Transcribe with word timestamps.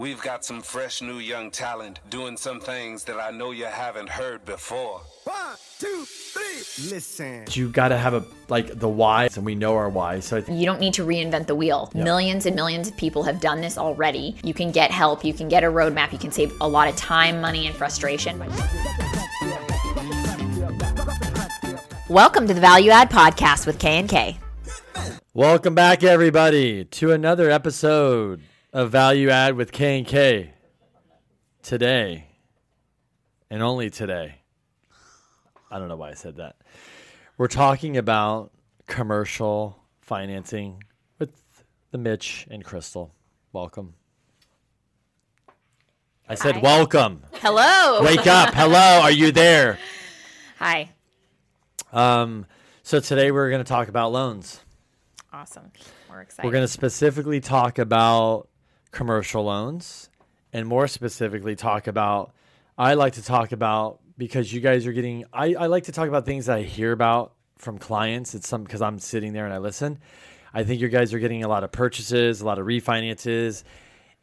We've 0.00 0.22
got 0.22 0.44
some 0.44 0.60
fresh 0.62 1.02
new 1.02 1.18
young 1.18 1.50
talent 1.50 1.98
doing 2.08 2.36
some 2.36 2.60
things 2.60 3.02
that 3.02 3.18
I 3.18 3.32
know 3.32 3.50
you 3.50 3.64
haven't 3.64 4.08
heard 4.08 4.44
before. 4.44 5.00
One, 5.24 5.56
two, 5.80 6.04
three. 6.06 6.88
Listen. 6.88 7.46
you 7.50 7.68
got 7.68 7.88
to 7.88 7.98
have 7.98 8.14
a 8.14 8.24
like 8.48 8.78
the 8.78 8.88
why, 8.88 9.28
and 9.34 9.44
we 9.44 9.56
know 9.56 9.74
our 9.74 9.88
why. 9.88 10.20
So 10.20 10.36
I 10.36 10.40
think 10.40 10.60
You 10.60 10.66
don't 10.66 10.78
need 10.78 10.94
to 10.94 11.04
reinvent 11.04 11.48
the 11.48 11.56
wheel. 11.56 11.90
Millions 11.94 12.46
and 12.46 12.54
millions 12.54 12.86
of 12.86 12.96
people 12.96 13.24
have 13.24 13.40
done 13.40 13.60
this 13.60 13.76
already. 13.76 14.36
You 14.44 14.54
can 14.54 14.70
get 14.70 14.92
help, 14.92 15.24
you 15.24 15.34
can 15.34 15.48
get 15.48 15.64
a 15.64 15.66
roadmap, 15.66 16.12
you 16.12 16.18
can 16.18 16.30
save 16.30 16.52
a 16.60 16.68
lot 16.68 16.86
of 16.86 16.94
time, 16.94 17.40
money, 17.40 17.66
and 17.66 17.74
frustration. 17.74 18.38
Welcome 22.08 22.46
to 22.46 22.54
the 22.54 22.60
Value 22.60 22.92
Add 22.92 23.10
Podcast 23.10 23.66
with 23.66 23.80
K 23.80 23.98
and 23.98 24.08
K. 24.08 24.38
welcome 25.34 25.74
back 25.74 26.04
everybody 26.04 26.84
to 26.84 27.10
another 27.10 27.50
episode 27.50 28.44
of 28.72 28.90
Value 28.90 29.30
Add 29.30 29.54
with 29.56 29.72
K 29.72 29.98
and 29.98 30.06
K. 30.06 30.52
Today, 31.62 32.28
and 33.50 33.62
only 33.62 33.90
today. 33.90 34.36
I 35.70 35.78
don't 35.78 35.88
know 35.88 35.96
why 35.96 36.10
I 36.10 36.14
said 36.14 36.36
that. 36.36 36.56
We're 37.36 37.48
talking 37.48 37.96
about 37.96 38.52
commercial 38.86 39.78
financing 40.00 40.82
with 41.18 41.30
the 41.90 41.98
Mitch 41.98 42.46
and 42.50 42.64
Crystal. 42.64 43.14
Welcome. 43.52 43.94
I 46.28 46.34
said 46.34 46.56
Hi. 46.56 46.60
welcome. 46.60 47.22
Hello. 47.34 48.02
Wake 48.02 48.26
up. 48.26 48.54
Hello. 48.54 49.00
Are 49.02 49.10
you 49.10 49.32
there? 49.32 49.78
Hi. 50.58 50.90
Um, 51.92 52.46
so 52.82 53.00
today 53.00 53.30
we're 53.30 53.50
going 53.50 53.64
to 53.64 53.68
talk 53.68 53.88
about 53.88 54.12
loans. 54.12 54.60
Awesome. 55.32 55.70
We're 56.10 56.20
excited. 56.20 56.46
We're 56.46 56.52
going 56.52 56.64
to 56.64 56.68
specifically 56.68 57.40
talk 57.40 57.78
about 57.78 58.48
commercial 58.90 59.44
loans 59.44 60.08
and 60.52 60.66
more 60.66 60.88
specifically 60.88 61.56
talk 61.56 61.86
about 61.86 62.32
I 62.76 62.94
like 62.94 63.14
to 63.14 63.22
talk 63.24 63.52
about 63.52 64.00
because 64.16 64.52
you 64.52 64.60
guys 64.60 64.86
are 64.86 64.92
getting 64.92 65.24
I, 65.32 65.54
I 65.54 65.66
like 65.66 65.84
to 65.84 65.92
talk 65.92 66.08
about 66.08 66.24
things 66.24 66.48
I 66.48 66.62
hear 66.62 66.92
about 66.92 67.34
from 67.58 67.78
clients. 67.78 68.34
It's 68.34 68.48
some 68.48 68.62
because 68.62 68.82
I'm 68.82 68.98
sitting 68.98 69.32
there 69.32 69.44
and 69.44 69.54
I 69.54 69.58
listen. 69.58 69.98
I 70.54 70.64
think 70.64 70.80
you 70.80 70.88
guys 70.88 71.12
are 71.12 71.18
getting 71.18 71.44
a 71.44 71.48
lot 71.48 71.64
of 71.64 71.72
purchases, 71.72 72.40
a 72.40 72.46
lot 72.46 72.58
of 72.58 72.66
refinances. 72.66 73.64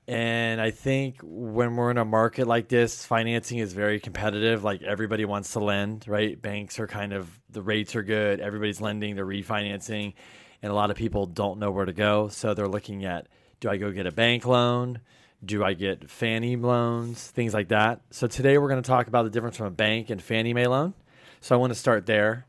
And 0.08 0.62
I 0.62 0.72
think 0.72 1.20
when 1.24 1.76
we're 1.76 1.92
in 1.92 1.98
a 1.98 2.06
market 2.06 2.48
like 2.48 2.68
this, 2.68 3.06
financing 3.06 3.58
is 3.58 3.74
very 3.74 4.00
competitive. 4.00 4.64
Like 4.64 4.84
everybody 4.84 5.26
wants 5.26 5.54
to 5.54 5.60
lend, 5.60 6.08
right? 6.08 6.40
Banks 6.40 6.80
are 6.80 6.88
kind 6.88 7.12
of 7.12 7.28
the 7.50 7.62
rates 7.62 7.96
are 7.96 8.04
good. 8.04 8.40
Everybody's 8.40 8.82
lending, 8.82 9.16
they're 9.16 9.26
refinancing, 9.26 10.14
and 10.62 10.72
a 10.72 10.76
lot 10.76 10.92
of 10.92 10.98
people 10.98 11.26
don't 11.26 11.60
know 11.60 11.72
where 11.72 11.86
to 11.86 11.94
go. 11.94 12.28
So 12.28 12.54
they're 12.54 12.68
looking 12.68 13.06
at 13.06 13.28
do 13.60 13.70
I 13.70 13.78
go 13.78 13.92
get 13.92 14.06
a 14.06 14.12
bank 14.12 14.46
loan? 14.46 15.00
Do 15.44 15.64
I 15.64 15.74
get 15.74 16.10
Fannie 16.10 16.56
loans? 16.56 17.28
Things 17.28 17.54
like 17.54 17.70
that. 17.70 18.02
So 18.12 18.28
today 18.28 18.58
we're 18.58 18.70
going 18.70 18.82
to 18.82 18.88
talk 18.88 19.08
about 19.08 19.24
the 19.24 19.30
difference 19.30 19.58
from 19.58 19.68
a 19.68 19.72
bank 19.72 20.10
and 20.10 20.22
Fannie 20.22 20.54
Mae 20.54 20.68
loan. 20.68 20.94
So 21.42 21.56
I 21.56 21.60
want 21.60 21.72
to 21.72 21.80
start 21.80 22.06
there. 22.06 22.48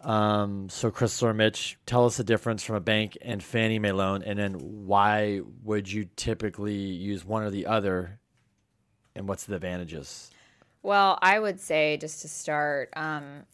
Um, 0.00 0.68
so 0.68 0.90
Crystal 0.90 1.28
or 1.28 1.34
Mitch, 1.34 1.78
tell 1.86 2.04
us 2.04 2.18
the 2.18 2.24
difference 2.24 2.62
from 2.62 2.76
a 2.76 2.80
bank 2.80 3.16
and 3.22 3.42
Fannie 3.42 3.78
Mae 3.78 3.92
loan, 3.92 4.22
and 4.22 4.38
then 4.38 4.86
why 4.86 5.40
would 5.62 5.90
you 5.90 6.08
typically 6.16 6.74
use 6.74 7.24
one 7.24 7.42
or 7.42 7.50
the 7.50 7.66
other, 7.66 8.18
and 9.16 9.26
what's 9.26 9.44
the 9.44 9.54
advantages? 9.54 10.30
Well, 10.82 11.18
I 11.22 11.38
would 11.38 11.58
say 11.58 11.96
just 11.96 12.20
to 12.20 12.28
start, 12.28 12.90
um, 12.96 13.44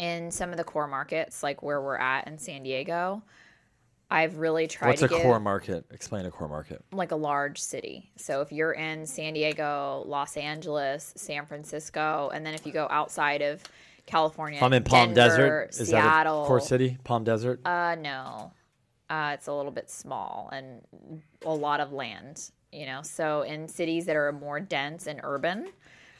in 0.00 0.32
some 0.32 0.50
of 0.50 0.56
the 0.56 0.64
core 0.64 0.88
markets, 0.88 1.42
like 1.42 1.62
where 1.62 1.80
we're 1.80 1.98
at 1.98 2.26
in 2.26 2.38
San 2.38 2.64
Diego, 2.64 3.22
I've 4.10 4.38
really 4.38 4.66
tried 4.66 4.88
What's 4.88 5.02
a 5.02 5.08
give 5.08 5.22
core 5.22 5.38
market? 5.38 5.84
Explain 5.92 6.26
a 6.26 6.30
core 6.30 6.48
market. 6.48 6.84
like 6.92 7.12
a 7.12 7.16
large 7.16 7.60
city. 7.60 8.10
So 8.16 8.40
if 8.40 8.50
you're 8.50 8.72
in 8.72 9.06
San 9.06 9.34
Diego, 9.34 10.02
Los 10.06 10.36
Angeles, 10.36 11.12
San 11.16 11.46
Francisco, 11.46 12.30
and 12.34 12.44
then 12.44 12.54
if 12.54 12.66
you 12.66 12.72
go 12.72 12.88
outside 12.90 13.40
of 13.40 13.62
California, 14.06 14.58
I'm 14.60 14.72
in 14.72 14.82
Palm 14.82 15.14
Denver, 15.14 15.66
Desert. 15.68 15.68
Is 15.80 15.88
Seattle, 15.88 16.40
that 16.40 16.44
a 16.44 16.48
core 16.48 16.60
city? 16.60 16.98
Palm 17.04 17.22
Desert. 17.22 17.64
Uh, 17.64 17.94
no, 18.00 18.52
uh, 19.08 19.30
it's 19.34 19.46
a 19.46 19.52
little 19.52 19.70
bit 19.70 19.88
small 19.88 20.50
and 20.52 20.82
a 21.46 21.54
lot 21.54 21.80
of 21.80 21.92
land. 21.92 22.50
You 22.72 22.86
know, 22.86 23.02
so 23.02 23.42
in 23.42 23.68
cities 23.68 24.06
that 24.06 24.16
are 24.16 24.32
more 24.32 24.60
dense 24.60 25.06
and 25.06 25.20
urban, 25.22 25.68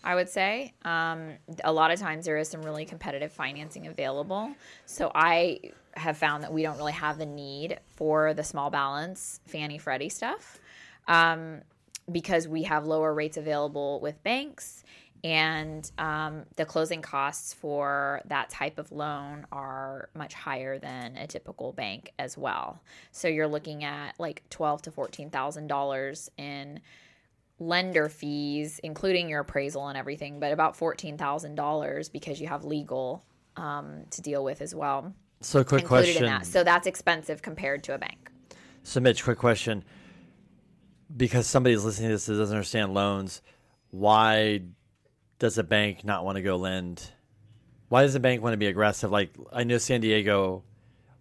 I 0.02 0.14
would 0.14 0.28
say 0.28 0.74
um, 0.84 1.34
a 1.62 1.72
lot 1.72 1.90
of 1.90 2.00
times 2.00 2.24
there 2.24 2.38
is 2.38 2.48
some 2.48 2.62
really 2.62 2.84
competitive 2.84 3.32
financing 3.32 3.86
available. 3.86 4.52
So 4.86 5.12
I 5.14 5.60
have 5.94 6.16
found 6.16 6.42
that 6.42 6.52
we 6.52 6.62
don't 6.62 6.76
really 6.76 6.92
have 6.92 7.18
the 7.18 7.26
need 7.26 7.78
for 7.96 8.34
the 8.34 8.44
small 8.44 8.70
balance 8.70 9.40
Fannie 9.46 9.78
Freddie 9.78 10.08
stuff 10.08 10.60
um, 11.08 11.62
because 12.10 12.46
we 12.46 12.62
have 12.64 12.86
lower 12.86 13.12
rates 13.12 13.36
available 13.36 14.00
with 14.00 14.22
banks 14.22 14.84
and 15.22 15.90
um, 15.98 16.44
the 16.56 16.64
closing 16.64 17.02
costs 17.02 17.52
for 17.52 18.22
that 18.26 18.48
type 18.48 18.78
of 18.78 18.90
loan 18.90 19.46
are 19.52 20.08
much 20.14 20.32
higher 20.32 20.78
than 20.78 21.16
a 21.16 21.26
typical 21.26 21.72
bank 21.72 22.12
as 22.18 22.38
well. 22.38 22.80
So 23.12 23.28
you're 23.28 23.48
looking 23.48 23.84
at 23.84 24.18
like 24.18 24.42
twelve 24.48 24.82
to 24.82 24.90
fourteen 24.90 25.30
thousand 25.30 25.66
dollars 25.66 26.30
in 26.38 26.80
lender 27.58 28.08
fees, 28.08 28.80
including 28.82 29.28
your 29.28 29.40
appraisal 29.40 29.88
and 29.88 29.98
everything, 29.98 30.40
but 30.40 30.52
about 30.52 30.74
fourteen 30.74 31.18
thousand 31.18 31.54
dollars 31.54 32.08
because 32.08 32.40
you 32.40 32.46
have 32.46 32.64
legal 32.64 33.22
um, 33.56 34.04
to 34.10 34.22
deal 34.22 34.42
with 34.42 34.62
as 34.62 34.74
well 34.74 35.12
So 35.40 35.64
quick 35.64 35.86
question. 35.86 36.24
that. 36.24 36.46
So 36.46 36.62
that's 36.62 36.86
expensive 36.86 37.42
compared 37.42 37.82
to 37.84 37.94
a 37.94 37.98
bank. 37.98 38.30
So 38.82 39.00
Mitch, 39.00 39.24
quick 39.24 39.38
question. 39.38 39.84
Because 41.16 41.46
somebody's 41.46 41.84
listening 41.84 42.10
to 42.10 42.14
this 42.14 42.26
that 42.26 42.36
doesn't 42.36 42.54
understand 42.54 42.94
loans, 42.94 43.42
why 43.90 44.62
does 45.38 45.58
a 45.58 45.64
bank 45.64 46.04
not 46.04 46.24
want 46.24 46.36
to 46.36 46.42
go 46.42 46.56
lend? 46.56 47.10
Why 47.88 48.02
does 48.02 48.14
a 48.14 48.20
bank 48.20 48.42
want 48.42 48.52
to 48.52 48.58
be 48.58 48.66
aggressive? 48.66 49.10
Like 49.10 49.30
I 49.52 49.64
know 49.64 49.78
San 49.78 50.00
Diego, 50.00 50.62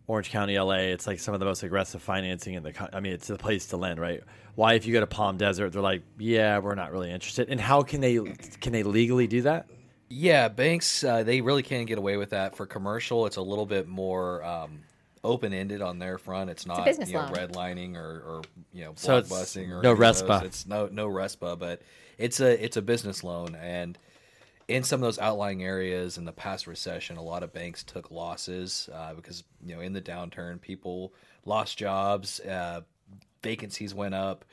Orange 0.05 0.29
County, 0.29 0.59
LA, 0.59 0.73
it's 0.73 1.07
like 1.07 1.19
some 1.19 1.33
of 1.33 1.39
the 1.39 1.45
most 1.45 1.63
aggressive 1.63 2.01
financing 2.01 2.53
in 2.53 2.61
the. 2.61 2.73
co- 2.73 2.89
I 2.93 2.99
mean, 2.99 3.13
it's 3.13 3.27
the 3.27 3.37
place 3.37 3.67
to 3.67 3.77
lend, 3.77 3.99
right? 3.99 4.21
Why, 4.55 4.73
if 4.73 4.85
you 4.85 4.93
go 4.93 4.99
to 4.99 5.07
Palm 5.07 5.37
Desert, 5.37 5.71
they're 5.71 5.81
like, 5.81 6.03
yeah, 6.19 6.59
we're 6.59 6.75
not 6.75 6.91
really 6.91 7.09
interested. 7.11 7.49
And 7.49 7.59
how 7.59 7.81
can 7.81 8.01
they 8.01 8.19
can 8.59 8.73
they 8.73 8.83
legally 8.83 9.25
do 9.25 9.41
that? 9.43 9.67
Yeah, 10.09 10.47
banks 10.47 11.03
uh, 11.03 11.23
they 11.23 11.41
really 11.41 11.63
can't 11.63 11.87
get 11.87 11.97
away 11.97 12.17
with 12.17 12.31
that. 12.31 12.55
For 12.55 12.65
commercial, 12.65 13.25
it's 13.25 13.37
a 13.37 13.41
little 13.41 13.65
bit 13.65 13.87
more 13.87 14.43
um, 14.43 14.79
open 15.23 15.53
ended 15.53 15.81
on 15.81 15.99
their 15.99 16.17
front. 16.17 16.49
It's 16.49 16.65
not 16.65 16.83
business 16.85 17.09
you 17.09 17.15
know, 17.15 17.21
loan. 17.21 17.33
redlining 17.33 17.95
or, 17.95 18.23
or 18.25 18.41
you 18.73 18.85
know 18.85 18.93
So 18.95 19.17
it's 19.17 19.29
blockbusting 19.29 19.69
or 19.69 19.81
no 19.81 19.91
any 19.91 19.91
of 19.91 19.97
those. 19.97 20.21
RESPA. 20.23 20.43
It's 20.43 20.65
no 20.65 20.87
no 20.87 21.07
RESPA, 21.07 21.59
but 21.59 21.81
it's 22.17 22.39
a 22.39 22.63
it's 22.63 22.77
a 22.77 22.81
business 22.81 23.23
loan 23.23 23.55
and. 23.55 23.97
In 24.67 24.83
some 24.83 24.99
of 24.99 25.01
those 25.01 25.17
outlying 25.17 25.63
areas 25.63 26.19
in 26.19 26.25
the 26.25 26.31
past 26.31 26.67
recession, 26.67 27.17
a 27.17 27.23
lot 27.23 27.41
of 27.41 27.51
banks 27.51 27.83
took 27.83 28.11
losses 28.11 28.87
uh, 28.93 29.15
because 29.15 29.43
you 29.65 29.73
know 29.73 29.81
in 29.81 29.93
the 29.93 30.01
downturn, 30.01 30.61
people 30.61 31.11
lost 31.43 31.75
jobs, 31.75 32.39
uh, 32.41 32.81
vacancies 33.41 33.95
went 33.95 34.13
up, 34.13 34.45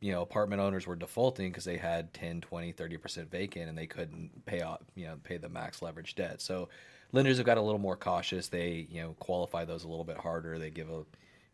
you 0.00 0.12
know 0.12 0.22
apartment 0.22 0.60
owners 0.60 0.86
were 0.86 0.96
defaulting 0.96 1.50
because 1.50 1.64
they 1.64 1.76
had 1.76 2.12
10 2.14 2.40
20 2.40 2.72
30% 2.72 3.28
vacant 3.28 3.68
and 3.68 3.76
they 3.76 3.86
couldn't 3.86 4.44
pay 4.46 4.62
off 4.62 4.80
you 4.94 5.06
know 5.06 5.16
pay 5.22 5.36
the 5.36 5.48
max 5.48 5.82
leverage 5.82 6.14
debt. 6.14 6.40
So 6.40 6.68
lenders 7.12 7.36
have 7.36 7.46
got 7.46 7.58
a 7.58 7.62
little 7.62 7.80
more 7.80 7.96
cautious. 7.96 8.48
They 8.48 8.86
you 8.90 9.02
know 9.02 9.14
qualify 9.18 9.64
those 9.64 9.84
a 9.84 9.88
little 9.88 10.04
bit 10.04 10.18
harder. 10.18 10.58
They 10.58 10.70
give 10.70 10.90
a 10.90 11.04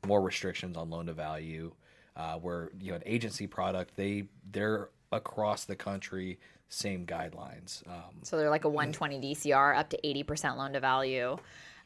more 0.06 0.20
restrictions 0.20 0.76
on 0.76 0.90
loan 0.90 1.06
to 1.06 1.12
value 1.12 1.72
uh, 2.16 2.36
where 2.36 2.70
you 2.80 2.90
know 2.90 2.96
an 2.96 3.02
agency 3.06 3.46
product 3.46 3.96
they 3.96 4.24
they're 4.52 4.88
across 5.12 5.64
the 5.64 5.76
country 5.76 6.38
same 6.68 7.06
guidelines 7.06 7.86
um, 7.88 8.16
So 8.22 8.36
they're 8.36 8.50
like 8.50 8.64
a 8.64 8.68
120 8.68 9.20
DCR, 9.20 9.76
up 9.76 9.88
to 9.90 10.00
80% 10.02 10.56
loan 10.56 10.72
to 10.72 10.80
value. 10.80 11.36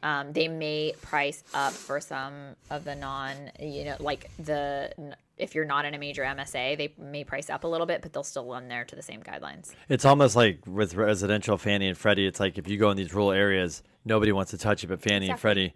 Um, 0.03 0.33
they 0.33 0.49
may 0.49 0.95
price 1.03 1.45
up 1.53 1.75
for 1.75 2.01
some 2.01 2.57
of 2.71 2.85
the 2.85 2.95
non, 2.95 3.35
you 3.61 3.85
know, 3.85 3.97
like 4.01 4.31
the 4.39 4.91
if 5.41 5.55
you're 5.55 5.65
not 5.65 5.85
in 5.85 5.95
a 5.95 5.99
major 5.99 6.23
MSA, 6.23 6.77
they 6.77 6.95
may 6.99 7.25
price 7.25 7.51
up 7.51 7.65
a 7.65 7.67
little 7.67 7.87
bit, 7.87 8.03
but 8.03 8.13
they'll 8.13 8.23
still 8.23 8.47
lend 8.47 8.71
there 8.71 8.85
to 8.85 8.97
the 8.97 9.03
same 9.03 9.23
guidelines. 9.23 9.73
It's 9.89 10.05
almost 10.05 10.37
like 10.37 10.61
with 10.67 10.95
residential 10.95 11.57
Fannie 11.57 11.89
and 11.89 11.97
Freddie. 11.97 12.27
It's 12.27 12.41
like 12.41 12.59
if 12.59 12.69
you 12.69 12.77
go 12.77 12.91
in 12.91 12.97
these 12.97 13.13
rural 13.13 13.33
areas, 13.33 13.83
nobody 14.05 14.33
wants 14.33 14.51
to 14.53 14.59
touch 14.59 14.85
it, 14.85 14.89
but 14.89 15.01
Fannie 15.01 15.29
and 15.31 15.41
Freddie. 15.41 15.75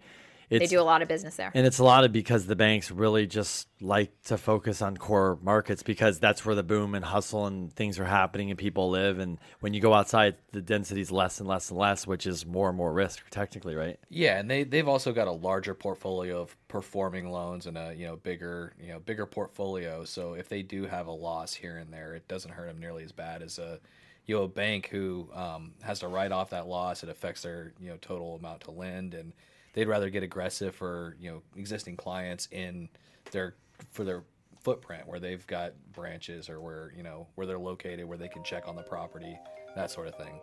It's, 0.49 0.69
they 0.69 0.75
do 0.75 0.81
a 0.81 0.83
lot 0.83 1.01
of 1.01 1.07
business 1.07 1.35
there. 1.35 1.51
And 1.53 1.65
it's 1.65 1.79
a 1.79 1.83
lot 1.83 2.03
of 2.03 2.11
because 2.11 2.45
the 2.45 2.55
banks 2.55 2.91
really 2.91 3.27
just 3.27 3.67
like 3.81 4.11
to 4.25 4.37
focus 4.37 4.81
on 4.81 4.97
core 4.97 5.37
markets 5.41 5.83
because 5.83 6.19
that's 6.19 6.45
where 6.45 6.55
the 6.55 6.63
boom 6.63 6.95
and 6.95 7.03
hustle 7.03 7.45
and 7.45 7.73
things 7.73 7.99
are 7.99 8.05
happening 8.05 8.49
and 8.49 8.59
people 8.59 8.89
live. 8.89 9.19
And 9.19 9.39
when 9.59 9.73
you 9.73 9.81
go 9.81 9.93
outside, 9.93 10.35
the 10.51 10.61
density 10.61 11.01
is 11.01 11.11
less 11.11 11.39
and 11.39 11.47
less 11.47 11.69
and 11.69 11.79
less, 11.79 12.05
which 12.05 12.27
is 12.27 12.45
more 12.45 12.69
and 12.69 12.77
more 12.77 12.93
risk, 12.93 13.29
technically, 13.29 13.75
right? 13.75 13.99
Yeah, 14.09 14.39
and 14.39 14.49
they 14.49 14.63
they've 14.63 14.87
also 14.87 15.13
got 15.13 15.27
a 15.27 15.31
larger 15.31 15.73
portfolio 15.73 16.41
of 16.41 16.55
performing 16.67 17.29
loans 17.29 17.65
and 17.65 17.77
a 17.77 17.93
you 17.95 18.05
know 18.05 18.15
bigger 18.15 18.73
you 18.79 18.89
know 18.89 18.99
bigger 18.99 19.25
portfolio. 19.25 20.03
So 20.05 20.33
if 20.33 20.49
they 20.49 20.61
do 20.61 20.85
have 20.85 21.07
a 21.07 21.11
loss 21.11 21.53
here 21.53 21.77
and 21.77 21.91
there, 21.91 22.15
it 22.15 22.27
doesn't 22.27 22.51
hurt 22.51 22.67
them 22.67 22.79
nearly 22.79 23.03
as 23.03 23.11
bad 23.11 23.41
as 23.41 23.59
a 23.59 23.79
you 24.25 24.35
know 24.35 24.43
a 24.43 24.47
bank 24.47 24.87
who 24.87 25.29
um, 25.33 25.73
has 25.81 25.99
to 25.99 26.07
write 26.07 26.31
off 26.31 26.49
that 26.51 26.67
loss. 26.67 27.03
It 27.03 27.09
affects 27.09 27.41
their 27.41 27.73
you 27.79 27.89
know 27.89 27.97
total 28.01 28.35
amount 28.35 28.61
to 28.61 28.71
lend, 28.71 29.13
and 29.13 29.33
they'd 29.75 29.87
rather 29.87 30.09
get 30.09 30.23
aggressive 30.23 30.73
for 30.73 31.15
you 31.19 31.29
know 31.29 31.43
existing 31.55 31.95
clients 31.95 32.47
in 32.51 32.89
their 33.31 33.53
for 33.91 34.03
their 34.03 34.23
footprint 34.61 35.07
where 35.07 35.19
they've 35.19 35.45
got 35.45 35.73
branches 35.93 36.49
or 36.49 36.59
where 36.59 36.91
you 36.97 37.03
know 37.03 37.27
where 37.35 37.45
they're 37.45 37.59
located 37.59 38.03
where 38.05 38.17
they 38.17 38.27
can 38.27 38.43
check 38.43 38.67
on 38.67 38.75
the 38.75 38.81
property 38.81 39.37
that 39.75 39.91
sort 39.91 40.07
of 40.07 40.15
thing 40.15 40.39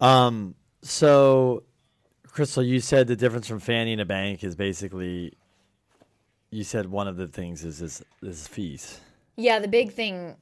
Um, 0.00 0.54
so, 0.82 1.62
Crystal, 2.28 2.62
you 2.62 2.80
said 2.80 3.06
the 3.06 3.16
difference 3.16 3.48
from 3.48 3.60
Fannie 3.60 3.92
and 3.92 4.00
a 4.00 4.04
bank 4.04 4.44
is 4.44 4.54
basically, 4.54 5.32
you 6.50 6.64
said 6.64 6.86
one 6.90 7.08
of 7.08 7.16
the 7.16 7.28
things 7.28 7.64
is 7.64 7.80
is, 7.80 8.04
is 8.22 8.46
fees. 8.46 9.00
Yeah, 9.36 9.58
the 9.58 9.68
big 9.68 9.92
thing 9.92 10.36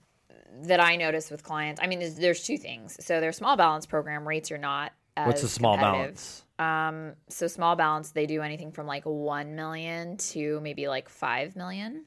that 0.65 0.81
I 0.81 0.97
notice 0.97 1.31
with 1.31 1.43
clients, 1.43 1.81
I 1.83 1.87
mean, 1.87 2.01
there's, 2.01 2.17
there's 2.17 2.43
two 2.45 2.59
things. 2.59 2.97
So 3.05 3.21
their 3.21 3.33
small 3.33 3.57
balance 3.57 3.87
program 3.87 4.27
rates 4.27 4.51
are 4.51 4.59
not 4.59 4.93
as 5.17 5.27
What's 5.27 5.43
a 5.45 5.49
small 5.49 5.77
balance? 5.77 6.44
Um, 6.59 7.15
so 7.29 7.47
small 7.47 7.77
balance, 7.77 8.11
they 8.11 8.27
do 8.27 8.43
anything 8.43 8.73
from 8.73 8.87
like 8.87 9.05
one 9.05 9.57
million 9.57 10.17
to 10.19 10.61
maybe 10.61 10.89
like 10.89 11.09
five 11.09 11.57
million. 11.57 12.05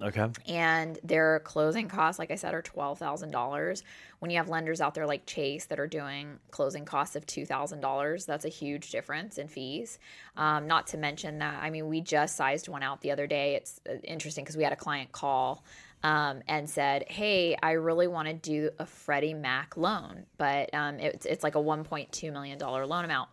Okay. 0.00 0.26
and 0.48 0.98
their 1.04 1.40
closing 1.40 1.86
costs, 1.86 2.18
like 2.18 2.32
I 2.32 2.34
said, 2.34 2.54
are 2.54 2.62
twelve 2.62 2.98
thousand 2.98 3.30
dollars. 3.30 3.84
When 4.18 4.32
you 4.32 4.36
have 4.38 4.48
lenders 4.48 4.80
out 4.80 4.94
there 4.94 5.06
like 5.06 5.26
Chase 5.26 5.66
that 5.66 5.78
are 5.78 5.86
doing 5.86 6.40
closing 6.50 6.84
costs 6.84 7.14
of 7.14 7.24
two 7.24 7.46
thousand 7.46 7.80
dollars, 7.80 8.24
that's 8.24 8.44
a 8.44 8.48
huge 8.48 8.90
difference 8.90 9.38
in 9.38 9.46
fees. 9.46 10.00
Um, 10.36 10.66
not 10.66 10.88
to 10.88 10.96
mention 10.96 11.38
that, 11.38 11.62
I 11.62 11.70
mean, 11.70 11.88
we 11.88 12.00
just 12.00 12.36
sized 12.36 12.68
one 12.68 12.82
out 12.82 13.00
the 13.00 13.12
other 13.12 13.28
day. 13.28 13.54
It's 13.54 13.80
uh, 13.88 13.94
interesting 14.02 14.42
because 14.42 14.56
we 14.56 14.64
had 14.64 14.72
a 14.72 14.76
client 14.76 15.12
call 15.12 15.64
um, 16.02 16.42
and 16.48 16.68
said, 16.68 17.04
"Hey, 17.08 17.56
I 17.62 17.72
really 17.72 18.08
want 18.08 18.26
to 18.26 18.34
do 18.34 18.70
a 18.80 18.86
Freddie 18.86 19.34
Mac 19.34 19.76
loan, 19.76 20.26
but 20.36 20.74
um, 20.74 20.98
it's 20.98 21.26
it's 21.26 21.44
like 21.44 21.54
a 21.54 21.60
one 21.60 21.84
point 21.84 22.10
two 22.10 22.32
million 22.32 22.58
dollar 22.58 22.86
loan 22.86 23.04
amount." 23.04 23.28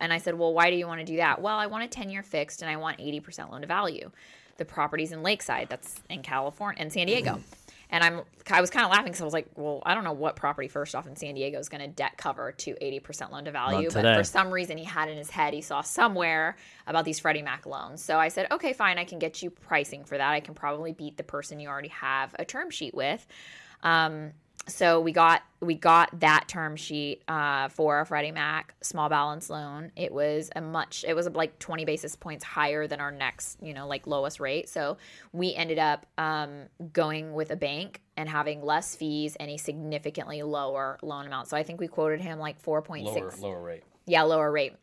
And 0.00 0.12
I 0.12 0.18
said, 0.18 0.38
"Well, 0.38 0.52
why 0.52 0.70
do 0.70 0.76
you 0.76 0.86
want 0.86 1.00
to 1.00 1.06
do 1.06 1.16
that?" 1.16 1.40
Well, 1.40 1.56
I 1.56 1.66
want 1.66 1.84
a 1.84 1.88
ten 1.88 2.10
year 2.10 2.22
fixed, 2.22 2.62
and 2.62 2.70
I 2.70 2.76
want 2.76 3.00
eighty 3.00 3.20
percent 3.20 3.50
loan 3.50 3.60
to 3.62 3.66
value 3.66 4.10
the 4.58 4.64
properties 4.64 5.12
in 5.12 5.22
Lakeside, 5.22 5.68
that's 5.68 6.00
in 6.08 6.22
California 6.22 6.80
and 6.80 6.92
San 6.92 7.06
Diego. 7.06 7.40
And 7.90 8.02
I'm 8.02 8.22
I 8.50 8.60
was 8.60 8.70
kind 8.70 8.84
of 8.84 8.90
laughing 8.90 9.06
because 9.06 9.20
I 9.20 9.24
was 9.24 9.34
like, 9.34 9.48
well, 9.54 9.82
I 9.84 9.94
don't 9.94 10.04
know 10.04 10.12
what 10.12 10.34
property 10.34 10.68
first 10.68 10.94
off 10.94 11.06
in 11.06 11.14
San 11.14 11.34
Diego 11.34 11.58
is 11.58 11.68
going 11.68 11.82
to 11.82 11.88
debt 11.88 12.16
cover 12.16 12.52
to 12.52 12.74
80% 12.74 13.30
loan 13.30 13.44
to 13.44 13.50
value, 13.50 13.88
but 13.94 14.02
for 14.16 14.24
some 14.24 14.50
reason 14.50 14.78
he 14.78 14.84
had 14.84 15.08
in 15.08 15.16
his 15.18 15.28
head 15.30 15.52
he 15.52 15.60
saw 15.60 15.82
somewhere 15.82 16.56
about 16.86 17.04
these 17.04 17.18
Freddie 17.18 17.42
Mac 17.42 17.66
loans. 17.66 18.02
So 18.02 18.18
I 18.18 18.28
said, 18.28 18.46
okay, 18.50 18.72
fine, 18.72 18.98
I 18.98 19.04
can 19.04 19.18
get 19.18 19.42
you 19.42 19.50
pricing 19.50 20.04
for 20.04 20.16
that. 20.16 20.30
I 20.32 20.40
can 20.40 20.54
probably 20.54 20.92
beat 20.92 21.16
the 21.18 21.22
person 21.22 21.60
you 21.60 21.68
already 21.68 21.88
have 21.88 22.34
a 22.38 22.44
term 22.46 22.70
sheet 22.70 22.94
with. 22.94 23.26
Um, 23.82 24.32
so 24.68 25.00
we 25.00 25.12
got 25.12 25.42
we 25.60 25.74
got 25.74 26.20
that 26.20 26.44
term 26.46 26.76
sheet 26.76 27.22
uh, 27.26 27.68
for 27.68 28.00
a 28.00 28.06
Freddie 28.06 28.30
Mac 28.30 28.74
small 28.80 29.08
balance 29.08 29.50
loan. 29.50 29.90
It 29.96 30.12
was 30.12 30.50
a 30.54 30.60
much 30.60 31.04
it 31.06 31.14
was 31.14 31.28
like 31.30 31.58
20 31.58 31.84
basis 31.84 32.14
points 32.14 32.44
higher 32.44 32.86
than 32.86 33.00
our 33.00 33.10
next 33.10 33.58
you 33.60 33.74
know 33.74 33.86
like 33.86 34.06
lowest 34.06 34.40
rate. 34.40 34.68
So 34.68 34.98
we 35.32 35.54
ended 35.54 35.78
up 35.78 36.06
um, 36.16 36.64
going 36.92 37.32
with 37.32 37.50
a 37.50 37.56
bank 37.56 38.02
and 38.16 38.28
having 38.28 38.62
less 38.62 38.94
fees 38.94 39.36
and 39.36 39.50
a 39.50 39.56
significantly 39.56 40.42
lower 40.42 40.98
loan 41.02 41.26
amount. 41.26 41.48
So 41.48 41.56
I 41.56 41.62
think 41.62 41.80
we 41.80 41.88
quoted 41.88 42.20
him 42.20 42.38
like 42.38 42.62
4.6 42.62 43.04
lower 43.04 43.32
lower 43.40 43.62
rate 43.62 43.82
yeah, 44.06 44.22
lower 44.22 44.50
rate. 44.50 44.74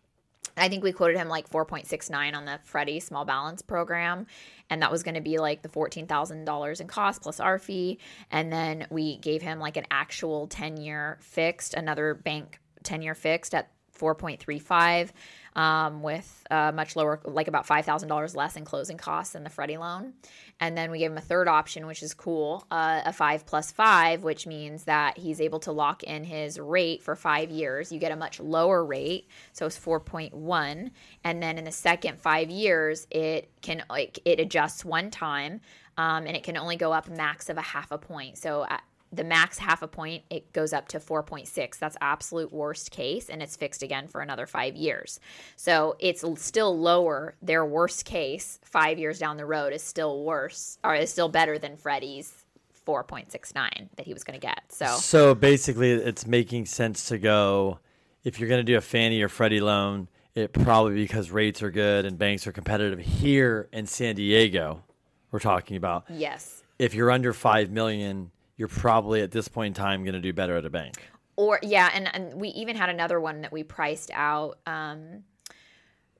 I 0.59 0.69
think 0.69 0.83
we 0.83 0.91
quoted 0.91 1.17
him 1.17 1.27
like 1.27 1.49
4.69 1.49 2.35
on 2.35 2.45
the 2.45 2.59
Freddie 2.63 2.99
small 2.99 3.25
balance 3.25 3.61
program. 3.61 4.27
And 4.69 4.81
that 4.81 4.91
was 4.91 5.03
going 5.03 5.15
to 5.15 5.21
be 5.21 5.37
like 5.37 5.61
the 5.61 5.69
$14,000 5.69 6.81
in 6.81 6.87
cost 6.87 7.21
plus 7.21 7.39
our 7.39 7.57
fee. 7.57 7.99
And 8.31 8.51
then 8.51 8.87
we 8.89 9.17
gave 9.17 9.41
him 9.41 9.59
like 9.59 9.77
an 9.77 9.85
actual 9.89 10.47
10 10.47 10.77
year 10.77 11.17
fixed, 11.21 11.73
another 11.73 12.13
bank 12.13 12.59
10 12.83 13.01
year 13.01 13.15
fixed 13.15 13.53
at 13.53 13.71
4.35 13.97 15.11
um, 15.59 16.01
with 16.01 16.47
uh, 16.49 16.71
much 16.71 16.95
lower, 16.95 17.19
like 17.25 17.49
about 17.49 17.67
$5,000 17.67 18.33
less 18.33 18.55
in 18.55 18.63
closing 18.63 18.95
costs 18.95 19.33
than 19.33 19.43
the 19.43 19.49
Freddie 19.49 19.75
loan. 19.75 20.13
And 20.61 20.77
then 20.77 20.89
we 20.89 20.99
gave 20.99 21.11
him 21.11 21.17
a 21.17 21.21
third 21.21 21.49
option, 21.49 21.85
which 21.85 22.01
is 22.01 22.13
cool, 22.13 22.65
uh, 22.71 23.01
a 23.05 23.11
five 23.11 23.45
plus 23.45 23.69
five, 23.69 24.23
which 24.23 24.47
means 24.47 24.85
that 24.85 25.17
he's 25.17 25.41
able 25.41 25.59
to 25.59 25.73
lock 25.73 26.01
in 26.03 26.23
his 26.23 26.57
rate 26.57 27.03
for 27.03 27.13
five 27.13 27.51
years. 27.51 27.91
You 27.91 27.99
get 27.99 28.13
a 28.13 28.15
much 28.15 28.39
lower 28.39 28.85
rate, 28.85 29.27
so 29.51 29.65
it's 29.65 29.77
4.1. 29.77 30.91
And 31.25 31.43
then 31.43 31.57
in 31.57 31.65
the 31.65 31.73
second 31.73 32.21
five 32.21 32.49
years, 32.49 33.05
it 33.11 33.49
can 33.61 33.83
like 33.89 34.17
it 34.23 34.39
adjusts 34.39 34.85
one 34.85 35.11
time, 35.11 35.59
um, 35.97 36.25
and 36.25 36.37
it 36.37 36.43
can 36.43 36.55
only 36.55 36.77
go 36.77 36.93
up 36.93 37.09
max 37.09 37.49
of 37.49 37.57
a 37.57 37.61
half 37.61 37.91
a 37.91 37.97
point. 37.97 38.37
So 38.37 38.65
at 38.69 38.81
the 39.11 39.23
max 39.23 39.57
half 39.57 39.81
a 39.81 39.87
point, 39.87 40.23
it 40.29 40.53
goes 40.53 40.73
up 40.73 40.87
to 40.89 40.99
4.6. 40.99 41.77
That's 41.79 41.97
absolute 42.01 42.53
worst 42.53 42.91
case, 42.91 43.29
and 43.29 43.41
it's 43.41 43.55
fixed 43.55 43.81
again 43.81 44.07
for 44.07 44.21
another 44.21 44.45
five 44.45 44.75
years. 44.75 45.19
So 45.55 45.95
it's 45.99 46.23
still 46.41 46.77
lower. 46.77 47.35
Their 47.41 47.65
worst 47.65 48.05
case, 48.05 48.59
five 48.63 48.99
years 48.99 49.19
down 49.19 49.37
the 49.37 49.45
road, 49.45 49.73
is 49.73 49.83
still 49.83 50.23
worse, 50.23 50.77
or 50.83 50.95
is 50.95 51.11
still 51.11 51.29
better 51.29 51.57
than 51.57 51.75
Freddie's 51.75 52.45
4.69 52.85 53.89
that 53.95 54.05
he 54.05 54.13
was 54.13 54.23
going 54.23 54.39
to 54.39 54.45
get. 54.45 54.63
So 54.69 54.85
So 54.97 55.35
basically, 55.35 55.91
it's 55.91 56.25
making 56.25 56.65
sense 56.65 57.07
to 57.09 57.17
go 57.17 57.79
if 58.23 58.39
you're 58.39 58.49
going 58.49 58.59
to 58.59 58.71
do 58.71 58.77
a 58.77 58.81
Fannie 58.81 59.21
or 59.21 59.29
Freddie 59.29 59.61
loan. 59.61 60.07
It 60.35 60.53
probably 60.53 60.93
because 60.93 61.31
rates 61.31 61.61
are 61.63 61.71
good 61.71 62.05
and 62.05 62.17
banks 62.17 62.47
are 62.47 62.51
competitive 62.51 62.99
here 62.99 63.67
in 63.73 63.87
San 63.87 64.15
Diego. 64.15 64.83
We're 65.31 65.39
talking 65.39 65.75
about 65.75 66.05
yes. 66.09 66.63
if 66.77 66.93
you're 66.93 67.11
under 67.11 67.33
five 67.33 67.71
million, 67.71 68.31
you're 68.59 68.67
probably 68.67 69.21
at 69.21 69.31
this 69.31 69.47
point 69.47 69.67
in 69.67 69.81
time 69.81 70.03
going 70.03 70.13
to 70.13 70.19
do 70.19 70.33
better 70.33 70.57
at 70.57 70.65
a 70.65 70.69
bank. 70.69 71.01
or 71.37 71.59
yeah 71.63 71.89
and, 71.93 72.13
and 72.13 72.33
we 72.35 72.49
even 72.49 72.75
had 72.75 72.89
another 72.89 73.19
one 73.19 73.41
that 73.41 73.51
we 73.51 73.63
priced 73.63 74.11
out 74.13 74.59
um, 74.67 75.23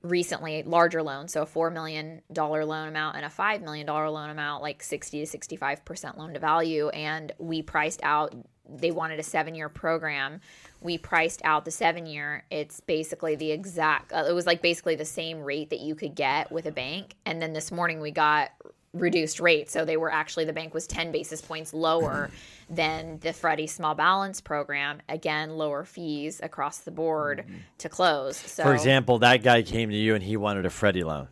recently 0.02 0.62
larger 0.62 1.02
loan 1.02 1.28
so 1.28 1.42
a 1.42 1.46
$4 1.46 1.70
million 1.72 2.22
loan 2.34 2.88
amount 2.88 3.16
and 3.16 3.26
a 3.26 3.28
$5 3.28 3.62
million 3.62 3.86
loan 3.86 4.30
amount 4.30 4.62
like 4.62 4.82
60 4.82 5.26
to 5.26 5.38
65% 5.38 6.16
loan 6.16 6.32
to 6.32 6.40
value 6.40 6.88
and 6.88 7.32
we 7.38 7.60
priced 7.60 8.00
out 8.02 8.34
they 8.72 8.92
wanted 8.92 9.18
a 9.18 9.22
seven 9.24 9.56
year 9.56 9.68
program. 9.68 10.40
We 10.80 10.96
priced 10.96 11.42
out 11.44 11.64
the 11.64 11.72
seven 11.72 12.06
year 12.06 12.44
it's 12.52 12.80
basically 12.80 13.34
the 13.34 13.50
exact 13.50 14.12
uh, 14.12 14.26
it 14.28 14.32
was 14.32 14.46
like 14.46 14.62
basically 14.62 14.94
the 14.94 15.04
same 15.04 15.40
rate 15.42 15.70
that 15.70 15.80
you 15.80 15.96
could 15.96 16.14
get 16.14 16.52
with 16.52 16.66
a 16.66 16.70
bank. 16.70 17.16
And 17.26 17.42
then 17.42 17.52
this 17.52 17.72
morning 17.72 18.00
we 18.00 18.12
got 18.12 18.50
reduced 18.92 19.40
rate. 19.40 19.70
So 19.70 19.84
they 19.84 19.96
were 19.96 20.12
actually 20.12 20.44
the 20.44 20.52
bank 20.52 20.74
was 20.74 20.86
10 20.86 21.12
basis 21.12 21.40
points 21.40 21.72
lower 21.72 22.30
than 22.70 23.18
the 23.20 23.32
Freddie 23.32 23.66
small 23.66 23.94
balance 23.94 24.40
program. 24.40 25.00
Again, 25.08 25.56
lower 25.56 25.84
fees 25.84 26.40
across 26.42 26.78
the 26.78 26.90
board 26.90 27.44
mm-hmm. 27.46 27.58
to 27.78 27.88
close. 27.88 28.36
So 28.36 28.62
For 28.62 28.74
example, 28.74 29.20
that 29.20 29.42
guy 29.42 29.62
came 29.62 29.90
to 29.90 29.96
you 29.96 30.14
and 30.14 30.22
he 30.22 30.36
wanted 30.36 30.66
a 30.66 30.70
Freddie 30.70 31.04
loan. 31.04 31.28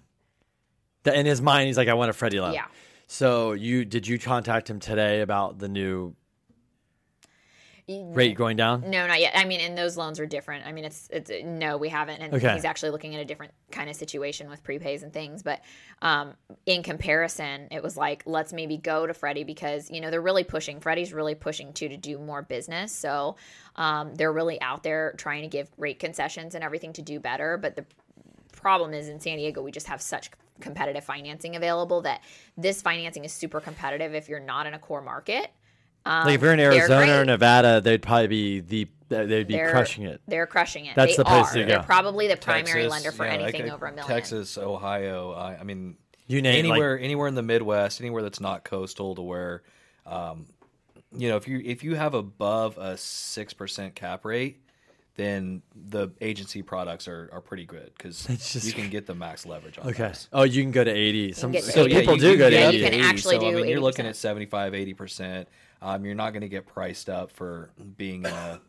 In 1.05 1.27
his 1.27 1.41
mind, 1.41 1.69
he's 1.69 1.79
like, 1.79 1.89
"I 1.89 1.95
want 1.95 2.11
a 2.11 2.13
Freddie 2.13 2.41
loan." 2.41 2.53
Yeah. 2.53 2.67
So 3.07 3.53
you 3.53 3.87
did 3.87 4.07
you 4.07 4.19
contact 4.19 4.69
him 4.69 4.79
today 4.79 5.23
about 5.23 5.59
the 5.59 5.69
new 5.69 6.15
rate 7.89 8.37
going 8.37 8.57
down? 8.57 8.91
No, 8.91 9.07
not 9.07 9.21
yet. 9.21 9.33
I 9.35 9.45
mean, 9.45 9.61
and 9.61 9.77
those 9.77 9.97
loans 9.97 10.21
are 10.21 10.27
different. 10.27 10.67
I 10.67 10.73
mean, 10.73 10.85
it's 10.85 11.09
it's 11.11 11.31
no, 11.45 11.77
we 11.77 11.89
haven't, 11.89 12.21
and 12.21 12.35
Okay. 12.35 12.53
he's 12.55 12.65
actually 12.65 12.91
looking 12.91 13.15
at 13.15 13.21
a 13.21 13.25
different 13.25 13.53
kind 13.71 13.89
of 13.89 13.97
situation 13.97 14.51
with 14.51 14.63
prepays 14.63 15.03
and 15.03 15.13
things. 15.13 15.43
But 15.43 15.63
um, 16.03 16.35
in 16.67 16.83
comparison, 16.83 17.69
it 17.71 17.83
was 17.83 17.97
like 17.97 18.23
let's 18.27 18.53
maybe 18.53 18.77
go 18.77 19.07
to 19.07 19.15
Freddie 19.15 19.45
because 19.45 19.91
you 19.91 20.01
know 20.01 20.11
they're 20.11 20.21
really 20.21 20.45
pushing. 20.45 20.81
Freddie's 20.81 21.13
really 21.13 21.35
pushing 21.35 21.73
too 21.73 21.89
to 21.89 21.97
do 21.97 22.19
more 22.19 22.43
business, 22.43 22.93
so 22.93 23.37
um, 23.77 24.15
they're 24.15 24.33
really 24.33 24.61
out 24.61 24.83
there 24.83 25.15
trying 25.17 25.43
to 25.43 25.49
give 25.49 25.71
rate 25.79 25.99
concessions 25.99 26.55
and 26.55 26.63
everything 26.63 26.93
to 26.95 27.03
do 27.03 27.19
better. 27.21 27.57
But 27.57 27.77
the 27.77 27.87
problem 28.53 28.93
is 28.93 29.09
in 29.09 29.21
San 29.21 29.39
Diego, 29.39 29.63
we 29.63 29.71
just 29.71 29.87
have 29.87 30.03
such 30.03 30.31
competitive 30.61 31.05
financing 31.05 31.55
available 31.55 32.03
that 32.03 32.21
this 32.57 32.83
financing 32.83 33.25
is 33.25 33.33
super 33.33 33.61
competitive 33.61 34.15
if 34.15 34.29
you're 34.29 34.41
not 34.41 34.67
in 34.67 34.75
a 34.75 34.79
core 34.79 35.01
market. 35.01 35.53
Um, 36.09 36.25
Like 36.27 36.35
if 36.37 36.43
you're 36.43 36.53
in 36.55 36.61
Arizona 36.61 37.21
or. 37.21 37.25
Nevada, 37.25 37.81
they'd 37.83 38.01
probably 38.03 38.29
be 38.29 38.61
the 38.61 38.89
they'd 39.09 39.47
be 39.47 39.55
They're- 39.55 39.71
crushing 39.71 40.05
it. 40.05 40.21
They're 40.27 40.47
crushing 40.47 40.87
it. 40.87 40.95
That's 40.97 41.13
they 41.13 41.23
the 41.23 41.25
place 41.25 41.51
are. 41.51 41.59
to 41.61 41.65
They're 41.67 41.79
go. 41.79 41.83
probably 41.85 42.29
the 42.29 42.37
primary 42.37 42.89
lender 42.89 43.13
for 43.13 43.25
yeah, 43.27 43.33
like, 43.37 43.55
anything 43.55 43.71
uh, 43.71 43.75
over 43.75 43.87
a 43.87 43.91
million. 43.93 44.07
Texas, 44.07 44.57
Ohio. 44.59 45.33
I, 45.33 45.57
I 45.59 45.63
mean, 45.65 45.97
You 46.27 46.41
name 46.43 46.65
like- 46.67 46.73
anywhere, 46.73 46.99
anywhere 46.99 47.29
in 47.29 47.35
the 47.35 47.43
Midwest, 47.43 48.01
anywhere 48.01 48.23
that's 48.23 48.41
not 48.41 48.65
coastal, 48.65 49.15
to 49.15 49.23
where, 49.23 49.63
um, 50.07 50.47
you 51.17 51.29
know, 51.29 51.37
if 51.37 51.49
you 51.49 51.61
if 51.65 51.83
you 51.85 51.95
have 51.95 52.15
above 52.15 52.77
a 52.79 52.97
six 52.99 53.53
percent 53.55 53.95
cap 53.95 54.25
rate, 54.27 54.61
then 55.17 55.63
the 55.75 56.09
agency 56.21 56.61
products 56.63 57.09
are, 57.09 57.31
are 57.33 57.41
pretty 57.41 57.65
good 57.65 57.91
because 57.97 58.29
you 58.67 58.73
can 58.75 58.91
get 58.91 59.07
the 59.07 59.15
max 59.15 59.47
leverage 59.47 59.79
on 59.79 59.89
Okay. 59.89 60.09
those. 60.09 60.29
Oh, 60.35 60.43
you 60.43 60.63
can 60.63 60.71
go 60.71 60.85
to 60.85 60.91
eighty. 60.91 61.33
Some 61.33 61.55
so 61.55 61.85
80. 61.87 61.95
people 61.95 62.15
you- 62.15 62.21
do 62.21 62.31
you 62.33 62.37
go 62.37 62.51
to 62.51 62.57
Yeah, 62.57 62.63
up 62.69 62.75
eighty. 62.75 62.85
you 62.85 62.91
can 62.91 63.01
actually 63.01 63.39
so, 63.41 63.47
I 63.47 63.51
do 63.53 63.57
mean, 63.57 63.69
you're 63.69 63.81
looking 63.81 64.07
at 64.07 64.17
75, 64.17 64.75
80 64.75 64.95
percent. 64.95 65.49
Um, 65.81 66.05
you're 66.05 66.15
not 66.15 66.33
going 66.33 66.43
to 66.43 66.49
get 66.49 66.67
priced 66.67 67.09
up 67.09 67.31
for 67.31 67.71
being 67.97 68.25
in 68.25 68.33
a 68.33 68.61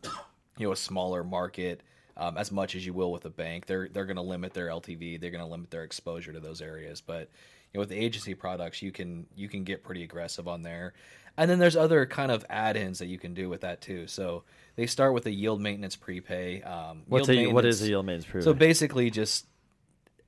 you 0.58 0.66
know 0.66 0.72
a 0.72 0.76
smaller 0.76 1.24
market 1.24 1.82
um, 2.16 2.36
as 2.36 2.52
much 2.52 2.74
as 2.74 2.84
you 2.84 2.92
will 2.92 3.10
with 3.10 3.24
a 3.24 3.30
bank. 3.30 3.66
They're 3.66 3.88
they're 3.88 4.06
going 4.06 4.16
to 4.16 4.22
limit 4.22 4.54
their 4.54 4.68
LTV. 4.68 5.20
They're 5.20 5.30
going 5.30 5.44
to 5.44 5.50
limit 5.50 5.70
their 5.70 5.84
exposure 5.84 6.32
to 6.32 6.40
those 6.40 6.60
areas. 6.60 7.00
But 7.00 7.30
you 7.72 7.78
know 7.78 7.80
with 7.80 7.88
the 7.88 7.96
agency 7.96 8.34
products, 8.34 8.82
you 8.82 8.92
can 8.92 9.26
you 9.34 9.48
can 9.48 9.64
get 9.64 9.82
pretty 9.82 10.04
aggressive 10.04 10.46
on 10.46 10.62
there. 10.62 10.94
And 11.36 11.50
then 11.50 11.58
there's 11.58 11.76
other 11.76 12.04
kind 12.06 12.30
of 12.30 12.44
add-ins 12.50 12.98
that 12.98 13.06
you 13.06 13.18
can 13.18 13.34
do 13.34 13.48
with 13.48 13.62
that 13.62 13.80
too. 13.80 14.06
So 14.06 14.42
they 14.76 14.86
start 14.86 15.14
with 15.14 15.24
a 15.26 15.30
yield 15.30 15.60
maintenance 15.60 15.96
prepay. 15.96 16.60
Um, 16.62 17.04
What's 17.06 17.28
a 17.28 17.46
what 17.46 17.64
is 17.64 17.80
a 17.82 17.88
yield 17.88 18.06
maintenance 18.06 18.30
proof? 18.30 18.44
so 18.44 18.52
basically, 18.52 19.10
just 19.10 19.46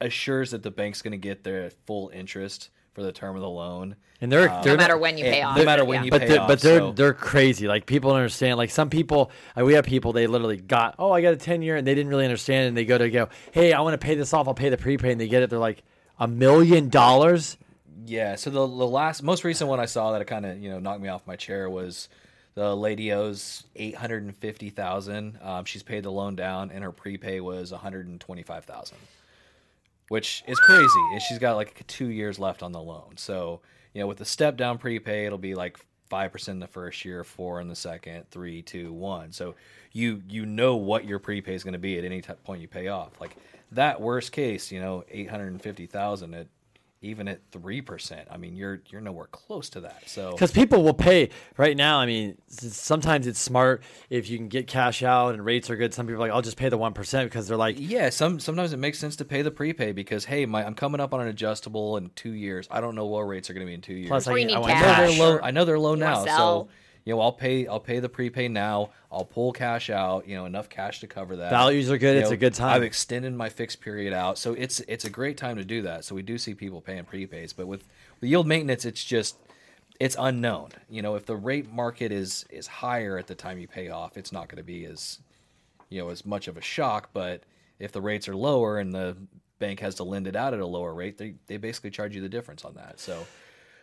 assures 0.00 0.50
that 0.52 0.62
the 0.62 0.70
bank's 0.70 1.02
going 1.02 1.12
to 1.12 1.18
get 1.18 1.44
their 1.44 1.70
full 1.86 2.10
interest 2.14 2.70
for 2.92 3.02
the 3.02 3.12
term 3.12 3.36
of 3.36 3.42
the 3.42 3.48
loan. 3.48 3.96
And 4.20 4.30
they're, 4.30 4.48
Uh, 4.48 4.62
they're 4.62 4.74
no 4.76 4.82
matter 4.82 4.94
not- 4.94 5.00
when 5.00 5.18
you 5.18 5.24
pay 5.24 5.42
off. 5.42 5.56
no 5.56 5.64
matter 5.64 5.84
when 5.84 6.00
yeah. 6.00 6.04
you 6.04 6.10
but 6.10 6.20
pay 6.20 6.28
they're, 6.28 6.40
off, 6.40 6.48
but 6.48 6.60
they're 6.60 6.78
so- 6.78 6.92
they're 6.92 7.14
crazy. 7.14 7.66
Like 7.66 7.86
people 7.86 8.10
don't 8.10 8.18
understand. 8.18 8.56
Like 8.58 8.70
some 8.70 8.88
people, 8.90 9.30
like, 9.56 9.64
we 9.64 9.74
have 9.74 9.84
people 9.84 10.12
they 10.12 10.26
literally 10.26 10.58
got. 10.58 10.94
Oh, 10.98 11.10
I 11.12 11.22
got 11.22 11.32
a 11.32 11.36
ten 11.36 11.62
year, 11.62 11.76
and 11.76 11.86
they 11.86 11.94
didn't 11.94 12.10
really 12.10 12.24
understand. 12.24 12.68
And 12.68 12.76
they 12.76 12.84
go 12.84 12.98
to 12.98 13.10
go, 13.10 13.28
hey, 13.52 13.72
I 13.72 13.80
want 13.80 13.94
to 14.00 14.04
pay 14.04 14.14
this 14.14 14.32
off. 14.32 14.46
I'll 14.46 14.54
pay 14.54 14.68
the 14.68 14.76
prepay 14.76 15.10
and 15.12 15.20
they 15.20 15.28
get 15.28 15.42
it. 15.42 15.50
They're 15.50 15.58
like 15.58 15.82
a 16.20 16.28
million 16.28 16.88
dollars. 16.88 17.56
Yeah. 18.06 18.36
So 18.36 18.50
the 18.50 18.60
the 18.66 18.86
last 18.86 19.22
most 19.22 19.42
recent 19.44 19.68
one 19.70 19.80
I 19.80 19.86
saw 19.86 20.12
that 20.12 20.26
kind 20.26 20.44
of 20.46 20.58
you 20.58 20.70
know 20.70 20.78
knocked 20.78 21.00
me 21.00 21.08
off 21.08 21.26
my 21.26 21.36
chair 21.36 21.68
was 21.70 22.08
the 22.54 22.76
lady 22.76 23.12
owes 23.12 23.64
eight 23.76 23.96
hundred 23.96 24.22
and 24.24 24.36
fifty 24.36 24.70
thousand. 24.70 25.38
Um, 25.42 25.64
she's 25.64 25.82
paid 25.82 26.04
the 26.04 26.10
loan 26.12 26.36
down, 26.36 26.70
and 26.70 26.84
her 26.84 26.92
prepay 26.92 27.40
was 27.40 27.72
one 27.72 27.80
hundred 27.80 28.06
and 28.06 28.20
twenty 28.20 28.42
five 28.42 28.64
thousand, 28.66 28.98
which 30.12 30.44
is 30.46 30.60
crazy. 30.60 31.00
And 31.12 31.22
she's 31.22 31.38
got 31.38 31.56
like 31.56 31.86
two 31.86 32.08
years 32.08 32.38
left 32.38 32.62
on 32.62 32.70
the 32.72 32.82
loan. 32.82 33.14
So 33.16 33.62
you 33.94 34.02
know 34.02 34.06
with 34.06 34.18
the 34.18 34.26
step 34.26 34.58
down 34.58 34.76
prepay, 34.76 35.24
it'll 35.24 35.38
be 35.38 35.54
like 35.54 35.78
five 36.10 36.30
percent 36.30 36.56
in 36.56 36.60
the 36.60 36.66
first 36.66 37.02
year, 37.06 37.24
four 37.24 37.62
in 37.62 37.68
the 37.68 37.74
second, 37.74 38.30
three, 38.30 38.60
two, 38.60 38.92
one. 38.92 39.32
So 39.32 39.54
you 39.90 40.22
you 40.28 40.44
know 40.44 40.76
what 40.76 41.06
your 41.06 41.18
prepay 41.18 41.54
is 41.54 41.64
going 41.64 41.72
to 41.72 41.78
be 41.78 41.96
at 41.96 42.04
any 42.04 42.20
t- 42.20 42.34
point 42.44 42.60
you 42.60 42.68
pay 42.68 42.88
off. 42.88 43.18
Like 43.22 43.34
that 43.70 44.02
worst 44.02 44.32
case, 44.32 44.70
you 44.70 44.82
know, 44.82 45.02
eight 45.10 45.30
hundred 45.30 45.46
and 45.46 45.62
fifty 45.62 45.86
thousand 45.86 46.34
at 46.34 46.46
even 47.02 47.28
at 47.28 47.40
three 47.50 47.80
percent. 47.82 48.28
I 48.30 48.36
mean, 48.36 48.56
you're 48.56 48.80
you're 48.88 49.00
nowhere 49.00 49.26
close 49.26 49.68
to 49.70 49.80
that. 49.80 50.02
So 50.06 50.30
Because 50.32 50.52
people 50.52 50.82
will 50.82 50.94
pay 50.94 51.30
right 51.56 51.76
now. 51.76 51.98
I 51.98 52.06
mean, 52.06 52.38
sometimes 52.48 53.26
it's 53.26 53.38
smart 53.38 53.82
if 54.08 54.30
you 54.30 54.38
can 54.38 54.48
get 54.48 54.66
cash 54.66 55.02
out 55.02 55.34
and 55.34 55.44
rates 55.44 55.68
are 55.70 55.76
good. 55.76 55.92
Some 55.92 56.06
people 56.06 56.22
are 56.22 56.28
like, 56.28 56.34
I'll 56.34 56.42
just 56.42 56.56
pay 56.56 56.68
the 56.68 56.78
one 56.78 56.92
percent 56.94 57.28
because 57.30 57.48
they're 57.48 57.56
like, 57.56 57.76
yeah, 57.78 58.08
some 58.10 58.40
sometimes 58.40 58.72
it 58.72 58.78
makes 58.78 58.98
sense 58.98 59.16
to 59.16 59.24
pay 59.24 59.42
the 59.42 59.50
prepay 59.50 59.92
because 59.92 60.24
hey, 60.24 60.46
my 60.46 60.64
I'm 60.64 60.74
coming 60.74 61.00
up 61.00 61.12
on 61.12 61.20
an 61.20 61.28
adjustable 61.28 61.96
in 61.96 62.10
two 62.14 62.32
years. 62.32 62.68
I 62.70 62.80
don't 62.80 62.94
know 62.94 63.06
what 63.06 63.22
rates 63.22 63.50
are 63.50 63.54
going 63.54 63.66
to 63.66 63.70
be 63.70 63.74
in 63.74 63.80
two 63.80 63.94
years. 63.94 64.08
Plus, 64.08 64.28
Or 64.28 64.34
I, 64.34 64.38
you 64.38 64.46
need 64.46 64.54
I 64.54 64.58
want 64.58 64.72
I 64.72 64.80
know 64.80 64.96
they're 65.06 65.18
low. 65.18 65.40
I 65.42 65.50
know 65.50 65.64
they're 65.64 65.78
low 65.78 65.94
you 65.94 66.00
now. 66.00 66.24
sell. 66.24 66.64
So 66.64 66.68
you 67.04 67.14
know, 67.14 67.20
I'll 67.20 67.32
pay. 67.32 67.66
I'll 67.66 67.80
pay 67.80 67.98
the 67.98 68.08
prepay 68.08 68.48
now. 68.48 68.90
I'll 69.10 69.24
pull 69.24 69.52
cash 69.52 69.90
out. 69.90 70.28
You 70.28 70.36
know, 70.36 70.44
enough 70.46 70.68
cash 70.68 71.00
to 71.00 71.06
cover 71.06 71.36
that. 71.36 71.50
Values 71.50 71.90
are 71.90 71.98
good, 71.98 72.14
You 72.14 72.20
it's 72.20 72.30
know, 72.30 72.34
a 72.34 72.38
good 72.38 72.54
time. 72.54 72.76
I've 72.76 72.82
extended 72.84 73.34
my 73.34 73.48
fixed 73.48 73.80
period 73.80 74.12
out, 74.12 74.38
so 74.38 74.52
it's 74.52 74.80
it's 74.80 75.04
a 75.04 75.10
great 75.10 75.36
time 75.36 75.56
to 75.56 75.64
do 75.64 75.82
that. 75.82 76.04
So 76.04 76.14
we 76.14 76.22
do 76.22 76.38
see 76.38 76.54
people 76.54 76.80
paying 76.80 77.04
prepays, 77.04 77.52
but 77.52 77.66
with 77.66 77.84
with 78.20 78.30
yield 78.30 78.46
maintenance, 78.46 78.84
it's 78.84 79.04
just 79.04 79.36
it's 79.98 80.16
unknown. 80.18 80.70
You 80.88 81.02
know, 81.02 81.16
if 81.16 81.26
the 81.26 81.36
rate 81.36 81.72
market 81.72 82.12
is 82.12 82.44
is 82.50 82.66
higher 82.68 83.18
at 83.18 83.26
the 83.26 83.34
time 83.34 83.58
you 83.58 83.66
pay 83.66 83.88
off, 83.88 84.16
it's 84.16 84.32
not 84.32 84.48
going 84.48 84.58
to 84.58 84.62
be 84.64 84.84
as 84.84 85.18
you 85.88 86.00
know 86.00 86.10
as 86.10 86.24
much 86.24 86.46
of 86.46 86.56
a 86.56 86.62
shock. 86.62 87.10
But 87.12 87.42
if 87.80 87.90
the 87.90 88.00
rates 88.00 88.28
are 88.28 88.36
lower 88.36 88.78
and 88.78 88.94
the 88.94 89.16
bank 89.58 89.80
has 89.80 89.96
to 89.96 90.04
lend 90.04 90.28
it 90.28 90.36
out 90.36 90.54
at 90.54 90.60
a 90.60 90.66
lower 90.66 90.94
rate, 90.94 91.18
they 91.18 91.34
they 91.48 91.56
basically 91.56 91.90
charge 91.90 92.14
you 92.14 92.22
the 92.22 92.28
difference 92.28 92.64
on 92.64 92.74
that. 92.74 93.00
So. 93.00 93.26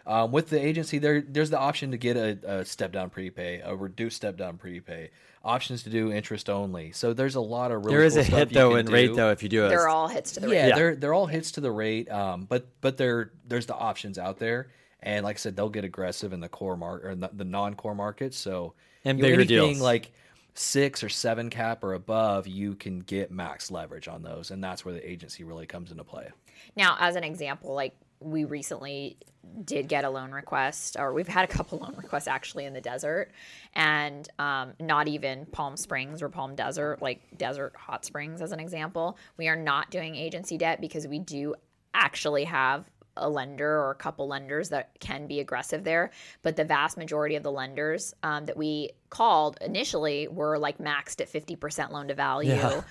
Um, 0.05 0.31
with 0.31 0.49
the 0.49 0.59
agency, 0.63 0.97
there 0.97 1.21
there's 1.21 1.49
the 1.49 1.59
option 1.59 1.91
to 1.91 1.97
get 1.97 2.17
a, 2.17 2.39
a 2.59 2.65
step 2.65 2.91
down 2.91 3.09
prepay, 3.09 3.61
a 3.63 3.75
reduced 3.75 4.15
step 4.17 4.37
down 4.37 4.57
prepay, 4.57 5.11
options 5.43 5.83
to 5.83 5.89
do 5.89 6.11
interest 6.11 6.49
only. 6.49 6.91
So 6.91 7.13
there's 7.13 7.35
a 7.35 7.41
lot 7.41 7.71
of 7.71 7.83
really 7.85 7.97
there 7.97 8.03
is 8.05 8.13
cool 8.13 8.21
a 8.21 8.23
stuff 8.23 8.39
hit 8.49 8.53
though 8.53 8.69
can 8.69 8.79
in 8.79 8.89
rate 8.89 9.13
though 9.15 9.29
if 9.31 9.43
you 9.43 9.49
do 9.49 9.65
it. 9.65 9.69
They're 9.69 9.87
all 9.87 10.07
hits 10.07 10.31
to 10.33 10.39
the 10.39 10.47
Yeah, 10.49 10.65
rate. 10.67 10.75
they're 10.75 10.95
they're 10.95 11.13
all 11.13 11.27
hits 11.27 11.51
to 11.53 11.61
the 11.61 11.71
rate, 11.71 12.09
um, 12.09 12.45
but 12.45 12.67
but 12.81 12.97
there 12.97 13.31
there's 13.47 13.65
the 13.67 13.75
options 13.75 14.17
out 14.17 14.39
there, 14.39 14.67
and 15.01 15.23
like 15.23 15.35
I 15.35 15.39
said, 15.39 15.55
they'll 15.55 15.69
get 15.69 15.83
aggressive 15.85 16.33
in 16.33 16.39
the 16.39 16.49
core 16.49 16.77
market 16.77 17.05
or 17.07 17.15
the, 17.15 17.29
the 17.33 17.45
non-core 17.45 17.95
markets. 17.95 18.37
So 18.37 18.73
And 19.05 19.17
you 19.17 19.23
know, 19.23 19.27
bigger 19.27 19.33
anything 19.33 19.79
deals. 19.79 19.81
like 19.81 20.11
six 20.55 21.03
or 21.03 21.09
seven 21.09 21.49
cap 21.49 21.83
or 21.83 21.93
above, 21.93 22.47
you 22.47 22.75
can 22.75 22.99
get 23.01 23.31
max 23.31 23.69
leverage 23.71 24.07
on 24.07 24.23
those, 24.23 24.51
and 24.51 24.63
that's 24.63 24.83
where 24.83 24.93
the 24.93 25.09
agency 25.09 25.43
really 25.43 25.65
comes 25.67 25.91
into 25.91 26.03
play. 26.03 26.29
Now, 26.75 26.97
as 26.99 27.15
an 27.15 27.23
example, 27.23 27.73
like 27.73 27.95
we 28.19 28.43
recently 28.43 29.17
did 29.63 29.87
get 29.87 30.03
a 30.03 30.09
loan 30.09 30.31
request, 30.31 30.95
or 30.99 31.13
we've 31.13 31.27
had 31.27 31.43
a 31.43 31.47
couple 31.47 31.79
loan 31.79 31.95
requests 31.95 32.27
actually 32.27 32.65
in 32.65 32.73
the 32.73 32.81
desert, 32.81 33.31
and 33.73 34.27
um, 34.39 34.73
not 34.79 35.07
even 35.07 35.45
Palm 35.47 35.77
Springs 35.77 36.21
or 36.21 36.29
Palm 36.29 36.55
Desert, 36.55 37.01
like 37.01 37.21
Desert 37.37 37.75
Hot 37.75 38.05
Springs, 38.05 38.41
as 38.41 38.51
an 38.51 38.59
example. 38.59 39.17
We 39.37 39.47
are 39.47 39.55
not 39.55 39.91
doing 39.91 40.15
agency 40.15 40.57
debt 40.57 40.81
because 40.81 41.07
we 41.07 41.19
do 41.19 41.55
actually 41.93 42.43
have 42.45 42.85
a 43.17 43.29
lender 43.29 43.69
or 43.69 43.91
a 43.91 43.95
couple 43.95 44.27
lenders 44.27 44.69
that 44.69 44.91
can 44.99 45.27
be 45.27 45.39
aggressive 45.39 45.83
there. 45.83 46.11
But 46.41 46.55
the 46.55 46.63
vast 46.63 46.97
majority 46.97 47.35
of 47.35 47.43
the 47.43 47.51
lenders 47.51 48.13
um, 48.23 48.45
that 48.45 48.57
we 48.57 48.91
called 49.09 49.57
initially 49.61 50.27
were 50.27 50.57
like 50.57 50.77
maxed 50.77 51.21
at 51.21 51.31
50% 51.31 51.91
loan 51.91 52.07
to 52.07 52.13
value 52.13 52.53
Yeah. 52.53 52.81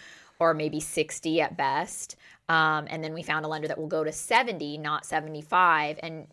Or 0.41 0.55
maybe 0.55 0.81
60 0.81 1.41
at 1.41 1.57
best. 1.57 2.17
Um, 2.49 2.87
and 2.89 3.03
then 3.03 3.13
we 3.13 3.23
found 3.23 3.45
a 3.45 3.49
lender 3.49 3.69
that 3.69 3.79
will 3.79 3.89
go 3.89 4.05
to 4.05 4.13
70, 4.13 4.79
not 4.79 5.05
75. 5.05 5.99
And 6.03 6.27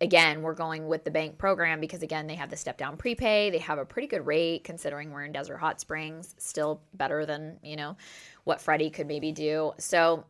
again, 0.00 0.42
we're 0.42 0.54
going 0.54 0.88
with 0.88 1.04
the 1.04 1.10
bank 1.10 1.38
program 1.38 1.80
because, 1.80 2.02
again, 2.02 2.26
they 2.26 2.34
have 2.34 2.50
the 2.50 2.56
step 2.56 2.78
down 2.78 2.96
prepay. 2.96 3.50
They 3.50 3.58
have 3.58 3.78
a 3.78 3.84
pretty 3.84 4.08
good 4.08 4.26
rate 4.26 4.64
considering 4.64 5.10
we're 5.10 5.24
in 5.24 5.32
Desert 5.32 5.58
Hot 5.58 5.80
Springs, 5.80 6.34
still 6.38 6.80
better 6.94 7.26
than, 7.26 7.58
you 7.62 7.76
know, 7.76 7.96
what 8.44 8.60
Freddie 8.60 8.90
could 8.90 9.06
maybe 9.06 9.32
do. 9.32 9.72
So, 9.78 10.24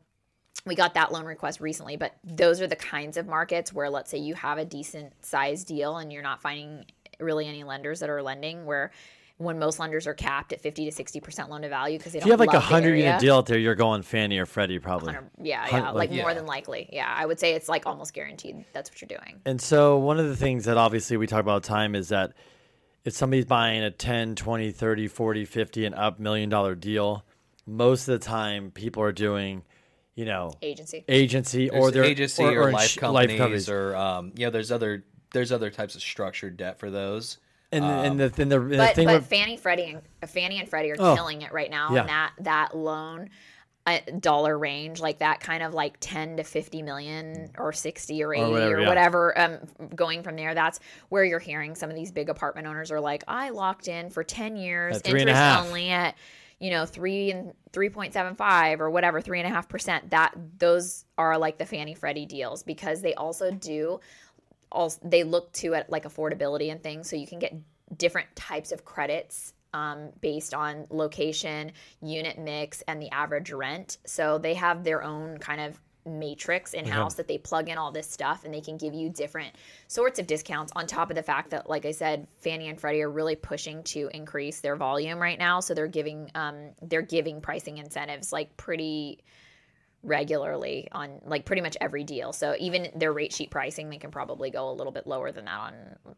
we 0.64 0.74
got 0.74 0.94
that 0.94 1.12
loan 1.12 1.26
request 1.26 1.60
recently, 1.60 1.96
but 1.96 2.16
those 2.24 2.60
are 2.60 2.66
the 2.66 2.76
kinds 2.76 3.16
of 3.16 3.26
markets 3.26 3.72
where, 3.72 3.88
let's 3.88 4.10
say, 4.10 4.18
you 4.18 4.34
have 4.34 4.58
a 4.58 4.64
decent 4.64 5.12
sized 5.24 5.68
deal 5.68 5.98
and 5.98 6.12
you're 6.12 6.22
not 6.22 6.42
finding 6.42 6.84
really 7.20 7.46
any 7.46 7.62
lenders 7.62 8.00
that 8.00 8.10
are 8.10 8.22
lending 8.22 8.66
where 8.66 8.90
when 9.38 9.58
most 9.58 9.78
lenders 9.78 10.06
are 10.06 10.14
capped 10.14 10.52
at 10.54 10.60
50 10.62 10.90
to 10.90 11.02
60% 11.04 11.48
loan 11.50 11.62
to 11.62 11.68
value 11.68 11.98
because 11.98 12.12
they 12.14 12.20
don't 12.20 12.24
if 12.24 12.26
you 12.28 12.32
have 12.32 12.40
like 12.40 12.54
a 12.54 12.60
hundred 12.60 12.88
area. 12.90 13.04
unit 13.06 13.20
deal 13.20 13.36
out 13.36 13.46
there, 13.46 13.58
you're 13.58 13.74
going 13.74 14.00
Fannie 14.02 14.38
or 14.38 14.46
Freddie 14.46 14.78
probably. 14.78 15.14
Yeah, 15.42 15.66
Hun- 15.66 15.80
yeah, 15.82 15.90
like- 15.90 16.10
like, 16.10 16.10
more 16.10 16.30
Yeah. 16.30 16.34
than 16.34 16.46
likely. 16.46 16.88
Yeah, 16.92 17.12
I 17.14 17.26
would 17.26 17.38
say 17.38 17.52
it's 17.54 17.68
like 17.68 17.84
almost 17.86 18.14
guaranteed 18.14 18.64
that's 18.72 18.90
what 18.90 19.00
you're 19.02 19.08
doing. 19.18 19.40
And 19.44 19.60
so 19.60 19.98
one 19.98 20.18
of 20.18 20.26
the 20.26 20.36
things 20.36 20.64
that 20.64 20.78
obviously 20.78 21.16
we 21.18 21.26
talk 21.26 21.40
about 21.40 21.52
all 21.52 21.60
the 21.60 21.66
time 21.68 21.94
is 21.94 22.08
that 22.08 22.32
if 23.04 23.12
somebody's 23.12 23.44
buying 23.44 23.82
a 23.82 23.90
10, 23.90 24.36
20, 24.36 24.70
30, 24.72 25.06
40, 25.06 25.44
50 25.44 25.84
and 25.84 25.94
up 25.94 26.18
million 26.18 26.48
dollar 26.48 26.74
deal, 26.74 27.24
most 27.66 28.08
of 28.08 28.18
the 28.18 28.24
time 28.24 28.70
people 28.70 29.02
are 29.02 29.12
doing, 29.12 29.62
you 30.14 30.24
know, 30.24 30.52
Agency. 30.62 31.04
agency 31.08 31.68
or 31.68 31.90
their 31.90 32.04
agency 32.04 32.42
or, 32.42 32.72
life, 32.72 32.84
ins- 32.96 32.96
companies 32.98 33.68
or 33.68 33.94
um, 33.94 34.32
you 34.34 34.46
know, 34.46 34.50
there's 34.50 34.72
other 34.72 35.04
there's 35.32 35.52
other 35.52 35.68
types 35.70 35.94
of 35.94 36.00
structured 36.00 36.56
debt 36.56 36.78
for 36.78 36.90
those. 36.90 37.36
And, 37.84 38.20
and 38.20 38.20
the, 38.20 38.42
and 38.42 38.50
the, 38.50 38.60
and 38.60 38.72
the 38.72 38.86
thing 38.88 39.06
but 39.06 39.16
with, 39.20 39.26
Fannie, 39.26 39.56
Freddie, 39.56 39.96
and 40.20 40.30
Fannie 40.30 40.58
and 40.58 40.68
Freddie 40.68 40.92
are 40.92 40.96
Oh, 40.98 41.14
killing 41.14 41.42
it 41.42 41.52
right 41.52 41.70
now. 41.70 41.92
yeah. 41.92 42.00
And 42.00 42.08
that 42.08 42.32
that 42.40 42.76
loan 42.76 43.30
uh, 43.86 43.98
dollar 44.18 44.58
range, 44.58 45.00
like 45.00 45.18
that 45.18 45.38
kind 45.38 45.62
of 45.62 45.72
like 45.72 45.96
10 46.00 46.38
to 46.38 46.42
50 46.42 46.82
million 46.82 47.50
or 47.56 47.72
60 47.72 48.22
or 48.24 48.34
80 48.34 48.42
or 48.42 48.50
whatever, 48.50 48.84
whatever, 48.86 49.34
yeah. 49.36 49.44
um, 49.44 49.88
going 49.94 50.22
from 50.24 50.34
there. 50.34 50.54
That's 50.54 50.80
where 51.08 51.24
you're 51.24 51.38
hearing 51.38 51.76
some 51.76 51.88
of 51.88 51.94
these 51.94 52.10
big 52.10 52.28
apartment 52.28 52.66
owners 52.66 52.90
are 52.90 53.00
like, 53.00 53.22
I 53.28 53.50
locked 53.50 53.86
in 53.86 54.10
for 54.10 54.24
10 54.24 54.56
years, 54.56 54.96
At 54.96 55.04
three 55.04 55.20
and 55.20 55.30
a 55.30 55.32
interest 55.32 55.68
only 55.68 55.90
at, 55.90 56.16
you 56.58 56.70
know, 56.70 56.84
three 56.84 57.30
and 57.30 57.52
3.75 57.72 58.80
or 58.80 58.90
whatever, 58.90 59.20
three 59.20 59.38
and 59.38 59.46
a 59.46 59.50
half 59.50 59.68
percent. 59.68 60.10
That 60.10 60.34
those 60.58 61.04
are 61.16 61.38
like 61.38 61.58
the 61.58 61.66
Fannie 61.66 61.94
Freddie 61.94 62.26
deals 62.26 62.64
because 62.64 63.02
they 63.02 63.14
also 63.14 63.52
do 63.52 64.00
also 64.72 64.98
they 65.02 65.24
look 65.24 65.52
to 65.54 65.74
at 65.74 65.90
like 65.90 66.04
affordability 66.04 66.70
and 66.70 66.82
things. 66.82 67.08
So 67.08 67.16
you 67.16 67.26
can 67.26 67.38
get 67.38 67.54
different 67.96 68.34
types 68.34 68.72
of 68.72 68.84
credits 68.84 69.54
um, 69.72 70.10
based 70.20 70.54
on 70.54 70.86
location 70.90 71.72
unit 72.00 72.38
mix 72.38 72.82
and 72.88 73.00
the 73.00 73.10
average 73.10 73.52
rent. 73.52 73.98
So 74.06 74.38
they 74.38 74.54
have 74.54 74.84
their 74.84 75.02
own 75.02 75.38
kind 75.38 75.60
of 75.60 75.78
matrix 76.06 76.72
in 76.72 76.84
house 76.84 77.14
that 77.14 77.26
they 77.26 77.36
plug 77.36 77.68
in 77.68 77.76
all 77.76 77.90
this 77.90 78.08
stuff 78.08 78.44
and 78.44 78.54
they 78.54 78.60
can 78.60 78.76
give 78.76 78.94
you 78.94 79.10
different 79.10 79.54
sorts 79.88 80.18
of 80.18 80.26
discounts 80.26 80.72
on 80.76 80.86
top 80.86 81.10
of 81.10 81.16
the 81.16 81.22
fact 81.22 81.50
that 81.50 81.68
like 81.68 81.84
i 81.84 81.90
said 81.90 82.28
fannie 82.38 82.68
and 82.68 82.80
freddie 82.80 83.02
are 83.02 83.10
really 83.10 83.34
pushing 83.34 83.82
to 83.82 84.08
increase 84.14 84.60
their 84.60 84.76
volume 84.76 85.18
right 85.18 85.38
now. 85.38 85.58
So 85.60 85.74
they're 85.74 85.88
giving 85.88 86.30
um, 86.34 86.70
they're 86.82 87.02
giving 87.02 87.40
pricing 87.40 87.78
incentives 87.78 88.32
like 88.32 88.56
pretty 88.56 89.24
regularly 90.02 90.88
on 90.92 91.20
like 91.24 91.44
pretty 91.44 91.62
much 91.62 91.76
every 91.80 92.04
deal. 92.04 92.32
So 92.32 92.54
even 92.58 92.88
their 92.94 93.12
rate 93.12 93.32
sheet 93.32 93.50
pricing, 93.50 93.90
they 93.90 93.98
can 93.98 94.10
probably 94.10 94.50
go 94.50 94.70
a 94.70 94.72
little 94.72 94.92
bit 94.92 95.06
lower 95.06 95.32
than 95.32 95.46
that 95.46 95.58
on 95.58 95.74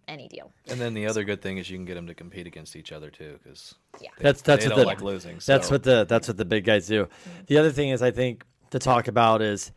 any 0.07 0.29
deal. 0.29 0.53
And 0.69 0.79
then 0.81 0.95
the 0.95 1.07
other 1.07 1.25
good 1.25 1.41
thing 1.41 1.59
is 1.59 1.71
you 1.71 1.79
can 1.79 1.87
get 1.87 1.95
them 1.95 2.07
to 2.07 2.15
compete 2.15 2.47
against 2.47 2.77
each 2.77 2.93
other 2.93 3.11
too, 3.11 3.39
because 3.43 3.75
Yeah. 4.01 4.11
that's 4.19 4.43
that's 4.43 4.65
they 4.65 4.69
what 4.69 4.77
don't 4.77 4.85
the, 4.85 4.87
like 4.89 5.01
losing. 5.03 5.39
That's 5.45 5.69
so- 5.69 5.75
what 5.75 5.83
the 5.83 6.05
that's 6.05 6.29
what 6.29 6.37
the 6.37 6.45
big 6.45 6.65
guys 6.65 6.87
do. 6.87 7.09
The 7.47 7.59
other 7.59 7.71
thing 7.71 7.89
is 7.91 8.03
I 8.03 8.11
think 8.11 8.45
to 8.71 8.79
talk 8.79 9.09
about 9.09 9.41
is 9.43 9.73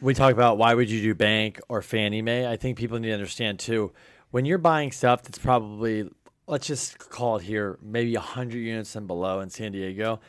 we 0.00 0.12
talk 0.14 0.32
about 0.32 0.58
why 0.58 0.74
would 0.74 0.90
you 0.90 1.00
do 1.00 1.14
bank 1.14 1.60
or 1.68 1.80
Fannie 1.82 2.22
Mae. 2.22 2.46
I 2.46 2.56
think 2.56 2.76
people 2.78 2.98
need 2.98 3.08
to 3.08 3.14
understand 3.14 3.58
too 3.58 3.92
when 4.30 4.44
you're 4.44 4.58
buying 4.58 4.92
stuff 4.92 5.22
that's 5.22 5.38
probably 5.38 6.08
let's 6.46 6.66
just 6.66 6.98
call 6.98 7.36
it 7.36 7.42
here 7.42 7.78
maybe 7.80 8.14
100 8.14 8.58
units 8.58 8.94
and 8.96 9.06
below 9.06 9.40
in 9.40 9.48
San 9.48 9.72
Diego. 9.72 10.20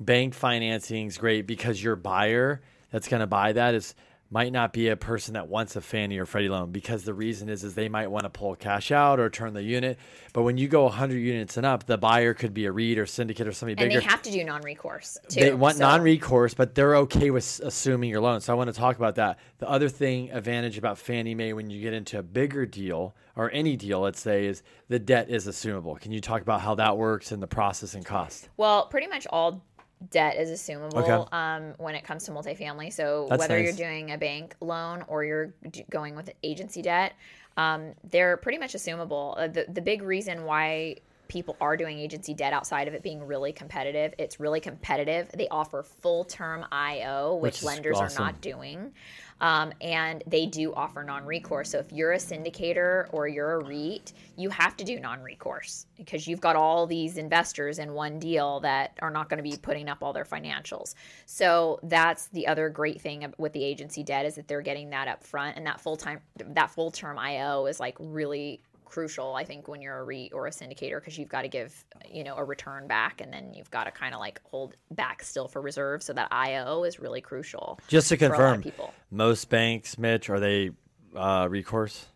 Bank 0.00 0.34
financing 0.34 1.06
is 1.06 1.18
great 1.18 1.46
because 1.46 1.82
your 1.82 1.94
buyer 1.94 2.62
that's 2.90 3.06
going 3.06 3.20
to 3.20 3.26
buy 3.26 3.52
that 3.52 3.74
is 3.74 3.94
might 4.30 4.52
not 4.52 4.72
be 4.72 4.88
a 4.88 4.96
person 4.96 5.34
that 5.34 5.48
wants 5.48 5.74
a 5.74 5.80
Fannie 5.80 6.16
or 6.16 6.24
Freddie 6.24 6.48
loan 6.48 6.70
because 6.70 7.02
the 7.02 7.12
reason 7.12 7.48
is 7.48 7.64
is 7.64 7.74
they 7.74 7.88
might 7.88 8.08
want 8.08 8.22
to 8.22 8.30
pull 8.30 8.54
cash 8.54 8.92
out 8.92 9.18
or 9.18 9.28
turn 9.28 9.54
the 9.54 9.62
unit. 9.62 9.98
But 10.32 10.42
when 10.42 10.56
you 10.56 10.68
go 10.68 10.84
100 10.84 11.18
units 11.18 11.56
and 11.56 11.66
up, 11.66 11.86
the 11.86 11.98
buyer 11.98 12.32
could 12.32 12.54
be 12.54 12.66
a 12.66 12.72
REIT 12.72 12.98
or 12.98 13.06
syndicate 13.06 13.48
or 13.48 13.52
something 13.52 13.74
bigger. 13.74 13.98
And 13.98 14.02
they 14.02 14.08
have 14.08 14.22
to 14.22 14.30
do 14.30 14.44
non-recourse 14.44 15.18
too. 15.28 15.40
They 15.40 15.52
want 15.52 15.76
so- 15.76 15.84
non-recourse, 15.84 16.54
but 16.54 16.76
they're 16.76 16.96
okay 16.96 17.30
with 17.30 17.60
assuming 17.64 18.08
your 18.08 18.20
loan. 18.20 18.40
So 18.40 18.52
I 18.52 18.56
want 18.56 18.72
to 18.72 18.78
talk 18.78 18.96
about 18.96 19.16
that. 19.16 19.40
The 19.58 19.68
other 19.68 19.88
thing, 19.88 20.30
advantage 20.30 20.78
about 20.78 20.96
Fannie 20.96 21.34
Mae 21.34 21.52
when 21.52 21.68
you 21.68 21.80
get 21.82 21.92
into 21.92 22.18
a 22.18 22.22
bigger 22.22 22.64
deal 22.64 23.16
or 23.34 23.50
any 23.52 23.76
deal, 23.76 24.00
let's 24.00 24.20
say, 24.20 24.46
is 24.46 24.62
the 24.88 24.98
debt 25.00 25.28
is 25.28 25.48
assumable. 25.48 26.00
Can 26.00 26.12
you 26.12 26.20
talk 26.20 26.40
about 26.42 26.60
how 26.60 26.76
that 26.76 26.96
works 26.96 27.32
and 27.32 27.42
the 27.42 27.48
process 27.48 27.94
and 27.94 28.04
cost? 28.04 28.48
Well, 28.56 28.86
pretty 28.86 29.08
much 29.08 29.26
all 29.30 29.64
debt 30.10 30.36
is 30.36 30.48
assumable 30.50 30.96
Okay. 30.96 31.28
um, 31.32 31.74
when 31.78 31.94
it 31.94 32.04
comes 32.04 32.24
to 32.24 32.30
multifamily. 32.30 32.92
So 32.92 33.26
That's 33.28 33.38
whether 33.38 33.60
you're 33.60 33.72
doing 33.72 34.12
a 34.12 34.18
bank 34.18 34.54
loan 34.60 35.04
or 35.08 35.24
you're 35.24 35.52
going 35.90 36.14
with 36.16 36.30
agency 36.42 36.80
debt, 36.82 37.12
um, 37.56 37.92
they're 38.10 38.36
pretty 38.38 38.58
much 38.58 38.72
assumable. 38.72 39.38
Uh, 39.38 39.48
the 39.48 39.66
the 39.68 39.82
big 39.82 40.02
reason 40.02 40.44
why 40.44 40.96
people 41.28 41.56
are 41.60 41.76
doing 41.76 41.98
agency 41.98 42.34
debt 42.34 42.52
outside 42.52 42.88
of 42.88 42.94
it 42.94 43.02
being 43.02 43.24
really 43.24 43.52
competitive, 43.52 44.12
it's 44.18 44.40
really 44.40 44.58
competitive. 44.60 45.30
They 45.32 45.48
offer 45.48 45.82
full 45.82 46.24
term 46.24 46.66
IO, 46.72 47.36
which, 47.36 47.54
Which 47.56 47.62
lenders 47.62 47.98
awesome. 47.98 48.22
are 48.22 48.26
not 48.26 48.40
doing. 48.40 48.92
Um, 49.40 49.72
and 49.80 50.22
they 50.26 50.46
do 50.46 50.74
offer 50.74 51.02
non-recourse. 51.02 51.70
So 51.70 51.78
if 51.78 51.92
you're 51.92 52.12
a 52.12 52.18
syndicator 52.18 53.06
or 53.12 53.26
you're 53.26 53.52
a 53.52 53.64
REIT, 53.64 54.12
you 54.36 54.50
have 54.50 54.76
to 54.76 54.84
do 54.84 55.00
non-recourse 55.00 55.86
because 55.96 56.26
you've 56.26 56.40
got 56.40 56.56
all 56.56 56.86
these 56.86 57.16
investors 57.16 57.78
in 57.78 57.94
one 57.94 58.18
deal 58.18 58.60
that 58.60 58.98
are 59.00 59.10
not 59.10 59.28
going 59.28 59.42
to 59.42 59.48
be 59.48 59.56
putting 59.56 59.88
up 59.88 60.02
all 60.02 60.12
their 60.12 60.24
financials. 60.24 60.94
So 61.26 61.80
that's 61.82 62.26
the 62.28 62.46
other 62.46 62.68
great 62.68 63.00
thing 63.00 63.32
with 63.38 63.52
the 63.52 63.64
agency 63.64 64.02
debt 64.02 64.26
is 64.26 64.34
that 64.34 64.48
they're 64.48 64.60
getting 64.60 64.90
that 64.90 65.08
up 65.08 65.24
front, 65.24 65.56
and 65.56 65.66
that 65.66 65.80
full 65.80 65.96
time 65.96 66.20
that 66.36 66.70
full 66.70 66.90
term 66.90 67.18
IO 67.18 67.66
is 67.66 67.80
like 67.80 67.96
really 67.98 68.62
crucial 68.90 69.34
i 69.36 69.44
think 69.44 69.68
when 69.68 69.80
you're 69.80 69.98
a 69.98 70.04
REIT 70.04 70.32
or 70.32 70.46
a 70.46 70.50
syndicator 70.50 70.98
because 70.98 71.16
you've 71.16 71.28
got 71.28 71.42
to 71.42 71.48
give 71.48 71.84
you 72.10 72.24
know 72.24 72.34
a 72.36 72.44
return 72.44 72.86
back 72.86 73.20
and 73.20 73.32
then 73.32 73.54
you've 73.54 73.70
got 73.70 73.84
to 73.84 73.90
kind 73.90 74.12
of 74.14 74.20
like 74.20 74.40
hold 74.44 74.74
back 74.90 75.22
still 75.22 75.46
for 75.48 75.60
reserve 75.62 76.02
so 76.02 76.12
that 76.12 76.28
io 76.32 76.82
is 76.84 76.98
really 76.98 77.20
crucial 77.20 77.78
Just 77.88 78.08
to 78.08 78.16
for 78.16 78.24
a 78.26 78.28
lot 78.28 78.34
of 78.34 78.38
confirm, 78.38 78.62
people. 78.62 78.94
most 79.10 79.48
banks, 79.48 79.96
Mitch, 79.96 80.28
are 80.28 80.40
they 80.40 80.70
uh, 81.14 81.46
recourse? 81.50 82.06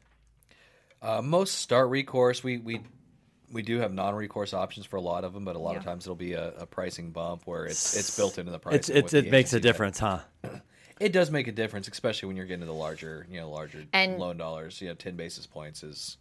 Uh, 1.03 1.21
most 1.23 1.57
start 1.57 1.91
recourse. 1.91 2.43
We 2.43 2.59
we 2.59 2.81
we 3.53 3.63
do 3.63 3.79
have 3.79 3.93
non-recourse 3.93 4.53
options 4.55 4.87
for 4.87 4.97
a 4.97 5.01
lot 5.01 5.23
of 5.23 5.33
them, 5.33 5.45
but 5.45 5.55
a 5.55 5.59
lot 5.59 5.77
of 5.77 5.85
times 5.85 6.07
it'll 6.07 6.17
be 6.17 6.33
a, 6.33 6.49
a 6.59 6.67
pricing 6.67 7.11
bump 7.11 7.43
where 7.47 7.67
it's 7.67 7.97
it's 7.97 8.17
built 8.17 8.39
into 8.39 8.51
the 8.51 8.59
price. 8.59 8.75
It's, 8.77 8.89
it's, 8.89 9.15
it 9.15 9.31
makes 9.31 9.53
a 9.53 9.61
difference, 9.61 9.99
huh? 9.99 10.21
It 11.01 11.11
does 11.13 11.29
make 11.29 11.49
a 11.49 11.53
difference, 11.53 11.89
especially 11.89 12.29
when 12.29 12.37
you're 12.37 12.47
getting 12.47 12.61
to 12.61 12.67
the 12.67 12.73
larger, 12.73 13.27
you 13.29 13.41
know, 13.41 13.51
larger 13.51 13.85
And- 13.93 14.17
loan 14.17 14.37
dollars. 14.37 14.81
You 14.81 14.89
know, 14.89 14.95
ten 14.95 15.17
basis 15.17 15.45
points 15.45 15.83
is, 15.83 16.19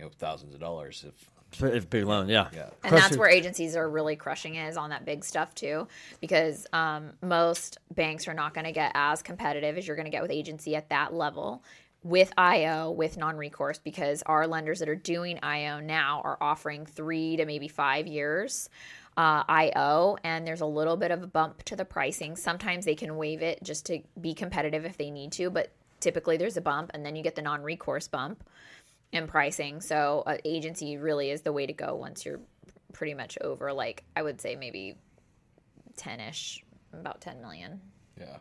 you 0.00 0.06
know, 0.06 0.12
thousands 0.18 0.54
of 0.54 0.60
dollars. 0.60 1.04
If 1.06 1.62
If 1.62 1.90
big 1.90 2.04
loan, 2.04 2.28
yeah. 2.28 2.48
Yeah. 2.54 2.70
and 2.84 2.92
that's 2.92 3.02
Question- 3.02 3.18
where 3.18 3.28
agencies 3.28 3.76
are 3.76 3.88
really 3.88 4.16
crushing 4.16 4.54
it 4.54 4.68
is 4.68 4.76
on 4.78 4.90
that 4.90 5.04
big 5.04 5.24
stuff 5.24 5.54
too 5.54 5.88
because 6.20 6.66
um, 6.72 7.12
most 7.22 7.78
banks 7.94 8.26
are 8.28 8.34
not 8.34 8.54
going 8.54 8.64
to 8.64 8.72
get 8.72 8.92
as 8.94 9.20
competitive 9.20 9.76
as 9.76 9.86
you're 9.86 9.96
going 9.96 10.06
to 10.06 10.10
get 10.10 10.22
with 10.22 10.30
agency 10.30 10.74
at 10.74 10.88
that 10.88 11.12
level 11.12 11.62
with 12.02 12.32
io 12.38 12.90
with 12.90 13.18
non-recourse 13.18 13.78
because 13.78 14.22
our 14.24 14.46
lenders 14.46 14.78
that 14.78 14.88
are 14.88 14.94
doing 14.94 15.38
io 15.42 15.80
now 15.80 16.22
are 16.24 16.38
offering 16.40 16.86
three 16.86 17.36
to 17.36 17.44
maybe 17.44 17.68
five 17.68 18.06
years 18.06 18.70
uh, 19.18 19.42
io 19.48 20.16
and 20.24 20.46
there's 20.46 20.62
a 20.62 20.66
little 20.66 20.96
bit 20.96 21.10
of 21.10 21.22
a 21.22 21.26
bump 21.26 21.62
to 21.64 21.76
the 21.76 21.84
pricing 21.84 22.36
sometimes 22.36 22.86
they 22.86 22.94
can 22.94 23.18
waive 23.18 23.42
it 23.42 23.62
just 23.62 23.84
to 23.84 24.00
be 24.18 24.32
competitive 24.32 24.86
if 24.86 24.96
they 24.96 25.10
need 25.10 25.30
to 25.30 25.50
but 25.50 25.72
typically 25.98 26.38
there's 26.38 26.56
a 26.56 26.62
bump 26.62 26.90
and 26.94 27.04
then 27.04 27.14
you 27.16 27.22
get 27.22 27.34
the 27.34 27.42
non-recourse 27.42 28.08
bump 28.08 28.42
in 29.12 29.26
pricing. 29.26 29.80
So 29.80 30.22
uh, 30.26 30.36
agency 30.44 30.96
really 30.96 31.30
is 31.30 31.42
the 31.42 31.52
way 31.52 31.66
to 31.66 31.72
go 31.72 31.94
once 31.96 32.24
you're 32.24 32.40
pretty 32.92 33.14
much 33.14 33.38
over 33.40 33.72
like 33.72 34.04
I 34.16 34.22
would 34.22 34.40
say 34.40 34.56
maybe 34.56 34.96
10ish, 35.96 36.62
about 36.92 37.20
10 37.20 37.40
million. 37.40 37.80
yeah, 38.18 38.36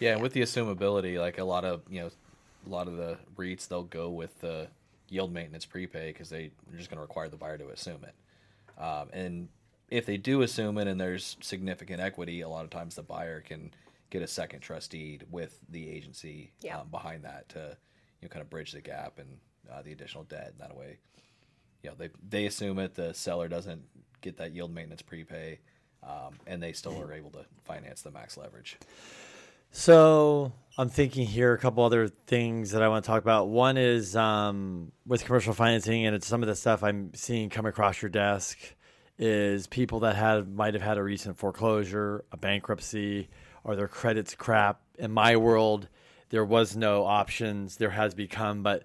yeah, 0.00 0.12
and 0.12 0.22
with 0.22 0.32
the 0.32 0.42
assumability, 0.42 1.18
like 1.18 1.38
a 1.38 1.44
lot 1.44 1.64
of 1.64 1.82
you 1.88 2.00
know, 2.00 2.10
a 2.66 2.68
lot 2.68 2.86
of 2.88 2.96
the 2.96 3.18
REITs 3.36 3.68
they'll 3.68 3.82
go 3.82 4.10
with 4.10 4.40
the 4.40 4.68
yield 5.08 5.32
maintenance 5.32 5.64
prepay 5.66 6.08
because 6.12 6.30
they 6.30 6.50
they're 6.68 6.78
just 6.78 6.88
going 6.90 6.96
to 6.98 7.02
require 7.02 7.28
the 7.28 7.36
buyer 7.36 7.58
to 7.58 7.68
assume 7.68 8.00
it. 8.04 8.82
Um, 8.82 9.08
and 9.12 9.48
if 9.90 10.06
they 10.06 10.16
do 10.16 10.42
assume 10.42 10.78
it 10.78 10.86
and 10.88 11.00
there's 11.00 11.36
significant 11.40 12.00
equity, 12.00 12.40
a 12.40 12.48
lot 12.48 12.64
of 12.64 12.70
times 12.70 12.94
the 12.94 13.02
buyer 13.02 13.40
can 13.40 13.70
get 14.10 14.22
a 14.22 14.26
second 14.26 14.60
trust 14.60 14.90
deed 14.90 15.24
with 15.30 15.58
the 15.70 15.88
agency 15.90 16.52
Yeah. 16.62 16.78
um, 16.80 16.88
behind 16.90 17.24
that 17.24 17.48
to 17.50 17.76
you 18.20 18.26
know 18.26 18.28
kind 18.28 18.42
of 18.42 18.48
bridge 18.50 18.72
the 18.72 18.80
gap 18.80 19.18
and 19.18 19.28
uh, 19.70 19.82
the 19.82 19.92
additional 19.92 20.24
debt. 20.24 20.54
That 20.58 20.76
way, 20.76 20.98
you 21.82 21.90
know, 21.90 21.96
they 21.96 22.10
they 22.28 22.46
assume 22.46 22.78
it. 22.78 22.94
The 22.94 23.12
seller 23.14 23.48
doesn't 23.48 23.82
get 24.20 24.36
that 24.38 24.52
yield 24.52 24.72
maintenance 24.72 25.02
prepay, 25.02 25.58
um, 26.02 26.34
and 26.46 26.62
they 26.62 26.72
still 26.72 27.00
are 27.00 27.12
able 27.12 27.30
to 27.30 27.44
finance 27.64 28.02
the 28.02 28.10
max 28.10 28.36
leverage. 28.36 28.78
So 29.70 30.52
I'm 30.76 30.90
thinking 30.90 31.26
here 31.26 31.54
a 31.54 31.58
couple 31.58 31.82
other 31.82 32.08
things 32.08 32.72
that 32.72 32.82
I 32.82 32.88
want 32.88 33.04
to 33.04 33.06
talk 33.10 33.22
about. 33.22 33.48
One 33.48 33.78
is 33.78 34.14
um, 34.14 34.92
with 35.06 35.24
commercial 35.24 35.54
financing, 35.54 36.04
and 36.04 36.14
it's 36.14 36.26
some 36.26 36.42
of 36.42 36.46
the 36.46 36.54
stuff 36.54 36.82
I'm 36.82 37.14
seeing 37.14 37.48
come 37.48 37.64
across 37.64 38.02
your 38.02 38.10
desk 38.10 38.58
is 39.18 39.66
people 39.66 40.00
that 40.00 40.16
had 40.16 40.54
might 40.54 40.74
have 40.74 40.82
had 40.82 40.98
a 40.98 41.02
recent 41.02 41.38
foreclosure, 41.38 42.24
a 42.32 42.36
bankruptcy, 42.36 43.28
or 43.64 43.76
their 43.76 43.88
credit's 43.88 44.34
crap. 44.34 44.80
In 44.98 45.10
my 45.10 45.36
world, 45.36 45.88
there 46.28 46.44
was 46.44 46.76
no 46.76 47.04
options. 47.04 47.76
There 47.76 47.90
has 47.90 48.14
become, 48.14 48.62
but 48.62 48.84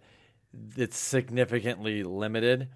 it's 0.76 0.98
significantly 0.98 2.04
limited 2.04 2.70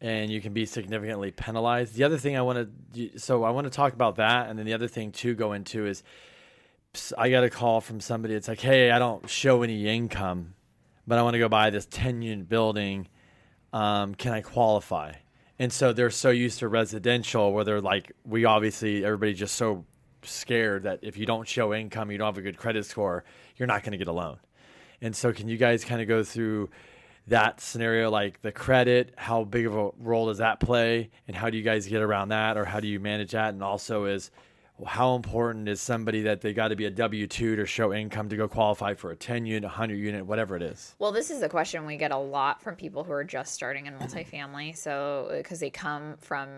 and 0.00 0.30
you 0.30 0.40
can 0.40 0.52
be 0.52 0.64
significantly 0.64 1.32
penalized. 1.32 1.94
The 1.94 2.04
other 2.04 2.18
thing 2.18 2.36
I 2.36 2.42
want 2.42 2.70
to 2.94 3.18
so 3.18 3.44
I 3.44 3.50
want 3.50 3.66
to 3.66 3.70
talk 3.70 3.92
about 3.92 4.16
that 4.16 4.48
and 4.48 4.58
then 4.58 4.66
the 4.66 4.74
other 4.74 4.88
thing 4.88 5.12
to 5.12 5.34
go 5.34 5.52
into 5.52 5.86
is 5.86 6.02
I 7.16 7.30
got 7.30 7.44
a 7.44 7.50
call 7.50 7.80
from 7.80 8.00
somebody 8.00 8.34
it's 8.34 8.48
like, 8.48 8.60
"Hey, 8.60 8.90
I 8.90 8.98
don't 8.98 9.28
show 9.28 9.62
any 9.62 9.86
income, 9.86 10.54
but 11.06 11.18
I 11.18 11.22
want 11.22 11.34
to 11.34 11.38
go 11.38 11.48
buy 11.48 11.70
this 11.70 11.86
10 11.86 12.22
unit 12.22 12.48
building. 12.48 13.08
Um, 13.72 14.14
can 14.14 14.32
I 14.32 14.40
qualify?" 14.40 15.12
And 15.58 15.72
so 15.72 15.92
they're 15.92 16.10
so 16.10 16.30
used 16.30 16.60
to 16.60 16.68
residential 16.68 17.52
where 17.52 17.64
they're 17.64 17.80
like 17.80 18.12
we 18.24 18.44
obviously 18.44 19.04
everybody 19.04 19.34
just 19.34 19.56
so 19.56 19.84
scared 20.22 20.84
that 20.84 21.00
if 21.02 21.16
you 21.16 21.26
don't 21.26 21.46
show 21.46 21.74
income, 21.74 22.10
you 22.10 22.18
don't 22.18 22.26
have 22.26 22.38
a 22.38 22.42
good 22.42 22.56
credit 22.56 22.84
score, 22.86 23.24
you're 23.56 23.66
not 23.66 23.82
going 23.82 23.92
to 23.92 23.98
get 23.98 24.08
a 24.08 24.12
loan. 24.12 24.38
And 25.00 25.14
so, 25.14 25.32
can 25.32 25.48
you 25.48 25.56
guys 25.56 25.84
kind 25.84 26.00
of 26.00 26.08
go 26.08 26.24
through 26.24 26.70
that 27.28 27.60
scenario, 27.60 28.10
like 28.10 28.42
the 28.42 28.52
credit? 28.52 29.14
How 29.16 29.44
big 29.44 29.66
of 29.66 29.76
a 29.76 29.90
role 29.98 30.26
does 30.26 30.38
that 30.38 30.60
play, 30.60 31.10
and 31.26 31.36
how 31.36 31.50
do 31.50 31.56
you 31.56 31.62
guys 31.62 31.86
get 31.86 32.02
around 32.02 32.28
that, 32.30 32.56
or 32.56 32.64
how 32.64 32.80
do 32.80 32.88
you 32.88 33.00
manage 33.00 33.32
that? 33.32 33.50
And 33.50 33.62
also, 33.62 34.04
is 34.04 34.30
how 34.86 35.16
important 35.16 35.68
is 35.68 35.80
somebody 35.80 36.22
that 36.22 36.40
they 36.40 36.52
got 36.52 36.68
to 36.68 36.76
be 36.76 36.84
a 36.84 36.90
W 36.90 37.26
two 37.26 37.56
to 37.56 37.66
show 37.66 37.92
income 37.92 38.28
to 38.28 38.36
go 38.36 38.46
qualify 38.46 38.94
for 38.94 39.10
a 39.10 39.16
ten 39.16 39.44
unit, 39.44 39.64
a 39.64 39.68
hundred 39.68 39.96
unit, 39.96 40.24
whatever 40.24 40.56
it 40.56 40.62
is? 40.62 40.94
Well, 40.98 41.12
this 41.12 41.30
is 41.30 41.42
a 41.42 41.48
question 41.48 41.84
we 41.84 41.96
get 41.96 42.12
a 42.12 42.16
lot 42.16 42.62
from 42.62 42.76
people 42.76 43.04
who 43.04 43.12
are 43.12 43.24
just 43.24 43.54
starting 43.54 43.86
in 43.86 43.94
multifamily. 43.94 44.76
So, 44.76 45.30
because 45.36 45.60
they 45.60 45.70
come 45.70 46.16
from 46.20 46.48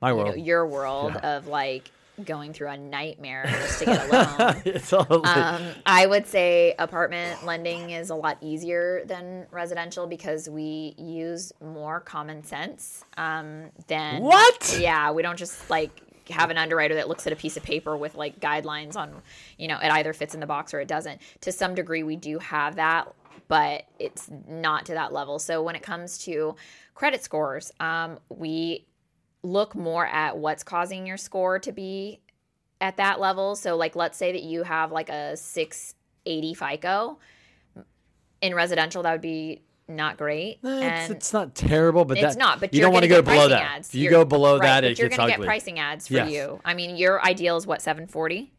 My 0.00 0.10
you 0.10 0.16
know, 0.16 0.24
world, 0.24 0.36
your 0.38 0.66
world 0.66 1.16
of 1.16 1.46
like 1.46 1.90
going 2.24 2.52
through 2.52 2.68
a 2.68 2.76
nightmare 2.76 3.44
just 3.46 3.78
to 3.80 3.84
get 3.86 4.08
a 4.08 4.12
loan. 4.12 4.62
it's 4.64 4.92
Um, 4.92 5.62
I 5.86 6.06
would 6.06 6.26
say 6.26 6.74
apartment 6.78 7.44
lending 7.44 7.90
is 7.90 8.10
a 8.10 8.14
lot 8.14 8.38
easier 8.40 9.02
than 9.06 9.46
residential 9.50 10.06
because 10.06 10.48
we 10.48 10.94
use 10.98 11.52
more 11.60 12.00
common 12.00 12.44
sense 12.44 13.04
um, 13.16 13.70
than 13.86 14.22
What? 14.22 14.76
Yeah, 14.78 15.10
we 15.12 15.22
don't 15.22 15.38
just 15.38 15.70
like 15.70 16.02
have 16.30 16.50
an 16.50 16.58
underwriter 16.58 16.94
that 16.94 17.08
looks 17.08 17.26
at 17.26 17.32
a 17.32 17.36
piece 17.36 17.56
of 17.56 17.62
paper 17.62 17.96
with 17.96 18.14
like 18.14 18.40
guidelines 18.40 18.96
on, 18.96 19.22
you 19.58 19.68
know, 19.68 19.78
it 19.82 19.90
either 19.90 20.12
fits 20.12 20.34
in 20.34 20.40
the 20.40 20.46
box 20.46 20.74
or 20.74 20.80
it 20.80 20.88
doesn't. 20.88 21.20
To 21.40 21.52
some 21.52 21.74
degree, 21.74 22.02
we 22.02 22.16
do 22.16 22.38
have 22.38 22.76
that, 22.76 23.12
but 23.48 23.84
it's 23.98 24.30
not 24.48 24.86
to 24.86 24.94
that 24.94 25.12
level. 25.12 25.38
So 25.38 25.62
when 25.62 25.74
it 25.74 25.82
comes 25.82 26.18
to 26.18 26.56
credit 26.94 27.24
scores, 27.24 27.72
um, 27.80 28.18
we 28.28 28.86
look 29.42 29.74
more 29.74 30.06
at 30.06 30.38
what's 30.38 30.62
causing 30.62 31.06
your 31.06 31.16
score 31.16 31.58
to 31.58 31.72
be 31.72 32.20
at 32.80 32.96
that 32.96 33.20
level. 33.20 33.56
So 33.56 33.76
like 33.76 33.96
let's 33.96 34.16
say 34.18 34.32
that 34.32 34.42
you 34.42 34.62
have 34.62 34.92
like 34.92 35.08
a 35.08 35.36
680 35.36 36.54
FICO 36.54 37.18
in 38.40 38.54
residential 38.54 39.02
that 39.02 39.12
would 39.12 39.20
be 39.20 39.62
not 39.88 40.16
great. 40.16 40.58
Eh, 40.64 41.00
It's, 41.02 41.10
it's 41.10 41.32
not 41.32 41.54
terrible, 41.54 42.04
but 42.04 42.16
it's 42.18 42.34
that, 42.34 42.38
not, 42.38 42.60
but 42.60 42.72
you 42.72 42.80
don't 42.80 42.92
want 42.92 43.02
to 43.02 43.08
go 43.08 43.20
below 43.22 43.48
that. 43.48 43.62
ads. 43.62 43.88
If 43.88 43.94
you 43.96 44.02
You're- 44.04 44.12
go 44.14 44.24
below 44.24 44.54
right, 44.58 44.62
that, 44.80 44.84
it 44.84 44.98
you're 44.98 45.08
gets 45.08 45.18
gonna 45.18 45.32
get 45.32 45.40
pricing 45.40 45.78
ads 45.78 46.08
for 46.08 46.14
Yes. 46.14 46.30
you. 46.30 46.60
I 46.64 46.74
mean, 46.74 46.96
your 46.96 47.24
ideal 47.24 47.56
is 47.56 47.66
what 47.66 47.82
740. 47.82 48.52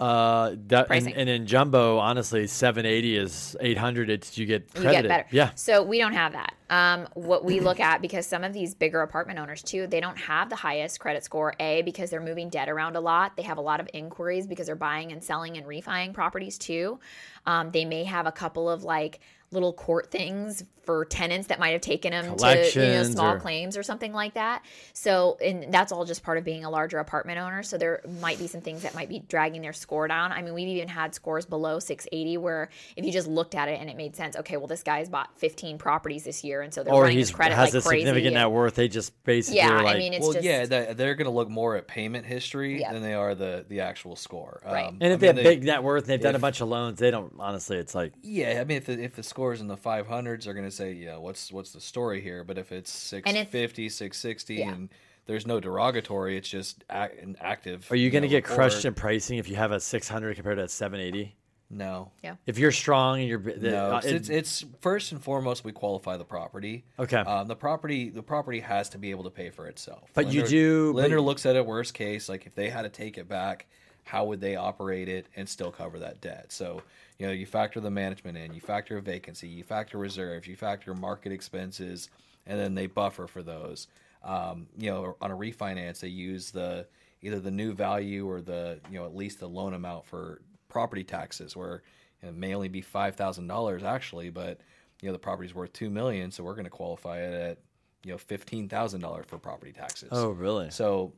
Uh, 0.00 0.56
that, 0.68 0.86
and, 0.90 1.12
and 1.12 1.28
in 1.28 1.46
jumbo, 1.46 1.98
honestly, 1.98 2.46
780 2.46 3.16
is 3.18 3.54
800. 3.60 4.08
It's 4.08 4.38
you 4.38 4.46
get 4.46 4.66
you 4.74 4.82
get 4.82 5.06
better. 5.06 5.26
Yeah. 5.30 5.50
So 5.56 5.82
we 5.82 5.98
don't 5.98 6.14
have 6.14 6.32
that. 6.32 6.54
Um, 6.70 7.06
what 7.12 7.44
we 7.44 7.60
look 7.60 7.80
at 7.80 8.00
because 8.00 8.26
some 8.26 8.42
of 8.42 8.54
these 8.54 8.74
bigger 8.74 9.02
apartment 9.02 9.38
owners 9.38 9.62
too, 9.62 9.86
they 9.86 10.00
don't 10.00 10.16
have 10.16 10.48
the 10.48 10.56
highest 10.56 11.00
credit 11.00 11.22
score. 11.22 11.54
A 11.60 11.82
because 11.82 12.08
they're 12.08 12.22
moving 12.22 12.48
debt 12.48 12.70
around 12.70 12.96
a 12.96 13.00
lot. 13.00 13.36
They 13.36 13.42
have 13.42 13.58
a 13.58 13.60
lot 13.60 13.78
of 13.78 13.90
inquiries 13.92 14.46
because 14.46 14.68
they're 14.68 14.74
buying 14.74 15.12
and 15.12 15.22
selling 15.22 15.58
and 15.58 15.66
refining 15.66 16.14
properties 16.14 16.56
too. 16.56 16.98
Um, 17.44 17.70
they 17.70 17.84
may 17.84 18.04
have 18.04 18.26
a 18.26 18.32
couple 18.32 18.70
of 18.70 18.82
like 18.82 19.20
little 19.52 19.72
court 19.72 20.10
things 20.10 20.64
for 20.84 21.04
tenants 21.04 21.48
that 21.48 21.60
might 21.60 21.70
have 21.70 21.80
taken 21.82 22.10
them 22.10 22.36
to 22.36 22.70
you 22.74 22.80
know 22.80 23.02
small 23.04 23.34
or- 23.34 23.38
claims 23.38 23.76
or 23.76 23.82
something 23.82 24.12
like 24.12 24.34
that. 24.34 24.64
So 24.94 25.36
and 25.44 25.72
that's 25.72 25.92
all 25.92 26.04
just 26.04 26.22
part 26.22 26.38
of 26.38 26.44
being 26.44 26.64
a 26.64 26.70
larger 26.70 26.98
apartment 26.98 27.38
owner. 27.38 27.62
So 27.62 27.76
there 27.76 28.00
might 28.20 28.38
be 28.38 28.46
some 28.46 28.60
things 28.62 28.82
that 28.82 28.94
might 28.94 29.08
be 29.08 29.18
dragging 29.20 29.60
their 29.60 29.72
score 29.74 30.08
down. 30.08 30.32
I 30.32 30.40
mean, 30.42 30.54
we've 30.54 30.68
even 30.68 30.88
had 30.88 31.14
scores 31.14 31.44
below 31.44 31.80
680 31.80 32.38
where 32.38 32.70
if 32.96 33.04
you 33.04 33.12
just 33.12 33.28
looked 33.28 33.54
at 33.54 33.68
it 33.68 33.78
and 33.80 33.90
it 33.90 33.96
made 33.96 34.16
sense, 34.16 34.36
okay, 34.36 34.56
well 34.56 34.66
this 34.68 34.82
guy's 34.82 35.08
bought 35.08 35.36
15 35.38 35.76
properties 35.78 36.24
this 36.24 36.42
year, 36.44 36.62
and 36.62 36.72
so 36.72 36.82
they're 36.82 36.94
Or 36.94 37.02
running 37.02 37.18
he's 37.18 37.28
his 37.28 37.36
credit 37.36 37.56
has 37.56 37.74
like 37.74 37.84
a 37.84 37.86
crazy. 37.86 38.00
significant 38.06 38.26
and- 38.28 38.34
net 38.36 38.50
worth. 38.50 38.74
They 38.74 38.88
just 38.88 39.22
basically 39.24 39.58
Yeah, 39.58 39.72
are 39.72 39.82
like, 39.82 39.96
I 39.96 39.98
mean 39.98 40.14
it's 40.14 40.22
well, 40.22 40.32
just 40.32 40.44
yeah, 40.44 40.64
they- 40.64 40.94
they're 40.94 41.14
going 41.14 41.26
to 41.26 41.30
look 41.32 41.50
more 41.50 41.76
at 41.76 41.86
payment 41.88 42.24
history 42.24 42.80
Yep. 42.80 42.92
than 42.92 43.02
they 43.02 43.14
are 43.14 43.34
the 43.34 43.64
the 43.68 43.80
actual 43.80 44.16
score. 44.16 44.60
Right. 44.64 44.86
Um, 44.86 44.96
and 45.00 45.10
I 45.12 45.14
if 45.14 45.20
they 45.20 45.26
mean, 45.28 45.36
have 45.36 45.44
big 45.44 45.64
net 45.64 45.82
worth 45.82 46.04
and 46.04 46.10
they've 46.10 46.20
done 46.20 46.34
a 46.36 46.38
bunch 46.40 46.60
of 46.62 46.68
loans, 46.68 46.98
they 46.98 47.10
don't. 47.10 47.34
Honestly, 47.38 47.76
it's 47.76 47.94
like 47.94 48.12
Yeah, 48.22 48.58
I 48.60 48.64
mean, 48.64 48.78
if 48.78 48.86
the, 48.86 48.92
if 49.02 49.14
the 49.14 49.22
score's 49.40 49.60
in 49.62 49.68
the 49.68 49.76
500s, 49.76 50.44
they're 50.44 50.52
going 50.52 50.66
to 50.66 50.70
say, 50.70 50.92
yeah, 50.92 51.16
what's 51.16 51.50
what's 51.50 51.72
the 51.72 51.80
story 51.80 52.20
here? 52.20 52.44
But 52.44 52.58
if 52.58 52.72
it's 52.72 53.12
And 53.14 53.20
if- 53.28 53.50
650, 53.50 53.88
660, 53.88 54.54
Yeah. 54.56 54.72
and 54.72 54.88
there's 55.24 55.46
no 55.46 55.60
derogatory, 55.60 56.36
it's 56.36 56.48
just 56.48 56.84
ac 56.90 57.12
an 57.22 57.36
active. 57.40 57.90
Are 57.90 57.96
you 57.96 58.10
going 58.10 58.22
to 58.22 58.28
know, 58.28 58.32
get 58.32 58.44
crushed 58.44 58.84
in 58.84 58.92
pricing 58.92 59.38
if 59.38 59.48
you 59.48 59.56
have 59.56 59.72
a 59.72 59.80
600 59.80 60.34
compared 60.36 60.58
to 60.58 60.64
a 60.64 60.68
780? 60.68 61.34
No. 61.72 62.10
yeah. 62.22 62.34
If 62.46 62.58
you're 62.58 62.72
strong 62.72 63.20
and 63.20 63.28
you're 63.28 63.38
the- 63.38 63.70
No, 63.70 63.92
uh, 63.94 63.98
it's, 64.04 64.28
it's 64.28 64.28
it's 64.28 64.64
first 64.80 65.12
and 65.12 65.22
foremost 65.22 65.64
we 65.64 65.72
qualify 65.72 66.16
the 66.18 66.24
property. 66.24 66.84
Okay. 66.98 67.16
Um, 67.18 67.46
the 67.48 67.56
property 67.56 68.10
the 68.10 68.22
property 68.24 68.60
has 68.60 68.90
to 68.90 68.98
be 68.98 69.10
able 69.10 69.24
to 69.24 69.30
pay 69.30 69.48
for 69.50 69.68
itself. 69.68 70.10
But 70.12 70.26
you 70.26 70.40
Lender- 70.42 70.50
do- 70.50 70.92
but- 70.92 70.98
Lender 71.02 71.20
looks 71.22 71.46
at 71.46 71.56
it 71.56 71.64
worst 71.64 71.94
case, 71.94 72.28
like 72.28 72.44
if 72.44 72.54
they 72.54 72.68
had 72.68 72.82
to 72.82 72.88
take 72.90 73.16
it 73.16 73.26
back, 73.28 73.66
how 74.02 74.24
would 74.26 74.40
they 74.42 74.56
operate 74.56 75.08
it 75.08 75.28
and 75.36 75.48
still 75.48 75.70
cover 75.70 75.98
that 76.00 76.20
debt? 76.20 76.50
So 76.52 76.82
you 77.20 77.26
know 77.26 77.32
you 77.32 77.44
factor 77.44 77.80
the 77.80 77.90
management 77.90 78.38
in, 78.38 78.54
you 78.54 78.62
factor 78.62 78.96
a 78.96 79.02
vacancy, 79.02 79.46
you 79.46 79.62
factor 79.62 79.98
reserves, 79.98 80.48
you 80.48 80.56
factor 80.56 80.94
market 80.94 81.32
expenses, 81.32 82.08
and 82.46 82.58
then 82.58 82.74
they 82.74 82.86
buffer 82.86 83.26
for 83.26 83.42
those. 83.42 83.88
Um, 84.24 84.68
you 84.78 84.90
know, 84.90 85.16
on 85.20 85.30
a 85.30 85.36
refinance, 85.36 86.00
they 86.00 86.08
use 86.08 86.50
the 86.50 86.86
either 87.20 87.38
the 87.38 87.50
new 87.50 87.74
value 87.74 88.26
or 88.26 88.40
the 88.40 88.80
you 88.90 88.98
know 88.98 89.04
at 89.04 89.14
least 89.14 89.38
the 89.38 89.46
loan 89.46 89.74
amount 89.74 90.06
for 90.06 90.40
property 90.68 91.04
taxes, 91.04 91.54
where 91.54 91.82
it 92.22 92.34
may 92.34 92.54
only 92.54 92.68
be 92.68 92.80
five 92.80 93.16
thousand 93.16 93.48
dollars 93.48 93.84
actually, 93.84 94.30
but 94.30 94.62
you 95.02 95.08
know 95.08 95.12
the 95.12 95.18
property's 95.18 95.54
worth 95.54 95.74
two 95.74 95.90
million, 95.90 96.30
so 96.30 96.42
we're 96.42 96.54
going 96.54 96.64
to 96.64 96.70
qualify 96.70 97.18
it 97.18 97.34
at 97.34 97.58
you 98.02 98.12
know 98.12 98.18
fifteen 98.18 98.66
thousand 98.66 99.02
dollars 99.02 99.26
for 99.28 99.36
property 99.36 99.72
taxes. 99.72 100.08
oh, 100.10 100.30
really? 100.30 100.70
So 100.70 101.12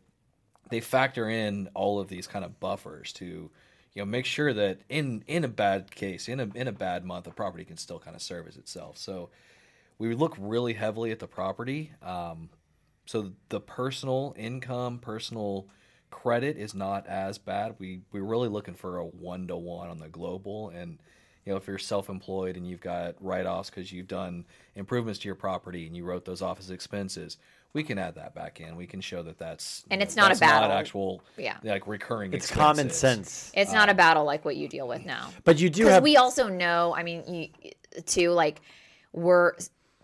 they 0.69 0.81
factor 0.81 1.29
in 1.29 1.69
all 1.75 2.01
of 2.01 2.09
these 2.09 2.27
kind 2.27 2.45
of 2.45 2.59
buffers 2.59 3.13
to 3.15 3.53
you 3.95 4.03
know 4.03 4.07
make 4.07 4.27
sure 4.27 4.53
that 4.53 4.81
in 4.89 5.23
in 5.27 5.45
a 5.45 5.49
bad 5.49 5.91
case 5.91 6.29
in 6.29 6.41
a 6.41 6.49
in 6.55 6.69
a 6.69 6.73
bad 6.73 7.05
month 7.05 7.25
the 7.25 7.31
property 7.31 7.65
can 7.65 7.77
still 7.77 7.99
kind 7.99 8.17
of 8.17 8.23
service 8.23 8.57
itself. 8.57 8.99
So 8.99 9.31
we 9.99 10.15
look 10.15 10.35
really 10.39 10.73
heavily 10.73 11.11
at 11.11 11.19
the 11.19 11.29
property 11.29 11.93
um, 12.03 12.51
so 13.07 13.33
the 13.49 13.61
personal 13.61 14.35
income 14.37 14.99
personal 14.99 15.69
credit 16.11 16.57
is 16.57 16.75
not 16.75 17.07
as 17.09 17.39
bad. 17.39 17.75
We 17.79 18.03
we're 18.13 18.23
really 18.23 18.49
looking 18.49 18.75
for 18.75 18.99
a 18.99 19.05
one 19.05 19.49
to 19.49 19.57
one 19.57 19.89
on 19.89 19.99
the 19.99 20.09
global. 20.09 20.69
And 20.69 20.99
you 21.45 21.53
know 21.53 21.57
if 21.57 21.67
you're 21.67 21.79
self-employed 21.79 22.57
and 22.57 22.67
you've 22.67 22.81
got 22.81 23.17
write-offs 23.21 23.71
because 23.71 23.91
you've 23.91 24.07
done 24.09 24.47
improvements 24.77 25.19
to 25.21 25.29
your 25.29 25.35
property 25.35 25.87
and 25.87 25.97
you 25.97 26.05
wrote 26.05 26.25
those 26.25 26.43
off 26.43 26.61
as 26.61 26.71
expenses 26.71 27.39
we 27.75 27.83
can 27.83 27.99
add 27.99 28.15
that 28.17 28.35
back 28.35 28.61
in 28.61 28.77
we 28.77 28.87
can 28.87 29.01
show 29.01 29.23
that 29.23 29.39
that's 29.39 29.85
And 29.91 30.03
it's 30.03 30.15
know, 30.17 30.23
not 30.23 30.33
a 30.33 30.39
that's 30.39 30.41
battle. 30.41 30.73
actual 30.73 31.23
Yeah. 31.37 31.57
like 31.65 31.87
recurring 31.87 32.33
It's 32.33 32.51
common 32.51 32.91
sense. 32.91 33.51
It's 33.55 33.73
not 33.73 33.89
a 33.89 33.95
battle 33.95 34.25
like 34.25 34.45
what 34.45 34.57
you 34.57 34.69
deal 34.69 34.87
with 34.89 35.05
now. 35.07 35.31
But 35.45 35.59
you 35.59 35.71
do 35.71 35.83
because 35.85 35.95
have 35.95 36.03
we 36.03 36.17
also 36.17 36.49
know 36.49 36.95
i 36.97 37.03
mean 37.03 37.23
you 37.27 37.71
too 38.07 38.31
like 38.31 38.61
we're 39.13 39.53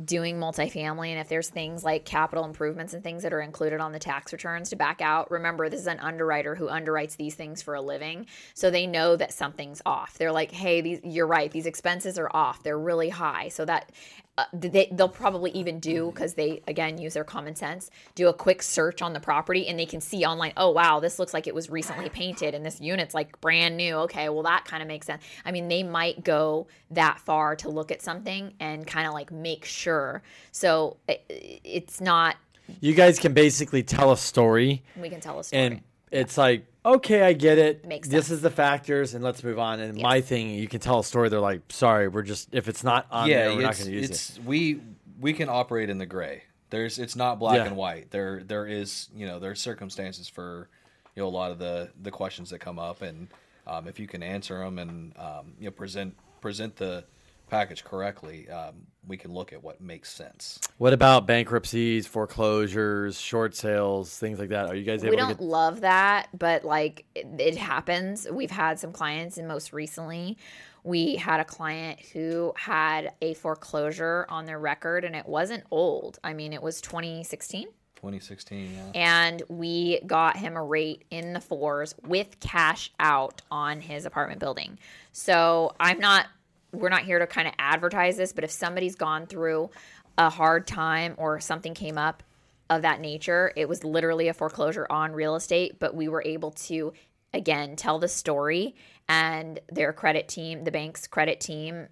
doing 0.04 0.36
multifamily 0.38 1.08
and 1.08 1.18
if 1.18 1.28
there's 1.28 1.48
things 1.48 1.82
like 1.82 2.04
capital 2.04 2.44
improvements 2.44 2.94
and 2.94 3.02
things 3.02 3.24
that 3.24 3.32
are 3.32 3.40
included 3.40 3.80
on 3.80 3.90
the 3.90 3.98
tax 3.98 4.32
returns 4.32 4.70
to 4.70 4.76
back 4.76 5.00
out 5.00 5.28
remember 5.30 5.68
this 5.68 5.80
is 5.80 5.88
an 5.88 5.98
underwriter 5.98 6.54
who 6.54 6.68
underwrites 6.68 7.16
these 7.16 7.34
things 7.34 7.62
for 7.62 7.74
a 7.74 7.80
living 7.80 8.24
so 8.54 8.70
they 8.70 8.86
know 8.86 9.16
that 9.16 9.32
something's 9.32 9.82
off 9.84 10.16
they're 10.16 10.30
like 10.30 10.52
hey 10.52 10.80
these 10.80 11.00
you're 11.02 11.26
right 11.26 11.50
these 11.50 11.66
expenses 11.66 12.16
are 12.16 12.30
off 12.32 12.62
they're 12.62 12.78
really 12.78 13.08
high 13.08 13.48
so 13.48 13.64
that 13.64 13.90
uh, 14.38 14.44
they, 14.52 14.88
they'll 14.92 15.08
probably 15.08 15.50
even 15.50 15.80
do 15.80 16.12
because 16.12 16.34
they 16.34 16.62
again 16.68 16.96
use 16.96 17.14
their 17.14 17.24
common 17.24 17.56
sense 17.56 17.90
do 18.14 18.28
a 18.28 18.32
quick 18.32 18.62
search 18.62 19.02
on 19.02 19.12
the 19.12 19.18
property 19.18 19.66
and 19.66 19.76
they 19.76 19.84
can 19.84 20.00
see 20.00 20.24
online 20.24 20.52
oh 20.56 20.70
wow 20.70 21.00
this 21.00 21.18
looks 21.18 21.34
like 21.34 21.48
it 21.48 21.54
was 21.56 21.68
recently 21.68 22.08
painted 22.08 22.54
and 22.54 22.64
this 22.64 22.80
unit's 22.80 23.14
like 23.14 23.40
brand 23.40 23.76
new. 23.76 23.96
Okay 23.96 24.28
well 24.28 24.44
that 24.44 24.64
kind 24.64 24.80
of 24.80 24.86
makes 24.86 25.06
sense. 25.06 25.24
I 25.44 25.50
mean 25.50 25.66
they 25.66 25.82
might 25.82 26.22
go 26.22 26.68
that 26.92 27.18
far 27.18 27.56
to 27.56 27.68
look 27.68 27.90
at 27.90 28.00
something 28.00 28.54
and 28.60 28.86
kind 28.86 29.08
of 29.08 29.12
like 29.12 29.32
make 29.32 29.64
sure. 29.64 30.22
So 30.52 30.98
it, 31.08 31.24
it's 31.64 32.00
not 32.00 32.36
you 32.80 32.94
guys 32.94 33.18
can 33.18 33.34
basically 33.34 33.82
tell 33.82 34.12
a 34.12 34.16
story 34.16 34.84
we 34.96 35.10
can 35.10 35.20
tell 35.20 35.40
a 35.40 35.44
story. 35.44 35.62
and 35.62 35.80
it's 36.12 36.38
like 36.38 36.64
okay 36.94 37.22
i 37.22 37.32
get 37.32 37.58
it. 37.58 37.84
Makes 37.86 38.08
this 38.08 38.26
sense. 38.26 38.36
is 38.36 38.42
the 38.42 38.50
factors 38.50 39.14
and 39.14 39.22
let's 39.22 39.42
move 39.44 39.58
on. 39.58 39.80
And 39.80 40.00
my 40.00 40.20
thing 40.20 40.50
you 40.50 40.68
can 40.68 40.80
tell 40.80 41.00
a 41.00 41.04
story 41.04 41.28
they're 41.28 41.40
like 41.40 41.62
sorry 41.68 42.08
we're 42.08 42.22
just 42.22 42.54
if 42.54 42.68
it's 42.68 42.82
not 42.84 43.06
on 43.10 43.28
yeah 43.28 43.44
there 43.48 43.56
we're 43.56 43.62
not 43.62 43.76
going 43.76 43.90
to 43.90 43.94
use 43.94 44.38
it. 44.38 44.44
we 44.44 44.80
we 45.20 45.32
can 45.32 45.48
operate 45.48 45.90
in 45.90 45.98
the 45.98 46.06
gray. 46.06 46.42
There's 46.70 46.98
it's 46.98 47.16
not 47.16 47.38
black 47.38 47.56
Yeah. 47.56 47.66
and 47.66 47.76
white. 47.76 48.10
There 48.10 48.42
there 48.44 48.66
is 48.66 49.08
you 49.14 49.26
know 49.26 49.38
there's 49.38 49.60
circumstances 49.60 50.28
for 50.28 50.68
you 51.14 51.22
know 51.22 51.28
a 51.28 51.30
lot 51.30 51.50
of 51.50 51.58
the 51.58 51.90
the 52.02 52.10
questions 52.10 52.50
that 52.50 52.58
come 52.60 52.78
up 52.78 53.02
and 53.02 53.28
um, 53.66 53.86
if 53.88 53.98
you 54.00 54.06
can 54.06 54.22
answer 54.22 54.58
them 54.58 54.78
and 54.78 55.16
um, 55.18 55.54
you 55.58 55.64
know 55.66 55.70
present 55.70 56.14
present 56.40 56.76
the 56.76 57.04
package 57.50 57.82
correctly 57.84 58.48
um, 58.50 58.86
we 59.08 59.16
can 59.16 59.32
look 59.32 59.52
at 59.52 59.62
what 59.62 59.80
makes 59.80 60.12
sense. 60.12 60.60
What 60.76 60.92
about 60.92 61.26
bankruptcies 61.26 62.06
foreclosures 62.06 63.18
short 63.18 63.56
sales 63.56 64.16
things 64.16 64.38
like 64.38 64.50
that? 64.50 64.66
Are 64.66 64.74
you 64.74 64.84
guys 64.84 65.02
able 65.02 65.10
we 65.10 65.16
to 65.16 65.22
don't 65.22 65.38
get 65.38 65.40
love 65.40 65.80
that 65.80 66.28
but 66.38 66.64
like 66.64 67.04
it, 67.14 67.26
it 67.38 67.56
happens. 67.56 68.26
We've 68.30 68.50
had 68.50 68.78
some 68.78 68.92
clients 68.92 69.38
and 69.38 69.48
most 69.48 69.72
recently 69.72 70.36
we 70.84 71.16
had 71.16 71.40
a 71.40 71.44
client 71.44 72.00
who 72.12 72.52
had 72.56 73.12
a 73.20 73.34
foreclosure 73.34 74.26
on 74.28 74.46
their 74.46 74.58
record 74.58 75.04
and 75.04 75.16
it 75.16 75.26
wasn't 75.26 75.64
old. 75.70 76.18
I 76.22 76.34
mean 76.34 76.52
it 76.52 76.62
was 76.62 76.80
2016 76.80 77.66
2016 77.96 78.74
yeah. 78.74 78.90
And 78.94 79.42
we 79.48 80.00
got 80.06 80.36
him 80.36 80.56
a 80.56 80.62
rate 80.62 81.04
in 81.10 81.32
the 81.32 81.40
fours 81.40 81.94
with 82.06 82.38
cash 82.38 82.92
out 83.00 83.42
on 83.50 83.80
his 83.80 84.06
apartment 84.06 84.38
building. 84.38 84.78
So 85.12 85.74
I'm 85.80 85.98
not, 85.98 86.26
we're 86.72 86.88
not 86.88 87.02
here 87.02 87.18
to 87.18 87.26
kind 87.26 87.48
of 87.48 87.54
advertise 87.58 88.16
this, 88.16 88.32
but 88.32 88.44
if 88.44 88.50
somebody's 88.50 88.94
gone 88.94 89.26
through 89.26 89.70
a 90.16 90.30
hard 90.30 90.66
time 90.66 91.14
or 91.16 91.40
something 91.40 91.74
came 91.74 91.96
up 91.98 92.22
of 92.70 92.82
that 92.82 93.00
nature, 93.00 93.52
it 93.56 93.68
was 93.68 93.84
literally 93.84 94.28
a 94.28 94.34
foreclosure 94.34 94.86
on 94.90 95.12
real 95.12 95.36
estate, 95.36 95.78
but 95.78 95.94
we 95.94 96.08
were 96.08 96.22
able 96.26 96.50
to, 96.50 96.92
again, 97.32 97.76
tell 97.76 97.98
the 97.98 98.08
story 98.08 98.74
and 99.08 99.60
their 99.70 99.92
credit 99.92 100.28
team, 100.28 100.64
the 100.64 100.70
bank's 100.70 101.06
credit 101.06 101.40
team, 101.40 101.88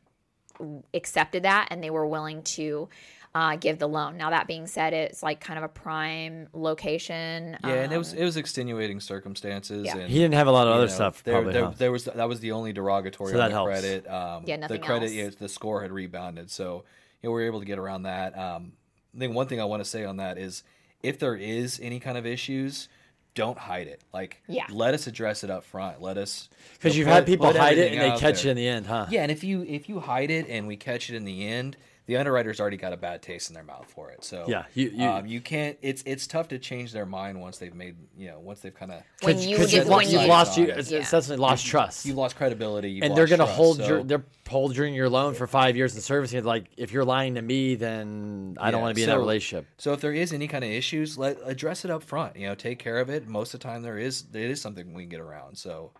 accepted 0.94 1.42
that 1.42 1.68
and 1.70 1.82
they 1.82 1.90
were 1.90 2.06
willing 2.06 2.42
to 2.42 2.88
uh, 3.36 3.54
give 3.56 3.78
the 3.78 3.86
loan. 3.86 4.16
Now 4.16 4.30
that 4.30 4.46
being 4.46 4.66
said, 4.66 4.94
it's 4.94 5.22
like 5.22 5.40
kind 5.40 5.58
of 5.58 5.64
a 5.64 5.68
prime 5.68 6.48
location. 6.54 7.56
yeah 7.64 7.70
and 7.82 7.92
it 7.92 7.96
um, 7.96 7.98
was 7.98 8.12
it 8.12 8.24
was 8.24 8.36
extenuating 8.36 9.00
circumstances 9.00 9.84
Yeah. 9.86 9.96
and 9.98 10.10
he 10.10 10.18
didn't 10.18 10.34
have 10.34 10.46
a 10.46 10.50
lot 10.52 10.66
of 10.66 10.74
other 10.74 10.86
know, 10.86 10.92
stuff 10.92 11.22
There, 11.22 11.34
probably 11.34 11.52
there, 11.52 11.64
huh? 11.64 11.72
there 11.76 11.92
was 11.92 12.04
that 12.04 12.28
was 12.28 12.40
the 12.40 12.52
only 12.52 12.72
derogatory 12.72 13.32
So 13.32 13.36
on 13.40 13.40
that 13.40 13.48
the 13.48 13.54
helps. 13.54 13.70
credit. 13.80 14.08
Um, 14.08 14.42
Yeah, 14.46 14.66
the 14.66 14.78
credit, 14.78 15.06
else. 15.06 15.12
yeah, 15.12 15.30
the 15.38 15.48
score 15.48 15.82
had 15.82 15.92
rebounded, 15.92 16.50
so 16.50 16.84
you 17.22 17.28
know, 17.28 17.32
we 17.34 17.40
were 17.42 17.46
able 17.46 17.60
to 17.60 17.66
get 17.66 17.78
around 17.78 18.02
that. 18.04 18.36
Um, 18.38 18.72
I 19.14 19.18
think 19.18 19.34
one 19.34 19.46
thing 19.48 19.60
I 19.60 19.64
want 19.64 19.82
to 19.82 19.88
say 19.88 20.04
on 20.04 20.16
that 20.18 20.38
is 20.38 20.62
if 21.02 21.18
there 21.18 21.34
is 21.34 21.78
any 21.82 22.00
kind 22.00 22.16
of 22.18 22.24
issues, 22.26 22.88
don't 23.34 23.58
hide 23.58 23.86
it. 23.86 24.00
Like, 24.14 24.42
Yeah. 24.48 24.64
let 24.70 24.94
us 24.94 25.06
address 25.06 25.44
it 25.44 25.50
up 25.50 25.62
front. 25.64 26.00
Let 26.00 26.16
us 26.16 26.48
because 26.74 26.94
you 26.96 27.00
you've 27.00 27.08
know, 27.08 27.14
had 27.14 27.26
people 27.26 27.52
hide 27.52 27.76
it 27.78 27.92
and 27.92 28.00
they 28.00 28.18
catch 28.18 28.42
there. 28.42 28.48
it 28.50 28.52
in 28.52 28.56
the 28.56 28.66
end 28.68 28.86
huh 28.86 29.06
Yeah, 29.10 29.22
and 29.22 29.30
if 29.30 29.44
you 29.44 29.62
if 29.62 29.88
you 29.90 30.00
hide 30.00 30.30
it 30.30 30.46
and 30.48 30.66
we 30.66 30.76
catch 30.76 31.10
it 31.10 31.16
in 31.16 31.24
the 31.24 31.46
end, 31.46 31.76
the 32.06 32.16
underwriter's 32.16 32.60
already 32.60 32.76
got 32.76 32.92
a 32.92 32.96
bad 32.96 33.20
taste 33.20 33.50
in 33.50 33.54
their 33.54 33.64
mouth 33.64 33.90
for 33.92 34.10
it. 34.10 34.22
So 34.24 34.44
Yeah, 34.48 34.64
you- 34.74 34.90
you- 34.90 35.04
um, 35.04 35.26
you 35.26 35.40
can't. 35.40 35.76
It's 35.82 36.02
it's 36.06 36.26
tough 36.26 36.48
to 36.48 36.58
change 36.58 36.92
their 36.92 37.04
mind 37.06 37.40
once 37.40 37.58
they've 37.58 37.74
made 37.74 37.96
you 38.16 38.28
know 38.28 38.38
once 38.38 38.60
they've 38.60 38.74
kind 38.74 38.92
of 38.92 39.02
When 39.22 39.38
you 39.40 39.56
because 39.56 39.72
you've, 39.74 39.84
when 39.88 39.90
lost, 39.98 40.10
you- 40.12 40.18
you've 40.20 40.28
lost 40.28 40.58
you 40.58 40.66
Yeah. 40.68 40.80
Yeah. 40.86 40.98
essentially 41.00 41.36
lost 41.36 41.66
trust 41.66 42.06
you've 42.06 42.16
lost 42.16 42.36
credibility. 42.36 42.90
You've 42.92 43.04
and 43.04 43.16
they're 43.16 43.26
going 43.26 43.40
to 43.40 43.46
hold 43.46 43.78
so- 43.78 43.86
your 43.86 44.02
they're 44.04 44.24
holding 44.48 44.94
your 44.94 45.08
loan 45.08 45.34
for 45.34 45.48
five 45.48 45.76
years 45.76 45.94
in 45.96 46.00
servicing 46.00 46.38
it 46.38 46.44
like 46.44 46.66
if 46.76 46.92
you're 46.92 47.04
lying 47.04 47.34
to 47.34 47.42
me 47.42 47.74
then 47.74 48.56
i 48.60 48.70
don't 48.70 48.80
want 48.80 48.92
to 48.92 48.94
be 48.94 49.02
in 49.02 49.08
that 49.08 49.18
relationship 49.18 49.66
So 49.78 49.92
if 49.92 50.00
there 50.00 50.12
is 50.12 50.32
any 50.32 50.46
kind 50.46 50.62
of 50.62 50.70
issues, 50.70 51.18
let 51.18 51.38
address 51.44 51.84
it 51.84 51.90
up 51.90 52.04
front. 52.04 52.36
You 52.36 52.46
know, 52.46 52.54
take 52.54 52.78
care 52.78 52.98
of 53.00 53.10
it. 53.10 53.26
Most 53.26 53.52
of 53.54 53.60
the 53.60 53.64
time, 53.66 53.82
there 53.82 53.98
is 53.98 54.24
it 54.32 54.50
is 54.50 54.60
something 54.60 54.94
we 54.94 55.02
can 55.02 55.10
get 55.10 55.20
around. 55.20 55.56
So, 55.58 55.90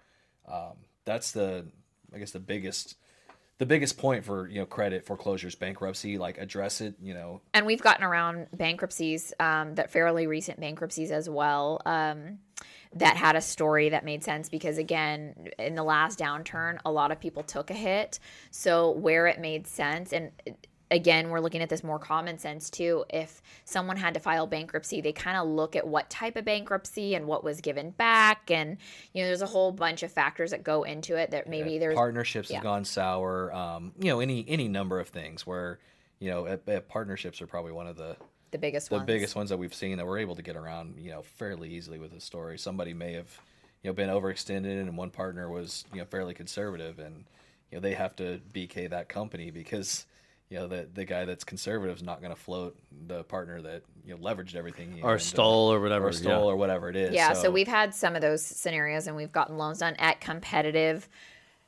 Um, 0.47 0.77
that's 1.05 1.33
the, 1.33 1.67
I 2.15 2.19
guess, 2.19 2.31
the 2.31 2.39
biggest, 2.39 2.95
the 3.59 3.67
biggest 3.67 3.97
point 3.97 4.25
for 4.25 4.49
you 4.49 4.61
know 4.61 4.67
credit 4.67 5.05
foreclosures, 5.05 5.55
bankruptcy. 5.55 6.19
Like 6.19 6.39
address 6.39 6.81
it. 6.81 6.95
You 7.01 7.15
know, 7.15 7.41
and 7.55 7.67
we've 7.67 7.83
gotten 7.83 8.05
around 8.05 8.49
bankruptcies 8.53 9.33
um, 9.41 9.75
that 9.77 9.91
fairly 9.91 10.27
recent 10.27 10.61
bankruptcies 10.61 11.11
as 11.11 11.29
well 11.29 11.81
um, 11.87 12.39
that 12.95 13.17
had 13.17 13.37
a 13.37 13.41
story 13.41 13.91
that 13.91 14.05
made 14.05 14.25
sense 14.25 14.49
because 14.49 14.79
again 14.79 15.49
in 15.59 15.75
the 15.75 15.83
last 15.83 16.19
downturn 16.19 16.79
a 16.85 16.91
lot 16.91 17.11
of 17.11 17.21
people 17.21 17.43
took 17.43 17.71
a 17.71 17.75
hit 17.75 18.19
so 18.51 18.91
where 18.93 19.27
it 19.27 19.41
made 19.41 19.67
sense 19.67 20.13
and 20.13 20.31
again 20.91 21.31
we're 21.31 21.41
looking 21.41 21.63
at 21.63 21.69
this 21.69 21.83
more 21.83 21.99
common 21.99 22.39
sense 22.39 22.71
too 22.71 23.05
if 23.11 23.43
someone 23.65 23.97
had 23.97 24.15
to 24.15 24.21
file 24.21 24.47
bankruptcy 24.47 25.01
they 25.01 25.13
kind 25.13 25.37
of 25.37 25.47
look 25.47 25.75
at 25.77 25.87
what 25.87 26.09
type 26.11 26.37
of 26.37 26.45
bankruptcy 26.45 27.15
and 27.15 27.27
what 27.27 27.43
was 27.43 27.61
given 27.61 27.91
back 27.91 28.51
and 28.51 28.77
you 29.13 29.23
know 29.23 29.27
there's 29.29 29.43
a 29.43 29.47
whole 29.47 29.73
bunch 29.73 30.03
of 30.03 30.13
factors 30.13 30.51
that 30.51 30.63
go 30.63 30.83
into 30.83 31.17
it 31.17 31.31
that 31.31 31.49
maybe 31.49 31.79
there's 31.79 31.95
partnerships 31.95 32.51
yeah. 32.51 32.57
have 32.57 32.65
gone 32.65 32.85
sour. 32.85 33.53
Um, 33.53 33.93
you 33.99 34.09
know, 34.09 34.21
any 34.21 34.45
any 34.49 34.69
number 34.69 34.99
of 34.99 35.09
things 35.09 35.47
where 35.47 35.79
you 36.19 36.31
know 36.31 36.47
at, 36.47 36.69
at 36.69 36.89
partnerships 36.89 37.41
are 37.43 37.47
probably 37.47 37.73
one 37.73 37.87
of 37.87 37.97
the 37.97 38.17
the 38.51 38.59
biggest 38.59 38.89
the 38.89 38.97
ones. 38.97 39.07
biggest 39.07 39.37
ones 39.37 39.51
that 39.51 39.59
we've 39.59 39.75
seen 39.75 39.99
that 39.99 40.07
we're 40.07 40.19
able 40.19 40.37
to 40.37 40.43
get 40.43 40.57
around, 40.57 40.97
you 40.99 41.11
know, 41.11 41.23
fairly 41.23 41.71
easily 41.71 41.99
with 41.99 42.13
a 42.13 42.21
story. 42.21 42.59
Somebody 42.59 42.95
may 42.95 43.13
have, 43.13 43.41
you 43.83 43.91
know, 43.91 43.95
been 43.95 44.09
overextended, 44.09 44.81
and 44.81 44.97
one 44.97 45.11
partner 45.11 45.51
was, 45.51 45.85
you 45.93 45.99
know, 45.99 46.07
fairly 46.07 46.35
conservative, 46.35 46.99
and 46.99 47.25
you 47.71 47.77
know 47.77 47.81
they 47.81 47.95
have 47.95 48.17
to 48.17 48.41
BK 48.53 48.91
that 48.91 49.09
company 49.09 49.51
because, 49.51 50.07
you 50.49 50.59
know, 50.59 50.69
the 50.69 50.89
the 50.95 51.05
guy 51.05 51.25
that's 51.25 51.45
conservative 51.45 51.97
is 51.97 52.03
not 52.03 52.21
going 52.21 52.35
to 52.35 52.41
float 52.41 52.77
the 53.09 53.25
partner 53.25 53.61
that 53.63 53.83
you 54.05 54.15
know 54.15 54.21
leveraged 54.21 54.55
everything 54.55 54.93
he 54.93 55.03
Or 55.03 55.19
stole 55.19 55.73
or 55.73 55.81
whatever, 55.81 56.09
or 56.09 56.13
stole 56.13 56.45
yeah. 56.45 56.53
or 56.53 56.57
whatever 56.57 56.89
it 56.89 56.97
is. 56.97 57.13
Yeah, 57.13 57.33
so. 57.33 57.51
we've 57.51 57.67
had 57.69 57.95
some 57.95 58.15
of 58.15 58.23
those 58.23 58.45
scenarios 58.45 59.07
and 59.07 59.17
we've 59.17 59.33
gotten 59.33 59.59
loans 59.59 59.79
done 59.79 59.97
at 59.99 60.21
competitive 60.21 61.09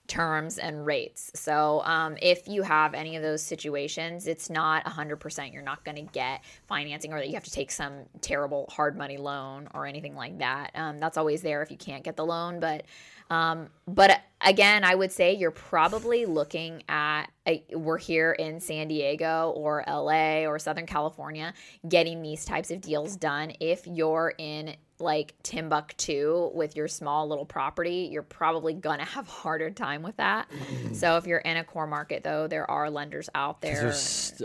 terms 0.08 0.58
and 0.58 0.84
rates. 0.84 1.30
So 1.34 1.82
um, 1.84 2.16
if 2.20 2.48
you 2.48 2.62
have 2.62 2.94
any 2.94 3.14
of 3.14 3.22
those 3.22 3.42
situations, 3.42 4.26
it's 4.26 4.50
not 4.50 4.84
100% 4.84 5.52
you're 5.52 5.62
not 5.62 5.84
going 5.84 5.96
to 5.96 6.12
get 6.12 6.42
financing 6.66 7.12
or 7.12 7.18
that 7.18 7.28
you 7.28 7.34
have 7.34 7.44
to 7.44 7.50
take 7.50 7.70
some 7.70 8.00
terrible 8.20 8.68
hard 8.70 8.96
money 8.96 9.18
loan 9.18 9.68
or 9.74 9.86
anything 9.86 10.16
like 10.16 10.38
that. 10.38 10.70
Um, 10.74 10.98
that's 10.98 11.16
always 11.16 11.42
there 11.42 11.62
if 11.62 11.70
you 11.70 11.76
can't 11.76 12.02
get 12.02 12.16
the 12.16 12.24
loan. 12.24 12.58
But 12.58 12.84
um, 13.30 13.68
but 13.86 14.22
again, 14.40 14.84
I 14.84 14.94
would 14.94 15.12
say 15.12 15.34
you're 15.34 15.50
probably 15.50 16.24
looking 16.24 16.82
at 16.88 17.26
a, 17.46 17.62
we're 17.72 17.98
here 17.98 18.32
in 18.32 18.58
San 18.58 18.88
Diego 18.88 19.52
or 19.54 19.84
LA 19.86 20.46
or 20.46 20.58
Southern 20.58 20.86
California 20.86 21.52
getting 21.86 22.22
these 22.22 22.46
types 22.46 22.70
of 22.70 22.80
deals 22.80 23.16
done. 23.16 23.52
If 23.60 23.86
you're 23.86 24.32
in 24.38 24.76
like 25.00 25.34
Timbuktu 25.42 26.50
with 26.54 26.76
your 26.76 26.88
small 26.88 27.28
little 27.28 27.46
property, 27.46 28.08
you're 28.11 28.22
probably 28.22 28.74
gonna 28.74 29.04
have 29.04 29.28
a 29.28 29.30
harder 29.30 29.70
time 29.70 30.02
with 30.02 30.16
that. 30.16 30.48
so 30.92 31.16
if 31.16 31.26
you're 31.26 31.38
in 31.38 31.56
a 31.56 31.64
core 31.64 31.87
market, 31.87 32.24
though, 32.24 32.46
there 32.46 32.68
are 32.70 32.90
lenders 32.90 33.28
out 33.34 33.61
there. 33.61 33.92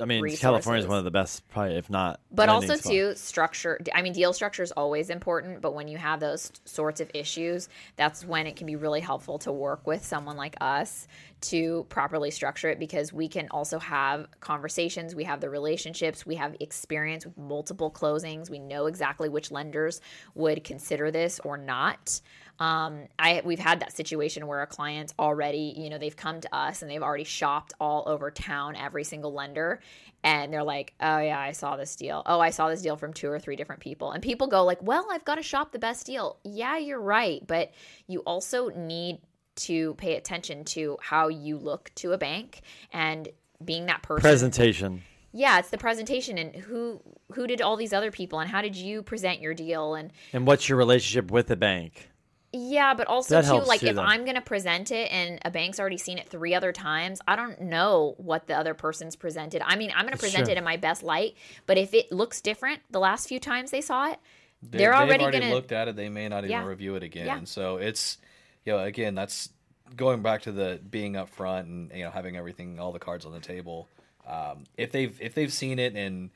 I 0.02 0.06
mean. 0.06 0.24
California 0.38 0.82
is 0.82 0.88
one 0.88 0.98
of 0.98 1.04
the 1.04 1.12
best, 1.12 1.48
probably 1.50 1.76
if 1.76 1.90
not. 1.90 2.20
But 2.32 2.50
also 2.50 2.76
spot. 2.76 2.92
too, 2.92 3.16
structure. 3.16 3.80
I 3.94 4.02
mean, 4.02 4.14
deal 4.14 4.34
structure 4.34 4.64
is 4.64 4.72
always 4.72 5.10
important. 5.10 5.62
But 5.62 5.74
when 5.74 5.88
you 5.88 5.98
have 5.98 6.20
those 6.20 6.52
sorts 6.66 7.00
of 7.02 7.10
issues, 7.14 7.70
that's 7.96 8.26
when 8.26 8.48
it 8.48 8.56
can 8.56 8.68
be 8.68 8.76
really 8.76 9.02
helpful 9.02 9.40
to 9.40 9.52
work 9.52 9.88
with 9.88 10.04
someone 10.04 10.38
like 10.38 10.56
us 10.62 11.08
to 11.44 11.86
properly 11.90 12.32
structure 12.32 12.70
it 12.70 12.80
because 12.80 13.12
we 13.12 13.28
can 13.28 13.48
also 13.52 13.78
have 13.78 14.28
conversations. 14.40 15.14
We 15.14 15.26
have 15.26 15.42
the 15.42 15.50
relationships. 15.50 16.26
We 16.26 16.36
have 16.36 16.56
experience 16.62 17.26
with 17.26 17.38
multiple 17.38 17.92
closings. 17.92 18.50
We 18.50 18.60
know 18.60 18.86
exactly 18.86 19.28
which 19.28 19.52
lenders 19.52 20.00
would 20.44 20.64
consider 20.64 21.12
this 21.12 21.40
or 21.44 21.58
not. 21.58 22.22
Um, 22.60 23.08
I 23.18 23.42
we've 23.44 23.60
had 23.60 23.80
that 23.80 23.96
situation 23.96 24.46
where 24.46 24.62
a 24.62 24.68
client 24.68 25.14
already, 25.18 25.74
you 25.76 25.90
know, 25.90 25.98
they've 25.98 26.16
come 26.16 26.40
to 26.42 26.56
us 26.56 26.82
and 26.82 26.90
they've 26.90 27.02
already 27.02 27.24
shopped 27.24 27.74
all 27.80 28.04
over 28.06 28.30
town, 28.30 28.76
every 28.76 29.04
single 29.04 29.34
lender, 29.34 29.82
and 30.24 30.54
they're 30.54 30.64
like, 30.64 30.94
"Oh 31.02 31.20
yeah, 31.20 31.40
I 31.40 31.52
saw 31.52 31.76
this 31.76 31.96
deal. 31.96 32.22
Oh, 32.26 32.40
I 32.40 32.52
saw 32.52 32.70
this 32.70 32.82
deal 32.82 32.96
from 32.96 33.12
two 33.12 33.30
or 33.30 33.40
three 33.40 33.56
different 33.56 33.82
people." 33.82 34.12
And 34.12 34.22
people 34.22 34.48
go 34.48 34.64
like, 34.64 34.82
"Well, 34.82 35.08
I've 35.12 35.26
got 35.26 35.36
to 35.36 35.44
shop 35.44 35.72
the 35.72 35.80
best 35.80 36.06
deal." 36.06 36.38
Yeah, 36.44 36.78
you're 36.78 37.02
right, 37.02 37.46
but 37.46 37.72
you 38.08 38.20
also 38.20 38.70
need 38.70 39.20
to 39.56 39.96
pay 39.96 40.16
attention 40.16 40.64
to 40.66 40.98
how 41.02 41.28
you 41.28 41.58
look 41.58 41.92
to 41.96 42.14
a 42.14 42.18
bank 42.18 42.62
and 42.92 43.30
being 43.66 43.88
that 43.88 44.04
person 44.04 44.22
presentation. 44.22 45.02
Yeah 45.34 45.60
it's 45.60 45.70
the 45.70 45.78
presentation 45.78 46.38
and 46.38 46.56
who 46.56 47.02
who 47.34 47.48
did 47.48 47.62
all 47.62 47.76
these 47.76 47.92
other 47.94 48.12
people 48.12 48.40
and 48.40 48.50
how 48.50 48.62
did 48.62 48.76
you 48.76 49.02
present 49.02 49.42
your 49.42 49.54
deal 49.54 49.96
and 49.96 50.12
And 50.32 50.46
what's 50.48 50.70
your 50.70 50.78
relationship 50.78 51.32
with 51.32 51.48
the 51.48 51.56
bank? 51.56 52.10
yeah 52.56 52.94
but 52.94 53.08
also 53.08 53.42
That 53.42 53.46
too 53.50 53.66
like 53.68 53.80
too, 53.80 53.88
if 53.88 53.96
then. 53.96 54.06
i'm 54.06 54.26
going 54.26 54.36
to 54.36 54.42
present 54.42 54.92
it 54.92 55.12
and 55.12 55.40
a 55.44 55.50
bank's 55.50 55.80
already 55.80 55.98
seen 55.98 56.20
it 56.20 56.30
three 56.30 56.54
other 56.54 56.72
times 56.72 57.20
i 57.28 57.36
don't 57.36 57.60
know 57.62 58.14
what 58.18 58.46
the 58.46 58.54
other 58.56 58.76
person's 58.76 59.16
presented 59.16 59.62
i 59.66 59.76
mean 59.76 59.92
i'm 59.96 60.04
going 60.06 60.14
to 60.14 60.20
present 60.20 60.46
true. 60.46 60.52
it 60.52 60.58
in 60.60 60.64
my 60.64 60.78
best 60.78 61.02
light 61.02 61.36
but 61.66 61.78
if 61.80 61.96
it 61.96 62.12
looks 62.12 62.42
different 62.42 62.82
the 62.92 63.00
last 63.00 63.28
few 63.28 63.40
times 63.40 63.72
they 63.72 63.82
saw 63.82 64.12
it 64.12 64.20
They- 64.62 64.78
they're 64.78 64.92
they've 64.92 65.00
already, 65.00 65.24
already 65.24 65.40
going 65.40 65.50
to 65.50 65.56
looked 65.56 65.72
at 65.72 65.88
it. 65.88 65.96
They 65.96 66.10
may 66.10 66.30
not 66.30 66.44
even 66.46 66.52
Yeah. 66.52 66.64
review 66.66 66.96
it 66.96 67.04
again. 67.04 67.26
Yeah. 67.26 67.40
So 67.44 67.78
it's, 67.78 68.18
you 68.66 68.72
know, 68.72 68.80
again, 68.80 69.14
that's 69.14 69.50
going 69.96 70.22
back 70.22 70.44
to 70.44 70.54
the 70.54 70.80
being 70.90 71.18
up 71.18 71.28
front 71.28 71.68
and 71.68 71.92
you 71.94 72.04
know 72.06 72.12
having 72.12 72.38
everything, 72.38 72.80
all 72.80 72.94
the 72.94 73.00
cards 73.00 73.26
on 73.26 73.34
the 73.34 73.42
table. 73.42 73.90
Um, 74.28 74.64
if 74.78 74.92
they've 74.92 75.16
if 75.22 75.34
they've 75.34 75.52
seen 75.52 75.80
it 75.80 75.96
and 75.96 76.30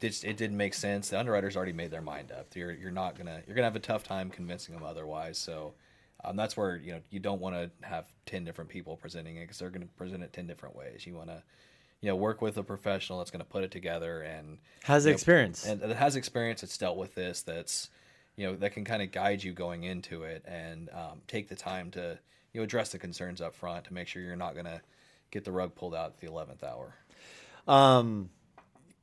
it, 0.00 0.24
it 0.24 0.36
didn't 0.36 0.56
make 0.56 0.74
sense, 0.74 1.10
the 1.10 1.18
underwriter's 1.18 1.56
already 1.56 1.72
made 1.72 1.90
their 1.90 2.02
mind 2.02 2.32
up. 2.32 2.54
You're 2.54 2.72
you're 2.72 2.90
not 2.90 3.16
gonna 3.16 3.42
you're 3.46 3.54
gonna 3.54 3.66
have 3.66 3.76
a 3.76 3.80
tough 3.80 4.04
time 4.04 4.30
convincing 4.30 4.74
them 4.74 4.84
otherwise. 4.84 5.38
So. 5.38 5.74
Um, 6.24 6.36
that's 6.36 6.56
where 6.56 6.76
you 6.76 6.92
know 6.92 7.00
you 7.10 7.18
don't 7.18 7.40
want 7.40 7.56
to 7.56 7.68
have 7.84 8.04
ten 8.26 8.44
different 8.44 8.70
people 8.70 8.96
presenting 8.96 9.38
it 9.38 9.40
because 9.40 9.58
they're 9.58 9.70
going 9.70 9.82
to 9.82 9.92
present 9.94 10.22
it 10.22 10.32
ten 10.32 10.46
different 10.46 10.76
ways. 10.76 11.04
You 11.04 11.14
want 11.16 11.30
to, 11.30 11.42
you 12.00 12.08
know, 12.08 12.14
work 12.14 12.40
with 12.40 12.56
a 12.58 12.62
professional 12.62 13.18
that's 13.18 13.32
going 13.32 13.44
to 13.44 13.50
put 13.50 13.64
it 13.64 13.72
together 13.72 14.22
and 14.22 14.58
Has 14.84 15.04
know, 15.04 15.10
experience. 15.10 15.66
and 15.66 15.80
that 15.80 15.96
has 15.96 16.14
experience 16.14 16.60
that's 16.60 16.78
dealt 16.78 16.96
with 16.96 17.16
this 17.16 17.42
that's 17.42 17.90
you 18.36 18.46
know 18.46 18.54
that 18.54 18.72
can 18.72 18.84
kind 18.84 19.02
of 19.02 19.10
guide 19.10 19.42
you 19.42 19.52
going 19.52 19.82
into 19.82 20.22
it 20.22 20.44
and 20.46 20.88
um, 20.90 21.22
take 21.26 21.48
the 21.48 21.56
time 21.56 21.90
to 21.90 22.16
you 22.52 22.60
know 22.60 22.62
address 22.64 22.90
the 22.90 23.00
concerns 23.00 23.40
up 23.40 23.56
front 23.56 23.86
to 23.86 23.92
make 23.92 24.06
sure 24.06 24.22
you're 24.22 24.36
not 24.36 24.52
going 24.54 24.66
to 24.66 24.80
get 25.32 25.44
the 25.44 25.50
rug 25.50 25.74
pulled 25.74 25.92
out 25.94 26.06
at 26.10 26.20
the 26.20 26.28
11th 26.28 26.62
hour 26.62 26.94
Um, 27.68 28.30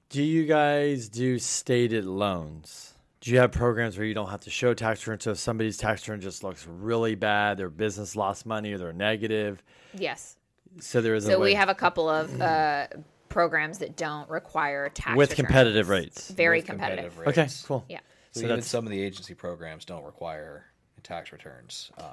do 0.10 0.24
you 0.24 0.45
guys 0.45 1.10
do 1.10 1.39
stated 1.39 2.06
loans? 2.06 2.93
Do 3.22 3.32
you 3.32 3.39
have 3.39 3.52
programs 3.52 3.98
where 3.98 4.08
you 4.08 4.13
don't 4.13 4.30
have 4.30 4.41
to 4.41 4.50
show 4.50 4.74
tax 4.74 5.06
return? 5.06 5.19
So 5.19 5.32
if 5.32 5.39
somebody's 5.39 5.78
tax 5.78 6.08
return 6.08 6.22
just 6.22 6.43
looks 6.43 6.65
really 6.67 7.15
bad, 7.15 7.58
their 7.58 7.69
business 7.69 8.15
lost 8.15 8.45
money 8.45 8.72
or 8.74 8.78
they're 8.78 8.93
negative, 8.93 9.62
yes 9.98 10.36
so 10.80 11.02
there 11.02 11.15
is 11.15 11.26
a 11.26 11.32
so 11.32 11.39
way 11.39 11.45
we 11.45 11.54
have 11.56 11.67
a 11.67 11.74
couple 11.76 12.08
of 12.08 12.39
uh, 12.39 12.86
programs 13.28 13.80
that 13.80 13.98
don't 13.98 14.30
require 14.30 14.88
tax 14.89 15.00
returns. 15.08 15.17
with 15.17 15.30
returns. 15.32 15.48
competitive 15.48 15.89
rates. 15.89 16.30
very 16.32 16.60
With 16.60 16.67
competitive, 16.67 17.19
Okay, 17.28 17.41
rates. 17.41 17.63
cool. 17.65 17.84
yeah 17.89 18.00
so, 18.32 18.41
So 18.41 18.45
even 18.45 18.62
some 18.62 18.86
of 18.86 18.91
the 18.91 19.02
agency 19.02 19.34
programs 19.34 19.84
don't 19.84 20.04
require 20.06 20.65
tax 21.02 21.32
returns 21.32 21.91
um, 21.98 22.06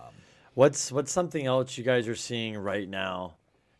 What's 0.54 0.90
what's 0.90 1.12
something 1.12 1.44
else 1.44 1.76
you 1.76 1.84
guys 1.84 2.08
are 2.08 2.16
seeing 2.16 2.56
right 2.56 2.88
now 2.88 3.34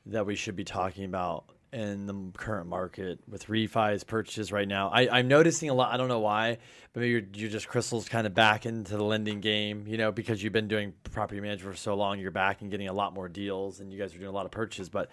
that 0.05 0.27
we 0.27 0.35
should 0.37 0.57
be 0.57 0.65
talking 0.65 1.05
about 1.07 1.45
in 1.73 2.07
the 2.07 2.33
current 2.37 2.69
market 2.69 3.21
with 3.29 3.47
refis 3.47 4.07
purchases 4.07 4.53
right 4.53 4.69
now? 4.69 4.89
I, 4.89 5.19
I'm 5.19 5.29
noticing 5.29 5.71
a 5.71 5.75
lot. 5.75 5.93
I 5.93 5.97
don't 5.97 6.09
know 6.09 6.21
why, 6.21 6.59
but 6.93 7.01
maybe 7.01 7.11
you're, 7.11 7.23
you're 7.35 7.51
just 7.51 7.69
Crystal's 7.69 8.09
kind 8.09 8.27
of 8.27 8.35
back 8.35 8.67
into 8.67 8.97
the 8.97 9.05
lending 9.05 9.41
game. 9.41 9.85
You 9.87 9.97
know, 9.97 10.13
because 10.13 10.43
you've 10.43 10.53
been 10.53 10.69
doing 10.69 10.93
property 11.13 11.41
management 11.41 11.77
for 11.77 11.81
so 11.81 11.95
long, 11.95 12.19
you're 12.19 12.31
back 12.31 12.63
and 12.63 12.71
getting 12.71 12.89
a 12.89 12.93
lot 12.93 13.15
more 13.15 13.29
deals, 13.29 13.81
and 13.81 13.93
you 13.93 13.99
guys 13.99 14.15
are 14.15 14.19
doing 14.19 14.31
a 14.31 14.35
lot 14.35 14.47
of 14.47 14.53
purchases. 14.53 14.89
But 14.89 15.11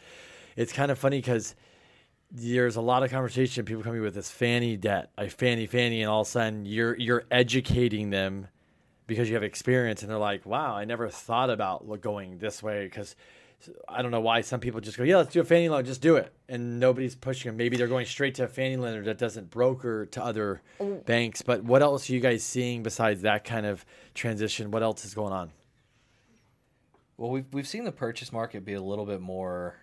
it's 0.55 0.73
kind 0.73 0.91
of 0.91 0.99
funny 0.99 1.17
because 1.17 1.55
there's 2.31 2.75
a 2.75 2.81
lot 2.81 3.03
of 3.03 3.11
conversation. 3.11 3.65
People 3.65 3.83
coming 3.83 4.01
with 4.01 4.15
this 4.15 4.31
Fannie 4.31 4.77
debt, 4.77 5.11
I 5.17 5.27
Fannie 5.27 5.67
Fannie, 5.67 6.01
and 6.01 6.09
all 6.09 6.21
of 6.21 6.27
a 6.27 6.29
sudden 6.31 6.65
you're 6.65 6.97
you're 6.97 7.23
educating 7.29 8.09
them 8.09 8.47
because 9.07 9.27
you 9.29 9.35
have 9.35 9.43
experience 9.43 10.01
and 10.01 10.09
they're 10.09 10.17
like, 10.17 10.45
wow, 10.45 10.75
I 10.75 10.85
never 10.85 11.09
thought 11.09 11.49
about 11.49 12.01
going 12.01 12.37
this 12.37 12.63
way 12.63 12.85
because 12.85 13.15
I 13.87 14.01
don't 14.01 14.11
know 14.11 14.21
why 14.21 14.41
some 14.41 14.59
people 14.59 14.81
just 14.81 14.97
go, 14.97 15.03
yeah, 15.03 15.17
let's 15.17 15.33
do 15.33 15.41
a 15.41 15.43
Fannie 15.43 15.69
loan, 15.69 15.85
just 15.85 16.01
do 16.01 16.15
it. 16.15 16.33
And 16.49 16.79
nobody's 16.79 17.15
pushing 17.15 17.49
them. 17.49 17.57
Maybe 17.57 17.77
they're 17.77 17.87
going 17.87 18.05
straight 18.05 18.35
to 18.35 18.43
a 18.43 18.47
Fannie 18.47 18.77
lender 18.77 19.03
that 19.03 19.17
doesn't 19.17 19.49
broker 19.49 20.05
to 20.07 20.23
other 20.23 20.61
banks. 21.05 21.41
But 21.41 21.63
what 21.63 21.81
else 21.81 22.09
are 22.09 22.13
you 22.13 22.19
guys 22.19 22.43
seeing 22.43 22.83
besides 22.83 23.21
that 23.21 23.43
kind 23.43 23.65
of 23.65 23.85
transition? 24.13 24.71
What 24.71 24.83
else 24.83 25.05
is 25.05 25.13
going 25.13 25.33
on? 25.33 25.51
Well, 27.17 27.29
we've 27.29 27.45
we've 27.53 27.67
seen 27.67 27.83
the 27.83 27.91
purchase 27.91 28.31
market 28.33 28.65
be 28.65 28.73
a 28.73 28.81
little 28.81 29.05
bit 29.05 29.21
more, 29.21 29.75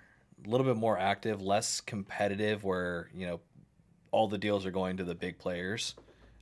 a 0.44 0.48
little 0.48 0.66
bit 0.66 0.76
more 0.76 0.98
active, 0.98 1.40
less 1.40 1.80
competitive, 1.80 2.64
where 2.64 3.08
you 3.14 3.26
know 3.26 3.40
all 4.10 4.28
the 4.28 4.38
deals 4.38 4.66
are 4.66 4.70
going 4.70 4.96
to 4.96 5.04
the 5.04 5.14
big 5.14 5.38
players. 5.38 5.94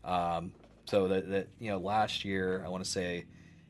Um, 0.05 0.53
so 0.87 1.09
that, 1.09 1.29
that 1.31 1.49
you 1.59 1.71
know, 1.71 1.79
last 1.79 2.25
year 2.25 2.63
I 2.65 2.69
want 2.69 2.83
to 2.83 2.91
say, 2.91 3.27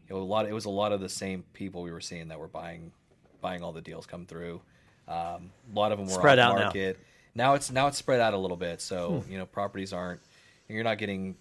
you 0.09 0.15
know, 0.15 0.21
a 0.21 0.23
lot. 0.23 0.47
It 0.47 0.53
was 0.53 0.67
a 0.67 0.71
lot 0.71 0.93
of 0.93 1.01
the 1.01 1.09
same 1.09 1.45
people 1.53 1.83
we 1.83 1.91
were 1.91 2.01
seeing 2.01 2.29
that 2.29 2.39
were 2.39 2.49
buying, 2.49 2.93
buying 3.41 3.63
all 3.63 3.73
the 3.73 3.81
deals 3.81 4.07
come 4.07 4.27
through. 4.27 4.61
Um, 5.07 5.51
a 5.73 5.75
lot 5.75 5.93
of 5.93 5.99
them 5.99 6.07
were 6.07 6.15
Spread 6.15 6.39
out 6.39 6.57
market. 6.57 6.99
Now. 7.35 7.55
it's 7.55 7.71
now 7.71 7.87
it's 7.87 7.97
spread 7.97 8.21
out 8.21 8.35
a 8.35 8.39
little 8.39 8.57
bit. 8.57 8.81
So 8.81 9.25
you 9.31 9.39
know, 9.39 9.47
properties 9.47 9.93
aren't. 9.93 10.21
You're 10.69 10.85
not 10.85 10.99
getting 10.99 11.37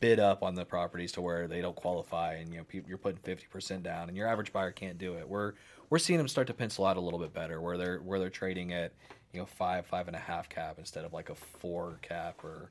bid 0.00 0.18
up 0.18 0.42
on 0.42 0.54
the 0.54 0.64
properties 0.64 1.12
to 1.12 1.20
where 1.20 1.46
they 1.46 1.60
don't 1.60 1.76
qualify, 1.76 2.34
and 2.34 2.50
you 2.50 2.58
know 2.58 2.64
people, 2.64 2.88
you're 2.88 2.98
putting 2.98 3.18
fifty 3.18 3.46
percent 3.46 3.82
down, 3.82 4.08
and 4.08 4.16
your 4.16 4.26
average 4.26 4.52
buyer 4.52 4.72
can't 4.72 4.98
do 4.98 5.14
it. 5.14 5.28
We're 5.28 5.52
we're 5.90 5.98
seeing 5.98 6.18
them 6.18 6.28
start 6.28 6.46
to 6.48 6.54
pencil 6.54 6.86
out 6.86 6.96
a 6.96 7.00
little 7.00 7.20
bit 7.20 7.32
better, 7.32 7.60
where 7.60 7.76
they're 7.78 7.98
where 7.98 8.18
they're 8.18 8.30
trading 8.30 8.72
at 8.72 8.92
you 9.32 9.40
know 9.40 9.46
five 9.46 9.86
five 9.86 10.08
and 10.08 10.16
a 10.16 10.20
half 10.20 10.48
cap 10.48 10.76
instead 10.78 11.04
of 11.04 11.12
like 11.12 11.30
a 11.30 11.34
four 11.34 11.98
cap 12.02 12.42
or. 12.44 12.70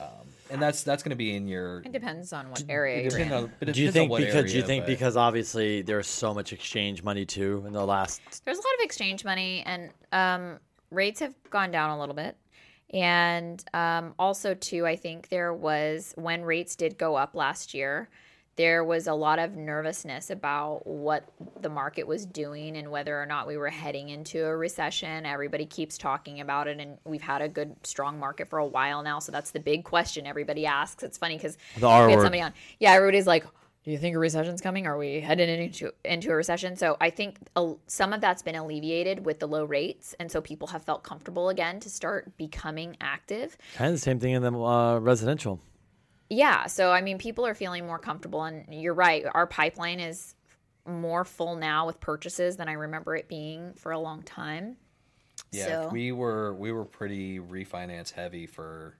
Um, 0.00 0.08
and 0.50 0.60
that's 0.60 0.82
that's 0.82 1.02
going 1.02 1.10
to 1.10 1.16
be 1.16 1.34
in 1.36 1.46
your. 1.48 1.78
It 1.84 1.92
depends 1.92 2.32
on 2.32 2.50
what 2.50 2.64
area 2.68 2.98
it 2.98 3.02
you're 3.02 3.10
depends 3.10 3.32
in. 3.32 3.38
on- 3.44 3.52
it 3.60 3.72
Do 3.72 3.80
you 3.80 3.86
depends 3.86 3.88
on 3.88 3.92
think 3.92 4.10
what 4.10 4.20
because 4.22 4.54
you 4.54 4.62
think 4.62 4.84
but- 4.84 4.88
because 4.88 5.16
obviously 5.16 5.82
there's 5.82 6.06
so 6.06 6.34
much 6.34 6.52
exchange 6.52 7.02
money 7.02 7.24
too 7.24 7.62
in 7.66 7.72
the 7.72 7.84
last 7.84 8.20
There's 8.44 8.58
a 8.58 8.60
lot 8.60 8.74
of 8.78 8.84
exchange 8.84 9.24
money, 9.24 9.62
and 9.66 9.90
um, 10.12 10.58
rates 10.90 11.20
have 11.20 11.34
gone 11.50 11.70
down 11.70 11.90
a 11.90 11.98
little 12.00 12.14
bit. 12.14 12.36
And 12.92 13.64
um, 13.74 14.14
also, 14.18 14.54
too, 14.54 14.86
I 14.86 14.94
think 14.96 15.28
there 15.28 15.52
was 15.52 16.12
when 16.16 16.42
rates 16.44 16.76
did 16.76 16.96
go 16.98 17.16
up 17.16 17.34
last 17.34 17.74
year, 17.74 18.08
there 18.56 18.84
was 18.84 19.06
a 19.06 19.14
lot 19.14 19.38
of 19.38 19.56
nervousness 19.56 20.30
about 20.30 20.86
what 20.86 21.28
the 21.60 21.68
market 21.68 22.06
was 22.06 22.24
doing 22.24 22.76
and 22.76 22.90
whether 22.90 23.20
or 23.20 23.26
not 23.26 23.46
we 23.46 23.56
were 23.56 23.68
heading 23.68 24.10
into 24.10 24.44
a 24.44 24.56
recession. 24.56 25.26
Everybody 25.26 25.66
keeps 25.66 25.98
talking 25.98 26.40
about 26.40 26.68
it, 26.68 26.78
and 26.78 26.98
we've 27.04 27.22
had 27.22 27.42
a 27.42 27.48
good, 27.48 27.74
strong 27.82 28.18
market 28.18 28.48
for 28.48 28.58
a 28.58 28.66
while 28.66 29.02
now. 29.02 29.18
So 29.18 29.32
that's 29.32 29.50
the 29.50 29.60
big 29.60 29.84
question 29.84 30.26
everybody 30.26 30.66
asks. 30.66 31.02
It's 31.02 31.18
funny 31.18 31.36
because 31.36 31.58
we 31.76 32.12
had 32.12 32.20
somebody 32.20 32.42
on. 32.42 32.52
Yeah, 32.78 32.92
everybody's 32.92 33.26
like, 33.26 33.44
"Do 33.84 33.90
you 33.90 33.98
think 33.98 34.14
a 34.14 34.20
recession's 34.20 34.60
coming? 34.60 34.86
Are 34.86 34.96
we 34.96 35.20
headed 35.20 35.48
into 35.48 35.92
into 36.04 36.30
a 36.30 36.36
recession?" 36.36 36.76
So 36.76 36.96
I 37.00 37.10
think 37.10 37.38
a, 37.56 37.74
some 37.88 38.12
of 38.12 38.20
that's 38.20 38.42
been 38.42 38.54
alleviated 38.54 39.24
with 39.26 39.40
the 39.40 39.48
low 39.48 39.64
rates, 39.64 40.14
and 40.20 40.30
so 40.30 40.40
people 40.40 40.68
have 40.68 40.84
felt 40.84 41.02
comfortable 41.02 41.48
again 41.48 41.80
to 41.80 41.90
start 41.90 42.36
becoming 42.36 42.96
active. 43.00 43.58
kind 43.74 43.88
of 43.88 43.94
the 43.94 44.00
same 44.00 44.20
thing 44.20 44.34
in 44.34 44.42
the 44.42 44.52
uh, 44.52 45.00
residential. 45.00 45.60
Yeah, 46.30 46.66
so 46.66 46.90
I 46.90 47.00
mean, 47.00 47.18
people 47.18 47.46
are 47.46 47.54
feeling 47.54 47.86
more 47.86 47.98
comfortable, 47.98 48.44
and 48.44 48.64
you're 48.70 48.94
right. 48.94 49.24
Our 49.34 49.46
pipeline 49.46 50.00
is 50.00 50.34
more 50.86 51.24
full 51.24 51.56
now 51.56 51.86
with 51.86 52.00
purchases 52.00 52.56
than 52.56 52.68
I 52.68 52.72
remember 52.72 53.16
it 53.16 53.28
being 53.28 53.72
for 53.74 53.92
a 53.92 53.98
long 53.98 54.22
time. 54.22 54.76
Yeah, 55.50 55.66
So- 55.66 55.88
we 55.88 56.12
were 56.12 56.54
we 56.54 56.72
were 56.72 56.84
pretty 56.84 57.38
refinance 57.38 58.10
heavy 58.12 58.46
for 58.46 58.96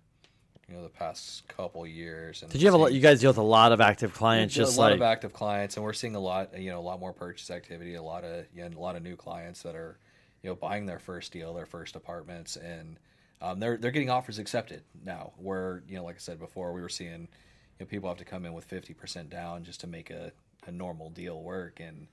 you 0.69 0.75
know 0.75 0.83
the 0.83 0.89
past 0.89 1.47
couple 1.49 1.87
years. 1.87 2.43
And 2.43 2.51
Did 2.51 2.61
you 2.61 2.67
have 2.69 2.75
a 2.75 2.79
lot? 2.79 2.93
You 2.93 3.01
guys 3.01 3.21
deal 3.21 3.31
with 3.31 3.39
a 3.39 3.43
lot 3.43 3.73
of 3.73 3.81
active 3.81 4.15
clients, 4.15 4.55
we 4.57 4.63
just 4.65 4.77
a 4.77 4.81
lot 4.81 4.87
like 4.93 4.97
of 4.97 5.03
active 5.03 5.33
clients, 5.33 5.77
and 5.77 5.85
we're 5.85 5.93
seeing 5.93 6.15
a 6.15 6.21
lot 6.21 6.59
you 6.59 6.71
know 6.71 6.79
a 6.79 6.83
lot 6.83 7.01
more 7.01 7.13
purchase 7.13 7.51
activity, 7.51 7.95
a 7.95 8.03
lot 8.03 8.25
of 8.25 8.47
you 8.55 8.69
know, 8.69 8.79
a 8.79 8.81
lot 8.81 8.97
of 8.97 9.03
new 9.03 9.17
clients 9.17 9.63
that 9.63 9.75
are 9.75 9.99
you 10.43 10.51
know 10.51 10.55
buying 10.57 10.87
their 10.87 10.99
first 10.99 11.33
deal, 11.33 11.55
their 11.55 11.67
first 11.67 11.97
apartments, 11.97 12.57
and 12.57 12.99
um, 13.41 13.61
they're 13.61 13.77
they're 13.77 13.91
getting 13.91 14.11
offers 14.11 14.39
accepted 14.39 14.83
now. 15.05 15.33
Where 15.37 15.83
you 15.89 15.97
know 15.97 16.05
like 16.05 16.17
I 16.17 16.19
said 16.19 16.39
before, 16.39 16.73
we 16.73 16.81
were 16.81 16.89
seeing 16.89 17.23
you 17.23 17.81
know 17.81 17.87
people 17.87 18.09
have 18.09 18.19
to 18.19 18.25
come 18.25 18.45
in 18.47 18.53
with 18.53 18.65
fifty 18.65 18.95
percent 18.95 19.31
down 19.31 19.65
just 19.65 19.81
to 19.81 19.87
make 19.87 20.11
a, 20.11 20.33
a 20.67 20.71
normal 20.71 21.11
deal 21.11 21.43
work, 21.43 21.81
and 21.81 22.07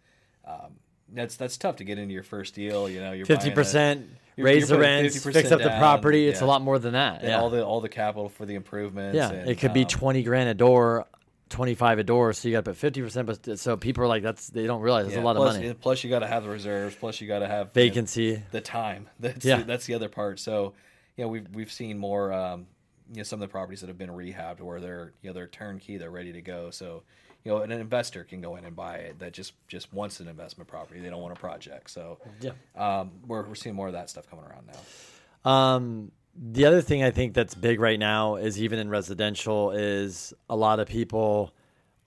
um, 0.45 0.75
that's 1.13 1.35
that's 1.35 1.57
tough 1.57 1.77
to 1.77 1.83
get 1.83 1.97
into 1.97 2.13
your 2.13 2.23
first 2.23 2.55
deal. 2.55 2.89
You 2.89 2.99
know, 3.01 3.11
you're 3.11 3.25
fifty 3.25 3.51
percent, 3.51 4.07
raise 4.37 4.69
the 4.69 4.79
rents, 4.79 5.23
fix 5.23 5.51
up 5.51 5.59
the 5.59 5.69
down, 5.69 5.79
property. 5.79 6.27
It's 6.27 6.41
a 6.41 6.45
lot 6.45 6.61
more 6.61 6.79
than 6.79 6.93
that. 6.93 7.23
Yeah, 7.23 7.39
all 7.39 7.49
the 7.49 7.65
all 7.65 7.81
the 7.81 7.89
capital 7.89 8.29
for 8.29 8.45
the 8.45 8.55
improvements. 8.55 9.15
yeah. 9.15 9.31
and, 9.31 9.49
it 9.49 9.59
could 9.59 9.73
be 9.73 9.81
um, 9.81 9.87
twenty 9.87 10.23
grand 10.23 10.49
a 10.49 10.53
door, 10.53 11.05
twenty 11.49 11.75
five 11.75 11.99
a 11.99 12.03
door. 12.03 12.33
So 12.33 12.47
you 12.47 12.53
got 12.55 12.65
to 12.65 12.71
put 12.71 12.77
fifty 12.77 13.01
percent. 13.01 13.27
But 13.27 13.59
so 13.59 13.77
people 13.77 14.03
are 14.03 14.07
like, 14.07 14.23
that's 14.23 14.47
they 14.47 14.65
don't 14.65 14.81
realize 14.81 15.05
it's 15.05 15.15
yeah, 15.15 15.21
a 15.21 15.23
lot 15.23 15.35
plus, 15.35 15.55
of 15.55 15.61
money. 15.61 15.73
Plus, 15.75 16.03
you 16.03 16.09
got 16.09 16.19
to 16.19 16.27
have 16.27 16.43
the 16.43 16.49
reserves. 16.49 16.95
Plus, 16.95 17.21
you 17.21 17.27
got 17.27 17.39
to 17.39 17.47
have 17.47 17.71
you 17.75 17.81
know, 17.81 17.87
Vacancy. 17.87 18.41
the 18.51 18.61
time. 18.61 19.09
That's 19.19 19.45
Yeah. 19.45 19.57
the, 19.57 19.63
that's 19.65 19.85
the 19.85 19.93
other 19.93 20.09
part. 20.09 20.39
So, 20.39 20.73
you 21.17 21.23
know, 21.23 21.27
we've 21.29 21.47
we've 21.53 21.71
seen 21.71 21.97
more. 21.97 22.33
Um, 22.33 22.67
you 23.09 23.17
know, 23.17 23.23
some 23.23 23.41
of 23.41 23.49
the 23.49 23.51
properties 23.51 23.81
that 23.81 23.87
have 23.87 23.97
been 23.97 24.09
rehabbed 24.09 24.61
where 24.61 24.79
they're 24.79 25.11
you 25.21 25.29
know 25.29 25.33
they're 25.33 25.47
turnkey, 25.47 25.97
they're 25.97 26.09
ready 26.11 26.31
to 26.31 26.41
go. 26.41 26.69
So, 26.71 27.03
you 27.43 27.51
know, 27.51 27.57
an 27.57 27.71
investor 27.71 28.23
can 28.23 28.39
go 28.39 28.55
in 28.55 28.63
and 28.63 28.73
buy 28.73 28.97
it 28.97 29.19
that 29.19 29.33
just 29.33 29.53
just 29.67 29.91
wants 29.93 30.21
an 30.21 30.29
investment 30.29 30.69
property. 30.69 31.01
They 31.01 31.09
don't 31.09 31.21
want 31.21 31.33
a 31.35 31.39
project. 31.39 31.89
So, 31.89 32.19
Yeah. 32.39 32.51
um, 32.77 33.11
we're 33.27 33.45
we're 33.45 33.55
seeing 33.55 33.75
more 33.75 33.87
of 33.87 33.93
that 33.93 34.09
stuff 34.09 34.29
coming 34.29 34.45
around 34.45 34.67
now. 34.67 35.49
Um, 35.51 36.11
the 36.35 36.65
other 36.65 36.81
thing 36.81 37.03
I 37.03 37.11
think 37.11 37.33
that's 37.33 37.53
big 37.53 37.81
right 37.81 37.99
now 37.99 38.35
is 38.37 38.61
even 38.61 38.79
in 38.79 38.89
residential 38.89 39.71
is 39.71 40.33
a 40.49 40.55
lot 40.55 40.79
of 40.79 40.87
people 40.87 41.53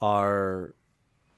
are 0.01 0.75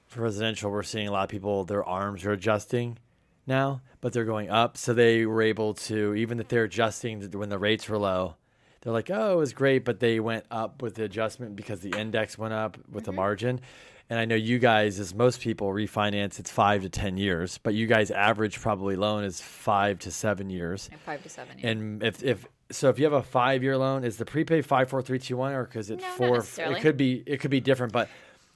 for 0.07 0.21
residential. 0.23 0.71
We're 0.71 0.85
seeing 0.85 1.09
a 1.09 1.13
lot 1.13 1.25
of 1.25 1.29
people 1.31 1.65
their 1.65 1.85
arms 1.85 2.25
are 2.25 2.31
adjusting 2.33 2.99
now, 3.47 3.83
but 4.01 4.13
they're 4.13 4.25
going 4.25 4.51
up. 4.51 4.77
So 4.77 4.95
they 4.95 5.27
were 5.27 5.43
able 5.43 5.75
to 5.75 6.15
even 6.15 6.41
if 6.41 6.49
they're 6.49 6.65
adjusting 6.65 7.21
when 7.31 7.49
the 7.49 7.59
rates 7.59 7.89
were 7.89 7.99
low. 7.99 8.37
They're 8.83 8.93
like, 8.93 9.11
oh, 9.11 9.33
it 9.33 9.37
was 9.37 9.53
great, 9.53 9.85
but 9.85 9.99
they 9.99 10.21
went 10.21 10.45
up 10.49 10.81
with 10.81 10.95
the 10.95 11.03
adjustment 11.03 11.57
because 11.57 11.81
the 11.81 11.99
index 11.99 12.39
went 12.39 12.55
up 12.55 12.79
with 12.89 13.05
the 13.05 13.11
mm-hmm. 13.11 13.17
margin. 13.17 13.61
And 14.09 14.21
I 14.21 14.25
know 14.25 14.37
you 14.37 14.61
guys, 14.61 15.01
as 15.01 15.13
most 15.13 15.41
people 15.41 15.69
refinance, 15.69 16.39
it's 16.39 16.51
five 16.51 16.83
to 16.83 16.89
ten 16.89 17.17
years, 17.17 17.59
but 17.59 17.75
you 17.75 17.89
guys 17.89 18.13
average 18.13 18.61
probably 18.61 18.95
loan 18.95 19.25
is 19.25 19.41
five 19.41 19.99
to 20.01 20.13
seven 20.13 20.49
years. 20.51 20.89
Five 21.05 21.25
to 21.25 21.29
seven. 21.29 21.59
yeah. 21.59 21.71
And 21.71 22.03
if 22.05 22.23
if 22.23 22.47
so, 22.71 22.89
if 22.89 23.01
you 23.01 23.05
have 23.05 23.13
a 23.13 23.23
five 23.25 23.65
year 23.65 23.77
loan, 23.77 24.05
is 24.05 24.17
the 24.17 24.25
prepay 24.25 24.63
five 24.63 24.89
four 24.89 25.03
three 25.03 25.19
two 25.19 25.37
one, 25.37 25.53
or 25.53 25.65
because 25.65 25.91
it's 25.91 26.05
No, 26.05 26.11
four? 26.11 26.45
It 26.59 26.81
could 26.81 26.97
be 26.97 27.25
it 27.27 27.41
could 27.41 27.51
be 27.51 27.61
different, 27.61 27.93
but 27.93 28.09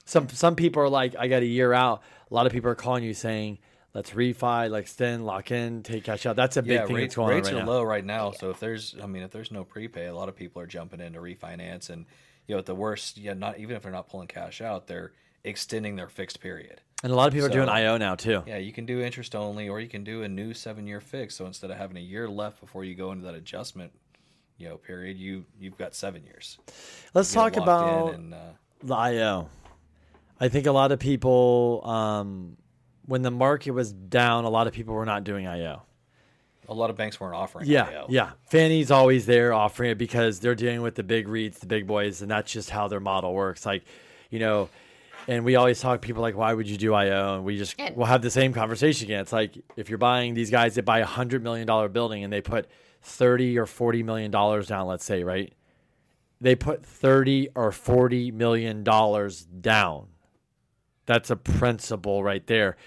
some 0.05 0.29
some 0.29 0.55
people 0.55 0.81
are 0.81 0.89
like, 0.89 1.15
I 1.19 1.27
got 1.27 1.41
a 1.41 1.45
year 1.45 1.73
out. 1.73 2.01
A 2.29 2.33
lot 2.33 2.45
of 2.45 2.53
people 2.53 2.69
are 2.69 2.75
calling 2.75 3.03
you 3.03 3.13
saying, 3.13 3.59
let's 3.93 4.11
refi, 4.11 4.69
like 4.69 4.83
extend, 4.83 5.25
lock 5.25 5.51
in, 5.51 5.83
take 5.83 6.03
cash 6.03 6.25
out. 6.25 6.35
That's 6.35 6.57
a 6.57 6.61
big 6.61 6.71
yeah, 6.71 6.85
thing 6.85 6.95
rate- 6.95 7.01
that's 7.03 7.15
going 7.15 7.35
rates 7.35 7.49
on 7.49 7.55
right 7.55 7.61
are 7.61 7.65
now. 7.65 7.71
low 7.71 7.83
right 7.83 8.05
now. 8.05 8.31
So 8.31 8.49
if 8.49 8.59
there's, 8.59 8.95
I 9.01 9.05
mean, 9.05 9.23
if 9.23 9.31
there's 9.31 9.51
no 9.51 9.63
prepay, 9.63 10.07
a 10.07 10.15
lot 10.15 10.29
of 10.29 10.35
people 10.35 10.61
are 10.61 10.67
jumping 10.67 10.99
in 10.99 11.13
to 11.13 11.19
refinance, 11.19 11.89
and 11.89 12.05
you 12.47 12.55
know, 12.55 12.59
at 12.59 12.65
the 12.65 12.75
worst, 12.75 13.17
yeah, 13.17 13.33
not 13.33 13.59
even 13.59 13.75
if 13.75 13.83
they're 13.83 13.91
not 13.91 14.09
pulling 14.09 14.27
cash 14.27 14.61
out, 14.61 14.87
they're 14.87 15.11
extending 15.43 15.95
their 15.95 16.09
fixed 16.09 16.39
period. 16.39 16.81
And 17.03 17.11
a 17.11 17.15
lot 17.15 17.27
of 17.27 17.33
people 17.33 17.47
are 17.47 17.51
doing 17.51 17.67
IO 17.67 17.97
now 17.97 18.15
too. 18.15 18.43
Yeah, 18.45 18.57
you 18.57 18.71
can 18.71 18.85
do 18.85 19.01
interest 19.01 19.35
only, 19.35 19.69
or 19.69 19.79
you 19.79 19.87
can 19.87 20.03
do 20.03 20.21
a 20.21 20.29
new 20.29 20.53
seven-year 20.53 21.01
fix. 21.01 21.35
So 21.35 21.45
instead 21.47 21.71
of 21.71 21.77
having 21.77 21.97
a 21.97 22.01
year 22.01 22.29
left 22.29 22.59
before 22.59 22.83
you 22.83 22.93
go 22.93 23.11
into 23.11 23.25
that 23.25 23.33
adjustment, 23.33 23.91
you 24.57 24.69
know, 24.69 24.77
period, 24.77 25.17
you 25.17 25.45
you've 25.59 25.77
got 25.77 25.95
seven 25.95 26.23
years. 26.23 26.59
Let's 27.15 27.33
talk 27.33 27.57
about 27.57 28.13
and, 28.13 28.33
uh, 28.33 28.37
the 28.83 28.95
IO. 28.95 29.49
I 30.39 30.49
think 30.49 30.67
a 30.67 30.71
lot 30.71 30.91
of 30.91 30.99
people, 30.99 31.81
um, 31.85 32.57
when 33.05 33.21
the 33.21 33.31
market 33.31 33.71
was 33.71 33.91
down, 33.91 34.45
a 34.45 34.49
lot 34.49 34.67
of 34.67 34.73
people 34.73 34.93
were 34.93 35.05
not 35.05 35.23
doing 35.23 35.47
IO. 35.47 35.83
a 36.69 36.73
lot 36.73 36.89
of 36.89 36.95
banks 36.95 37.19
weren't 37.19 37.35
offering. 37.35 37.67
Yeah, 37.67 37.87
IO. 37.87 38.05
yeah. 38.09 38.31
Fannie's 38.47 38.91
always 38.91 39.25
there 39.25 39.51
offering 39.53 39.91
it 39.91 39.97
because 39.97 40.39
they're 40.39 40.55
dealing 40.55 40.81
with 40.81 40.95
the 40.95 41.03
big 41.03 41.27
REITs, 41.27 41.59
the 41.59 41.65
big 41.65 41.85
boys, 41.87 42.21
and 42.21 42.31
that's 42.31 42.51
just 42.51 42.69
how 42.69 42.87
their 42.87 42.99
model 43.01 43.33
works. 43.33 43.65
Like, 43.65 43.83
you 44.29 44.39
know, 44.39 44.69
and 45.27 45.43
we 45.43 45.55
always 45.55 45.81
talk 45.81 46.01
people 46.01 46.21
like, 46.21 46.35
why 46.37 46.53
would 46.53 46.69
you 46.69 46.77
do 46.77 46.93
IO? 46.93 47.35
And 47.35 47.43
we 47.43 47.57
just 47.57 47.75
And- 47.79 47.95
we'll 47.97 48.05
have 48.07 48.21
the 48.21 48.31
same 48.31 48.53
conversation 48.53 49.05
again. 49.07 49.21
It's 49.21 49.33
like 49.33 49.57
if 49.75 49.89
you're 49.89 49.97
buying 49.97 50.33
these 50.33 50.49
guys 50.49 50.75
that 50.75 50.85
buy 50.85 50.99
a 50.99 51.05
hundred 51.05 51.43
million 51.43 51.67
dollar 51.67 51.89
building 51.89 52.23
and 52.23 52.31
they 52.31 52.41
put 52.41 52.69
thirty 53.01 53.57
or 53.59 53.65
forty 53.65 54.01
million 54.03 54.31
dollars 54.31 54.67
down, 54.67 54.87
let's 54.87 55.03
say, 55.03 55.23
right? 55.23 55.51
They 56.39 56.55
put 56.55 56.85
thirty 56.85 57.49
or 57.53 57.71
forty 57.71 58.31
million 58.31 58.83
dollars 58.83 59.43
down. 59.43 60.07
That's 61.05 61.29
a 61.29 61.35
principle 61.35 62.23
right 62.23 62.45
there. 62.47 62.77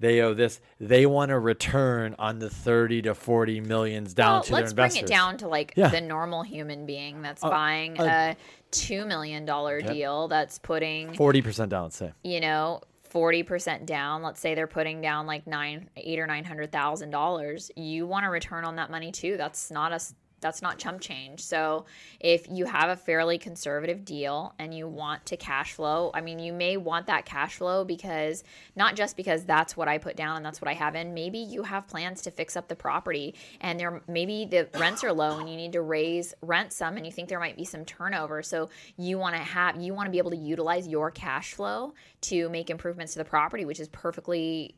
They 0.00 0.20
owe 0.20 0.32
this. 0.32 0.60
They 0.78 1.06
want 1.06 1.32
a 1.32 1.38
return 1.38 2.14
on 2.20 2.38
the 2.38 2.48
thirty 2.48 3.02
to 3.02 3.14
forty 3.14 3.60
millions 3.60 4.14
down 4.14 4.34
well, 4.34 4.42
to 4.44 4.52
let's 4.52 4.72
their 4.72 4.76
bring 4.76 4.84
investors. 4.96 5.10
it 5.10 5.12
down 5.12 5.36
to 5.38 5.48
like 5.48 5.74
Yeah. 5.76 5.88
the 5.88 6.00
normal 6.00 6.42
human 6.44 6.86
being 6.86 7.20
that's 7.22 7.42
Uh, 7.42 7.50
buying 7.50 7.98
uh, 8.00 8.34
a 8.34 8.36
two 8.70 9.04
million 9.04 9.44
dollar 9.44 9.80
deal 9.80 10.28
that's 10.28 10.58
putting 10.60 11.14
Forty 11.14 11.42
percent 11.42 11.70
down, 11.70 11.90
say. 11.90 12.12
you 12.22 12.40
know, 12.40 12.80
forty 13.02 13.42
percent 13.42 13.86
down. 13.86 14.22
Let's 14.22 14.38
say 14.38 14.54
they're 14.54 14.68
putting 14.68 15.00
down 15.00 15.26
like 15.26 15.48
nine, 15.48 15.90
eight 15.96 16.20
or 16.20 16.28
nine 16.28 16.44
hundred 16.44 16.70
thousand 16.70 17.10
dollars. 17.10 17.68
You 17.74 18.06
want 18.06 18.24
a 18.24 18.30
return 18.30 18.64
on 18.64 18.76
that 18.76 18.92
money 18.92 19.10
too. 19.10 19.36
That's 19.36 19.68
not 19.70 19.92
a 19.92 19.98
that's 20.40 20.62
not 20.62 20.78
chump 20.78 21.00
change. 21.00 21.40
So 21.40 21.86
if 22.20 22.48
you 22.50 22.66
have 22.66 22.90
a 22.90 22.96
fairly 22.96 23.38
conservative 23.38 24.04
deal 24.04 24.54
and 24.58 24.74
you 24.74 24.86
want 24.86 25.26
to 25.26 25.36
cash 25.36 25.72
flow, 25.72 26.10
I 26.14 26.20
mean, 26.20 26.38
you 26.38 26.52
may 26.52 26.76
want 26.76 27.06
that 27.06 27.24
cash 27.24 27.56
flow 27.56 27.84
because 27.84 28.44
not 28.76 28.94
just 28.94 29.16
because 29.16 29.44
that's 29.44 29.76
what 29.76 29.88
I 29.88 29.98
put 29.98 30.16
down 30.16 30.36
and 30.36 30.46
that's 30.46 30.60
what 30.60 30.68
I 30.68 30.74
have 30.74 30.94
in. 30.94 31.14
Maybe 31.14 31.38
you 31.38 31.62
have 31.64 31.86
plans 31.88 32.22
to 32.22 32.30
fix 32.30 32.56
up 32.56 32.68
the 32.68 32.76
property 32.76 33.34
and 33.60 33.78
there 33.78 34.02
maybe 34.08 34.44
the 34.44 34.68
rents 34.78 35.02
are 35.04 35.12
low 35.12 35.38
and 35.38 35.48
you 35.48 35.56
need 35.56 35.72
to 35.72 35.82
raise 35.82 36.34
rent 36.42 36.72
some 36.72 36.96
and 36.96 37.04
you 37.04 37.12
think 37.12 37.28
there 37.28 37.40
might 37.40 37.56
be 37.56 37.64
some 37.64 37.84
turnover. 37.84 38.42
So 38.42 38.70
you 38.96 39.18
want 39.18 39.34
to 39.34 39.42
have 39.42 39.80
you 39.80 39.94
want 39.94 40.06
to 40.06 40.10
be 40.10 40.18
able 40.18 40.30
to 40.30 40.36
utilize 40.36 40.86
your 40.86 41.10
cash 41.10 41.54
flow 41.54 41.94
to 42.22 42.48
make 42.48 42.70
improvements 42.70 43.12
to 43.14 43.18
the 43.18 43.24
property, 43.24 43.64
which 43.64 43.80
is 43.80 43.88
perfectly 43.88 44.74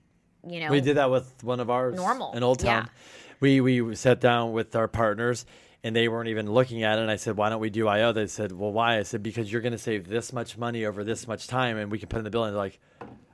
you 0.48 0.60
know 0.60 0.70
We 0.70 0.80
did 0.80 0.96
that 0.96 1.10
with 1.10 1.44
one 1.44 1.60
of 1.60 1.70
ours, 1.70 1.96
Normal, 1.96 2.32
in 2.32 2.42
Old 2.42 2.60
Town. 2.60 2.84
yeah. 2.84 3.29
We 3.40 3.60
we 3.60 3.94
sat 3.94 4.20
down 4.20 4.52
with 4.52 4.76
our 4.76 4.88
partners, 4.88 5.46
and 5.82 5.96
they 5.96 6.08
weren't 6.08 6.28
even 6.28 6.50
looking 6.50 6.82
at 6.82 6.98
it. 6.98 7.02
And 7.02 7.10
I 7.10 7.16
said, 7.16 7.36
"Why 7.36 7.48
don't 7.48 7.60
we 7.60 7.70
do 7.70 7.88
IO?" 7.88 8.12
They 8.12 8.26
said, 8.26 8.52
"Well, 8.52 8.72
why?" 8.72 8.98
I 8.98 9.02
said, 9.02 9.22
"Because 9.22 9.50
you're 9.50 9.62
going 9.62 9.72
to 9.72 9.78
save 9.78 10.08
this 10.08 10.32
much 10.32 10.58
money 10.58 10.84
over 10.84 11.04
this 11.04 11.26
much 11.26 11.46
time, 11.46 11.76
and 11.78 11.90
we 11.90 11.98
can 11.98 12.08
put 12.08 12.18
in 12.18 12.24
the 12.24 12.30
bill. 12.30 12.44
And 12.44 12.54
They're 12.54 12.62
like, 12.62 12.78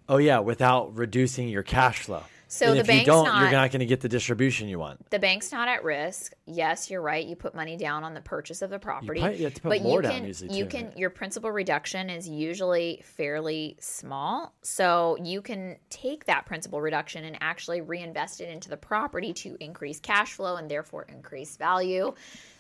"Oh 0.09 0.19
yeah," 0.19 0.38
without 0.38 0.97
reducing 0.97 1.49
your 1.49 1.64
cash 1.64 2.01
flow. 2.01 2.23
So 2.49 2.67
and 2.67 2.77
the 2.77 2.81
if 2.81 3.01
you 3.01 3.05
don't, 3.05 3.25
not, 3.25 3.43
you're 3.43 3.51
not 3.51 3.71
going 3.73 3.81
to 3.81 3.87
get 3.87 4.01
the 4.01 4.09
distribution 4.09 4.68
you 4.68 4.79
want. 4.79 5.11
the 5.11 5.18
bank's 5.18 5.51
not 5.51 5.66
at 5.68 5.83
risk. 5.83 6.33
Yes, 6.47 6.91
you're 6.91 7.03
right. 7.03 7.27
You 7.27 7.35
put 7.35 7.55
money 7.55 7.77
down 7.77 8.05
on 8.05 8.14
the 8.14 8.20
purchase 8.20 8.62
of 8.62 8.70
the 8.70 8.79
property. 8.79 9.20
probably- 9.20 9.39
you 9.39 9.45
have 9.45 9.55
to 9.55 9.61
put 9.61 9.68
but 9.70 9.83
more 9.83 9.99
you 9.99 10.03
down 10.03 10.12
can, 10.12 10.51
you 10.51 10.64
too, 10.64 10.66
can 10.70 10.85
right? 10.87 10.99
your 10.99 11.11
principal 11.11 11.51
reduction 11.51 12.09
is 12.09 12.29
usually 12.29 13.03
fairly 13.05 13.77
small. 13.81 14.55
So 14.62 15.16
you 15.23 15.43
can 15.43 15.77
take 15.91 16.27
that 16.27 16.47
principal 16.47 16.81
reduction 16.81 17.25
and 17.25 17.37
actually 17.41 17.81
reinvest 17.81 18.41
it 18.41 18.49
into 18.49 18.68
the 18.68 18.77
property 18.77 19.33
to 19.35 19.57
increase 19.61 19.99
cash 19.99 20.33
flow 20.35 20.57
and 20.57 20.70
therefore 20.70 21.07
increase 21.09 21.57
value. 21.57 22.14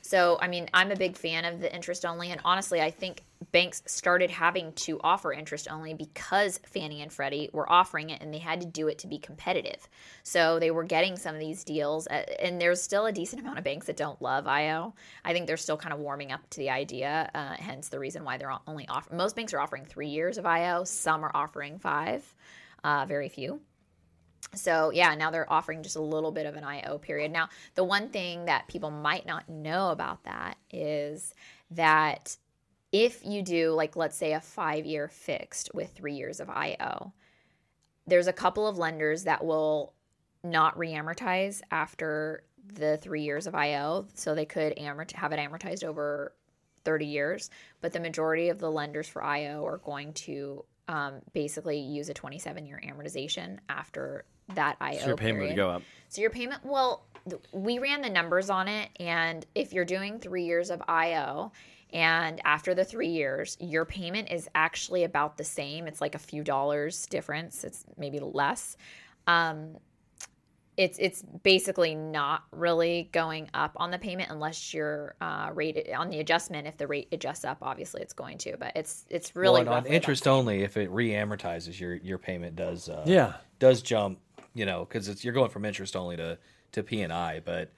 So, 0.06 0.38
I 0.40 0.46
mean, 0.46 0.68
I'm 0.72 0.92
a 0.92 0.96
big 0.96 1.16
fan 1.16 1.44
of 1.44 1.60
the 1.60 1.74
interest 1.74 2.04
only. 2.04 2.30
And 2.30 2.40
honestly, 2.44 2.80
I 2.80 2.90
think 2.92 3.24
banks 3.50 3.82
started 3.86 4.30
having 4.30 4.72
to 4.72 5.00
offer 5.02 5.32
interest 5.32 5.66
only 5.68 5.94
because 5.94 6.60
Fannie 6.64 7.02
and 7.02 7.12
Freddie 7.12 7.50
were 7.52 7.70
offering 7.70 8.10
it 8.10 8.22
and 8.22 8.32
they 8.32 8.38
had 8.38 8.60
to 8.60 8.66
do 8.66 8.86
it 8.86 8.98
to 8.98 9.08
be 9.08 9.18
competitive. 9.18 9.88
So 10.22 10.60
they 10.60 10.70
were 10.70 10.84
getting 10.84 11.16
some 11.16 11.34
of 11.34 11.40
these 11.40 11.64
deals. 11.64 12.06
And 12.06 12.60
there's 12.60 12.80
still 12.80 13.06
a 13.06 13.12
decent 13.12 13.40
amount 13.40 13.58
of 13.58 13.64
banks 13.64 13.86
that 13.86 13.96
don't 13.96 14.20
love 14.22 14.46
IO. 14.46 14.94
I 15.24 15.32
think 15.32 15.48
they're 15.48 15.56
still 15.56 15.76
kind 15.76 15.92
of 15.92 15.98
warming 15.98 16.30
up 16.30 16.48
to 16.50 16.58
the 16.58 16.70
idea, 16.70 17.28
uh, 17.34 17.54
hence 17.58 17.88
the 17.88 17.98
reason 17.98 18.22
why 18.22 18.38
they're 18.38 18.52
only 18.68 18.86
offering, 18.86 19.16
most 19.16 19.34
banks 19.34 19.52
are 19.54 19.60
offering 19.60 19.84
three 19.84 20.08
years 20.08 20.38
of 20.38 20.46
IO, 20.46 20.84
some 20.84 21.24
are 21.24 21.32
offering 21.34 21.80
five, 21.80 22.22
uh, 22.84 23.06
very 23.06 23.28
few. 23.28 23.60
So 24.54 24.90
yeah, 24.90 25.14
now 25.14 25.30
they're 25.30 25.50
offering 25.52 25.82
just 25.82 25.96
a 25.96 26.00
little 26.00 26.32
bit 26.32 26.46
of 26.46 26.56
an 26.56 26.64
IO 26.64 26.98
period. 26.98 27.32
Now, 27.32 27.48
the 27.74 27.84
one 27.84 28.08
thing 28.08 28.46
that 28.46 28.68
people 28.68 28.90
might 28.90 29.26
not 29.26 29.48
know 29.48 29.90
about 29.90 30.24
that 30.24 30.56
is 30.70 31.34
that 31.70 32.36
if 32.92 33.24
you 33.24 33.42
do 33.42 33.72
like 33.72 33.96
let's 33.96 34.16
say 34.16 34.32
a 34.32 34.40
5-year 34.40 35.08
fixed 35.08 35.70
with 35.74 35.90
3 35.90 36.14
years 36.14 36.40
of 36.40 36.48
IO, 36.48 37.12
there's 38.06 38.28
a 38.28 38.32
couple 38.32 38.66
of 38.66 38.78
lenders 38.78 39.24
that 39.24 39.44
will 39.44 39.92
not 40.44 40.78
re-amortize 40.78 41.60
after 41.70 42.44
the 42.72 42.96
3 42.98 43.22
years 43.22 43.46
of 43.46 43.54
IO, 43.54 44.06
so 44.14 44.34
they 44.34 44.46
could 44.46 44.76
amort- 44.76 45.12
have 45.12 45.32
it 45.32 45.38
amortized 45.38 45.84
over 45.84 46.32
30 46.84 47.06
years, 47.06 47.50
but 47.80 47.92
the 47.92 48.00
majority 48.00 48.48
of 48.48 48.60
the 48.60 48.70
lenders 48.70 49.08
for 49.08 49.22
IO 49.22 49.66
are 49.66 49.78
going 49.78 50.12
to 50.12 50.64
um, 50.88 51.14
basically 51.32 51.80
use 51.80 52.08
a 52.08 52.14
27 52.14 52.64
year 52.64 52.80
amortization 52.86 53.58
after 53.68 54.24
that 54.54 54.76
IO 54.80 54.98
So 54.98 55.06
your 55.08 55.16
payment 55.16 55.38
period. 55.38 55.50
would 55.50 55.56
go 55.56 55.70
up. 55.70 55.82
So 56.08 56.20
your 56.20 56.30
payment, 56.30 56.64
well, 56.64 57.04
th- 57.28 57.42
we 57.52 57.78
ran 57.78 58.00
the 58.02 58.10
numbers 58.10 58.48
on 58.50 58.68
it, 58.68 58.90
and 59.00 59.44
if 59.54 59.72
you're 59.72 59.84
doing 59.84 60.18
three 60.18 60.44
years 60.44 60.70
of 60.70 60.82
IO, 60.88 61.52
and 61.92 62.40
after 62.44 62.74
the 62.74 62.84
three 62.84 63.08
years, 63.08 63.56
your 63.60 63.84
payment 63.84 64.30
is 64.30 64.48
actually 64.54 65.04
about 65.04 65.36
the 65.36 65.44
same. 65.44 65.86
It's 65.86 66.00
like 66.00 66.14
a 66.14 66.18
few 66.18 66.42
dollars 66.42 67.06
difference. 67.06 67.64
It's 67.64 67.84
maybe 67.96 68.18
less. 68.20 68.76
Um, 69.26 69.76
it's 70.76 70.98
it's 70.98 71.22
basically 71.22 71.94
not 71.94 72.42
really 72.52 73.08
going 73.12 73.48
up 73.54 73.72
on 73.76 73.90
the 73.90 73.98
payment 73.98 74.30
unless 74.30 74.74
your 74.74 75.14
uh, 75.22 75.50
rate 75.54 75.88
on 75.96 76.10
the 76.10 76.18
adjustment. 76.20 76.66
If 76.66 76.76
the 76.76 76.86
rate 76.86 77.08
adjusts 77.12 77.44
up, 77.46 77.58
obviously 77.62 78.02
it's 78.02 78.12
going 78.12 78.36
to. 78.38 78.56
But 78.58 78.72
it's 78.76 79.06
it's 79.08 79.34
really 79.34 79.64
well, 79.64 79.74
on 79.74 79.86
interest 79.86 80.28
only, 80.28 80.62
if 80.64 80.76
it 80.76 80.90
re-amortizes, 80.90 81.80
your 81.80 81.94
your 81.94 82.18
payment 82.18 82.56
does 82.56 82.90
uh, 82.90 83.04
Yeah. 83.06 83.34
does 83.58 83.80
jump. 83.80 84.18
You 84.56 84.64
know, 84.64 84.86
because 84.86 85.08
it's 85.08 85.22
you're 85.24 85.34
going 85.34 85.50
from 85.50 85.64
interest 85.64 85.94
only 85.94 86.16
to 86.16 86.38
to 86.72 86.82
P 86.82 87.02
and 87.02 87.12
I, 87.12 87.40
but 87.44 87.70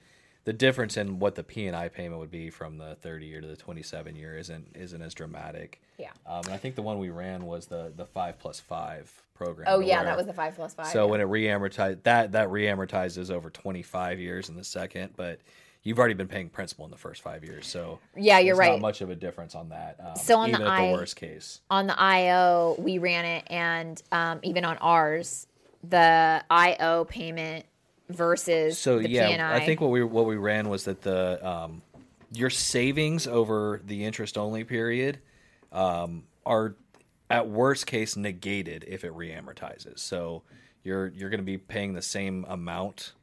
the 0.45 0.53
difference 0.53 0.95
in 0.97 1.19
what 1.19 1.35
the 1.35 1.43
P 1.43 1.67
and 1.67 1.75
I 1.75 1.89
payment 1.89 2.19
would 2.19 2.31
be 2.31 2.49
from 2.49 2.77
the 2.77 2.95
30 3.01 3.25
year 3.25 3.41
to 3.41 3.47
the 3.47 3.57
27 3.57 4.15
year 4.15 4.37
isn't 4.37 4.75
isn't 4.75 5.01
as 5.01 5.13
dramatic. 5.13 5.81
Yeah. 5.97 6.11
Um, 6.25 6.41
and 6.45 6.53
I 6.53 6.57
think 6.57 6.75
the 6.75 6.81
one 6.81 6.97
we 6.97 7.09
ran 7.09 7.45
was 7.45 7.65
the 7.67 7.91
the 7.95 8.05
five 8.05 8.39
plus 8.39 8.59
five 8.61 9.11
program. 9.35 9.67
Oh 9.69 9.79
yeah, 9.81 9.97
where- 9.97 10.05
that 10.05 10.17
was 10.17 10.25
the 10.25 10.33
five 10.33 10.55
plus 10.55 10.73
five. 10.73 10.87
So 10.87 11.03
yeah. 11.05 11.11
when 11.11 11.21
it 11.21 11.25
re-amortized, 11.25 12.03
that 12.03 12.31
that 12.31 12.49
re-amortizes 12.49 13.29
over 13.29 13.49
25 13.49 14.19
years 14.19 14.47
in 14.47 14.55
the 14.55 14.63
second, 14.63 15.11
but 15.17 15.39
you've 15.83 15.99
already 15.99 16.13
been 16.13 16.27
paying 16.27 16.49
principal 16.49 16.83
in 16.85 16.91
the 16.91 16.97
first 16.97 17.21
five 17.21 17.43
years. 17.43 17.67
So 17.67 17.99
Yeah, 18.15 18.39
you're 18.39 18.55
right. 18.55 18.71
Not 18.71 18.81
much 18.81 19.01
of 19.01 19.09
a 19.09 19.15
difference 19.15 19.53
on 19.55 19.69
that. 19.69 19.97
Um, 20.03 20.15
So 20.15 20.37
on 20.37 20.51
the 20.51 20.57
even 20.57 20.67
at 20.67 20.73
I- 20.73 20.87
the 20.87 20.93
worst 20.93 21.15
case. 21.17 21.59
on 21.69 21.87
the 21.87 21.99
IO, 21.99 22.75
we 22.79 22.97
ran 22.97 23.25
it, 23.25 23.43
and 23.49 24.01
um, 24.11 24.39
even 24.43 24.63
on 24.65 24.77
ours, 24.79 25.47
the 25.83 26.43
IO 26.49 27.05
payment 27.05 27.65
versus 28.09 28.77
So 28.77 28.99
the 28.99 29.09
yeah, 29.09 29.27
P&I. 29.27 29.55
I 29.55 29.65
think 29.65 29.81
what 29.81 29.91
we 29.91 30.03
what 30.03 30.25
we 30.25 30.35
ran 30.35 30.69
was 30.69 30.85
that 30.85 31.01
the 31.01 31.47
um, 31.47 31.81
your 32.31 32.49
savings 32.49 33.27
over 33.27 33.81
the 33.85 34.03
interest 34.05 34.37
only 34.37 34.63
period 34.63 35.19
um, 35.71 36.23
are 36.45 36.75
at 37.29 37.47
worst 37.47 37.85
case 37.85 38.15
negated 38.15 38.85
if 38.87 39.03
it 39.03 39.13
reamortizes. 39.13 39.99
So 39.99 40.43
you're 40.83 41.07
you're 41.07 41.29
going 41.29 41.39
to 41.39 41.45
be 41.45 41.57
paying 41.57 41.93
the 41.93 42.01
same 42.01 42.45
amount 42.47 43.13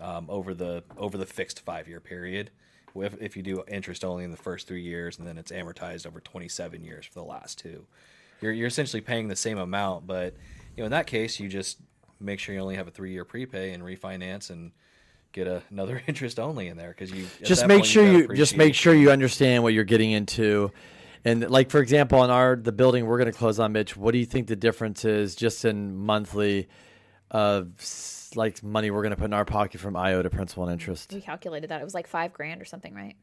um, 0.00 0.26
over 0.28 0.54
the 0.54 0.84
over 0.96 1.16
the 1.16 1.26
fixed 1.26 1.60
five 1.60 1.88
year 1.88 2.00
period. 2.00 2.50
If, 2.94 3.20
if 3.20 3.36
you 3.36 3.42
do 3.42 3.62
interest 3.68 4.04
only 4.04 4.24
in 4.24 4.30
the 4.30 4.38
first 4.38 4.66
three 4.66 4.80
years 4.80 5.18
and 5.18 5.26
then 5.26 5.36
it's 5.36 5.52
amortized 5.52 6.06
over 6.06 6.18
27 6.18 6.82
years 6.82 7.04
for 7.04 7.12
the 7.12 7.24
last 7.24 7.58
two, 7.58 7.86
you're 8.40 8.52
you're 8.52 8.68
essentially 8.68 9.02
paying 9.02 9.28
the 9.28 9.36
same 9.36 9.58
amount. 9.58 10.06
But 10.06 10.34
you 10.76 10.82
know 10.82 10.86
in 10.86 10.92
that 10.92 11.06
case, 11.06 11.38
you 11.40 11.48
just 11.48 11.78
make 12.20 12.40
sure 12.40 12.54
you 12.54 12.60
only 12.60 12.76
have 12.76 12.88
a 12.88 12.90
three 12.90 13.12
year 13.12 13.24
prepay 13.24 13.72
and 13.72 13.82
refinance 13.82 14.50
and 14.50 14.72
get 15.32 15.46
a, 15.46 15.62
another 15.70 16.02
interest 16.06 16.38
only 16.38 16.68
in 16.68 16.76
there 16.76 16.90
because 16.90 17.10
you 17.10 17.26
just 17.42 17.66
make 17.66 17.84
sure 17.84 18.04
gotta 18.04 18.18
you 18.18 18.36
just 18.36 18.56
make 18.56 18.74
sure 18.74 18.94
you 18.94 19.10
understand 19.10 19.62
what 19.62 19.74
you're 19.74 19.84
getting 19.84 20.12
into 20.12 20.70
and 21.24 21.48
like 21.50 21.70
for 21.70 21.80
example 21.80 22.20
on 22.20 22.30
our 22.30 22.56
the 22.56 22.72
building 22.72 23.06
we're 23.06 23.18
going 23.18 23.30
to 23.30 23.36
close 23.36 23.58
on 23.58 23.72
mitch 23.72 23.96
what 23.96 24.12
do 24.12 24.18
you 24.18 24.26
think 24.26 24.46
the 24.46 24.56
difference 24.56 25.04
is 25.04 25.34
just 25.34 25.64
in 25.64 25.94
monthly 25.96 26.68
uh, 27.30 27.36
of 27.36 28.32
like 28.34 28.62
money 28.62 28.90
we're 28.90 29.02
going 29.02 29.10
to 29.10 29.16
put 29.16 29.26
in 29.26 29.32
our 29.34 29.44
pocket 29.44 29.80
from 29.80 29.96
io 29.96 30.22
to 30.22 30.30
principal 30.30 30.64
and 30.64 30.72
interest 30.72 31.12
we 31.12 31.20
calculated 31.20 31.70
that 31.70 31.80
it 31.80 31.84
was 31.84 31.94
like 31.94 32.06
five 32.06 32.32
grand 32.32 32.60
or 32.60 32.64
something, 32.64 32.94
right? 32.94 33.16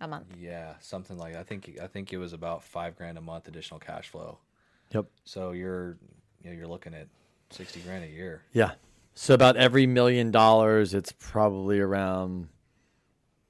A 0.00 0.08
month. 0.08 0.26
Yeah, 0.36 0.74
something 0.80 1.16
like 1.16 1.36
I 1.36 1.44
think 1.44 1.78
I 1.80 1.86
think 1.86 2.12
it 2.12 2.18
was 2.18 2.32
about 2.32 2.64
five 2.64 2.96
grand 2.96 3.18
a 3.18 3.20
month 3.20 3.46
additional 3.46 3.78
cash 3.78 4.08
flow. 4.08 4.38
yep 4.92 5.06
So 5.24 5.52
you're 5.52 5.96
you 6.42 6.50
know, 6.50 6.56
you're 6.56 6.66
looking 6.66 6.92
at 6.92 7.06
sixty 7.52 7.80
grand 7.80 8.04
a 8.04 8.08
year. 8.08 8.42
yeah 8.52 8.72
so 9.14 9.34
about 9.34 9.56
every 9.56 9.86
million 9.86 10.30
dollars 10.30 10.94
it's 10.94 11.12
probably 11.18 11.78
around 11.80 12.48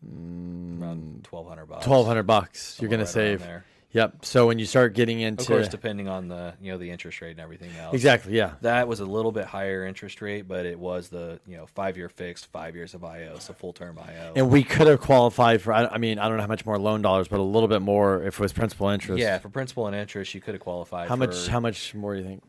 around 0.05 1.21
mm, 1.21 1.23
twelve 1.23 1.47
hundred 1.49 1.67
bucks. 1.67 1.87
1200 1.87 2.23
bucks 2.25 2.79
you're 2.81 2.89
going 2.91 2.99
to 2.99 3.05
right 3.05 3.17
around 3.17 3.39
save 3.41 3.63
yep 3.93 4.25
so 4.25 4.47
when 4.47 4.59
you 4.59 4.65
start 4.65 4.95
getting 4.95 5.21
into 5.21 5.43
Of 5.43 5.49
course, 5.49 5.69
depending 5.69 6.09
on 6.09 6.27
the 6.29 6.55
you 6.61 6.73
know 6.73 6.79
the 6.79 6.91
interest 6.91 7.21
rate 7.21 7.33
and 7.33 7.41
everything 7.41 7.71
else. 7.79 7.95
exactly 7.95 8.35
yeah 8.37 8.55
That 8.63 8.89
was 8.89 9.01
a 9.01 9.05
little 9.05 9.31
bit 9.33 9.45
higher 9.45 9.87
interest 9.87 10.21
rate, 10.23 10.49
but 10.49 10.67
it 10.67 10.79
was 10.79 11.09
the 11.09 11.39
you 11.47 11.57
know 11.57 11.67
five 11.67 11.97
year 11.97 12.09
fixed, 12.09 12.47
five 12.47 12.75
years 12.75 12.95
of 12.95 13.05
IO, 13.05 13.39
so 13.39 13.53
full 13.53 13.73
term 13.73 13.99
IO. 13.99 14.33
and 14.35 14.51
we 14.51 14.65
could 14.65 14.87
have 14.87 15.01
qualified 15.01 15.61
for 15.63 15.73
I 15.73 15.87
I 15.87 15.99
mean 15.99 16.19
I 16.19 16.27
don't 16.29 16.37
know 16.39 16.43
how 16.43 16.49
much 16.49 16.67
more 16.67 16.79
loan 16.79 17.03
dollars 17.03 17.29
but 17.29 17.39
a 17.39 17.43
little 17.43 17.69
bit 17.69 17.83
more 17.83 18.23
if 18.25 18.35
it 18.35 18.41
was 18.41 18.53
principal 18.53 18.89
interest 18.89 19.21
yeah, 19.21 19.39
for 19.39 19.49
principal 19.51 19.87
and 19.87 19.95
interest, 19.95 20.35
you 20.35 20.41
could 20.41 20.55
have 20.55 20.63
qualified. 20.63 21.09
how 21.09 21.17
much 21.17 21.47
how 21.47 21.61
much 21.61 21.95
more 21.95 22.15
do 22.17 22.23
you 22.23 22.27
think 22.27 22.43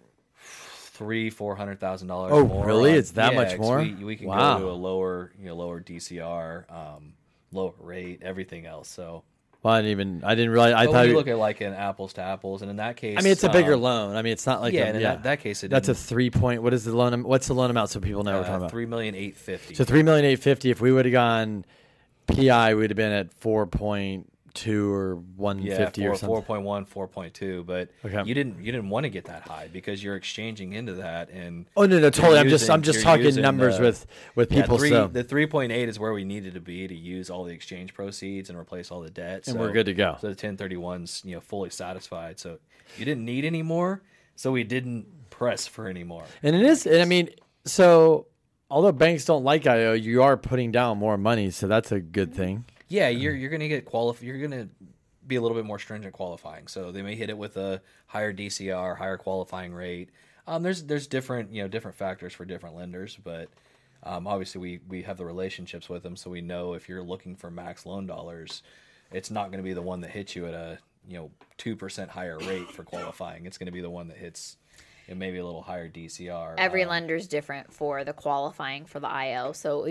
three, 1.03 1.29
four 1.29 1.55
hundred 1.55 1.79
thousand 1.79 2.07
dollars. 2.07 2.31
Oh, 2.33 2.45
more 2.47 2.65
really? 2.65 2.91
on- 2.91 2.97
It's 2.97 3.11
that 3.11 3.33
Yeah, 3.33 3.39
much 3.39 3.49
'cause 3.51 3.59
more? 3.59 3.79
We, 3.79 3.93
we 4.03 4.15
can 4.15 4.27
Wow. 4.27 4.57
go 4.59 4.65
to 4.65 4.71
a 4.71 4.73
lower, 4.73 5.31
you 5.39 5.47
know, 5.47 5.55
lower 5.55 5.79
DCR, 5.81 6.65
um, 6.69 7.13
lower 7.51 7.73
rate, 7.79 8.21
everything 8.23 8.65
else. 8.65 8.87
So, 8.89 9.23
well 9.61 9.73
I 9.75 9.79
didn't 9.81 9.91
even 9.91 10.23
I 10.25 10.35
didn't 10.35 10.51
realize 10.51 10.73
I 10.73 10.85
but 10.85 10.91
thought 10.91 10.97
when 10.99 11.05
you 11.05 11.11
you- 11.11 11.17
look 11.17 11.27
at 11.27 11.37
like 11.37 11.61
an 11.61 11.73
apples 11.73 12.13
to 12.13 12.21
apples, 12.21 12.61
and 12.61 12.71
in 12.71 12.77
that 12.77 12.97
case, 12.97 13.17
I 13.17 13.21
mean, 13.21 13.31
it's 13.31 13.43
a 13.43 13.49
bigger 13.49 13.73
um, 13.75 13.81
loan. 13.81 14.15
I 14.15 14.21
mean, 14.21 14.33
it's 14.33 14.45
not 14.45 14.61
like 14.61 14.73
yeah, 14.73 14.85
a, 14.85 14.89
in 14.89 14.95
yeah. 15.01 15.01
that, 15.15 15.23
that 15.23 15.39
case, 15.41 15.63
it 15.63 15.69
That's 15.69 15.87
a 15.89 15.93
didn't- 15.93 16.05
three 16.05 16.29
point. 16.29 16.63
What 16.63 16.73
is 16.73 16.83
the 16.85 16.95
loan? 16.95 17.23
What's 17.23 17.47
the 17.47 17.53
loan 17.53 17.69
amount 17.69 17.89
so 17.89 17.99
people 17.99 18.23
know 18.23 18.31
what 18.31 18.37
we're 18.39 18.43
talking 18.43 18.53
uh, 18.55 18.57
about? 18.59 18.71
three 18.71 18.85
million 18.85 19.13
eight 19.15 19.35
fifty. 19.37 19.75
So 19.75 19.83
three 19.83 20.03
million 20.03 20.25
eight 20.25 20.39
fifty. 20.39 20.69
If 20.71 20.81
we 20.81 20.91
would 20.91 21.05
have 21.05 21.11
gone 21.13 21.65
PI, 22.27 22.73
we'd 22.75 22.89
have 22.89 22.97
been 22.97 23.11
at 23.11 23.33
four 23.33 23.65
point 23.67 24.29
two 24.53 24.93
or 24.93 25.15
one 25.35 25.59
yeah, 25.59 25.89
or 25.89 26.15
four, 26.15 26.15
something. 26.15 26.63
4.1, 26.63 26.87
4.2, 26.87 27.65
but 27.65 27.89
Okay. 28.05 28.27
you 28.27 28.35
didn't 28.35 28.59
you 28.63 28.71
didn't 28.71 28.89
want 28.89 29.03
to 29.05 29.09
get 29.09 29.25
that 29.25 29.41
high 29.41 29.67
because 29.71 30.03
you're 30.03 30.15
exchanging 30.15 30.73
into 30.73 30.93
that 30.93 31.29
and 31.31 31.65
Oh 31.75 31.85
no, 31.85 31.99
no, 31.99 32.09
totally. 32.09 32.37
I'm 32.39 32.49
just 32.49 32.69
I'm 32.69 32.83
just 32.83 33.01
talking 33.01 33.33
numbers 33.35 33.77
the- 33.77 33.83
with 33.83 34.05
with 34.35 34.51
Yeah, 34.51 34.61
people. 34.61 34.77
three, 34.77 34.89
so 34.89 35.07
the 35.07 35.23
three 35.23 35.47
point 35.47 35.71
eight 35.71 35.89
is 35.89 35.99
where 35.99 36.13
we 36.13 36.23
needed 36.23 36.53
to 36.53 36.59
be 36.61 36.87
to 36.87 36.95
use 36.95 37.29
all 37.29 37.43
the 37.45 37.53
exchange 37.53 37.93
proceeds 37.93 38.49
and 38.49 38.57
replace 38.59 38.91
all 38.91 39.01
the 39.01 39.09
debt, 39.09 39.47
And 39.47 39.55
so- 39.55 39.59
we're 39.59 39.71
good 39.71 39.87
to 39.87 39.93
go. 39.93 40.17
So 40.21 40.29
the 40.29 40.35
ten 40.35 40.55
thirty 40.55 40.77
one's 40.77 41.21
you 41.25 41.33
know 41.35 41.41
fully 41.41 41.71
satisfied. 41.71 42.39
So 42.39 42.59
you 42.97 43.05
didn't 43.05 43.25
need 43.25 43.45
any 43.45 43.63
more, 43.63 44.01
so 44.35 44.51
we 44.51 44.63
didn't 44.63 45.07
press 45.31 45.65
for 45.65 45.87
any 45.87 46.03
more. 46.03 46.25
and 46.43 46.55
it 46.55 46.61
is. 46.63 46.85
And 46.85 47.01
I 47.01 47.05
mean, 47.05 47.29
so 47.65 48.27
although 48.69 48.91
banks 48.91 49.25
don't 49.25 49.43
like 49.43 49.65
IO, 49.65 49.93
you 49.93 50.21
are 50.21 50.37
putting 50.37 50.71
down 50.71 50.99
more 50.99 51.17
money, 51.17 51.49
so 51.49 51.67
that's 51.67 51.91
a 51.91 51.99
good 51.99 52.33
thing. 52.35 52.65
Yeah, 52.93 53.09
you're 53.09 53.33
you're 53.33 53.49
gonna 53.49 53.67
get 53.67 53.87
qualif- 53.87 54.21
You're 54.21 54.37
gonna 54.37 54.69
be 55.25 55.35
a 55.35 55.41
little 55.41 55.57
bit 55.57 55.65
more 55.65 55.79
stringent 55.79 56.13
qualifying. 56.13 56.67
So 56.67 56.91
they 56.91 57.01
may 57.01 57.15
hit 57.15 57.31
it 57.31 57.37
with 57.39 57.57
a 57.57 57.81
higher 58.05 58.31
DCR, 58.31 58.95
higher 58.95 59.17
qualifying 59.17 59.73
rate. 59.73 60.11
Um, 60.45 60.61
there's 60.61 60.83
there's 60.83 61.07
different 61.07 61.51
you 61.51 61.63
know 61.63 61.67
different 61.67 61.97
factors 61.97 62.33
for 62.33 62.45
different 62.45 62.75
lenders, 62.75 63.17
but 63.23 63.49
um, 64.03 64.27
obviously 64.27 64.61
we 64.61 64.79
we 64.87 65.01
have 65.01 65.17
the 65.17 65.25
relationships 65.25 65.89
with 65.89 66.03
them, 66.03 66.15
so 66.15 66.29
we 66.29 66.41
know 66.41 66.73
if 66.73 66.87
you're 66.87 67.01
looking 67.01 67.35
for 67.35 67.49
max 67.49 67.87
loan 67.87 68.05
dollars, 68.05 68.61
it's 69.11 69.31
not 69.31 69.45
going 69.45 69.57
to 69.57 69.63
be 69.63 69.73
the 69.73 69.81
one 69.81 70.01
that 70.01 70.11
hits 70.11 70.35
you 70.35 70.45
at 70.45 70.53
a 70.53 70.77
you 71.07 71.17
know 71.17 71.31
two 71.57 71.75
percent 71.75 72.11
higher 72.11 72.37
rate 72.37 72.69
for 72.69 72.83
qualifying. 72.83 73.47
It's 73.47 73.57
going 73.57 73.65
to 73.65 73.71
be 73.71 73.81
the 73.81 73.89
one 73.89 74.07
that 74.09 74.17
hits 74.17 74.57
it 75.07 75.17
may 75.17 75.31
be 75.31 75.37
a 75.37 75.45
little 75.45 75.61
higher 75.61 75.89
DCR. 75.89 76.55
Every 76.57 76.83
um, 76.83 76.89
lender's 76.89 77.27
different 77.27 77.73
for 77.73 78.03
the 78.03 78.13
qualifying 78.13 78.85
for 78.85 78.99
the 78.99 79.09
IO. 79.09 79.51
So, 79.51 79.85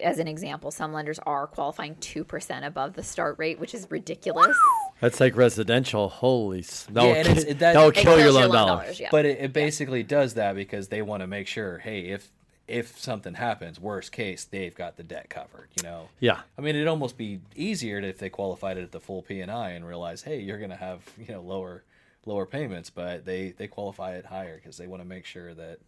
as 0.00 0.18
an 0.18 0.28
example, 0.28 0.70
some 0.70 0.92
lenders 0.92 1.18
are 1.20 1.46
qualifying 1.46 1.94
2% 1.96 2.66
above 2.66 2.94
the 2.94 3.02
start 3.02 3.38
rate, 3.38 3.58
which 3.58 3.74
is 3.74 3.86
ridiculous. 3.90 4.56
That's 5.00 5.18
like 5.20 5.36
residential. 5.36 6.08
Holy, 6.08 6.60
s- 6.60 6.86
that'll, 6.90 7.10
Yeah, 7.10 7.22
ki- 7.22 7.32
that- 7.54 7.58
that'll 7.58 7.88
It 7.88 7.94
kill 7.94 8.18
your 8.18 8.30
kills 8.32 8.36
loan 8.36 8.50
dollar. 8.50 8.90
yeah. 8.96 9.08
But 9.10 9.24
it, 9.26 9.38
it 9.40 9.52
basically 9.52 10.02
does 10.02 10.34
that 10.34 10.54
because 10.54 10.88
they 10.88 11.02
want 11.02 11.22
to 11.22 11.26
make 11.26 11.46
sure, 11.46 11.78
hey, 11.78 12.06
if 12.10 12.30
if 12.66 12.98
something 12.98 13.34
happens, 13.34 13.78
worst 13.78 14.10
case, 14.10 14.44
they've 14.44 14.74
got 14.74 14.96
the 14.96 15.02
debt 15.02 15.28
covered. 15.28 15.68
You 15.76 15.82
know. 15.82 16.08
Yeah. 16.20 16.40
I 16.56 16.62
mean, 16.62 16.74
it'd 16.76 16.88
almost 16.88 17.18
be 17.18 17.40
easier 17.54 17.98
if 17.98 18.16
they 18.18 18.30
qualified 18.30 18.78
it 18.78 18.82
at 18.84 18.92
the 18.92 19.00
full 19.00 19.20
P 19.20 19.40
and 19.42 19.50
I 19.50 19.70
and 19.72 19.86
realize, 19.86 20.22
hey, 20.22 20.40
you're 20.40 20.56
going 20.58 20.70
to 20.70 20.76
have 20.76 21.00
you 21.18 21.34
know 21.34 21.42
lower 21.42 21.82
lower 22.26 22.46
payments, 22.46 22.90
but 22.90 23.24
they 23.24 23.50
they 23.56 23.68
qualify 23.68 24.14
it 24.14 24.26
higher 24.26 24.56
because 24.56 24.76
they 24.76 24.86
want 24.86 25.02
to 25.02 25.08
make 25.08 25.26
sure 25.26 25.54
that 25.54 25.78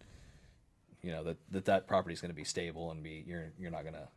you 1.02 1.10
know 1.10 1.24
that 1.24 1.36
that, 1.50 1.64
that 1.66 1.86
property 1.86 2.14
is 2.14 2.20
going 2.20 2.30
to 2.30 2.36
be 2.36 2.44
stable 2.44 2.90
and 2.90 3.02
be 3.02 3.24
you're 3.26 3.52
you're 3.58 3.70
not 3.70 3.82
going 3.82 3.94
to 3.94 4.08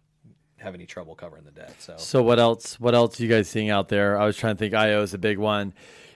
have 0.57 0.74
any 0.76 0.86
trouble 0.86 1.15
covering 1.15 1.43
the 1.43 1.51
debt. 1.51 1.74
So 1.80 1.95
So 1.97 2.22
what 2.22 2.39
else? 2.39 2.80
What 2.80 2.95
else 2.95 3.20
are 3.20 3.24
you 3.24 3.30
guys 3.30 3.49
seeing 3.49 3.70
out 3.70 3.89
there? 3.89 4.17
I 4.17 4.26
was 4.26 4.38
trying 4.38 4.55
to 4.55 4.59
think. 4.59 4.74
IO 4.74 5.01
is 5.01 5.13
a 5.13 5.17
big 5.17 5.38
one. 5.38 5.74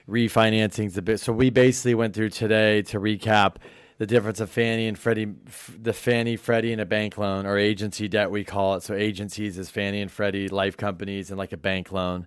Refinancing's 0.08 0.98
a 0.98 1.02
bit. 1.02 1.20
So 1.20 1.32
we 1.32 1.50
basically 1.50 1.94
went 1.94 2.14
through 2.14 2.30
today 2.30 2.82
to 2.82 3.00
recap 3.00 3.56
the 3.98 4.06
difference 4.06 4.40
of 4.40 4.50
Fannie 4.50 4.86
and 4.86 4.98
Freddie, 4.98 5.32
the 5.80 5.92
Fannie, 5.92 6.36
Freddie, 6.36 6.72
and 6.72 6.80
a 6.80 6.86
bank 6.86 7.16
loan 7.16 7.46
or 7.46 7.56
agency 7.56 8.08
debt 8.08 8.30
we 8.30 8.44
call 8.44 8.74
it. 8.74 8.82
So 8.82 8.94
agencies 8.94 9.56
is 9.56 9.70
Fannie 9.70 10.02
and 10.02 10.10
Freddie, 10.10 10.48
life 10.48 10.76
companies, 10.76 11.30
and 11.30 11.38
like 11.38 11.52
a 11.52 11.56
bank 11.56 11.92
loan. 11.92 12.26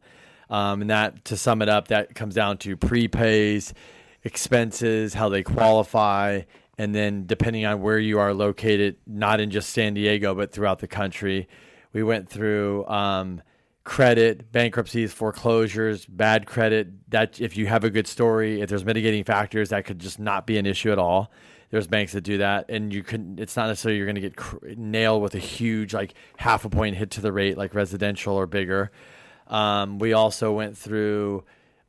Um, 0.49 0.81
and 0.81 0.89
that, 0.89 1.25
to 1.25 1.37
sum 1.37 1.61
it 1.61 1.69
up, 1.69 1.89
that 1.89 2.15
comes 2.15 2.33
down 2.33 2.57
to 2.59 2.77
prepays, 2.77 3.73
expenses, 4.23 5.13
how 5.13 5.29
they 5.29 5.43
qualify, 5.43 6.41
and 6.77 6.93
then 6.93 7.25
depending 7.25 7.65
on 7.65 7.81
where 7.81 7.99
you 7.99 8.19
are 8.19 8.33
located, 8.33 8.97
not 9.05 9.39
in 9.39 9.49
just 9.49 9.71
San 9.71 9.93
Diego, 9.93 10.35
but 10.35 10.51
throughout 10.51 10.79
the 10.79 10.87
country. 10.87 11.47
We 11.93 12.03
went 12.03 12.29
through 12.29 12.85
um, 12.87 13.41
credit, 13.83 14.51
bankruptcies, 14.51 15.11
foreclosures, 15.11 16.05
bad 16.05 16.45
credit. 16.45 17.09
That 17.09 17.41
if 17.41 17.57
you 17.57 17.67
have 17.67 17.83
a 17.83 17.89
good 17.89 18.07
story, 18.07 18.61
if 18.61 18.69
there's 18.69 18.85
mitigating 18.85 19.23
factors, 19.23 19.69
that 19.69 19.85
could 19.85 19.99
just 19.99 20.19
not 20.19 20.45
be 20.45 20.57
an 20.57 20.65
issue 20.65 20.91
at 20.91 20.99
all. 20.99 21.31
There's 21.69 21.87
banks 21.87 22.13
that 22.13 22.21
do 22.21 22.37
that, 22.37 22.69
and 22.69 22.93
you 22.93 23.03
can. 23.03 23.37
It's 23.39 23.57
not 23.57 23.67
necessarily 23.67 23.97
you're 23.97 24.05
going 24.05 24.15
to 24.15 24.21
get 24.21 24.35
cr- 24.35 24.57
nailed 24.77 25.21
with 25.21 25.35
a 25.35 25.39
huge 25.39 25.93
like 25.93 26.13
half 26.37 26.63
a 26.63 26.69
point 26.69 26.95
hit 26.95 27.11
to 27.11 27.21
the 27.21 27.31
rate, 27.31 27.57
like 27.57 27.73
residential 27.73 28.35
or 28.35 28.45
bigger. 28.45 28.91
Um, 29.47 29.99
we 29.99 30.13
also 30.13 30.51
went 30.51 30.77
through 30.77 31.43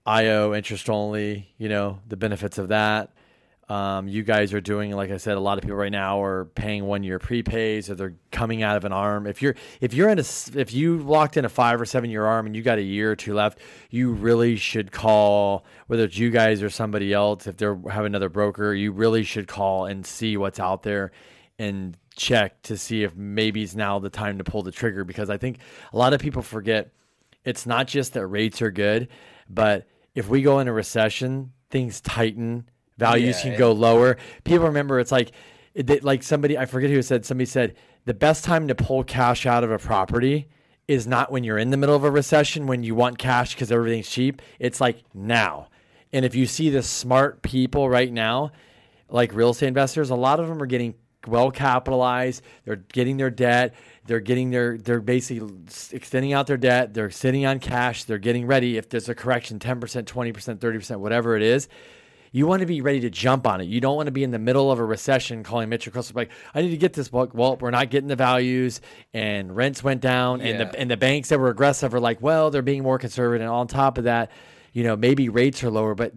IO 0.07 0.55
interest 0.55 0.89
only. 0.89 1.53
You 1.59 1.69
know 1.69 2.01
the 2.07 2.17
benefits 2.17 2.59
of 2.59 2.69
that. 2.69 3.13
Um, 3.69 4.09
you 4.09 4.23
guys 4.23 4.55
are 4.55 4.63
doing, 4.63 4.93
like 4.93 5.11
I 5.11 5.19
said, 5.19 5.37
a 5.37 5.41
lot 5.41 5.59
of 5.59 5.63
people 5.63 5.77
right 5.77 5.93
now 5.93 6.23
are 6.23 6.47
paying 6.47 6.87
one 6.87 7.03
year 7.03 7.19
prepays, 7.19 7.91
or 7.91 7.95
they're 7.95 8.15
coming 8.31 8.63
out 8.63 8.79
of 8.79 8.87
an 8.87 8.93
arm. 8.93 9.27
If 9.27 9.43
you're 9.43 9.57
if 9.83 9.93
you're 9.93 10.09
in 10.09 10.19
a 10.19 10.25
if 10.55 10.73
you 10.73 10.99
locked 10.99 11.37
in 11.37 11.45
a 11.45 11.51
five 11.51 11.79
or 11.79 11.85
seven 11.85 12.09
year 12.09 12.25
arm 12.25 12.47
and 12.47 12.57
you 12.57 12.63
got 12.63 12.79
a 12.79 12.83
year 12.83 13.13
or 13.13 13.17
two 13.17 13.35
left, 13.35 13.59
you 13.91 14.13
really 14.13 14.57
should 14.57 14.91
call 14.91 15.67
whether 15.87 16.05
it's 16.05 16.17
you 16.17 16.31
guys 16.31 16.63
or 16.63 16.71
somebody 16.71 17.13
else. 17.13 17.47
If 17.47 17.59
they 17.59 17.67
have 17.67 18.07
another 18.07 18.31
broker, 18.31 18.73
you 18.73 18.91
really 18.91 19.23
should 19.23 19.49
call 19.49 19.85
and 19.85 20.07
see 20.07 20.39
what's 20.39 20.59
out 20.59 20.83
there 20.83 21.13
and 21.59 21.95
check 22.17 22.63
to 22.63 22.77
see 22.77 23.03
if 23.03 23.15
maybe 23.15 23.63
it's 23.63 23.75
now 23.75 23.99
the 23.99 24.11
time 24.11 24.39
to 24.39 24.45
pull 24.45 24.63
the 24.63 24.73
trigger 24.73 25.05
because 25.05 25.29
I 25.29 25.37
think 25.37 25.59
a 25.93 25.99
lot 25.99 26.15
of 26.15 26.21
people 26.21 26.43
forget 26.43 26.93
it's 27.45 27.67
not 27.67 27.87
just 27.87 28.13
that 28.15 28.27
rates 28.27 28.61
are 28.63 28.71
good, 28.71 29.09
but 29.49 29.87
if 30.15 30.29
we 30.29 30.43
go 30.43 30.59
in 30.61 30.69
a 30.69 30.73
recession, 30.73 31.53
things 31.71 32.01
tighten, 32.01 32.69
values 32.97 33.37
Yeah, 33.39 33.43
can 33.43 33.53
it- 33.53 33.59
go 33.59 33.73
lower. 33.73 34.17
People 34.45 34.67
remember 34.67 34.99
it's 35.01 35.13
like, 35.13 35.33
it, 35.75 36.03
like 36.03 36.23
somebody 36.23 36.59
I 36.59 36.67
forget 36.67 36.91
who 36.91 37.01
said. 37.03 37.25
Somebody 37.25 37.47
said 37.47 37.77
the 38.05 38.15
best 38.15 38.45
time 38.45 38.67
to 38.69 38.75
pull 38.75 39.05
cash 39.05 39.47
out 39.47 39.63
of 39.63 39.71
a 39.71 39.79
property 39.79 40.49
is 40.89 41.07
not 41.07 41.31
when 41.31 41.45
you're 41.45 41.59
in 41.59 41.71
the 41.71 41.77
middle 41.77 41.95
of 41.95 42.03
a 42.05 42.11
recession 42.11 42.67
when 42.67 42.83
you 42.83 42.95
want 42.95 43.19
cash 43.19 43.55
because 43.55 43.71
everything's 43.71 44.09
cheap. 44.11 44.43
It's 44.59 44.81
like 44.81 45.03
now. 45.15 45.69
And 46.13 46.25
if 46.25 46.35
you 46.35 46.47
see 46.47 46.71
the 46.71 46.83
smart 46.83 47.43
people 47.43 47.89
right 47.89 48.11
now, 48.13 48.51
like 49.11 49.35
real 49.35 49.51
estate 49.51 49.69
investors, 49.69 50.11
a 50.11 50.15
lot 50.17 50.41
of 50.41 50.49
them 50.49 50.61
are 50.63 50.67
getting 50.67 50.95
well 51.27 51.51
capitalized. 51.51 52.43
They're 52.65 52.77
getting 52.77 53.17
their 53.17 53.31
debt. 53.31 53.75
They're 54.07 54.21
getting 54.21 54.51
their, 54.51 54.79
they're 54.79 55.01
basically 55.01 55.51
extending 55.93 56.33
out 56.33 56.47
their 56.47 56.57
debt. 56.57 56.95
They're 56.95 57.11
sitting 57.11 57.45
on 57.45 57.59
cash. 57.59 58.05
They're 58.05 58.19
getting 58.19 58.47
ready. 58.47 58.77
If 58.77 58.89
there's 58.89 59.09
a 59.09 59.15
correction, 59.15 59.59
10%, 59.59 60.05
20%, 60.05 60.59
30%, 60.59 61.01
whatever 61.01 61.37
it 61.37 61.43
is, 61.43 61.69
you 62.33 62.47
want 62.47 62.61
to 62.61 62.67
be 62.67 62.81
ready 62.81 63.01
to 63.01 63.11
jump 63.11 63.47
on 63.47 63.61
it. 63.61 63.65
You 63.65 63.81
don't 63.81 63.97
want 63.97 64.07
to 64.07 64.13
be 64.13 64.23
in 64.23 64.31
the 64.31 64.39
middle 64.39 64.71
of 64.71 64.79
a 64.79 64.85
recession 64.85 65.43
calling 65.43 65.69
Mitchell 65.69 65.93
Crystal 65.93 66.15
like, 66.15 66.31
I 66.55 66.63
need 66.63 66.71
to 66.71 66.77
get 66.77 66.93
this 66.93 67.09
book. 67.09 67.33
Well, 67.35 67.57
we're 67.57 67.71
not 67.71 67.91
getting 67.91 68.09
the 68.09 68.17
values 68.17 68.81
and 69.15 69.55
rents 69.55 69.83
went 69.83 70.01
down 70.01 70.41
and 70.41 70.61
the 70.61 70.79
and 70.79 70.91
the 70.91 70.97
banks 70.97 71.31
that 71.31 71.39
were 71.39 71.49
aggressive 71.49 71.95
are 71.95 72.01
like, 72.01 72.21
well, 72.21 72.51
they're 72.51 72.63
being 72.63 72.83
more 72.83 72.99
conservative. 72.99 73.43
And 73.43 73.51
on 73.51 73.67
top 73.67 73.99
of 73.99 74.05
that, 74.05 74.31
you 74.73 74.85
know, 74.85 74.97
maybe 74.97 75.29
rates 75.29 75.65
are 75.65 75.71
lower, 75.71 75.95
but 75.95 76.13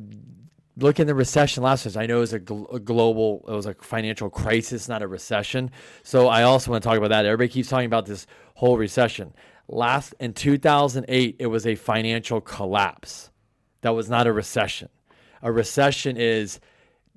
look 0.78 1.00
in 1.00 1.08
the 1.08 1.16
recession 1.16 1.64
last 1.64 1.86
year. 1.86 2.02
I 2.02 2.06
know 2.06 2.18
it 2.18 2.22
was 2.22 2.34
a, 2.34 2.40
gl- 2.40 2.74
a 2.74 2.80
global, 2.80 3.44
it 3.48 3.52
was 3.52 3.66
a 3.66 3.74
financial 3.76 4.30
crisis, 4.30 4.88
not 4.88 5.02
a 5.02 5.08
recession. 5.08 5.72
So 6.04 6.28
I 6.28 6.44
also 6.44 6.72
want 6.72 6.84
to 6.84 6.90
talk 6.90 6.98
about 6.98 7.10
that. 7.10 7.26
Everybody 7.26 7.50
keeps 7.50 7.70
talking 7.70 7.86
about 7.86 8.06
this 8.06 8.28
whole 8.56 8.78
recession. 8.78 9.34
Last 9.68 10.14
in 10.20 10.34
2008, 10.34 11.36
it 11.40 11.48
was 11.48 11.66
a 11.66 11.76
financial 11.76 12.42
collapse. 12.42 13.32
That 13.82 13.92
was 13.92 14.10
not 14.10 14.28
a 14.28 14.34
recession. 14.34 14.90
A 15.42 15.52
recession 15.52 16.18
is 16.18 16.60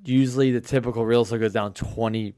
usually 0.04 0.50
the 0.50 0.60
typical 0.60 1.04
real 1.04 1.22
estate 1.22 1.40
goes 1.40 1.52
down 1.52 1.74
20%. 1.74 2.34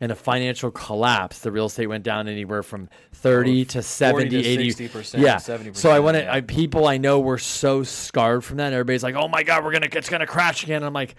In 0.00 0.12
a 0.12 0.14
financial 0.14 0.70
collapse, 0.70 1.40
the 1.40 1.50
real 1.50 1.66
estate 1.66 1.88
went 1.88 2.04
down 2.04 2.28
anywhere 2.28 2.62
from 2.62 2.88
30 3.14 3.64
to 3.64 3.82
70, 3.82 4.30
40 4.30 4.42
to 4.42 4.48
80. 4.48 4.88
60%, 4.88 5.20
yeah. 5.20 5.36
70%, 5.36 5.76
So 5.76 5.90
I 5.90 5.98
want 5.98 6.16
to, 6.16 6.22
yeah. 6.22 6.40
People 6.40 6.86
I 6.86 6.98
know 6.98 7.18
were 7.18 7.38
so 7.38 7.82
scarred 7.82 8.44
from 8.44 8.58
that. 8.58 8.66
And 8.66 8.74
everybody's 8.74 9.02
like, 9.02 9.16
oh 9.16 9.26
my 9.26 9.42
God, 9.42 9.64
we're 9.64 9.72
going 9.72 9.90
to, 9.90 9.98
it's 9.98 10.08
going 10.08 10.20
to 10.20 10.26
crash 10.26 10.62
again. 10.62 10.84
I'm 10.84 10.92
like, 10.92 11.16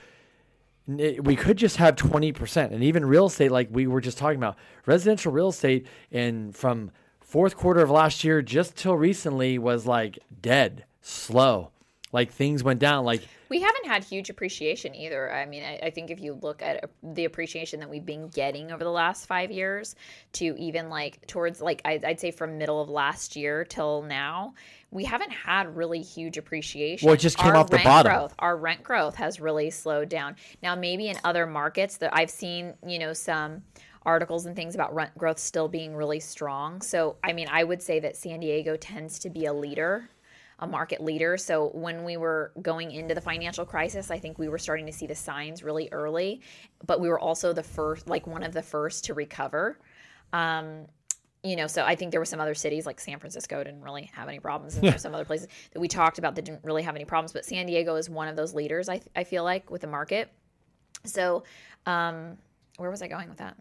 we 0.88 1.36
could 1.36 1.58
just 1.58 1.78
have 1.78 1.96
20% 1.96 2.72
and 2.72 2.84
even 2.84 3.06
real 3.06 3.28
estate 3.28 3.52
like 3.52 3.68
we 3.72 3.86
were 3.86 4.02
just 4.02 4.18
talking 4.18 4.38
about 4.38 4.58
residential 4.88 5.32
real 5.32 5.50
estate 5.50 5.86
and 6.12 6.56
from 6.56 6.90
fourth 7.20 7.56
quarter 7.56 7.82
of 7.82 7.92
last 7.92 8.24
year 8.24 8.42
just 8.42 8.76
till 8.76 8.96
recently 8.96 9.60
was 9.60 9.86
like 9.86 10.18
dead 10.42 10.86
slow 11.02 11.70
like 12.12 12.32
things 12.32 12.64
went 12.64 12.80
down 12.80 13.06
like 13.06 13.22
We 13.50 13.62
haven't 13.62 13.86
had 13.86 14.04
huge 14.04 14.30
appreciation 14.30 14.96
either. 14.96 15.32
I 15.32 15.46
mean, 15.46 15.64
I, 15.64 15.80
I 15.84 15.90
think 15.90 16.12
if 16.12 16.20
you 16.20 16.40
look 16.42 16.62
at 16.62 16.84
uh, 16.84 16.88
the 17.02 17.26
appreciation 17.26 17.80
that 17.80 17.90
we've 17.90 18.06
been 18.06 18.30
getting 18.30 18.72
over 18.72 18.84
the 18.84 18.92
last 18.92 19.26
five 19.26 19.52
years 19.52 19.96
to 20.34 20.56
even 20.58 20.90
like 20.90 21.26
towards 21.28 21.60
like 21.60 21.82
I'd, 21.84 22.06
I'd 22.06 22.20
say 22.20 22.32
from 22.32 22.58
middle 22.58 22.82
of 22.82 22.90
last 22.90 23.36
year 23.36 23.66
till 23.66 24.04
now, 24.04 24.54
we 24.92 25.04
haven't 25.04 25.32
had 25.32 25.76
really 25.76 26.02
huge 26.02 26.38
appreciation. 26.38 27.06
Well, 27.06 27.16
it 27.16 27.20
just 27.20 27.38
came 27.38 27.52
Our 27.52 27.58
off 27.58 27.70
the 27.70 27.80
bottom. 27.80 28.12
Growth, 28.12 28.36
our 28.40 28.56
rent 28.56 28.84
growth 28.84 29.16
has 29.16 29.40
really 29.40 29.70
slowed 29.70 30.10
down. 30.10 30.36
Now, 30.64 30.76
maybe 30.76 31.10
in 31.10 31.18
other 31.24 31.46
markets 31.46 31.98
that 31.98 32.16
I've 32.16 32.30
seen, 32.32 32.74
you 32.86 33.00
know, 33.00 33.14
some 33.14 33.64
articles 34.04 34.46
and 34.46 34.56
things 34.56 34.76
about 34.76 34.94
rent 34.94 35.16
growth 35.18 35.40
still 35.40 35.68
being 35.68 35.96
really 35.96 36.20
strong. 36.20 36.82
So, 36.82 37.18
I 37.24 37.34
mean, 37.34 37.48
I 37.52 37.64
would 37.64 37.82
say 37.82 38.00
that 38.00 38.16
San 38.16 38.40
Diego 38.40 38.78
tends 38.78 39.20
to 39.20 39.30
be 39.30 39.46
a 39.46 39.54
leader 39.54 40.10
a 40.60 40.68
market 40.68 41.02
leader. 41.02 41.38
So 41.38 41.70
when 41.74 42.04
we 42.04 42.18
were 42.18 42.52
going 42.62 42.92
into 42.92 43.16
the 43.16 43.22
financial 43.22 43.66
crisis, 43.66 44.12
I 44.12 44.20
think 44.20 44.38
we 44.38 44.50
were 44.50 44.58
starting 44.58 44.86
to 44.86 44.92
see 44.92 45.08
the 45.08 45.16
signs 45.16 45.64
really 45.64 45.90
early, 45.92 46.42
but 46.86 47.00
we 47.00 47.10
were 47.10 47.20
also 47.20 47.54
the 47.54 47.64
first, 47.64 48.08
like 48.08 48.28
one 48.28 48.44
of 48.44 48.54
the 48.54 48.62
first 48.62 49.06
to 49.06 49.14
recover. 49.14 49.80
Um, 50.34 50.86
you 51.44 51.56
know, 51.56 51.68
so 51.68 51.86
I 51.86 51.96
think 51.96 52.12
there 52.12 52.20
were 52.20 52.26
some 52.26 52.42
other 52.42 52.54
cities 52.54 52.86
like 52.86 53.00
San 53.00 53.18
Francisco 53.18 53.64
didn't 53.64 53.82
really 53.82 54.10
have 54.14 54.28
any 54.28 54.40
problems, 54.40 54.76
and 54.76 54.84
there 54.84 54.92
were 54.92 54.98
some 55.00 55.16
other 55.16 55.24
places 55.24 55.48
that 55.72 55.80
we 55.80 55.88
talked 55.88 56.18
about 56.18 56.36
that 56.36 56.44
didn't 56.44 56.66
really 56.66 56.84
have 56.84 56.96
any 56.96 57.06
problems. 57.06 57.32
But 57.32 57.46
San 57.46 57.66
Diego 57.66 57.96
is 57.96 58.10
one 58.10 58.28
of 58.28 58.36
those 58.36 58.54
leaders. 58.54 58.90
I 58.90 59.02
I 59.16 59.24
feel 59.24 59.46
like 59.46 59.72
with 59.72 59.80
the 59.80 59.88
market. 59.88 60.30
So, 61.06 61.46
um, 61.86 62.38
where 62.76 62.90
was 62.90 63.02
I 63.02 63.08
going 63.08 63.30
with 63.30 63.38
that? 63.38 63.56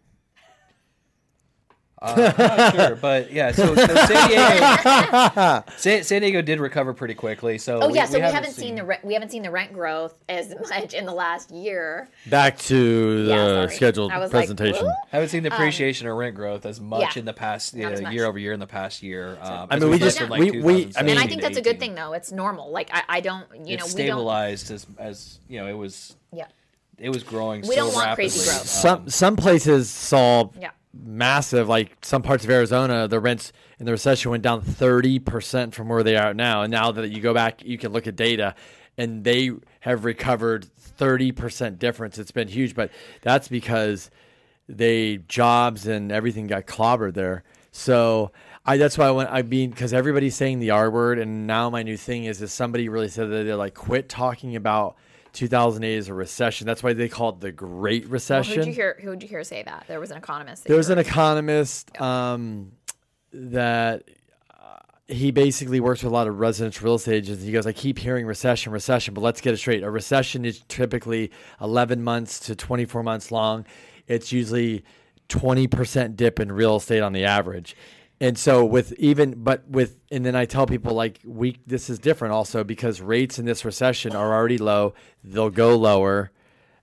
Uh, 2.01 2.33
not 2.37 2.75
sure, 2.75 2.95
but 2.95 3.31
yeah. 3.31 3.51
So, 3.51 3.75
so 3.75 3.85
San 3.85 4.29
Diego, 4.29 5.63
San, 5.77 6.03
San 6.03 6.21
Diego 6.21 6.41
did 6.41 6.59
recover 6.59 6.93
pretty 6.93 7.13
quickly. 7.13 7.57
So 7.57 7.79
Oh 7.81 7.93
yeah, 7.93 8.05
so 8.05 8.17
we 8.17 8.21
haven't, 8.21 8.51
seen, 8.53 8.75
the 8.75 8.85
rent, 8.85 9.03
we 9.03 9.13
haven't 9.13 9.31
seen 9.31 9.43
the 9.43 9.51
rent 9.51 9.73
growth 9.73 10.13
as 10.29 10.53
much 10.69 10.93
in 10.93 11.05
the 11.05 11.13
last 11.13 11.51
year. 11.51 12.09
back 12.27 12.57
to 12.59 13.25
the 13.25 13.29
Yeah, 13.31 13.45
sorry. 13.65 13.75
scheduled 13.75 14.11
I 14.11 14.17
was 14.19 14.31
like, 14.33 14.41
presentation 14.47 14.89
haven't 15.11 15.29
seen 15.29 15.43
the 15.43 15.53
appreciation 15.53 16.07
or 16.07 16.15
rent 16.15 16.35
growth 16.35 16.65
as 16.65 16.79
much 16.79 17.01
Um, 17.01 17.07
yeah, 17.15 17.19
in 17.19 17.25
the 17.25 17.33
past 17.33 17.75
not 17.75 17.91
as 17.93 18.01
uh, 18.01 18.09
year 18.09 18.25
over 18.25 18.39
year 18.39 18.53
in 18.53 18.59
the 18.59 18.67
past 18.67 19.03
year. 19.03 19.37
Um, 19.41 19.67
I 19.69 19.77
mean, 19.79 19.89
we 19.89 19.99
just- 19.99 20.21
like, 20.21 20.39
we- 20.39 20.51
we- 20.61 20.91
I 20.95 21.01
mean- 21.01 21.11
and 21.11 21.19
I 21.19 21.27
think 21.27 21.41
that's 21.41 21.57
a 21.57 21.61
good 21.61 21.79
thing 21.79 21.95
though. 21.95 22.13
It's 22.13 22.31
normal. 22.31 22.71
Like 22.71 22.89
I, 22.93 23.03
I 23.09 23.19
don't, 23.19 23.45
you 23.67 23.77
know, 23.77 23.83
It's 23.85 23.93
we 23.93 24.03
don't. 24.03 24.07
stabilized 24.15 24.71
as 24.71 24.85
as 24.97 25.39
you 25.49 25.59
know 25.59 25.67
it 25.67 25.73
was 25.77 26.15
Yeah. 26.31 26.45
it 26.97 27.09
was 27.09 27.23
growing. 27.23 27.61
We 27.61 27.67
so 27.69 27.75
don't 27.75 27.93
want 27.93 28.05
rapidly. 28.07 28.29
crazy 28.29 28.45
growth. 28.49 28.67
some 28.67 29.09
some 29.09 29.35
places 29.35 29.89
saw 29.89 30.49
Yeah. 30.59 30.69
Massive 30.93 31.69
like 31.69 31.95
some 32.01 32.23
parts 32.23 32.43
of 32.43 32.49
Arizona 32.49 33.07
the 33.07 33.19
rents 33.19 33.53
in 33.77 33.85
the 33.85 33.91
recession 33.91 34.31
went 34.31 34.41
down 34.41 34.59
30% 34.59 35.71
from 35.71 35.87
where 35.87 36.01
they 36.01 36.17
are 36.17 36.33
now 36.33 36.63
and 36.63 36.71
now 36.71 36.91
that 36.91 37.11
you 37.11 37.21
go 37.21 37.31
back 37.31 37.63
you 37.63 37.77
can 37.77 37.91
look 37.91 38.07
at 38.07 38.15
data 38.15 38.55
and 38.99 39.23
they 39.23 39.51
have 39.79 40.03
recovered 40.03 40.67
30% 40.99 41.79
difference. 41.79 42.19
It's 42.19 42.31
been 42.31 42.49
huge, 42.49 42.75
but 42.75 42.91
that's 43.21 43.47
because 43.47 44.11
they 44.67 45.21
jobs 45.29 45.87
and 45.87 46.11
everything 46.11 46.47
got 46.47 46.65
clobbered 46.65 47.13
there. 47.13 47.43
So 47.71 48.31
I 48.65 48.77
that's 48.77 48.97
why 48.97 49.07
I 49.07 49.11
went. 49.11 49.29
I 49.31 49.41
mean, 49.41 49.69
because 49.69 49.93
everybody's 49.93 50.35
saying 50.35 50.59
the 50.59 50.71
R 50.71 50.91
word, 50.91 51.17
and 51.17 51.47
now 51.47 51.69
my 51.69 51.81
new 51.81 51.95
thing 51.95 52.25
is, 52.25 52.41
is 52.41 52.51
somebody 52.51 52.89
really 52.89 53.07
said 53.07 53.29
that 53.29 53.45
they're 53.45 53.55
like 53.55 53.73
quit 53.73 54.09
talking 54.09 54.55
about 54.55 54.97
2008 55.33 55.93
is 55.97 56.07
a 56.07 56.13
recession. 56.13 56.65
That's 56.67 56.83
why 56.83 56.93
they 56.93 57.09
call 57.09 57.29
it 57.29 57.39
the 57.39 57.51
Great 57.51 58.03
Well, 58.05 58.13
Recession. 58.13 58.55
who'd 58.55 58.67
you 58.67 58.73
hear? 58.73 58.97
Who'd 59.01 59.21
you 59.21 59.29
hear 59.29 59.43
say 59.43 59.63
that? 59.63 59.85
There 59.87 59.99
was 59.99 60.11
an 60.11 60.17
economist. 60.17 60.65
There 60.65 60.77
was 60.77 60.89
an 60.89 60.97
economist 60.97 61.99
um, 62.01 62.71
that 63.31 64.03
uh, 64.51 64.79
he 65.07 65.31
basically 65.31 65.79
works 65.79 66.03
with 66.03 66.11
a 66.11 66.15
lot 66.15 66.27
of 66.27 66.39
residential 66.39 66.85
real 66.85 66.95
estate 66.95 67.15
agents. 67.15 67.43
He 67.43 67.51
goes, 67.51 67.67
I 67.67 67.71
keep 67.73 67.99
hearing 67.99 68.25
recession, 68.25 68.71
recession, 68.71 69.13
but 69.13 69.21
let's 69.21 69.41
get 69.41 69.53
it 69.53 69.57
straight. 69.57 69.83
A 69.83 69.89
recession 69.89 70.45
is 70.45 70.61
typically 70.67 71.31
11 71.61 72.03
months 72.03 72.39
to 72.41 72.55
24 72.55 73.03
months 73.03 73.31
long. 73.31 73.65
It's 74.07 74.31
usually 74.31 74.83
20% 75.29 76.15
dip 76.15 76.39
in 76.39 76.51
real 76.51 76.77
estate 76.77 77.01
on 77.01 77.13
the 77.13 77.25
average. 77.25 77.75
And 78.21 78.37
so 78.37 78.65
with 78.65 78.91
even 78.93 79.35
but 79.43 79.67
with 79.67 79.97
and 80.11 80.25
then 80.25 80.35
I 80.35 80.45
tell 80.45 80.65
people 80.67 80.93
like 80.93 81.19
we 81.23 81.57
this 81.65 81.89
is 81.89 81.99
different 81.99 82.33
also 82.33 82.63
because 82.65 82.99
rates 83.01 83.39
in 83.39 83.45
this 83.45 83.63
recession 83.63 84.15
are 84.15 84.33
already 84.33 84.57
low. 84.57 84.93
They'll 85.23 85.49
go 85.49 85.77
lower. 85.77 86.31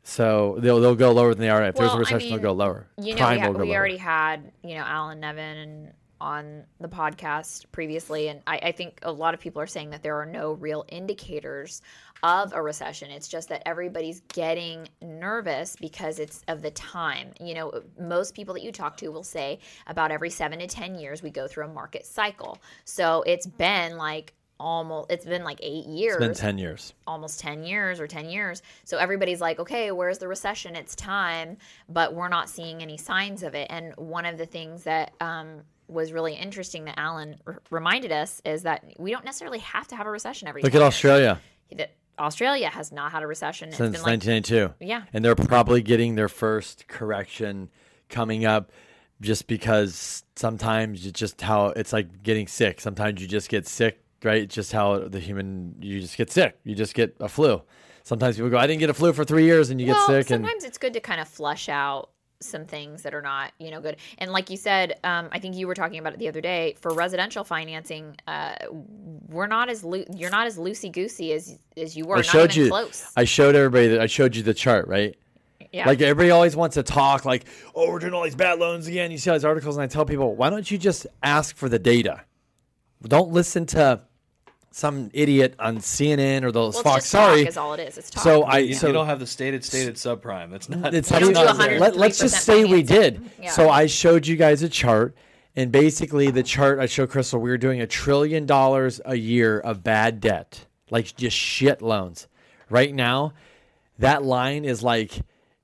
So 0.03 0.57
they'll 0.61 0.81
they'll 0.81 0.95
go 0.95 1.13
lower 1.13 1.35
than 1.35 1.41
they 1.41 1.51
are. 1.51 1.63
If 1.65 1.75
there's 1.75 1.89
a 1.89 1.91
Well, 1.91 1.97
I 1.97 2.01
recession, 2.01 2.31
mean, 2.31 2.41
they'll 2.41 2.55
go 2.55 2.57
lower. 2.57 2.87
You 3.03 3.13
know, 3.15 3.19
Prime 3.19 3.35
we, 3.37 3.41
ha- 3.41 3.47
will 3.49 3.55
go 3.55 3.61
we 3.63 3.67
lower. 3.69 3.77
already 3.77 3.97
had 3.97 4.53
you 4.63 4.77
know 4.77 4.83
Alan 4.85 5.21
Nevin 5.21 5.59
and 5.59 5.93
on 6.19 6.63
the 6.81 6.89
podcast 6.89 7.67
previously, 7.73 8.29
and 8.29 8.41
I, 8.47 8.57
I 8.63 8.73
think 8.73 9.01
a 9.03 9.13
lot 9.13 9.35
of 9.35 9.41
people 9.41 9.61
are 9.61 9.67
saying 9.67 9.91
that 9.91 10.03
there 10.03 10.17
are 10.19 10.25
no 10.25 10.53
real 10.53 10.87
indicators 10.89 11.83
of 12.23 12.53
a 12.53 12.63
recession. 12.63 13.11
It's 13.11 13.29
just 13.29 13.49
that 13.51 13.63
everybody's 13.67 14.21
getting 14.33 14.89
nervous 15.03 15.77
because 15.77 16.19
it's 16.19 16.43
of 16.49 16.63
the 16.63 16.71
time. 16.71 17.29
You 17.41 17.55
know, 17.55 17.83
most 18.01 18.35
people 18.35 18.55
that 18.55 18.63
you 18.63 18.73
talk 18.73 18.97
to 18.99 19.09
will 19.09 19.23
say 19.23 19.59
about 19.87 20.11
every 20.11 20.31
seven 20.31 20.59
to 20.61 20.67
ten 20.67 20.95
years 20.97 21.23
we 21.23 21.31
go 21.31 21.47
through 21.47 21.67
a 21.67 21.73
market 21.73 22.07
cycle. 22.07 22.59
So 22.85 23.23
it's 23.27 23.47
been 23.47 23.97
like 23.97 24.33
almost 24.59 25.11
it's 25.13 25.27
been 25.27 25.45
like 25.45 25.59
eight 25.63 25.85
years 25.85 26.17
It's 26.17 26.25
been 26.25 26.35
10 26.35 26.57
years. 26.59 26.95
almost 27.07 27.41
10 27.41 27.63
years 27.63 28.01
or 28.01 28.07
10 28.07 28.31
years. 28.31 28.63
So 28.85 28.97
everybody's 28.97 29.39
like, 29.41 29.59
okay, 29.59 29.91
where's 29.93 30.17
the 30.17 30.29
recession? 30.29 30.75
It's 30.77 30.95
time, 30.95 31.59
but 31.91 32.15
we're 32.15 32.31
not 32.31 32.49
seeing 32.49 32.81
any 32.81 32.97
signs 32.97 33.43
of 33.43 33.55
it. 33.55 33.67
And 33.69 33.93
one 33.97 34.25
of 34.25 34.39
the 34.39 34.47
things 34.47 34.85
that 34.85 35.13
um, 35.21 35.61
was 35.89 36.11
really 36.11 36.33
interesting 36.33 36.87
that 36.87 36.99
Alan 36.99 37.37
r- 37.47 37.61
reminded 37.71 38.13
us 38.13 38.41
is 38.47 38.63
that 38.63 38.83
we 38.99 39.11
don't 39.11 39.27
necessarily 39.27 39.59
have 39.59 39.89
to 39.89 39.97
have 39.97 40.07
a 40.07 40.11
recession 40.11 40.49
every 40.49 40.63
Look 40.63 40.73
10 40.73 40.81
at. 40.81 40.87
Australia 40.87 41.39
Australia 42.19 42.69
has 42.69 42.93
not 42.93 43.13
had 43.13 43.23
a 43.23 43.27
recession. 43.27 43.69
It's 43.69 43.77
since 43.77 43.97
like 43.97 44.07
1992. 44.07 44.85
Yeah. 44.85 45.03
And 45.13 45.25
they're 45.25 45.35
probably 45.35 45.83
getting 45.83 46.15
their 46.15 46.29
first 46.29 46.89
correction 46.89 47.71
coming 48.09 48.45
up 48.45 48.73
just 49.21 49.47
because 49.47 50.25
sometimes 50.37 51.07
it's 51.07 51.19
just 51.19 51.41
how 51.41 51.69
it's 51.69 51.93
like 51.93 52.23
getting 52.23 52.47
sick. 52.47 52.81
Sometimes 52.81 53.21
you 53.21 53.29
just 53.29 53.49
get 53.49 53.67
sick, 53.67 54.03
right? 54.23 54.43
It's 54.43 54.55
just 54.55 54.73
how 54.73 54.99
the 54.99 55.21
human, 55.21 55.77
you 55.81 56.01
just 56.01 56.17
get 56.17 56.31
sick. 56.31 56.59
You 56.65 56.75
just 56.75 56.95
get 56.95 57.17
a 57.21 57.29
flu. 57.29 57.63
Sometimes 58.03 58.37
people 58.37 58.51
go, 58.51 58.59
I 58.59 58.67
didn't 58.67 58.81
get 58.81 58.91
a 58.91 58.95
flu 58.95 59.13
for 59.13 59.25
three 59.25 59.45
years 59.45 59.71
and 59.71 59.81
you 59.81 59.89
well, 59.89 60.07
get 60.07 60.27
sick. 60.27 60.31
And 60.31 60.45
sometimes 60.45 60.65
it's 60.65 60.79
good 60.79 60.93
to 60.93 61.01
kind 61.01 61.21
of 61.21 61.29
flush 61.29 61.69
out 61.69 62.11
some 62.41 62.65
things 62.65 63.03
that 63.03 63.15
are 63.15 63.23
not, 63.23 63.53
you 63.59 63.71
know, 63.71 63.81
good. 63.81 63.97
And 64.19 64.31
like 64.33 64.51
you 64.51 64.57
said, 64.57 64.99
um, 65.05 65.29
I 65.33 65.39
think 65.39 65.57
you 65.57 65.67
were 65.67 65.75
talking 65.75 65.99
about 65.99 66.13
it 66.13 66.19
the 66.19 66.29
other 66.29 66.41
day. 66.41 66.77
For 66.81 66.93
residential 66.93 67.45
financing, 67.45 68.17
uh, 68.27 68.55
we're 69.29 69.47
not 69.47 69.69
as 69.69 69.85
loo- 69.85 70.07
you're 70.15 70.31
not 70.31 70.47
as 70.47 70.59
loosey 70.59 70.93
goosey 70.93 71.33
as 71.33 71.59
as 71.77 71.97
you 71.97 72.05
were. 72.05 72.17
I 72.17 72.19
not 72.19 72.27
showed 72.27 72.51
even 72.53 72.65
you, 72.65 72.69
close. 72.69 73.11
I 73.17 73.25
showed 73.25 73.55
everybody 73.55 73.89
that 73.89 74.01
I 74.01 74.07
showed 74.07 74.37
you 74.37 74.43
the 74.43 74.55
chart, 74.55 74.89
right? 74.89 75.17
yeah. 75.73 75.87
Like 75.87 76.01
everybody 76.01 76.31
always 76.31 76.57
wants 76.57 76.75
to 76.75 76.83
talk 76.83 77.25
like, 77.25 77.45
oh, 77.75 77.91
we're 77.91 77.99
doing 77.99 78.15
all 78.15 78.25
these 78.25 78.35
bad 78.35 78.59
loans 78.59 78.87
again. 78.87 79.11
You 79.11 79.19
see 79.19 79.31
all 79.31 79.37
these 79.37 79.45
articles, 79.45 79.77
and 79.77 79.83
I 79.83 79.87
tell 79.87 80.05
people, 80.05 80.35
why 80.35 80.51
don't 80.51 80.69
you 80.71 80.79
just 80.79 81.07
ask 81.23 81.55
for 81.57 81.69
the 81.69 81.79
data? 81.79 82.23
Don't 83.03 83.31
listen 83.31 83.67
to 83.67 84.01
some 84.77 85.09
idiot 85.15 85.55
on 85.59 85.79
CNN 85.79 86.43
or 86.43 86.53
those 86.53 86.75
well, 86.75 86.83
Fox. 86.83 87.05
just 87.05 87.13
talk 87.13 87.29
Sorry. 87.31 87.47
is 87.47 87.57
all 87.57 87.73
it 87.73 87.81
is. 87.81 87.97
It's 87.97 88.11
talk. 88.11 88.23
So 88.23 88.43
I 88.43 88.59
You, 88.59 88.75
so 88.75 88.89
you 88.89 88.93
don't 88.93 89.07
have 89.07 89.19
the 89.21 89.27
stated 89.27 89.65
stated 89.65 89.95
subprime. 89.95 90.51
That's 90.51 90.69
not. 90.69 90.93
it's 90.93 91.11
You 91.13 91.33
not 91.33 91.35
don't 91.35 91.57
do 91.57 91.63
even- 91.65 91.79
103% 91.79 91.81
let, 91.81 91.97
let's 91.97 92.19
just 92.19 92.45
say 92.45 92.67
we 92.67 92.83
did. 92.83 93.23
Yeah. 93.41 93.53
So 93.53 93.71
I 93.71 93.87
showed 93.87 94.27
you 94.27 94.37
guys 94.37 94.63
a 94.63 94.69
chart, 94.69 95.17
and 95.57 95.73
basically 95.73 96.31
the 96.31 96.43
chart 96.43 96.79
I 96.79 96.85
showed 96.85 97.09
Crystal, 97.09 97.41
we 97.41 97.49
were 97.49 97.57
doing 97.57 97.81
a 97.81 97.87
trillion 97.87 98.45
dollars 98.45 99.01
a 99.07 99.15
year 99.17 99.59
of 99.61 99.83
bad 99.83 100.21
debt, 100.21 100.67
like 100.91 101.17
just 101.17 101.35
shit 101.35 101.81
loans. 101.81 102.29
Right 102.69 102.95
now, 102.95 103.33
that 103.99 104.25
line 104.25 104.67
is 104.67 104.83
like 104.83 105.13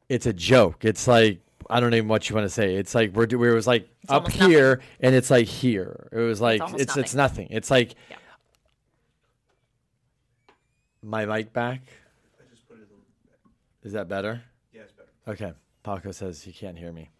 it's 0.08 0.24
a 0.24 0.32
joke. 0.32 0.86
It's 0.86 1.06
like 1.06 1.40
I 1.68 1.80
don't 1.80 1.92
even 1.92 2.08
what 2.08 2.30
you 2.30 2.34
want 2.34 2.46
to 2.46 2.50
say. 2.50 2.76
It's 2.76 2.94
like 2.94 3.12
we're 3.12 3.26
do- 3.26 3.44
it 3.44 3.52
was 3.52 3.66
like 3.66 3.90
up 4.08 4.22
almost 4.24 4.36
here 4.36 4.80
and 5.00 5.14
it's 5.14 5.30
like 5.30 5.48
here. 5.48 6.08
It 6.12 6.16
was 6.20 6.40
like 6.40 6.62
almost 6.62 6.80
it's 6.80 6.96
it's 6.96 7.14
nothing. 7.14 7.48
It's 7.50 7.70
like 7.70 7.94
Yeah. 8.08 8.16
My 11.02 11.26
mic 11.26 11.52
back. 11.52 11.80
Is 13.82 13.92
that 13.92 14.08
better? 14.08 14.42
Yeah, 14.72 14.82
it's 14.82 14.92
better. 14.92 15.10
Okay. 15.28 15.52
Paco 15.82 16.12
says 16.12 16.42
he 16.42 16.52
can't 16.52 16.78
hear 16.78 16.92
me. 16.92 17.10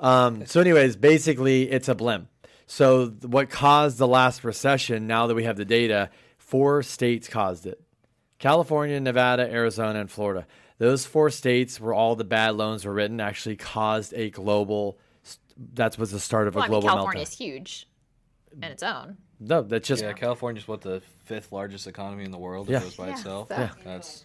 Um, 0.00 0.46
so, 0.46 0.60
anyways, 0.60 0.96
basically, 0.96 1.70
it's 1.70 1.88
a 1.88 1.94
blimp. 1.94 2.28
So, 2.66 3.08
th- 3.08 3.24
what 3.24 3.50
caused 3.50 3.98
the 3.98 4.06
last 4.06 4.44
recession, 4.44 5.06
now 5.06 5.26
that 5.26 5.34
we 5.34 5.44
have 5.44 5.56
the 5.56 5.64
data, 5.64 6.10
four 6.36 6.82
states 6.82 7.26
caused 7.28 7.66
it 7.66 7.80
California, 8.38 9.00
Nevada, 9.00 9.50
Arizona, 9.50 10.00
and 10.00 10.10
Florida. 10.10 10.46
Those 10.78 11.06
four 11.06 11.30
states 11.30 11.80
where 11.80 11.92
all 11.92 12.14
the 12.14 12.24
bad 12.24 12.54
loans 12.54 12.84
were 12.84 12.92
written 12.92 13.20
actually 13.20 13.56
caused 13.56 14.14
a 14.14 14.30
global, 14.30 14.98
that 15.74 15.98
was 15.98 16.12
the 16.12 16.20
start 16.20 16.46
of 16.46 16.54
well, 16.54 16.64
a 16.64 16.66
I 16.66 16.68
mean, 16.68 16.80
global 16.80 16.88
California 16.88 17.22
is 17.22 17.36
huge 17.36 17.88
in 18.52 18.64
its 18.64 18.82
own. 18.82 19.16
No, 19.40 19.62
that's 19.62 19.86
just, 19.86 20.02
Yeah, 20.02 20.12
California's 20.14 20.66
what 20.66 20.80
the 20.80 21.00
fifth 21.24 21.52
largest 21.52 21.86
economy 21.86 22.24
in 22.24 22.30
the 22.30 22.38
world. 22.38 22.68
Yeah. 22.68 22.78
It 22.78 22.82
goes 22.82 22.96
by 22.96 23.08
Yeah, 23.08 23.12
itself. 23.14 23.48
so- 23.48 23.54
Yeah. 23.56 23.70
That's 23.84 24.24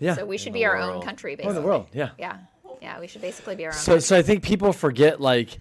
yeah. 0.00 0.14
So 0.16 0.26
we 0.26 0.38
should 0.38 0.52
be 0.52 0.60
the 0.60 0.66
our 0.66 0.76
own 0.76 0.90
world. 0.90 1.04
country, 1.04 1.34
oh, 1.34 1.36
basically. 1.36 1.54
the 1.54 1.62
world, 1.62 1.86
yeah. 1.92 2.10
Yeah, 2.18 2.38
yeah, 2.82 2.98
we 3.00 3.06
should 3.06 3.20
basically 3.22 3.56
be 3.56 3.64
our 3.66 3.72
own. 3.72 3.78
So, 3.78 3.98
so 3.98 4.16
I 4.16 4.22
think 4.22 4.42
people 4.42 4.72
forget 4.72 5.20
like, 5.20 5.58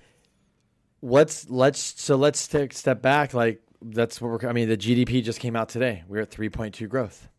let's 1.01 1.49
let's 1.49 1.79
so 2.01 2.15
let's 2.15 2.47
take 2.47 2.73
step 2.73 3.01
back. 3.01 3.33
Like 3.33 3.61
that's 3.81 4.21
what 4.21 4.29
we're. 4.43 4.49
I 4.49 4.53
mean, 4.53 4.69
the 4.69 4.77
GDP 4.77 5.23
just 5.23 5.39
came 5.39 5.55
out 5.55 5.69
today. 5.69 6.03
We're 6.07 6.21
at 6.21 6.31
three 6.31 6.49
point 6.49 6.73
two 6.75 6.87
growth. 6.87 7.29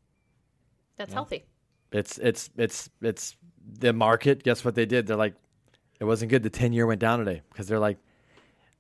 That's 0.97 1.13
healthy. 1.13 1.45
It's 1.93 2.19
it's 2.19 2.51
it's 2.57 2.91
it's 3.03 3.37
the 3.79 3.93
market. 3.93 4.43
Guess 4.43 4.65
what 4.65 4.75
they 4.75 4.87
did? 4.87 5.07
They're 5.07 5.17
like, 5.17 5.35
it 6.01 6.05
wasn't 6.05 6.31
good. 6.31 6.43
The 6.43 6.51
ten 6.51 6.73
year 6.73 6.87
went 6.87 7.01
down 7.01 7.19
today 7.19 7.43
because 7.51 7.67
they're 7.67 7.79
like, 7.79 7.99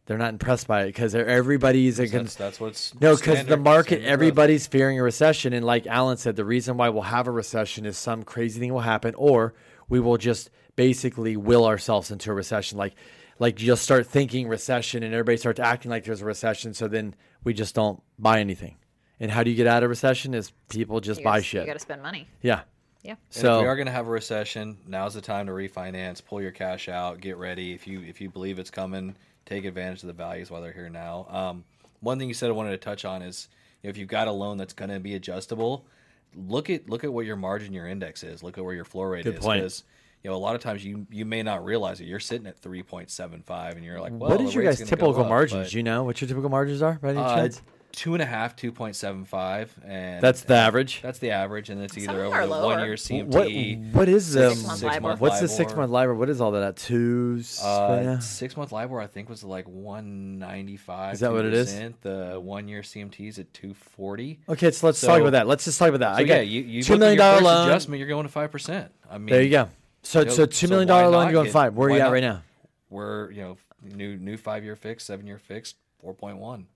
they're 0.07 0.19
not 0.19 0.31
impressed 0.35 0.67
by 0.67 0.83
it 0.83 0.87
because 0.87 1.15
everybody's 1.15 1.99
a 1.99 2.07
that's, 2.07 2.35
that's 2.35 2.61
what's 2.61 2.95
no, 3.01 3.17
because 3.17 3.45
the 3.47 3.57
market, 3.57 3.87
standard 3.89 4.03
growth. 4.05 4.13
everybody's 4.13 4.67
fearing 4.67 4.99
a 4.99 5.03
recession, 5.03 5.53
and 5.53 5.65
like 5.65 5.87
Alan 5.87 6.17
said, 6.17 6.37
the 6.37 6.45
reason 6.45 6.77
why 6.77 6.89
we'll 6.91 7.03
have 7.03 7.27
a 7.27 7.31
recession 7.31 7.87
is 7.87 7.97
some 7.97 8.23
crazy 8.23 8.61
thing 8.61 8.73
will 8.73 8.81
happen, 8.81 9.15
or 9.17 9.55
we 9.89 10.01
will 10.01 10.17
just 10.19 10.51
basically 10.77 11.37
will 11.37 11.65
ourselves 11.67 12.11
into 12.11 12.31
a 12.31 12.35
recession. 12.35 12.77
Like, 12.79 12.95
like 13.39 13.61
you'll 13.63 13.77
start 13.77 14.07
thinking 14.07 14.49
recession, 14.49 15.03
and 15.03 15.15
everybody 15.15 15.37
starts 15.39 15.61
acting 15.61 15.91
like 15.91 16.05
there's 16.05 16.23
a 16.23 16.27
recession, 16.27 16.75
so 16.75 16.87
then 16.89 17.15
we 17.43 17.55
just 17.55 17.75
don't 17.75 18.03
buy 18.19 18.41
anything. 18.41 18.77
And 19.21 19.31
how 19.31 19.43
do 19.43 19.51
you 19.51 19.57
get 19.57 19.67
out 19.67 19.83
of 19.85 19.91
recession? 19.91 20.35
Is 20.35 20.53
people 20.69 21.01
just 21.01 21.21
You 21.21 21.25
buy 21.25 21.31
gotta- 21.39 21.43
shit? 21.45 21.61
You 21.63 21.67
got 21.69 21.73
to 21.75 21.79
spend 21.79 22.03
money. 22.03 22.29
yeah. 22.43 22.63
Yeah. 23.03 23.13
And 23.13 23.19
So 23.29 23.57
if 23.59 23.63
we 23.63 23.69
are 23.69 23.77
going 23.77 23.85
to 23.87 23.93
have 23.93 24.07
a 24.07 24.11
recession, 24.11 24.79
now's 24.87 25.13
the 25.13 25.21
time 25.21 25.47
to 25.47 25.53
refinance, 25.53 26.25
pull 26.25 26.41
your 26.41 26.53
cash 26.53 26.89
out, 26.89 27.21
get 27.21 27.37
ready. 27.37 27.75
If 27.75 27.87
you 27.87 28.01
if 28.01 28.19
you 28.23 28.31
believe 28.31 28.59
it's 28.59 28.71
coming, 28.71 29.15
take 29.47 29.65
advantage 29.65 30.03
of 30.03 30.07
the 30.07 30.13
values 30.13 30.51
while 30.51 30.63
they're 30.63 30.73
here 30.73 30.89
now. 30.89 31.27
Um, 31.29 31.65
one 32.01 32.19
thing 32.19 32.29
you 32.29 32.35
said 32.35 32.51
I 32.51 32.53
wanted 32.53 32.71
to 32.71 32.79
touch 32.79 33.05
on 33.05 33.23
is 33.23 33.49
you 33.83 33.89
know, 33.89 33.91
if 33.91 33.97
you've 33.97 34.09
got 34.09 34.29
a 34.29 34.33
loan 34.33 34.57
that's 34.57 34.73
going 34.73 34.91
to 34.91 35.01
be 35.01 35.15
adjustable, 35.15 35.87
look 36.35 36.71
at 36.71 36.89
look 36.89 37.05
at 37.05 37.13
what 37.13 37.27
your 37.27 37.37
margin, 37.37 37.73
your 37.73 37.87
index 37.87 38.23
is. 38.23 38.43
Look 38.43 38.59
at 38.59 38.65
where 38.65 38.75
your 38.75 38.85
floor 38.85 39.11
rate 39.11 39.25
Good 39.25 39.35
is. 39.35 39.41
point. 39.41 39.61
Because 39.61 39.85
you 40.23 40.31
know 40.31 40.37
a 40.37 40.39
lot 40.39 40.55
of 40.55 40.63
times 40.63 40.85
you 40.85 41.07
you 41.11 41.25
may 41.25 41.43
not 41.43 41.65
realize 41.65 42.01
it. 42.01 42.07
You're 42.07 42.21
sitting 42.21 42.47
at 42.47 42.59
three 42.59 42.83
point 42.83 43.11
seven 43.11 43.43
five, 43.43 43.77
and 43.77 43.85
you're 43.85 44.01
like, 44.01 44.13
well, 44.13 44.31
what 44.31 44.41
is 44.41 44.55
your 44.55 44.65
guys' 44.65 44.79
typical 44.79 45.19
up, 45.19 45.29
margins? 45.29 45.67
but, 45.67 45.75
you 45.75 45.83
know 45.83 46.05
what 46.05 46.21
your 46.21 46.29
typical 46.29 46.51
margins 46.51 46.83
are? 46.83 46.99
By 47.01 47.11
any 47.11 47.19
uh, 47.19 47.37
chance? 47.37 47.63
Two 47.95 48.15
and 48.15 48.23
a 48.23 48.27
half, 48.27 48.57
two 48.57 48.73
point 48.73 48.97
seven 48.97 49.25
five, 49.25 49.73
and 49.85 50.21
That's 50.23 50.43
the 50.43 50.55
average. 50.55 51.01
That's 51.03 51.19
the 51.21 51.31
average, 51.31 51.71
and 51.71 51.81
it's 51.81 51.97
either 51.97 52.25
of 52.25 52.33
over 52.33 52.41
the 52.43 52.47
lower. 52.49 52.75
one 52.77 52.85
year 52.85 52.95
CMT. 52.95 53.93
What 53.93 53.97
what 54.01 54.09
is 54.09 54.37
um, 54.37 54.55
Six-month 54.55 54.83
LIBOR. 54.83 55.17
what's 55.17 55.41
the 55.41 55.49
six 55.49 55.75
month 55.75 55.91
LIBOR? 55.91 56.15
What 56.15 56.29
is 56.29 56.41
all 56.41 56.51
that 56.53 56.63
at 56.63 56.77
two? 56.77 57.43
Uh, 57.63 58.19
six 58.21 58.57
month 58.57 58.73
LIBOR, 58.73 59.01
I 59.01 59.07
think, 59.07 59.29
was 59.29 59.45
like 59.45 59.67
one 59.69 60.39
ninety 60.39 60.77
five. 60.77 61.15
Is 61.15 61.21
that 61.21 61.33
what 61.33 61.45
it 61.45 61.55
is? 61.55 61.73
The 62.03 62.41
one 62.43 62.69
year 62.69 62.83
CMT 62.83 63.29
is 63.29 63.39
at 63.39 63.53
two 63.55 63.75
forty. 63.75 64.41
Okay, 64.49 64.71
so 64.71 64.87
let's 64.87 64.99
So- 64.99 65.07
talk 65.07 65.21
about 65.21 65.33
that. 65.33 65.47
Let's 65.47 65.65
just 65.65 65.79
talk 65.79 65.89
about 65.89 66.01
that. 66.01 66.17
So 66.17 66.23
I 66.23 66.25
got 66.27 66.35
yeah, 66.35 66.41
you, 66.43 66.61
you 66.63 66.83
two 66.83 66.95
look 66.95 66.97
at 66.97 67.01
million 67.01 67.19
your 67.19 67.25
dollar 67.25 67.35
first 67.37 67.45
loan. 67.45 67.69
adjustment, 67.69 67.99
you're 68.01 68.09
going 68.09 68.27
to 68.27 68.33
five 68.33 68.51
percent. 68.51 68.93
I 69.11 69.19
mean, 69.19 69.27
There 69.27 69.43
you 69.43 69.51
go. 69.51 69.69
So 70.03 70.21
you 70.21 70.25
know, 70.27 70.33
so 70.33 70.47
two 70.47 70.67
so 70.67 70.71
million 70.71 70.89
loan, 70.89 71.25
you're 71.25 71.33
going 71.33 71.45
get- 71.47 71.53
five. 71.53 71.75
Where 71.75 71.89
are 71.89 71.93
you 71.93 71.97
at 72.01 72.05
not- 72.07 72.13
right 72.13 72.23
now? 72.23 72.43
We're 72.91 73.31
you 73.31 73.43
know 73.43 73.57
new 73.83 74.17
new 74.17 74.37
five 74.37 74.65
year 74.65 74.77
fixed, 74.77 75.07
seven 75.07 75.27
year 75.27 75.39
fixed, 75.39 75.77
four 76.01 76.15
point 76.15 76.39
one. 76.39 76.67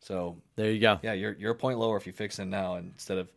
So 0.00 0.36
There 0.56 0.70
you 0.70 0.80
go. 0.80 0.98
yeah, 1.02 1.12
you're 1.12 1.32
you're 1.32 1.52
a 1.52 1.56
point 1.56 1.78
lower 1.78 1.96
if 1.96 2.06
you 2.06 2.12
fix 2.12 2.38
it 2.38 2.46
now 2.46 2.76
instead 2.76 3.18
of 3.18 3.30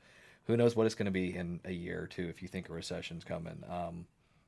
who 0.46 0.58
knows 0.58 0.76
what 0.76 0.86
it's 0.86 0.96
going 0.96 1.06
to 1.06 1.12
be 1.12 1.36
in 1.36 1.60
a 1.66 1.72
year 1.72 2.02
or 2.04 2.08
two 2.08 2.28
if 2.28 2.42
you 2.42 2.48
think 2.48 2.70
a 2.70 2.74
recession's 2.74 3.24
coming. 3.24 3.64
Um, 3.70 4.06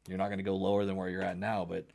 you're 0.07 0.17
not 0.17 0.27
going 0.27 0.39
to 0.39 0.43
go 0.43 0.55
lower 0.55 0.85
than 0.85 0.95
where 0.95 1.09
you're 1.09 1.21
at 1.23 1.37
now, 1.37 1.65
but 1.65 1.85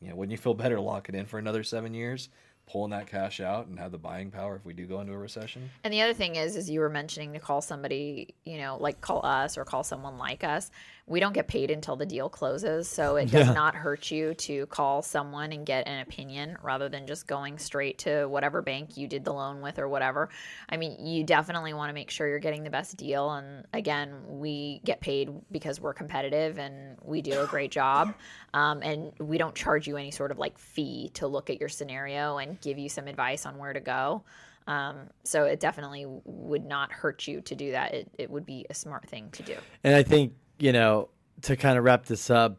you 0.00 0.08
know, 0.08 0.16
wouldn't 0.16 0.32
you 0.32 0.38
feel 0.38 0.54
better 0.54 0.80
locking 0.80 1.14
in 1.14 1.24
for 1.26 1.38
another 1.38 1.62
seven 1.62 1.94
years, 1.94 2.28
pulling 2.66 2.90
that 2.90 3.06
cash 3.06 3.40
out, 3.40 3.66
and 3.68 3.78
have 3.78 3.92
the 3.92 3.98
buying 3.98 4.30
power 4.30 4.56
if 4.56 4.64
we 4.64 4.72
do 4.74 4.86
go 4.86 5.00
into 5.00 5.12
a 5.12 5.18
recession? 5.18 5.70
And 5.84 5.94
the 5.94 6.02
other 6.02 6.14
thing 6.14 6.36
is, 6.36 6.56
is 6.56 6.68
you 6.68 6.80
were 6.80 6.90
mentioning 6.90 7.32
to 7.32 7.38
call 7.38 7.60
somebody, 7.62 8.34
you 8.44 8.58
know, 8.58 8.76
like 8.80 9.00
call 9.00 9.24
us 9.24 9.56
or 9.56 9.64
call 9.64 9.84
someone 9.84 10.18
like 10.18 10.42
us. 10.44 10.70
We 11.06 11.20
don't 11.20 11.34
get 11.34 11.48
paid 11.48 11.70
until 11.70 11.96
the 11.96 12.06
deal 12.06 12.30
closes, 12.30 12.88
so 12.88 13.16
it 13.16 13.30
does 13.30 13.48
Yeah. 13.48 13.52
not 13.52 13.74
hurt 13.74 14.10
you 14.10 14.32
to 14.34 14.64
call 14.66 15.02
someone 15.02 15.52
and 15.52 15.66
get 15.66 15.86
an 15.86 16.00
opinion 16.00 16.56
rather 16.62 16.88
than 16.88 17.06
just 17.06 17.26
going 17.26 17.58
straight 17.58 17.98
to 17.98 18.24
whatever 18.26 18.62
bank 18.62 18.96
you 18.96 19.06
did 19.06 19.22
the 19.22 19.32
loan 19.32 19.60
with 19.60 19.78
or 19.78 19.86
whatever. 19.86 20.30
I 20.66 20.78
mean, 20.78 21.04
you 21.04 21.22
definitely 21.22 21.74
want 21.74 21.90
to 21.90 21.92
make 21.92 22.10
sure 22.10 22.26
you're 22.26 22.38
getting 22.38 22.64
the 22.64 22.70
best 22.70 22.96
deal. 22.96 23.30
And 23.32 23.66
again, 23.74 24.14
we 24.26 24.80
get 24.84 25.02
paid 25.02 25.28
because 25.52 25.78
we're 25.78 25.92
competitive 25.92 26.58
and 26.58 26.96
we 27.02 27.20
do 27.20 27.38
a 27.40 27.46
great 27.46 27.70
job. 27.70 28.14
Um, 28.54 28.82
and 28.82 29.12
we 29.18 29.36
don't 29.36 29.56
charge 29.56 29.88
you 29.88 29.96
any 29.96 30.12
sort 30.12 30.30
of 30.30 30.38
like 30.38 30.58
fee 30.60 31.10
to 31.14 31.26
look 31.26 31.50
at 31.50 31.58
your 31.58 31.68
scenario 31.68 32.36
and 32.38 32.60
give 32.60 32.78
you 32.78 32.88
some 32.88 33.08
advice 33.08 33.46
on 33.46 33.58
where 33.58 33.72
to 33.72 33.80
go. 33.80 34.22
Um, 34.68 35.08
so 35.24 35.42
it 35.44 35.58
definitely 35.58 36.06
would 36.06 36.64
not 36.64 36.92
hurt 36.92 37.26
you 37.26 37.40
to 37.40 37.56
do 37.56 37.72
that. 37.72 37.92
It, 37.94 38.10
it 38.16 38.30
would 38.30 38.46
be 38.46 38.64
a 38.70 38.74
smart 38.74 39.08
thing 39.08 39.28
to 39.32 39.42
do. 39.42 39.56
And 39.82 39.96
I 39.96 40.04
think, 40.04 40.34
you 40.58 40.72
know, 40.72 41.08
to 41.42 41.56
kind 41.56 41.78
of 41.78 41.84
wrap 41.84 42.06
this 42.06 42.30
up, 42.30 42.58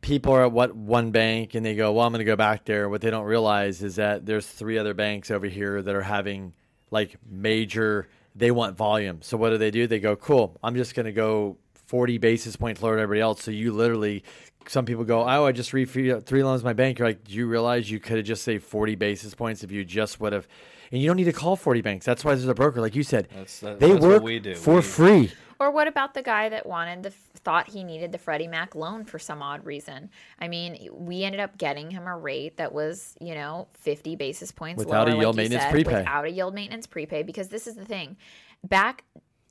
people 0.00 0.32
are 0.32 0.44
at 0.44 0.52
what 0.52 0.74
one 0.74 1.10
bank 1.10 1.54
and 1.54 1.64
they 1.64 1.74
go, 1.74 1.92
Well, 1.92 2.06
I'm 2.06 2.12
gonna 2.12 2.24
go 2.24 2.36
back 2.36 2.64
there. 2.64 2.88
What 2.88 3.00
they 3.00 3.10
don't 3.10 3.24
realize 3.24 3.82
is 3.82 3.96
that 3.96 4.26
there's 4.26 4.46
three 4.46 4.78
other 4.78 4.94
banks 4.94 5.30
over 5.30 5.46
here 5.46 5.82
that 5.82 5.94
are 5.94 6.02
having 6.02 6.54
like 6.90 7.16
major 7.28 8.08
they 8.34 8.50
want 8.50 8.76
volume. 8.76 9.20
So 9.22 9.36
what 9.36 9.50
do 9.50 9.58
they 9.58 9.70
do? 9.70 9.86
They 9.86 10.00
go, 10.00 10.16
Cool, 10.16 10.56
I'm 10.62 10.74
just 10.76 10.94
gonna 10.94 11.12
go 11.12 11.56
40 11.86 12.18
basis 12.18 12.56
points 12.56 12.82
lower 12.82 12.94
than 12.94 13.02
everybody 13.02 13.20
else. 13.20 13.42
So 13.42 13.50
you 13.50 13.72
literally 13.72 14.22
some 14.68 14.84
people 14.84 15.04
go, 15.04 15.22
Oh, 15.22 15.46
I 15.46 15.52
just 15.52 15.72
re 15.72 15.84
three 15.84 16.42
loans 16.44 16.62
my 16.62 16.72
bank. 16.72 16.98
You're 16.98 17.08
like, 17.08 17.24
Do 17.24 17.34
you 17.34 17.46
realize 17.46 17.90
you 17.90 17.98
could 18.00 18.16
have 18.18 18.26
just 18.26 18.42
saved 18.44 18.64
40 18.64 18.94
basis 18.94 19.34
points 19.34 19.64
if 19.64 19.70
you 19.72 19.84
just 19.84 20.20
would 20.20 20.32
have 20.32 20.46
and 20.92 21.00
you 21.02 21.08
don't 21.08 21.16
need 21.16 21.24
to 21.24 21.32
call 21.32 21.56
40 21.56 21.80
banks. 21.80 22.06
That's 22.06 22.24
why 22.24 22.36
there's 22.36 22.46
a 22.46 22.54
broker, 22.54 22.80
like 22.80 22.94
you 22.94 23.02
said. 23.02 23.26
That's- 23.30 23.58
that- 23.58 23.80
they 23.80 23.88
that's 23.90 24.00
what 24.00 24.08
work 24.08 24.22
we 24.22 24.38
do. 24.38 24.54
for 24.54 24.76
We- 24.76 24.82
free. 24.82 25.32
Or 25.58 25.70
what 25.70 25.88
about 25.88 26.14
the 26.14 26.22
guy 26.22 26.48
that 26.48 26.66
wanted 26.66 27.02
the 27.02 27.10
thought 27.10 27.68
he 27.68 27.84
needed 27.84 28.12
the 28.12 28.18
Freddie 28.18 28.48
Mac 28.48 28.74
loan 28.74 29.04
for 29.04 29.18
some 29.18 29.42
odd 29.42 29.64
reason? 29.64 30.10
I 30.38 30.48
mean, 30.48 30.88
we 30.92 31.24
ended 31.24 31.40
up 31.40 31.56
getting 31.56 31.90
him 31.90 32.06
a 32.06 32.16
rate 32.16 32.56
that 32.58 32.72
was, 32.72 33.16
you 33.20 33.34
know, 33.34 33.68
50 33.74 34.16
basis 34.16 34.52
points 34.52 34.84
Without 34.84 35.08
a 35.08 35.12
yield 35.12 35.36
like 35.36 35.44
maintenance 35.44 35.64
said, 35.64 35.72
prepay. 35.72 35.98
Without 35.98 36.24
a 36.24 36.30
yield 36.30 36.54
maintenance 36.54 36.86
prepay, 36.86 37.22
because 37.22 37.48
this 37.48 37.66
is 37.66 37.74
the 37.74 37.84
thing. 37.84 38.16
Back 38.64 39.04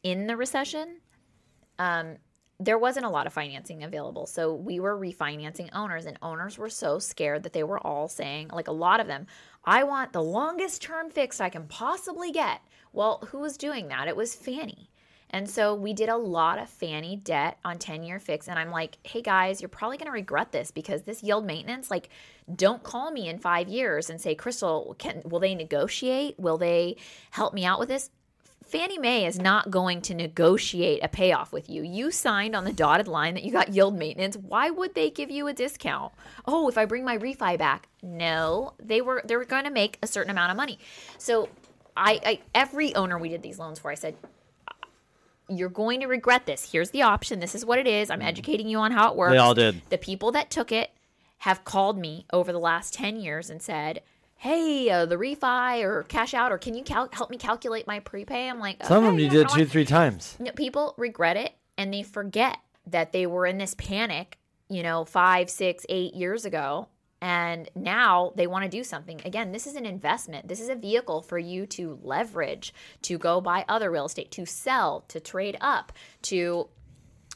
in 0.04 0.28
the 0.28 0.38
recession, 0.38 0.98
um, 1.80 2.18
there 2.60 2.78
wasn't 2.78 3.06
a 3.06 3.10
lot 3.10 3.28
of 3.28 3.34
financing 3.34 3.84
available. 3.84 4.26
So 4.26 4.54
we 4.54 4.80
were 4.80 4.98
refinancing 4.98 5.70
owners, 5.74 6.06
and 6.06 6.18
owners 6.22 6.58
were 6.58 6.70
so 6.70 7.00
scared 7.00 7.44
that 7.44 7.54
they 7.54 7.64
were 7.64 7.86
all 7.86 8.08
saying, 8.08 8.50
like 8.50 8.68
a 8.68 8.74
lot 8.74 9.00
of 9.00 9.08
them, 9.08 9.28
I 9.66 9.84
want 9.84 10.14
the 10.14 10.24
longest 10.24 10.82
term 10.82 11.10
fixed 11.10 11.42
I 11.42 11.50
can 11.50 11.68
possibly 11.68 12.32
get. 12.32 12.62
Well, 12.94 13.28
who 13.32 13.40
was 13.40 13.58
doing 13.58 13.90
that? 13.90 14.08
It 14.08 14.16
was 14.16 14.36
Fannie. 14.36 14.90
And 15.36 15.50
so 15.50 15.76
we 15.76 15.92
did 15.92 16.08
a 16.08 16.16
lot 16.16 16.60
of 16.60 16.70
Fannie 16.70 17.18
debt 17.18 17.60
on 17.66 17.78
10 17.78 18.04
year 18.04 18.20
fix. 18.20 18.48
And 18.48 18.58
I'm 18.58 18.72
like, 18.72 18.98
hey 19.04 19.22
guys, 19.22 19.60
you're 19.60 19.68
probably 19.68 19.98
going 19.98 20.06
to 20.06 20.14
regret 20.14 20.54
this 20.54 20.72
because 20.72 21.02
this 21.02 21.22
yield 21.24 21.46
maintenance, 21.46 21.92
like, 21.92 22.08
don't 22.56 22.82
call 22.84 23.12
me 23.12 23.28
in 23.28 23.38
five 23.38 23.68
years 23.68 24.10
and 24.10 24.22
say, 24.22 24.34
Crystal, 24.34 24.96
can, 24.98 25.22
will 25.26 25.42
they 25.42 25.54
negotiate? 25.54 26.40
Will 26.40 26.58
they 26.58 26.96
help 27.32 27.54
me 27.54 27.66
out 27.66 27.80
with 27.80 27.90
this? 27.90 28.12
Fannie 28.66 28.98
Mae 28.98 29.26
is 29.26 29.38
not 29.38 29.70
going 29.70 30.02
to 30.04 30.14
negotiate 30.14 31.04
a 31.04 31.10
payoff 31.10 31.52
with 31.52 31.70
you. 31.70 31.84
You 31.84 32.12
signed 32.12 32.56
on 32.56 32.64
the 32.64 32.72
dotted 32.72 33.10
line 33.10 33.34
that 33.34 33.44
you 33.44 33.52
got 33.52 33.74
yield 33.74 33.98
maintenance. 33.98 34.38
Why 34.38 34.70
would 34.70 34.96
they 34.96 35.10
give 35.10 35.30
you 35.30 35.48
a 35.48 35.54
discount? 35.54 36.14
Oh, 36.46 36.70
if 36.70 36.78
I 36.78 36.86
bring 36.86 37.04
my 37.04 37.18
refi 37.18 37.58
back. 37.58 37.90
No, 38.02 38.72
they 38.82 39.02
were 39.02 39.22
they 39.26 39.36
were 39.36 39.44
going 39.44 39.66
to 39.66 39.70
make 39.70 40.00
a 40.02 40.08
certain 40.08 40.32
amount 40.32 40.52
of 40.52 40.58
money. 40.58 40.80
So 41.18 41.50
I, 41.98 42.22
I 42.26 42.40
every 42.54 42.96
owner 42.96 43.20
we 43.20 43.28
did 43.28 43.44
these 43.44 43.60
loans 43.60 43.80
for, 43.80 43.92
I 43.92 43.96
said, 43.96 44.16
you're 45.50 45.70
going 45.70 46.00
to 46.02 46.08
regret 46.08 46.46
this. 46.46 46.72
Here's 46.72 46.90
the 46.92 47.04
option. 47.04 47.40
This 47.40 47.56
is 47.56 47.66
what 47.66 47.80
it 47.80 47.88
is. 47.88 48.10
I'm 48.10 48.22
educating 48.22 48.68
you 48.68 48.80
on 48.80 48.92
how 48.92 49.12
it 49.12 49.16
works. 49.16 49.34
They 49.34 49.38
all 49.38 49.54
did. 49.54 49.82
The 49.90 49.98
people 49.98 50.32
that 50.32 50.50
took 50.50 50.72
it 50.72 50.92
have 51.40 51.64
called 51.64 51.98
me 51.98 52.26
over 52.34 52.52
the 52.52 52.60
last 52.60 52.94
10 52.94 53.18
years 53.18 53.50
and 53.50 53.62
said, 53.62 54.02
Hey, 54.38 54.90
uh, 54.90 55.06
the 55.06 55.16
refi 55.16 55.82
or 55.84 56.04
cash 56.04 56.34
out, 56.34 56.52
or 56.52 56.58
can 56.58 56.74
you 56.76 56.84
cal- 56.84 57.10
help 57.12 57.30
me 57.30 57.38
calculate 57.38 57.88
my 57.88 58.00
prepay? 58.00 58.50
I'm 58.50 58.60
like, 58.60 58.84
Some 58.84 59.04
of 59.04 59.12
them 59.12 59.20
you 59.20 59.30
did 59.30 59.50
two, 59.50 59.62
what?" 59.62 59.70
three 59.70 59.86
times. 59.86 60.36
No, 60.40 60.52
people 60.52 60.94
regret 60.98 61.38
it 61.38 61.54
and 61.78 61.94
they 61.94 62.04
forget 62.04 62.58
that 62.88 63.12
they 63.12 63.26
were 63.26 63.46
in 63.46 63.58
this 63.58 63.74
panic, 63.76 64.38
you 64.70 64.84
know, 64.84 65.06
five, 65.06 65.50
six, 65.50 65.86
eight 65.90 66.14
years 66.14 66.46
ago. 66.46 66.88
And 67.26 67.68
now 67.74 68.34
they 68.36 68.46
want 68.46 68.66
to 68.66 68.70
do 68.70 68.84
something. 68.84 69.20
Again, 69.26 69.52
this 69.52 69.66
is 69.66 69.74
an 69.74 69.88
investment. 69.88 70.48
This 70.48 70.60
is 70.60 70.70
a 70.70 70.76
vehicle 70.76 71.24
for 71.24 71.40
you 71.40 71.66
to 71.66 71.98
leverage, 72.04 72.72
to 73.02 73.18
go 73.18 73.42
buy 73.42 73.66
other 73.68 73.90
real 73.90 74.06
estate, 74.06 74.30
to 74.34 74.46
sell, 74.46 75.04
to 75.08 75.20
trade 75.20 75.58
up, 75.60 75.92
to 76.22 76.70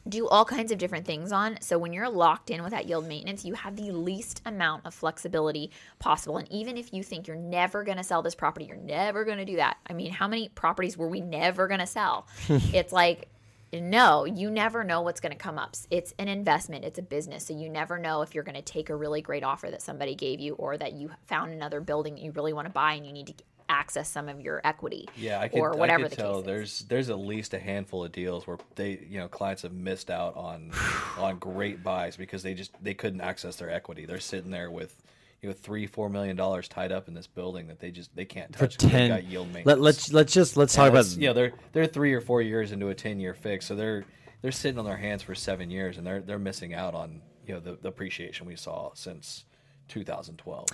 do 0.08 0.28
all 0.28 0.46
kinds 0.46 0.72
of 0.72 0.78
different 0.78 1.08
things 1.08 1.32
on. 1.32 1.58
So 1.62 1.80
when 1.80 1.92
you're 1.92 2.08
locked 2.08 2.52
in 2.52 2.62
with 2.62 2.70
that 2.70 2.86
yield 2.86 3.08
maintenance, 3.08 3.44
you 3.44 3.56
have 3.56 3.78
the 3.78 3.92
least 3.92 4.44
amount 4.46 4.86
of 4.86 4.94
flexibility 4.94 5.72
possible. 5.98 6.38
And 6.38 6.48
even 6.52 6.78
if 6.78 6.94
you 6.94 7.02
think 7.02 7.26
you're 7.26 7.36
never 7.36 7.84
going 7.84 7.98
to 7.98 8.04
sell 8.04 8.22
this 8.22 8.36
property, 8.36 8.66
you're 8.66 8.78
never 8.78 9.26
going 9.26 9.40
to 9.40 9.46
do 9.46 9.56
that. 9.56 9.78
I 9.90 9.94
mean, 9.94 10.12
how 10.12 10.28
many 10.28 10.50
properties 10.50 10.98
were 10.98 11.08
we 11.08 11.22
never 11.22 11.68
going 11.68 11.80
to 11.80 11.88
sell? 11.88 12.28
it's 12.48 12.94
like 12.94 13.28
no, 13.74 14.26
you 14.26 14.50
never 14.50 14.84
know 14.84 15.02
what's 15.02 15.20
going 15.20 15.32
to 15.32 15.38
come 15.38 15.60
up. 15.60 15.76
It's 15.90 16.14
an 16.18 16.28
investment, 16.28 16.86
it's 16.86 17.00
a 17.00 17.04
business. 17.04 17.46
So 17.46 17.54
you 17.54 17.70
never 17.70 18.00
know 18.00 18.22
if 18.22 18.34
you're 18.34 18.44
going 18.44 18.56
to 18.56 18.62
take 18.62 18.90
a 18.90 18.96
really 18.96 19.22
great 19.22 19.44
offer 19.44 19.70
that 19.70 19.82
somebody 19.82 20.16
gave 20.16 20.40
you 20.40 20.56
or 20.56 20.78
that 20.78 20.94
you 20.94 21.12
found 21.28 21.54
another 21.54 21.82
building 21.82 22.16
that 22.16 22.24
you 22.24 22.32
really 22.32 22.54
want 22.54 22.68
to 22.68 22.74
buy 22.74 22.94
and 22.94 23.06
you 23.06 23.14
need 23.14 23.28
to 23.28 23.34
access 23.70 24.10
some 24.10 24.28
of 24.28 24.42
your 24.42 24.62
equity. 24.64 25.08
Yeah, 25.16 25.40
I 25.40 25.48
could, 25.48 25.60
or 25.60 25.72
whatever 25.72 26.06
I 26.06 26.10
could 26.10 26.18
the 26.18 26.22
tell 26.22 26.36
case 26.38 26.46
there's 26.46 26.80
there's 26.90 27.10
at 27.10 27.20
least 27.20 27.54
a 27.54 27.60
handful 27.60 28.04
of 28.04 28.12
deals 28.12 28.48
where 28.48 28.58
they 28.76 29.06
you 29.08 29.20
know 29.20 29.28
clients 29.28 29.62
have 29.62 29.74
missed 29.74 30.10
out 30.10 30.36
on 30.36 30.72
on 31.18 31.38
great 31.38 31.84
buys 31.84 32.18
because 32.18 32.44
they 32.44 32.56
just 32.56 32.72
they 32.84 32.96
couldn't 32.96 33.22
access 33.22 33.56
their 33.58 33.70
equity. 33.70 34.06
They're 34.06 34.20
sitting 34.20 34.52
there 34.52 34.72
with 34.72 35.02
you 35.42 35.50
know 35.50 35.54
three 35.54 35.88
four 35.88 36.10
million 36.10 36.36
dollars 36.36 36.68
tied 36.68 36.92
up 36.92 37.08
in 37.08 37.14
this 37.14 37.28
building 37.28 37.68
that 37.68 37.80
they 37.80 37.92
just 37.92 38.16
they 38.16 38.26
can't 38.26 38.54
For 38.56 38.68
touch. 38.68 38.78
they've 38.78 38.92
ten, 38.92 39.10
got 39.10 39.24
yield 39.24 39.48
maintenance. 39.48 39.68
let, 39.68 39.80
let's 39.80 40.14
let's 40.14 40.34
just 40.34 40.58
let's 40.58 40.74
talk 40.74 40.90
about 40.90 41.08
you 41.16 41.28
know 41.28 41.34
they're 41.34 41.54
they're 41.72 41.88
three 41.88 42.14
or 42.14 42.22
four 42.22 42.42
years 42.42 42.72
into 42.72 42.90
a 42.90 42.96
ten 42.96 43.20
year 43.20 43.34
fix, 43.34 43.66
so 43.66 43.76
they're 43.76 44.06
they're 44.42 44.52
sitting 44.52 44.80
on 44.80 44.86
their 44.86 44.98
hands 44.98 45.24
for 45.24 45.36
seven 45.36 45.70
years 45.70 45.98
and 45.98 46.06
they're 46.06 46.22
they're 46.22 46.40
missing 46.40 46.74
out 46.74 46.94
on 46.94 47.22
you 47.46 47.54
know 47.54 47.60
the, 47.60 47.78
the 47.82 47.88
appreciation 47.90 48.46
we 48.48 48.56
saw 48.56 48.92
since 48.94 49.46
2012. 49.90 50.68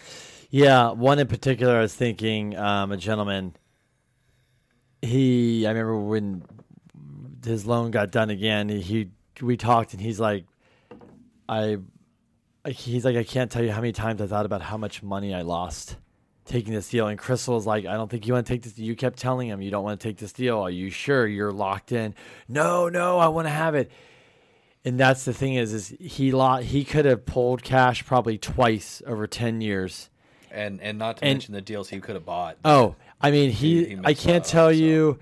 Yeah, 0.50 0.92
one 0.92 1.20
in 1.20 1.28
particular, 1.28 1.78
I 1.78 1.82
was 1.82 1.96
thinking 1.96 2.56
um, 2.58 2.92
a 2.92 2.98
gentleman. 2.98 3.56
He, 5.02 5.66
I 5.66 5.72
remember 5.72 6.00
when 6.00 6.44
his 7.46 7.66
loan 7.66 7.92
got 7.92 8.12
done 8.12 8.30
again. 8.30 8.70
He, 8.70 8.82
he 8.82 9.10
we 9.42 9.58
talked, 9.58 9.94
and 9.94 10.02
he's 10.02 10.20
like, 10.20 10.46
I, 11.48 11.78
he's 12.68 13.06
like, 13.06 13.16
I 13.16 13.24
can't 13.24 13.52
tell 13.52 13.64
you 13.64 13.72
how 13.72 13.82
many 13.82 13.94
times 13.94 14.22
I 14.22 14.28
thought 14.28 14.46
about 14.46 14.62
how 14.62 14.78
much 14.78 15.04
money 15.04 15.34
I 15.34 15.42
lost 15.42 15.98
taking 16.46 16.74
this 16.74 16.90
deal. 16.90 17.08
And 17.08 17.18
Crystal 17.18 17.56
was 17.56 17.66
like, 17.66 17.86
I 17.86 17.94
don't 17.96 18.10
think 18.10 18.28
you 18.28 18.34
want 18.34 18.46
to 18.48 18.54
take 18.54 18.62
this. 18.64 18.78
You 18.78 18.96
kept 18.96 19.18
telling 19.18 19.48
him 19.50 19.62
you 19.62 19.72
don't 19.72 19.84
want 19.84 20.00
to 20.00 20.08
take 20.08 20.18
this 20.18 20.32
deal. 20.34 20.60
Are 20.60 20.70
you 20.70 20.90
sure 20.90 21.26
you're 21.28 21.52
locked 21.52 21.92
in? 21.92 22.14
No, 22.48 22.88
no, 22.90 23.18
I 23.18 23.28
want 23.30 23.48
to 23.48 23.52
have 23.52 23.74
it. 23.76 23.92
And 24.84 25.00
that's 25.00 25.26
the 25.26 25.34
thing 25.34 25.56
is, 25.56 25.74
is 25.74 25.96
he 26.00 26.32
lo- 26.32 26.58
he 26.58 26.84
could 26.84 27.06
have 27.06 27.26
pulled 27.26 27.64
cash 27.64 28.06
probably 28.06 28.38
twice 28.38 29.02
over 29.08 29.26
ten 29.26 29.60
years. 29.62 30.10
And 30.52 30.80
and 30.82 31.00
not 31.00 31.18
to 31.18 31.26
And- 31.26 31.34
mention 31.34 31.54
the 31.56 31.62
deals 31.62 31.90
he 31.90 32.00
could 32.00 32.14
have 32.16 32.26
bought. 32.26 32.58
Oh, 32.64 32.96
I 33.20 33.32
mean, 33.32 33.50
he. 33.50 33.84
He- 33.86 33.90
he 33.96 34.00
I 34.04 34.14
can't 34.14 34.46
tell 34.46 34.72
you 34.72 35.18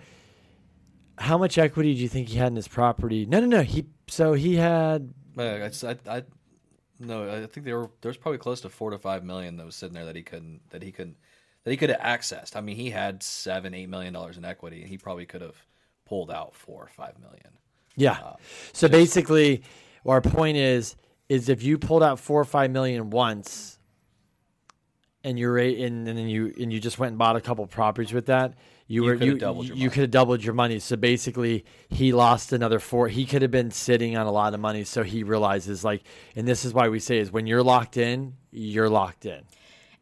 how 1.17 1.37
much 1.37 1.57
equity 1.57 1.93
do 1.95 2.01
you 2.01 2.09
think 2.09 2.27
he 2.27 2.37
had 2.37 2.47
in 2.47 2.55
his 2.57 2.67
property. 2.67 3.25
No, 3.25 3.39
no, 3.39 3.45
no. 3.45 3.61
He 3.61 3.85
so 4.07 4.33
he 4.33 4.55
had. 4.57 5.13
I, 5.37 5.71
I, 6.07 6.23
no, 7.05 7.29
I 7.29 7.45
think 7.47 7.65
there 7.65 7.79
were 7.79 7.89
there's 8.01 8.17
probably 8.17 8.37
close 8.37 8.61
to 8.61 8.69
four 8.69 8.91
to 8.91 8.97
five 8.97 9.23
million 9.23 9.57
that 9.57 9.65
was 9.65 9.75
sitting 9.75 9.93
there 9.93 10.05
that 10.05 10.15
he 10.15 10.23
couldn't 10.23 10.61
that 10.69 10.81
he 10.81 10.91
couldn't 10.91 11.17
that 11.63 11.71
he 11.71 11.77
could 11.77 11.89
have 11.89 11.99
accessed. 11.99 12.55
I 12.55 12.61
mean, 12.61 12.75
he 12.75 12.89
had 12.89 13.23
seven 13.23 13.73
eight 13.73 13.89
million 13.89 14.13
dollars 14.13 14.37
in 14.37 14.45
equity, 14.45 14.81
and 14.81 14.89
he 14.89 14.97
probably 14.97 15.25
could 15.25 15.41
have 15.41 15.55
pulled 16.05 16.31
out 16.31 16.55
four 16.55 16.83
or 16.83 16.89
five 16.89 17.19
million. 17.19 17.57
Yeah. 17.95 18.17
Um, 18.23 18.35
so 18.73 18.87
basically, 18.87 19.63
our 20.05 20.21
point 20.21 20.57
is, 20.57 20.95
is 21.29 21.49
if 21.49 21.63
you 21.63 21.77
pulled 21.77 22.03
out 22.03 22.19
four 22.19 22.41
or 22.41 22.45
five 22.45 22.71
million 22.71 23.09
once, 23.09 23.79
and 25.23 25.39
you're 25.39 25.57
and, 25.57 26.07
and 26.07 26.17
then 26.17 26.27
you 26.27 26.53
and 26.59 26.71
you 26.71 26.79
just 26.79 26.99
went 26.99 27.11
and 27.11 27.17
bought 27.17 27.35
a 27.35 27.41
couple 27.41 27.65
properties 27.67 28.13
with 28.13 28.25
that, 28.27 28.55
you, 28.87 29.01
You 29.03 29.07
were 29.09 29.13
coulda 29.17 29.25
you 29.25 29.37
doubled 29.37 29.65
your 29.67 29.75
you 29.77 29.81
money. 29.83 29.89
could 29.93 30.01
have 30.01 30.11
doubled 30.11 30.43
your 30.43 30.53
money. 30.53 30.79
So 30.79 30.95
basically, 30.95 31.65
he 31.89 32.11
lost 32.13 32.51
another 32.53 32.79
four. 32.79 33.07
He 33.07 33.25
could 33.25 33.41
have 33.41 33.51
been 33.51 33.71
sitting 33.71 34.17
on 34.17 34.27
a 34.27 34.31
lot 34.31 34.53
of 34.53 34.59
money. 34.59 34.83
So 34.83 35.03
he 35.03 35.23
realizes 35.23 35.83
like, 35.83 36.03
and 36.35 36.47
this 36.47 36.65
is 36.65 36.73
why 36.73 36.89
we 36.89 36.99
say 36.99 37.17
is 37.19 37.31
when 37.31 37.47
you're 37.47 37.63
locked 37.63 37.97
in, 37.97 38.33
you're 38.51 38.89
locked 38.89 39.25
in. 39.25 39.43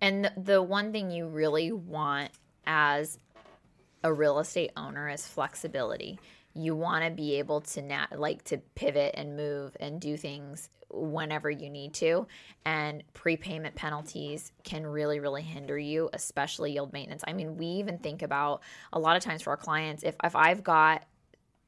And 0.01 0.25
the- 0.25 0.33
the 0.41 0.61
one 0.63 0.91
thing 0.91 1.11
you 1.11 1.27
really 1.27 1.71
want 1.71 2.31
as 2.65 3.19
a 4.03 4.11
real 4.11 4.39
estate 4.39 4.71
owner 4.75 5.07
is 5.09 5.27
flexibility. 5.27 6.19
You 6.53 6.75
want 6.75 7.05
to 7.05 7.11
be 7.11 7.35
able 7.35 7.61
to 7.61 7.81
na- 7.81 8.07
like 8.15 8.43
to 8.45 8.57
pivot 8.75 9.15
and 9.17 9.35
move 9.35 9.75
and 9.79 9.99
do 9.99 10.17
things 10.17 10.69
whenever 10.93 11.49
you 11.49 11.69
need 11.69 11.93
to 11.93 12.27
and 12.65 13.01
prepayment 13.13 13.73
penalties 13.75 14.51
can 14.65 14.85
really 14.85 15.21
really 15.21 15.41
hinder 15.41 15.77
you 15.79 16.09
especially 16.11 16.73
yield 16.73 16.91
maintenance. 16.91 17.23
I 17.25 17.31
mean 17.33 17.55
we 17.55 17.65
even 17.65 17.97
think 17.97 18.21
about 18.21 18.61
a 18.91 18.99
lot 18.99 19.15
of 19.15 19.23
times 19.23 19.41
for 19.41 19.51
our 19.51 19.57
clients 19.57 20.03
if 20.03 20.15
if 20.21 20.35
i've 20.35 20.63
got 20.63 21.03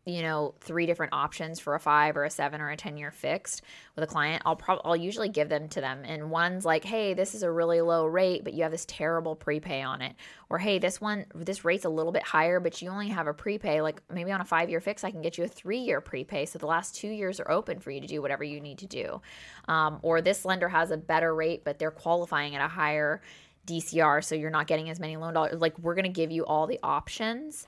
you 0.05 0.21
know 0.21 0.53
three 0.59 0.85
different 0.85 1.13
options 1.13 1.59
for 1.59 1.75
a 1.75 1.79
five 1.79 2.17
or 2.17 2.25
a 2.25 2.29
seven 2.29 2.59
or 2.59 2.69
a 2.69 2.77
ten 2.77 2.97
year 2.97 3.11
fixed 3.11 3.61
with 3.95 4.03
a 4.03 4.07
client 4.07 4.41
i'll 4.45 4.55
probably 4.55 4.81
i'll 4.85 4.95
usually 4.95 5.29
give 5.29 5.47
them 5.47 5.69
to 5.69 5.79
them 5.79 6.01
and 6.03 6.29
one's 6.29 6.65
like 6.65 6.83
hey 6.83 7.13
this 7.13 7.33
is 7.33 7.43
a 7.43 7.49
really 7.49 7.79
low 7.79 8.05
rate 8.05 8.43
but 8.43 8.53
you 8.53 8.63
have 8.63 8.71
this 8.71 8.85
terrible 8.85 9.35
prepay 9.35 9.81
on 9.81 10.01
it 10.01 10.13
or 10.49 10.57
hey 10.57 10.77
this 10.77 10.99
one 10.99 11.25
this 11.33 11.63
rate's 11.63 11.85
a 11.85 11.89
little 11.89 12.11
bit 12.11 12.23
higher 12.23 12.59
but 12.59 12.81
you 12.81 12.89
only 12.89 13.07
have 13.07 13.27
a 13.27 13.33
prepay 13.33 13.81
like 13.81 14.01
maybe 14.11 14.31
on 14.31 14.41
a 14.41 14.45
five 14.45 14.69
year 14.69 14.81
fix 14.81 15.03
i 15.03 15.11
can 15.11 15.21
get 15.21 15.37
you 15.37 15.45
a 15.45 15.47
three 15.47 15.79
year 15.79 16.01
prepay 16.01 16.45
so 16.45 16.59
the 16.59 16.67
last 16.67 16.95
two 16.95 17.09
years 17.09 17.39
are 17.39 17.49
open 17.49 17.79
for 17.79 17.91
you 17.91 18.01
to 18.01 18.07
do 18.07 18.21
whatever 18.21 18.43
you 18.43 18.59
need 18.59 18.77
to 18.77 18.87
do 18.87 19.21
um, 19.67 19.99
or 20.01 20.21
this 20.21 20.43
lender 20.43 20.67
has 20.67 20.91
a 20.91 20.97
better 20.97 21.33
rate 21.33 21.63
but 21.63 21.79
they're 21.79 21.91
qualifying 21.91 22.55
at 22.55 22.63
a 22.63 22.67
higher 22.67 23.21
DCR, 23.65 24.23
so 24.23 24.35
you're 24.35 24.49
not 24.49 24.67
getting 24.67 24.89
as 24.89 24.99
many 24.99 25.15
loan 25.15 25.33
dollars. 25.33 25.59
Like, 25.59 25.77
we're 25.79 25.95
going 25.95 26.03
to 26.03 26.09
give 26.09 26.31
you 26.31 26.45
all 26.45 26.67
the 26.67 26.79
options 26.83 27.65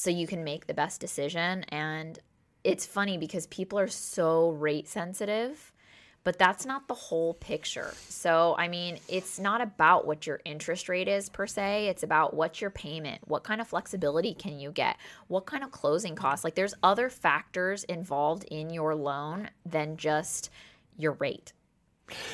so 0.00 0.08
you 0.08 0.26
can 0.26 0.42
make 0.42 0.66
the 0.66 0.72
best 0.72 0.98
decision. 0.98 1.62
And 1.64 2.18
it's 2.64 2.86
funny 2.86 3.18
because 3.18 3.46
people 3.48 3.78
are 3.78 3.86
so 3.86 4.48
rate 4.52 4.88
sensitive, 4.88 5.74
but 6.24 6.38
that's 6.38 6.64
not 6.64 6.88
the 6.88 6.94
whole 6.94 7.34
picture. 7.34 7.92
So, 8.08 8.54
I 8.56 8.68
mean, 8.68 8.98
it's 9.08 9.38
not 9.38 9.60
about 9.60 10.06
what 10.06 10.26
your 10.26 10.40
interest 10.46 10.88
rate 10.88 11.06
is 11.06 11.28
per 11.28 11.46
se, 11.46 11.88
it's 11.88 12.02
about 12.02 12.32
what's 12.32 12.62
your 12.62 12.70
payment, 12.70 13.20
what 13.28 13.44
kind 13.44 13.60
of 13.60 13.68
flexibility 13.68 14.32
can 14.32 14.58
you 14.58 14.70
get, 14.70 14.96
what 15.28 15.44
kind 15.44 15.62
of 15.62 15.70
closing 15.70 16.14
costs. 16.14 16.44
Like, 16.44 16.54
there's 16.54 16.72
other 16.82 17.10
factors 17.10 17.84
involved 17.84 18.44
in 18.44 18.70
your 18.70 18.94
loan 18.94 19.50
than 19.66 19.98
just 19.98 20.48
your 20.96 21.12
rate. 21.12 21.52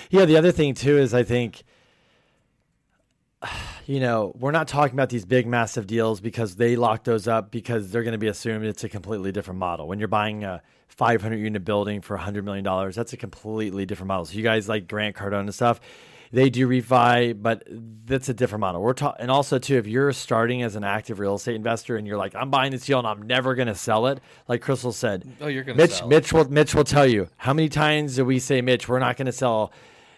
Yeah, 0.09 0.25
the 0.25 0.37
other 0.37 0.53
thing 0.53 0.73
too 0.75 0.99
is 0.99 1.13
I 1.13 1.25
think 1.25 1.65
you 3.87 4.01
know, 4.01 4.33
we're 4.39 4.51
not 4.51 4.69
talking 4.69 4.95
about 4.95 5.09
these 5.11 5.25
big 5.25 5.47
massive 5.47 5.87
deals 5.87 6.21
because 6.21 6.57
they 6.57 6.77
lock 6.77 7.05
those 7.05 7.29
up 7.29 7.51
because 7.51 7.91
they're 7.91 8.03
going 8.03 8.13
to 8.13 8.19
be 8.19 8.29
assumed 8.29 8.65
it's 8.65 8.85
a 8.85 8.89
completely 8.89 9.33
different 9.33 9.59
model. 9.59 9.87
When 9.89 9.99
you're 9.99 10.09
buying 10.09 10.45
a 10.45 10.63
500 10.89 11.37
unit 11.37 11.65
building 11.65 12.01
for 12.01 12.17
100 12.17 12.45
million 12.45 12.65
dollars, 12.65 12.95
that's 12.97 13.13
a 13.13 13.17
completely 13.17 13.87
different 13.87 14.09
model. 14.09 14.25
So 14.27 14.35
you 14.35 14.43
guys 14.43 14.69
like 14.69 14.89
Grant 14.89 15.17
Cardone 15.17 15.41
and 15.41 15.55
stuff, 15.55 15.81
they 16.33 16.51
do 16.51 16.67
refi, 16.67 17.41
but 17.41 17.63
that's 17.69 18.29
a 18.29 18.35
different 18.35 18.61
model. 18.61 18.83
We're 18.83 18.95
talking, 18.95 19.21
and 19.21 19.31
also 19.31 19.59
too, 19.59 19.77
if 19.77 19.87
you're 19.87 20.13
starting 20.13 20.63
as 20.63 20.75
an 20.75 20.85
active 20.85 21.19
real 21.19 21.37
estate 21.37 21.55
investor 21.55 21.97
and 21.97 22.07
you're 22.07 22.17
like, 22.17 22.35
I'm 22.35 22.51
buying 22.51 22.73
this 22.73 22.85
deal 22.85 22.99
and 22.99 23.07
I'm 23.07 23.23
never 23.23 23.55
going 23.55 23.69
to 23.69 23.75
sell 23.75 24.07
it, 24.09 24.21
like 24.49 24.61
Crystal 24.61 24.93
said, 24.93 25.25
Oh, 25.41 25.47
you're 25.47 25.63
gonna 25.63 25.77
Mitch, 25.77 25.93
sell. 25.93 26.09
Mitch 26.09 26.33
will, 26.33 26.49
Mitch 26.51 26.75
will 26.75 26.85
tell 26.85 27.07
you 27.07 27.29
how 27.37 27.55
many 27.55 27.69
times 27.69 28.17
do 28.17 28.25
we 28.25 28.39
say, 28.39 28.61
Mitch, 28.61 28.89
we're 28.89 28.99
not 28.99 29.17
going 29.17 29.27
to 29.27 29.33
sell 29.33 29.73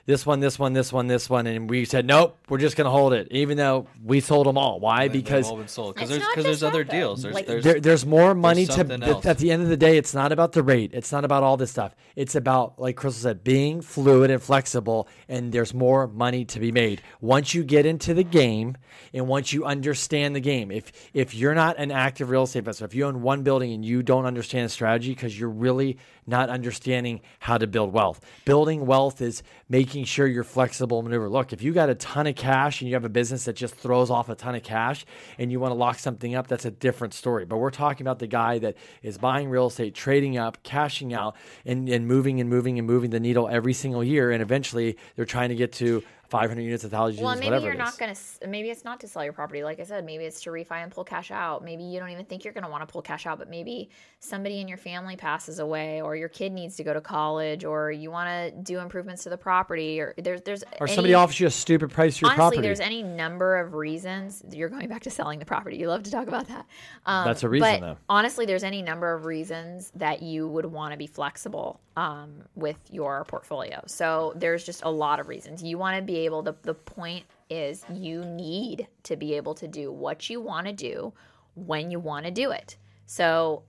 this 0.09 0.25
one, 0.25 0.41
this 0.41 0.59
one, 0.59 0.73
this 0.73 0.91
one, 0.91 1.07
this 1.07 1.29
one, 1.29 1.47
and 1.47 1.69
we 1.69 1.85
said, 1.85 2.07
nope, 2.07 2.39
we're 2.49 2.57
just 2.57 2.77
going 2.79 2.87
to 2.87 2.91
hold 2.91 3.13
it, 3.13 3.29
even 3.31 3.59
though 3.59 3.87
we 4.03 4.21
sold 4.21 4.47
them 4.47 4.57
all. 4.57 4.81
Why? 4.81 5.07
They've 5.07 5.13
Because 5.23 5.51
all 5.51 5.59
been 5.59 5.69
sold 5.69 5.95
because 5.97 6.09
there's 6.09 6.27
because 6.27 6.45
there's 6.45 6.63
other 6.63 6.83
though. 6.83 6.91
deals. 6.91 7.23
There's 7.23 7.35
Like- 7.35 7.47
there's 7.47 7.63
there, 7.63 7.79
there's 7.79 8.07
more 8.07 8.35
money 8.35 8.65
to 8.65 9.03
else. 9.03 9.27
at 9.27 9.37
the 9.37 9.51
end 9.51 9.63
of 9.63 9.69
the 9.69 9.77
day 9.77 9.99
it's 9.99 10.15
not 10.15 10.33
about 10.33 10.53
the 10.53 10.63
rate 10.63 10.93
it's 10.95 11.13
not 11.13 11.27
about 11.27 11.43
all 11.43 11.59
this 11.59 11.71
stuff 11.71 11.95
it's 12.17 12.35
about 12.35 12.79
like 12.79 12.97
crystal 12.97 13.23
said 13.23 13.45
being 13.45 13.83
fluid 13.83 14.31
and 14.31 14.43
flexible 14.43 15.09
and 15.29 15.53
there's 15.53 15.75
more 15.75 16.07
money 16.09 16.45
to 16.47 16.59
be 16.59 16.73
made 16.73 17.03
once 17.21 17.53
you 17.53 17.63
get 17.63 17.85
into 17.85 18.15
the 18.15 18.25
game 18.25 18.77
and 19.13 19.29
once 19.29 19.53
you 19.53 19.65
understand 19.67 20.35
the 20.35 20.41
game 20.41 20.71
if 20.71 20.91
if 21.13 21.35
you're 21.35 21.55
not 21.55 21.77
an 21.79 21.91
active 21.91 22.31
real 22.31 22.45
estate 22.45 22.61
investor 22.61 22.85
if 22.87 22.95
you 22.95 23.05
own 23.05 23.21
one 23.21 23.43
building 23.43 23.73
and 23.75 23.85
you 23.85 24.03
don't 24.03 24.25
understand 24.25 24.65
the 24.65 24.71
strategy 24.71 25.11
because 25.11 25.39
you're 25.39 25.51
really 25.51 25.99
not 26.29 26.51
understanding 26.51 27.21
how 27.41 27.59
to 27.59 27.67
build 27.67 27.93
wealth. 27.93 28.21
Building 28.45 28.87
wealth 28.87 29.21
is 29.21 29.43
making 29.69 30.05
sure 30.05 30.27
you're 30.27 30.45
flexible 30.45 31.03
maneuver. 31.03 31.29
Look 31.29 31.53
if 31.53 31.63
you 31.63 31.73
got 31.73 31.89
a 31.89 31.95
ton 31.95 32.27
of 32.27 32.37
cash 32.37 32.81
and 32.81 32.89
you 32.89 32.95
have 32.95 33.05
a 33.05 33.09
business 33.09 33.45
that 33.47 33.57
just 33.57 33.75
throws 33.75 34.11
off 34.11 34.29
a 34.29 34.35
ton 34.35 34.55
of 34.55 34.63
cash 34.63 35.07
and 35.39 35.51
you 35.51 35.59
want 35.59 35.73
to 35.73 35.77
lock 35.77 35.99
something 35.99 36.35
up 36.35 36.47
that's 36.47 36.65
a 36.67 36.71
different 36.71 37.15
story. 37.15 37.45
But 37.45 37.57
we're 37.57 37.71
talking 37.71 38.07
about 38.07 38.19
the 38.19 38.27
guy 38.27 38.59
that 38.59 38.77
is 39.03 39.19
buying 39.19 39.49
real 39.49 39.67
estate 39.67 39.95
trading 39.95 40.37
up 40.37 40.63
cashing 40.63 41.15
out 41.15 41.35
and, 41.65 41.89
and 41.89 42.07
moving 42.07 42.41
and 42.41 42.51
moving 42.51 42.79
and 42.79 42.87
moving 42.87 43.11
the 43.11 43.21
needle 43.21 43.49
every 43.49 43.73
single 43.73 44.05
year. 44.05 44.31
And 44.31 44.43
eventually 44.43 44.97
they're 45.17 45.25
trying 45.25 45.49
to 45.49 45.57
get 45.57 45.73
to 45.75 46.03
500 46.29 46.61
units, 46.61 46.85
1,000 46.85 47.23
Well, 47.23 47.33
units, 47.33 47.41
maybe 47.41 47.51
whatever 47.51 47.67
you're 47.67 47.75
not 47.75 47.97
going 47.99 48.15
to. 48.15 48.49
Maybe 48.49 48.69
it's 48.71 48.85
not 48.85 49.01
to 49.01 49.09
sell 49.09 49.25
your 49.25 49.33
property. 49.33 49.63
Like 49.65 49.81
I 49.81 49.85
said, 49.85 50.05
maybe 50.05 50.25
it's 50.25 50.43
to 50.43 50.51
refi 50.51 50.83
and 50.83 50.93
pull 50.93 51.05
cash 51.05 51.31
out. 51.31 51.65
Maybe 51.65 51.85
you 51.85 51.99
don't 51.99 52.11
even 52.11 52.27
think 52.27 52.45
you're 52.45 52.53
going 52.53 52.65
to 52.65 52.71
want 52.71 52.87
to 52.87 52.93
pull 52.93 53.01
cash 53.01 53.27
out, 53.27 53.39
but 53.39 53.49
maybe 53.49 53.89
somebody 54.21 54.61
in 54.61 54.69
your 54.69 54.77
family 54.77 55.17
passes 55.17 55.59
away, 55.59 56.03
or 56.03 56.17
your 56.17 56.29
kid 56.29 56.53
needs 56.53 56.77
to 56.77 56.85
go 56.85 56.93
to 56.93 57.01
college, 57.01 57.65
or 57.65 57.91
you 57.91 58.11
want 58.11 58.29
to 58.29 58.61
do 58.63 58.79
improvements 58.79 59.23
to 59.23 59.31
the 59.31 59.39
property, 59.39 60.01
or 60.01 60.15
there's 60.19 60.43
there's 60.43 60.65
or 60.81 60.87
any- 60.87 60.95
somebody 60.95 61.15
offers 61.15 61.41
you 61.41 61.47
a 61.47 61.51
stupid 61.51 61.91
price 61.91 62.19
for 62.19 62.27
your 62.27 62.33
Honestly, 62.33 62.41
property. 62.57 62.61
there's 62.61 62.81
any 62.81 63.03
number 63.03 63.57
of 63.59 63.73
reasons. 63.75 64.43
You're 64.51 64.69
going 64.69 64.89
back 64.89 65.03
to 65.03 65.11
selling 65.11 65.39
the 65.39 65.47
property. 65.47 65.77
You 65.79 65.89
love 65.89 66.03
to 66.03 66.11
talk 66.11 66.29
about 66.29 66.49
that. 66.49 66.67
Um, 67.07 67.25
That's 67.27 67.43
a 67.43 67.49
reason, 67.49 67.81
but 67.81 67.81
though. 67.81 67.97
Honestly, 68.11 68.45
there's 68.45 68.65
any 68.65 68.83
number 68.83 69.15
of 69.15 69.25
reasons 69.25 69.93
that 69.95 70.21
you 70.23 70.47
would 70.49 70.67
want 70.67 70.93
to 70.93 70.99
be 70.99 71.07
flexible 71.07 71.81
um, 71.97 72.43
with 72.55 72.77
your 72.91 73.25
portfolio. 73.25 73.83
So 73.87 74.33
there's 74.37 74.65
just 74.65 74.83
a 74.85 74.91
lot 74.91 75.21
of 75.21 75.29
reasons. 75.29 75.63
You 75.63 75.79
want 75.79 75.97
to 75.97 76.03
be 76.03 76.18
able 76.25 76.43
to, 76.45 76.55
the 76.63 76.75
point 76.75 77.25
is 77.51 77.85
you 77.93 78.25
need 78.25 78.89
to 79.05 79.17
be 79.17 79.35
able 79.35 79.55
to 79.55 79.69
do 79.69 79.91
what 79.91 80.29
you 80.29 80.41
want 80.41 80.67
to 80.67 80.73
do 80.73 81.13
when 81.55 81.91
you 81.91 81.99
want 81.99 82.25
to 82.27 82.31
do 82.31 82.51
it. 82.51 82.77
So 83.07 83.63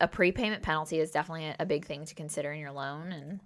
a 0.00 0.08
prepayment 0.08 0.62
penalty 0.62 1.00
is 1.00 1.10
definitely 1.10 1.46
a, 1.46 1.56
a 1.60 1.66
big 1.66 1.86
thing 1.86 2.04
to 2.04 2.14
consider 2.14 2.52
in 2.52 2.60
your 2.60 2.72
loan. 2.72 3.12
And 3.12 3.40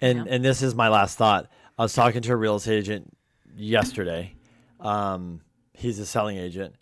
And 0.00 0.28
and 0.28 0.44
this 0.44 0.62
is 0.62 0.74
my 0.74 0.88
last 0.88 1.18
thought. 1.18 1.48
I 1.78 1.82
was 1.82 1.92
talking 1.92 2.22
to 2.22 2.32
a 2.32 2.36
real 2.36 2.56
estate 2.56 2.78
agent 2.78 3.16
yesterday. 3.56 4.34
Um, 4.80 5.40
he's 5.72 5.98
a 5.98 6.06
selling 6.06 6.36
agent, 6.36 6.74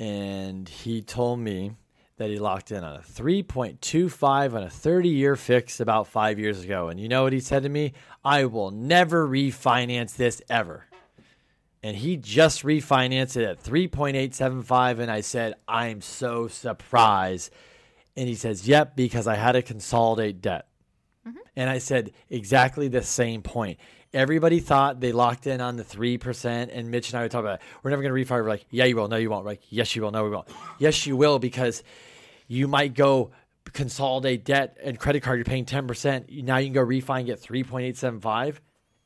and 0.00 0.68
he 0.68 1.02
told 1.02 1.40
me 1.40 1.76
that 2.18 2.30
he 2.30 2.38
locked 2.38 2.70
in 2.70 2.84
on 2.84 2.96
a 2.96 3.00
3.25 3.00 4.54
on 4.54 4.62
a 4.62 4.70
30 4.70 5.08
year 5.08 5.36
fix 5.36 5.80
about 5.80 6.06
five 6.06 6.38
years 6.38 6.62
ago. 6.62 6.88
And 6.88 7.00
you 7.00 7.08
know 7.08 7.22
what 7.22 7.32
he 7.32 7.40
said 7.40 7.62
to 7.62 7.68
me? 7.68 7.94
I 8.24 8.44
will 8.44 8.70
never 8.70 9.26
refinance 9.26 10.16
this 10.16 10.42
ever. 10.50 10.84
And 11.82 11.96
he 11.96 12.16
just 12.16 12.64
refinanced 12.64 13.36
it 13.36 13.44
at 13.44 13.62
3.875. 13.62 14.98
And 14.98 15.10
I 15.10 15.20
said, 15.20 15.54
I'm 15.66 16.00
so 16.00 16.48
surprised. 16.48 17.52
And 18.16 18.28
he 18.28 18.34
says, 18.34 18.66
Yep, 18.66 18.96
because 18.96 19.28
I 19.28 19.36
had 19.36 19.52
to 19.52 19.62
consolidate 19.62 20.42
debt. 20.42 20.66
Mm-hmm. 21.26 21.38
And 21.54 21.70
I 21.70 21.78
said 21.78 22.12
exactly 22.28 22.88
the 22.88 23.02
same 23.02 23.42
point. 23.42 23.78
Everybody 24.12 24.58
thought 24.58 25.00
they 25.00 25.12
locked 25.12 25.46
in 25.46 25.60
on 25.60 25.76
the 25.76 25.84
3%. 25.84 26.70
And 26.72 26.90
Mitch 26.90 27.10
and 27.10 27.18
I 27.18 27.22
were 27.22 27.28
talking 27.28 27.46
about, 27.46 27.60
we're 27.82 27.90
never 27.90 28.02
going 28.02 28.14
to 28.14 28.20
refi. 28.24 28.30
We're 28.30 28.48
like, 28.48 28.66
yeah, 28.70 28.86
you 28.86 28.96
will. 28.96 29.06
No, 29.06 29.16
you 29.16 29.30
won't. 29.30 29.44
We're 29.44 29.50
like, 29.50 29.62
yes, 29.68 29.94
you 29.94 30.02
will. 30.02 30.10
No, 30.10 30.24
we 30.24 30.30
won't. 30.30 30.48
Yes, 30.78 31.06
you 31.06 31.16
will, 31.16 31.38
because 31.38 31.82
you 32.48 32.66
might 32.66 32.94
go 32.94 33.30
consolidate 33.72 34.44
debt 34.44 34.76
and 34.82 34.98
credit 34.98 35.22
card. 35.22 35.38
You're 35.38 35.44
paying 35.44 35.66
10%. 35.66 36.42
Now 36.42 36.56
you 36.56 36.66
can 36.66 36.74
go 36.74 36.84
refi 36.84 37.18
and 37.18 37.26
get 37.26 37.40
3.875. 37.40 38.56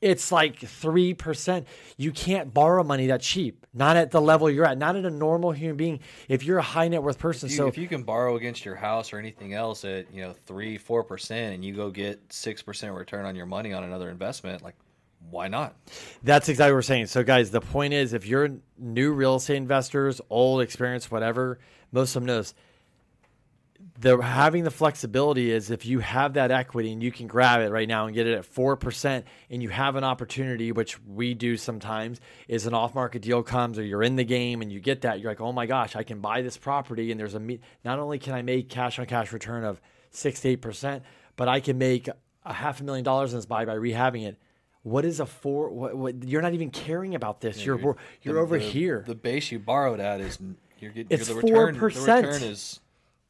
It's 0.00 0.32
like 0.32 0.58
3%. 0.60 1.64
You 1.96 2.10
can't 2.10 2.52
borrow 2.52 2.82
money 2.82 3.06
that 3.06 3.20
cheap. 3.20 3.66
Not 3.72 3.96
at 3.96 4.10
the 4.10 4.20
level 4.20 4.50
you're 4.50 4.66
at. 4.66 4.76
Not 4.76 4.96
at 4.96 5.04
a 5.04 5.10
normal 5.10 5.52
human 5.52 5.76
being. 5.76 6.00
If 6.28 6.42
you're 6.42 6.58
a 6.58 6.62
high 6.62 6.88
net 6.88 7.02
worth 7.04 7.20
person. 7.20 7.46
If 7.46 7.52
you, 7.52 7.56
so 7.56 7.66
if 7.68 7.78
you 7.78 7.86
can 7.86 8.02
borrow 8.02 8.36
against 8.36 8.64
your 8.64 8.74
house 8.74 9.12
or 9.12 9.18
anything 9.18 9.54
else 9.54 9.84
at 9.84 10.12
you 10.12 10.22
know 10.22 10.34
three 10.44 10.76
four 10.76 11.04
percent, 11.04 11.54
and 11.54 11.64
you 11.64 11.72
go 11.72 11.88
get 11.88 12.20
six 12.32 12.62
percent 12.62 12.94
return 12.94 13.24
on 13.24 13.36
your 13.36 13.46
money 13.46 13.72
on 13.72 13.84
another 13.84 14.10
investment, 14.10 14.62
like 14.62 14.74
why 15.30 15.48
not? 15.48 15.76
That's 16.22 16.48
exactly 16.48 16.72
what 16.72 16.78
we're 16.78 16.82
saying. 16.82 17.06
So, 17.06 17.22
guys, 17.22 17.50
the 17.50 17.60
point 17.60 17.94
is 17.94 18.12
if 18.12 18.26
you're 18.26 18.50
new 18.76 19.12
real 19.12 19.36
estate 19.36 19.56
investors, 19.56 20.20
old, 20.28 20.62
experienced, 20.62 21.10
whatever, 21.10 21.60
most 21.92 22.16
of 22.16 22.22
them 22.22 22.26
know 22.26 22.38
this. 22.38 22.54
The 24.02 24.20
having 24.20 24.64
the 24.64 24.70
flexibility 24.72 25.52
is 25.52 25.70
if 25.70 25.86
you 25.86 26.00
have 26.00 26.34
that 26.34 26.50
equity 26.50 26.90
and 26.92 27.00
you 27.00 27.12
can 27.12 27.28
grab 27.28 27.60
it 27.60 27.70
right 27.70 27.86
now 27.86 28.06
and 28.06 28.14
get 28.14 28.26
it 28.26 28.34
at 28.36 28.44
four 28.44 28.76
percent, 28.76 29.26
and 29.48 29.62
you 29.62 29.68
have 29.68 29.94
an 29.94 30.02
opportunity, 30.02 30.72
which 30.72 31.00
we 31.04 31.34
do 31.34 31.56
sometimes, 31.56 32.20
is 32.48 32.66
an 32.66 32.74
off-market 32.74 33.22
deal 33.22 33.44
comes 33.44 33.78
or 33.78 33.84
you're 33.84 34.02
in 34.02 34.16
the 34.16 34.24
game 34.24 34.60
and 34.60 34.72
you 34.72 34.80
get 34.80 35.02
that, 35.02 35.20
you're 35.20 35.30
like, 35.30 35.40
oh 35.40 35.52
my 35.52 35.66
gosh, 35.66 35.94
I 35.94 36.02
can 36.02 36.18
buy 36.20 36.42
this 36.42 36.56
property 36.56 37.12
and 37.12 37.20
there's 37.20 37.34
a 37.34 37.40
me- 37.40 37.60
not 37.84 38.00
only 38.00 38.18
can 38.18 38.34
I 38.34 38.42
make 38.42 38.68
cash 38.68 38.98
on 38.98 39.06
cash 39.06 39.32
return 39.32 39.62
of 39.62 39.80
six 40.10 40.40
to 40.40 40.48
eight 40.48 40.62
percent, 40.62 41.04
but 41.36 41.46
I 41.48 41.60
can 41.60 41.78
make 41.78 42.08
a 42.44 42.52
half 42.52 42.80
a 42.80 42.84
million 42.84 43.04
dollars 43.04 43.32
in 43.32 43.38
this 43.38 43.46
buy 43.46 43.64
by 43.64 43.76
rehabbing 43.76 44.26
it. 44.26 44.36
What 44.82 45.04
is 45.04 45.20
a 45.20 45.26
four? 45.26 45.70
What, 45.70 45.96
what, 45.96 46.24
you're 46.24 46.42
not 46.42 46.54
even 46.54 46.70
caring 46.70 47.14
about 47.14 47.40
this. 47.40 47.64
you're 47.64 47.78
you're, 47.78 47.96
The- 48.34 48.40
over 48.40 48.58
the- 48.58 48.64
here. 48.64 49.04
The 49.06 49.14
base 49.14 49.52
you 49.52 49.60
borrowed 49.60 50.00
at 50.00 50.20
is 50.20 50.40
you're 50.80 50.90
getting 50.90 51.06
It's 51.16 51.28
the 51.28 51.36
return. 51.36 51.74
The 51.74 51.80
4%. 51.80 52.16
return 52.16 52.42
is 52.42 52.80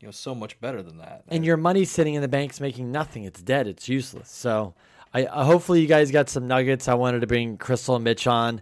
you 0.03 0.09
know 0.09 0.13
so 0.13 0.35
much 0.35 0.61
better 0.61 0.83
than 0.83 0.99
that. 0.99 1.23
and 1.29 1.45
your 1.45 1.57
money's 1.57 1.91
sitting 1.91 2.15
in 2.15 2.23
the 2.23 2.29
bank's 2.29 2.61
making 2.61 2.91
nothing. 2.91 3.23
It's 3.23 3.41
dead. 3.41 3.69
It's 3.69 3.89
useless. 3.89 4.29
So, 4.29 4.75
I, 5.15 5.27
I 5.27 5.45
hopefully 5.45 5.81
you 5.81 5.87
guys 5.87 6.11
got 6.11 6.29
some 6.29 6.49
nuggets. 6.49 6.89
I 6.89 6.95
wanted 6.95 7.21
to 7.21 7.29
bring 7.29 7.57
Crystal 7.57 7.95
and 7.95 8.05
Mitch 8.05 8.27
on 8.27 8.61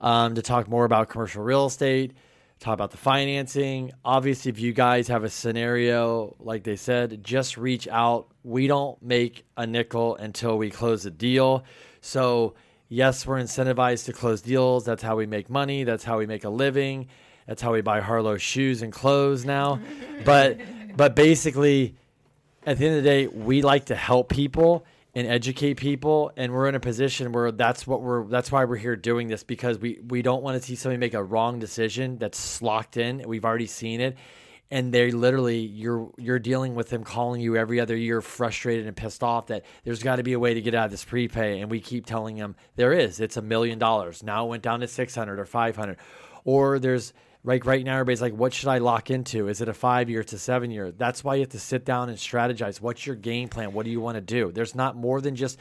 um, 0.00 0.34
to 0.34 0.42
talk 0.42 0.66
more 0.66 0.86
about 0.86 1.10
commercial 1.10 1.42
real 1.42 1.66
estate. 1.66 2.14
talk 2.58 2.72
about 2.72 2.90
the 2.90 2.96
financing. 2.96 3.92
Obviously, 4.02 4.50
if 4.50 4.58
you 4.58 4.72
guys 4.72 5.08
have 5.08 5.24
a 5.24 5.28
scenario, 5.28 6.34
like 6.38 6.64
they 6.64 6.76
said, 6.76 7.22
just 7.22 7.58
reach 7.58 7.86
out. 7.88 8.28
We 8.42 8.66
don't 8.66 9.00
make 9.02 9.44
a 9.58 9.66
nickel 9.66 10.16
until 10.16 10.56
we 10.56 10.70
close 10.70 11.04
a 11.04 11.10
deal. 11.10 11.64
So, 12.00 12.54
yes, 12.88 13.26
we're 13.26 13.42
incentivized 13.42 14.06
to 14.06 14.14
close 14.14 14.40
deals. 14.40 14.86
That's 14.86 15.02
how 15.02 15.16
we 15.16 15.26
make 15.26 15.50
money. 15.50 15.84
That's 15.84 16.04
how 16.04 16.16
we 16.18 16.24
make 16.24 16.44
a 16.44 16.50
living. 16.50 17.08
That's 17.46 17.60
how 17.60 17.72
we 17.72 17.80
buy 17.80 18.00
Harlow 18.00 18.36
shoes 18.36 18.82
and 18.82 18.92
clothes 18.92 19.44
now. 19.44 19.80
but, 20.24 20.58
but 20.98 21.14
basically, 21.14 21.94
at 22.66 22.76
the 22.76 22.86
end 22.86 22.96
of 22.96 23.04
the 23.04 23.08
day, 23.08 23.26
we 23.28 23.62
like 23.62 23.86
to 23.86 23.94
help 23.94 24.28
people 24.28 24.84
and 25.14 25.26
educate 25.26 25.74
people 25.74 26.32
and 26.36 26.52
we're 26.52 26.68
in 26.68 26.74
a 26.74 26.80
position 26.80 27.32
where 27.32 27.50
that's 27.50 27.86
what 27.86 28.02
we're 28.02 28.24
that's 28.26 28.52
why 28.52 28.64
we're 28.64 28.76
here 28.76 28.94
doing 28.94 29.28
this 29.28 29.42
because 29.42 29.78
we 29.78 29.98
we 30.08 30.22
don't 30.22 30.42
want 30.42 30.60
to 30.60 30.66
see 30.66 30.76
somebody 30.76 30.98
make 30.98 31.14
a 31.14 31.22
wrong 31.22 31.58
decision 31.58 32.18
that's 32.18 32.60
locked 32.60 32.98
in 32.98 33.22
we've 33.26 33.44
already 33.44 33.66
seen 33.66 34.00
it 34.00 34.16
and 34.70 34.92
they 34.92 35.10
literally 35.10 35.58
you're 35.58 36.10
you're 36.18 36.38
dealing 36.38 36.74
with 36.74 36.90
them 36.90 37.04
calling 37.04 37.40
you 37.40 37.56
every 37.56 37.80
other 37.80 37.96
year 37.96 38.20
frustrated 38.20 38.86
and 38.86 38.96
pissed 38.96 39.22
off 39.22 39.46
that 39.46 39.64
there's 39.84 40.02
got 40.02 40.16
to 40.16 40.22
be 40.22 40.34
a 40.34 40.38
way 40.38 40.54
to 40.54 40.60
get 40.60 40.74
out 40.74 40.84
of 40.84 40.90
this 40.90 41.04
prepay 41.04 41.60
and 41.60 41.70
we 41.70 41.80
keep 41.80 42.04
telling 42.04 42.36
them 42.36 42.54
there 42.76 42.92
is 42.92 43.18
it's 43.18 43.36
a 43.36 43.42
million 43.42 43.78
dollars. 43.78 44.22
Now 44.22 44.44
it 44.44 44.48
went 44.48 44.62
down 44.62 44.80
to 44.80 44.88
600 44.88 45.38
or 45.38 45.46
500 45.46 45.96
or 46.44 46.78
there's 46.78 47.12
like 47.44 47.64
right 47.64 47.84
now 47.84 47.94
everybody's 47.94 48.22
like 48.22 48.34
what 48.34 48.52
should 48.52 48.68
i 48.68 48.78
lock 48.78 49.10
into? 49.10 49.48
Is 49.48 49.60
it 49.60 49.68
a 49.68 49.74
five 49.74 50.10
year 50.10 50.20
it's 50.20 50.32
a 50.32 50.38
seven 50.38 50.70
year 50.70 50.90
that's 50.90 51.22
why 51.22 51.36
you 51.36 51.40
have 51.40 51.50
to 51.50 51.58
sit 51.58 51.84
down 51.84 52.08
and 52.08 52.18
strategize. 52.18 52.80
What's 52.80 53.06
your 53.06 53.16
game 53.16 53.48
plan? 53.48 53.72
What 53.72 53.84
do 53.84 53.90
you 53.90 54.00
want 54.00 54.16
to 54.16 54.20
do? 54.20 54.52
There's 54.52 54.74
not 54.74 54.96
more 54.96 55.20
than 55.20 55.36
just 55.36 55.58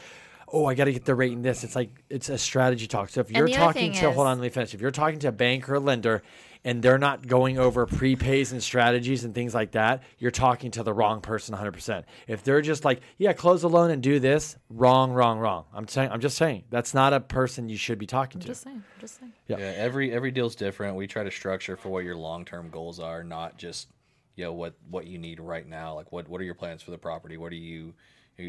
oh 0.53 0.65
i 0.65 0.73
got 0.73 0.85
to 0.85 0.93
get 0.93 1.05
the 1.05 1.15
rate 1.15 1.31
in 1.33 1.41
this 1.41 1.63
it's 1.63 1.75
like 1.75 2.03
it's 2.09 2.29
a 2.29 2.37
strategy 2.37 2.87
talk 2.87 3.09
so 3.09 3.19
if 3.21 3.31
you're 3.31 3.47
talking 3.47 3.91
to 3.91 4.07
is- 4.09 4.15
hold 4.15 4.27
on 4.27 4.37
let 4.37 4.43
me 4.43 4.49
finish 4.49 4.73
if 4.73 4.81
you're 4.81 4.91
talking 4.91 5.19
to 5.19 5.27
a 5.27 5.31
bank 5.31 5.67
or 5.69 5.75
a 5.75 5.79
lender 5.79 6.23
and 6.63 6.81
they're 6.81 6.97
not 6.97 7.25
going 7.27 7.57
over 7.57 7.85
prepays 7.85 8.51
and 8.51 8.61
strategies 8.61 9.23
and 9.23 9.33
things 9.33 9.53
like 9.53 9.71
that, 9.71 10.01
you're 10.17 10.31
talking 10.31 10.71
to 10.71 10.83
the 10.83 10.91
wrong 10.91 11.21
person 11.21 11.55
100%. 11.55 12.03
If 12.27 12.43
they're 12.43 12.61
just 12.61 12.83
like, 12.83 13.01
yeah, 13.19 13.31
close 13.31 13.63
a 13.63 13.67
loan 13.69 13.91
and 13.91 14.01
do 14.01 14.19
this, 14.19 14.57
wrong, 14.69 15.11
wrong, 15.11 15.37
wrong. 15.37 15.65
I'm 15.71 15.87
saying, 15.87 16.09
I'm 16.11 16.19
just 16.19 16.35
saying 16.35 16.63
that's 16.69 16.93
not 16.95 17.13
a 17.13 17.21
person 17.21 17.69
you 17.69 17.77
should 17.77 17.99
be 17.99 18.07
talking 18.07 18.41
to. 18.41 18.45
I'm 18.47 18.49
just 18.49 18.63
saying. 18.63 18.75
I'm 18.95 18.99
just 18.99 19.19
saying. 19.19 19.33
Yeah. 19.47 19.57
Yeah, 19.59 19.73
every 19.77 20.11
every 20.11 20.31
deal's 20.31 20.55
different. 20.55 20.95
We 20.97 21.07
try 21.07 21.23
to 21.23 21.31
structure 21.31 21.77
for 21.77 21.89
what 21.89 22.03
your 22.03 22.15
long 22.17 22.43
term 22.43 22.69
goals 22.69 22.99
are, 22.99 23.23
not 23.23 23.57
just 23.57 23.87
you 24.35 24.43
know 24.43 24.51
what 24.51 24.73
what 24.89 25.05
you 25.05 25.19
need 25.19 25.39
right 25.39 25.65
now. 25.65 25.93
Like 25.93 26.11
what 26.11 26.27
what 26.27 26.41
are 26.41 26.45
your 26.45 26.55
plans 26.55 26.81
for 26.81 26.91
the 26.91 26.97
property? 26.97 27.37
What 27.37 27.53
are 27.53 27.55
are 27.55 27.59
you- 27.59 27.93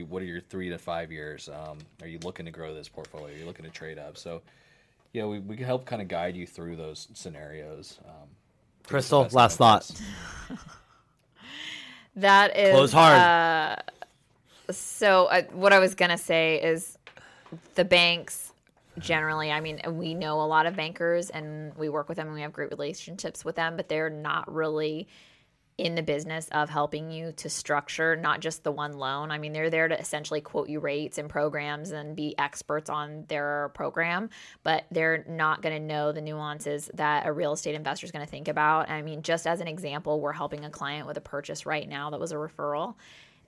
what 0.09 0.22
are 0.22 0.26
your 0.26 0.41
three 0.41 0.68
to 0.68 0.78
five 0.78 1.11
years? 1.11 1.49
Um, 1.49 1.78
are 2.03 2.09
you 2.09 2.18
looking 2.22 2.47
to 2.47 2.53
grow 2.53 2.74
this 2.74 2.89
portfolio? 2.89 3.34
Are 3.34 3.39
you 3.39 3.47
looking 3.47 3.64
to 3.64 3.70
trade 3.70 3.99
up? 3.99 4.16
So, 4.18 4.43
yeah, 5.12 5.24
we, 5.24 5.39
we 5.39 5.57
can 5.57 5.64
help 5.64 5.86
kind 5.86 6.03
of 6.03 6.09
guide 6.09 6.36
you 6.36 6.47
through 6.47 6.76
those 6.76 7.09
scenarios. 7.14 7.99
Um, 8.05 8.12
to 8.12 8.14
get 8.14 8.82
the 8.82 8.89
Crystal, 8.89 9.28
last 9.32 9.57
thought. 9.57 9.91
That 12.18 12.57
is 12.57 12.74
Close 12.74 12.93
hard. 12.93 13.16
Uh, 13.16 14.72
so 14.72 15.26
uh, 15.26 15.43
what 15.53 15.72
I 15.72 15.78
was 15.78 15.95
gonna 15.95 16.18
say 16.18 16.61
is 16.61 16.99
the 17.76 17.84
banks 17.84 18.53
generally. 18.99 19.53
I 19.53 19.61
mean, 19.61 19.80
we 19.91 20.14
know 20.14 20.41
a 20.41 20.47
lot 20.47 20.66
of 20.66 20.74
bankers 20.74 21.30
and 21.30 21.72
we 21.76 21.89
work 21.89 22.09
with 22.09 22.16
them 22.16 22.26
and 22.26 22.34
we 22.34 22.43
have 22.43 22.53
great 22.53 22.70
relationships 22.70 23.45
with 23.45 23.55
them, 23.55 23.76
but 23.76 23.89
they're 23.89 24.11
not 24.11 24.53
really 24.53 25.07
in 25.79 25.95
the 25.95 26.03
business 26.03 26.49
of 26.51 26.68
helping 26.68 27.09
you 27.11 27.31
to 27.31 27.49
structure 27.49 28.16
not 28.16 28.41
just 28.41 28.64
the 28.64 28.72
one 28.72 28.93
loan. 28.95 29.31
I 29.31 29.39
mean, 29.39 29.53
they're 29.53 29.70
there 29.70 29.87
to 29.87 29.99
essentially 29.99 30.41
quote 30.41 30.68
you 30.68 30.81
rates 30.81 31.18
and 31.18 31.31
programs 31.31 31.93
and 31.93 32.16
be 32.16 32.37
experts 32.37 32.91
on 32.91 33.24
their 33.29 33.70
program, 33.74 34.29
but 34.64 34.87
they're 34.91 35.24
not 35.29 35.62
going 35.62 35.81
to 35.81 35.87
know 35.87 36.11
the 36.11 36.20
nuances 36.20 36.91
that 36.95 37.26
a 37.26 37.33
real 37.33 37.53
estate 37.53 37.76
investor 37.76 38.05
is 38.05 38.11
going 38.11 38.24
to 38.24 38.31
think 38.31 38.49
about. 38.49 38.91
I 38.91 39.03
mean, 39.03 39.22
just 39.22 39.47
as 39.47 39.61
an 39.61 39.68
example, 39.68 40.20
we're 40.20 40.33
helping 40.33 40.64
a 40.64 40.70
client 40.70 41.07
with 41.07 41.16
a 41.16 41.22
purchase 41.22 41.64
right 41.64 41.89
now 41.89 42.11
that 42.11 42.18
was 42.18 42.33
a 42.33 42.37
referral. 42.37 42.97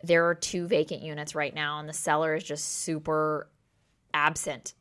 There 0.04 0.28
are 0.28 0.34
two 0.36 0.68
vacant 0.68 1.02
units 1.02 1.34
right 1.34 1.54
now, 1.54 1.80
and 1.80 1.88
the 1.88 1.92
seller 1.92 2.36
is 2.36 2.44
just 2.44 2.64
super 2.64 3.48
absent. 4.14 4.74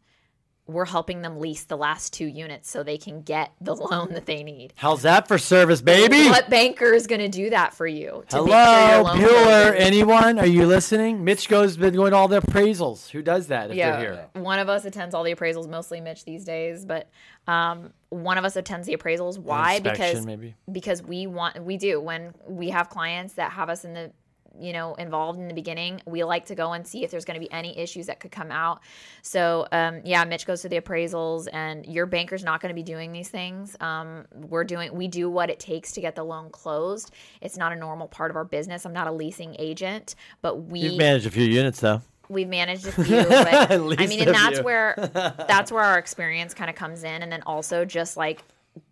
We're 0.70 0.86
helping 0.86 1.24
them 1.24 1.40
lease 1.40 1.64
the 1.64 1.78
last 1.78 2.14
two 2.14 2.28
units 2.28 2.70
so 2.70 2.84
they 2.84 3.00
can 3.00 3.24
get 3.24 3.52
the 3.60 3.76
loan 3.76 4.14
that 4.14 4.28
they 4.28 4.44
need. 4.44 4.74
How's 4.76 5.02
that 5.02 5.28
for 5.28 5.40
service, 5.40 5.82
baby? 5.82 6.30
What 6.30 6.50
banker 6.50 6.94
is 6.94 7.08
going 7.08 7.22
to 7.22 7.28
do 7.28 7.50
that 7.50 7.74
for 7.74 7.88
you? 7.88 8.24
to 8.30 8.44
make 8.44 8.54
sure 8.54 8.80
your 8.80 8.90
Hello, 8.90 9.04
loan 9.04 9.18
Bueller. 9.18 9.76
Anyone? 9.76 10.38
Are 10.38 10.46
you 10.46 10.68
listening? 10.68 11.24
Mitch 11.24 11.50
goes 11.50 11.76
been 11.76 11.96
going 11.96 12.12
to 12.12 12.18
all 12.18 12.28
the 12.28 12.40
appraisals. 12.40 13.10
Who 13.10 13.24
does 13.24 13.48
that 13.48 13.72
if 13.72 13.78
yeah, 13.78 14.26
one 14.34 14.60
of 14.60 14.70
us 14.70 14.86
attends 14.86 15.16
all 15.16 15.24
the 15.24 15.34
appraisals, 15.34 15.68
mostly 15.68 16.02
Mitch 16.02 16.24
these 16.24 16.46
days, 16.46 16.86
but 16.86 17.10
um, 17.48 17.92
one 18.10 18.38
of 18.38 18.46
us 18.46 18.56
attends 18.56 18.86
the 18.86 18.96
appraisals. 18.96 19.40
Why? 19.40 19.80
Because 19.80 20.26
maybe. 20.26 20.56
because 20.72 21.02
we 21.02 21.26
want 21.26 21.64
we 21.64 21.78
do 21.78 22.00
when 22.00 22.34
we 22.48 22.70
have 22.70 22.90
clients 22.90 23.34
that 23.34 23.52
have 23.54 23.70
us 23.70 23.86
in 23.86 23.94
the 23.94 24.12
you 24.60 24.74
know 24.74 24.94
involved 24.96 25.40
in 25.40 25.48
the 25.48 25.54
beginning 25.54 26.02
we 26.06 26.24
like 26.24 26.46
to 26.46 26.56
go 26.56 26.74
and 26.74 26.86
see 26.88 27.04
if 27.04 27.12
there's 27.12 27.26
going 27.26 27.40
to 27.40 27.46
be 27.46 27.52
any 27.52 27.78
issues 27.78 28.08
that 28.08 28.20
could 28.20 28.32
come 28.32 28.52
out. 28.52 28.80
So 29.22 29.68
um, 29.72 30.02
yeah 30.06 30.24
mitch 30.24 30.46
goes 30.46 30.62
to 30.62 30.70
the 30.70 30.80
appraisals 30.80 31.48
and 31.52 31.86
your 31.86 32.06
banker's 32.06 32.44
not 32.44 32.62
going 32.62 32.70
to 32.70 32.76
be 32.76 32.84
doing 32.84 33.12
these 33.12 33.30
things. 33.30 33.76
Um, 33.80 34.26
we're 34.34 34.64
doing 34.64 34.94
we 34.94 35.08
do 35.08 35.30
what 35.30 35.50
it 35.50 35.60
takes 35.60 35.92
to 35.94 36.02
get 36.02 36.16
the 36.16 36.24
loan 36.24 36.50
closed. 36.50 37.12
It's 37.42 37.58
not 37.58 37.72
a 37.74 37.76
normal 37.76 38.08
part 38.08 38.32
of 38.32 38.38
our 38.38 38.46
business. 38.46 38.86
I'm 38.86 38.94
not 38.94 39.08
a 39.08 39.12
leasing 39.12 39.56
agent 39.60 40.16
but 40.42 40.64
we 40.64 40.80
You've 40.82 40.98
managed 40.98 41.26
a 41.26 41.32
few 41.32 41.46
units 41.46 41.80
though. 41.80 42.02
we've 42.30 42.48
managed 42.48 42.88
a 42.88 42.92
few 43.04 43.24
but 43.24 43.72
i 44.00 44.06
mean 44.08 44.22
and 44.22 44.36
that's 44.36 44.58
few. 44.58 44.64
where 44.64 44.96
that's 45.48 45.72
where 45.72 45.84
our 45.84 45.98
experience 45.98 46.54
kind 46.54 46.70
of 46.70 46.76
comes 46.76 47.04
in 47.04 47.22
and 47.24 47.32
then 47.32 47.42
also 47.46 47.86
just 47.86 48.18
like 48.18 48.44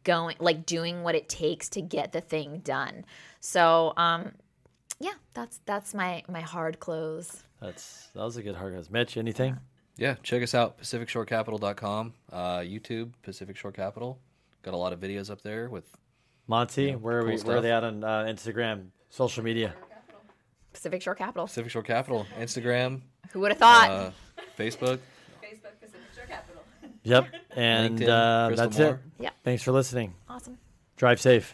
going 0.03 0.35
like 0.39 0.65
doing 0.65 1.03
what 1.03 1.15
it 1.15 1.29
takes 1.29 1.69
to 1.69 1.81
get 1.81 2.11
the 2.11 2.21
thing 2.21 2.61
done. 2.63 3.05
So 3.39 3.93
um 3.97 4.31
yeah 4.99 5.13
that's 5.33 5.59
that's 5.65 5.93
my 5.93 6.23
my 6.27 6.41
hard 6.41 6.79
close 6.79 7.43
That's 7.61 8.07
that 8.13 8.23
was 8.23 8.37
a 8.37 8.43
good 8.43 8.55
hard 8.55 8.75
guys. 8.75 8.89
Mitch, 8.89 9.17
anything? 9.17 9.57
Yeah, 9.97 10.15
check 10.21 10.43
us 10.43 10.53
out, 10.53 10.79
PacificShoreCapital.com, 10.79 12.13
uh, 12.31 12.59
YouTube, 12.59 13.13
Pacific 13.23 13.57
Shore 13.57 13.71
Capital. 13.71 14.19
Got 14.61 14.75
a 14.75 14.77
lot 14.77 14.93
of 14.93 14.99
videos 14.99 15.31
up 15.31 15.41
there 15.41 15.69
with 15.69 15.85
Monty, 16.45 16.91
where 16.93 17.17
are 17.17 17.21
cool 17.23 17.31
we? 17.31 17.41
Where 17.41 17.57
are 17.57 17.61
they 17.61 17.71
at 17.71 17.83
on 17.83 18.03
uh, 18.03 18.25
Instagram, 18.29 18.89
social 19.09 19.43
media? 19.43 19.73
pacific 20.73 21.01
shore 21.01 21.15
capital 21.15 21.47
Pacific 21.47 21.71
Shore 21.71 21.81
Capital, 21.81 22.27
Instagram, 22.39 23.01
who 23.31 23.39
would 23.39 23.49
have 23.51 23.57
thought 23.57 23.89
uh, 23.89 24.11
Facebook. 24.57 24.99
Facebook 25.41 25.79
Pacific 25.81 26.01
Shore 26.15 26.25
Capital. 26.27 26.61
Yep, 27.03 27.27
and 27.55 27.99
LinkedIn, 27.99 28.51
uh, 28.51 28.55
that's 28.55 28.77
Moore. 28.77 29.01
it. 29.19 29.23
Yeah. 29.23 29.29
Thanks 29.43 29.63
for 29.63 29.71
listening. 29.71 30.13
awesome 30.29 30.57
Drive 30.95 31.19
safe. 31.19 31.53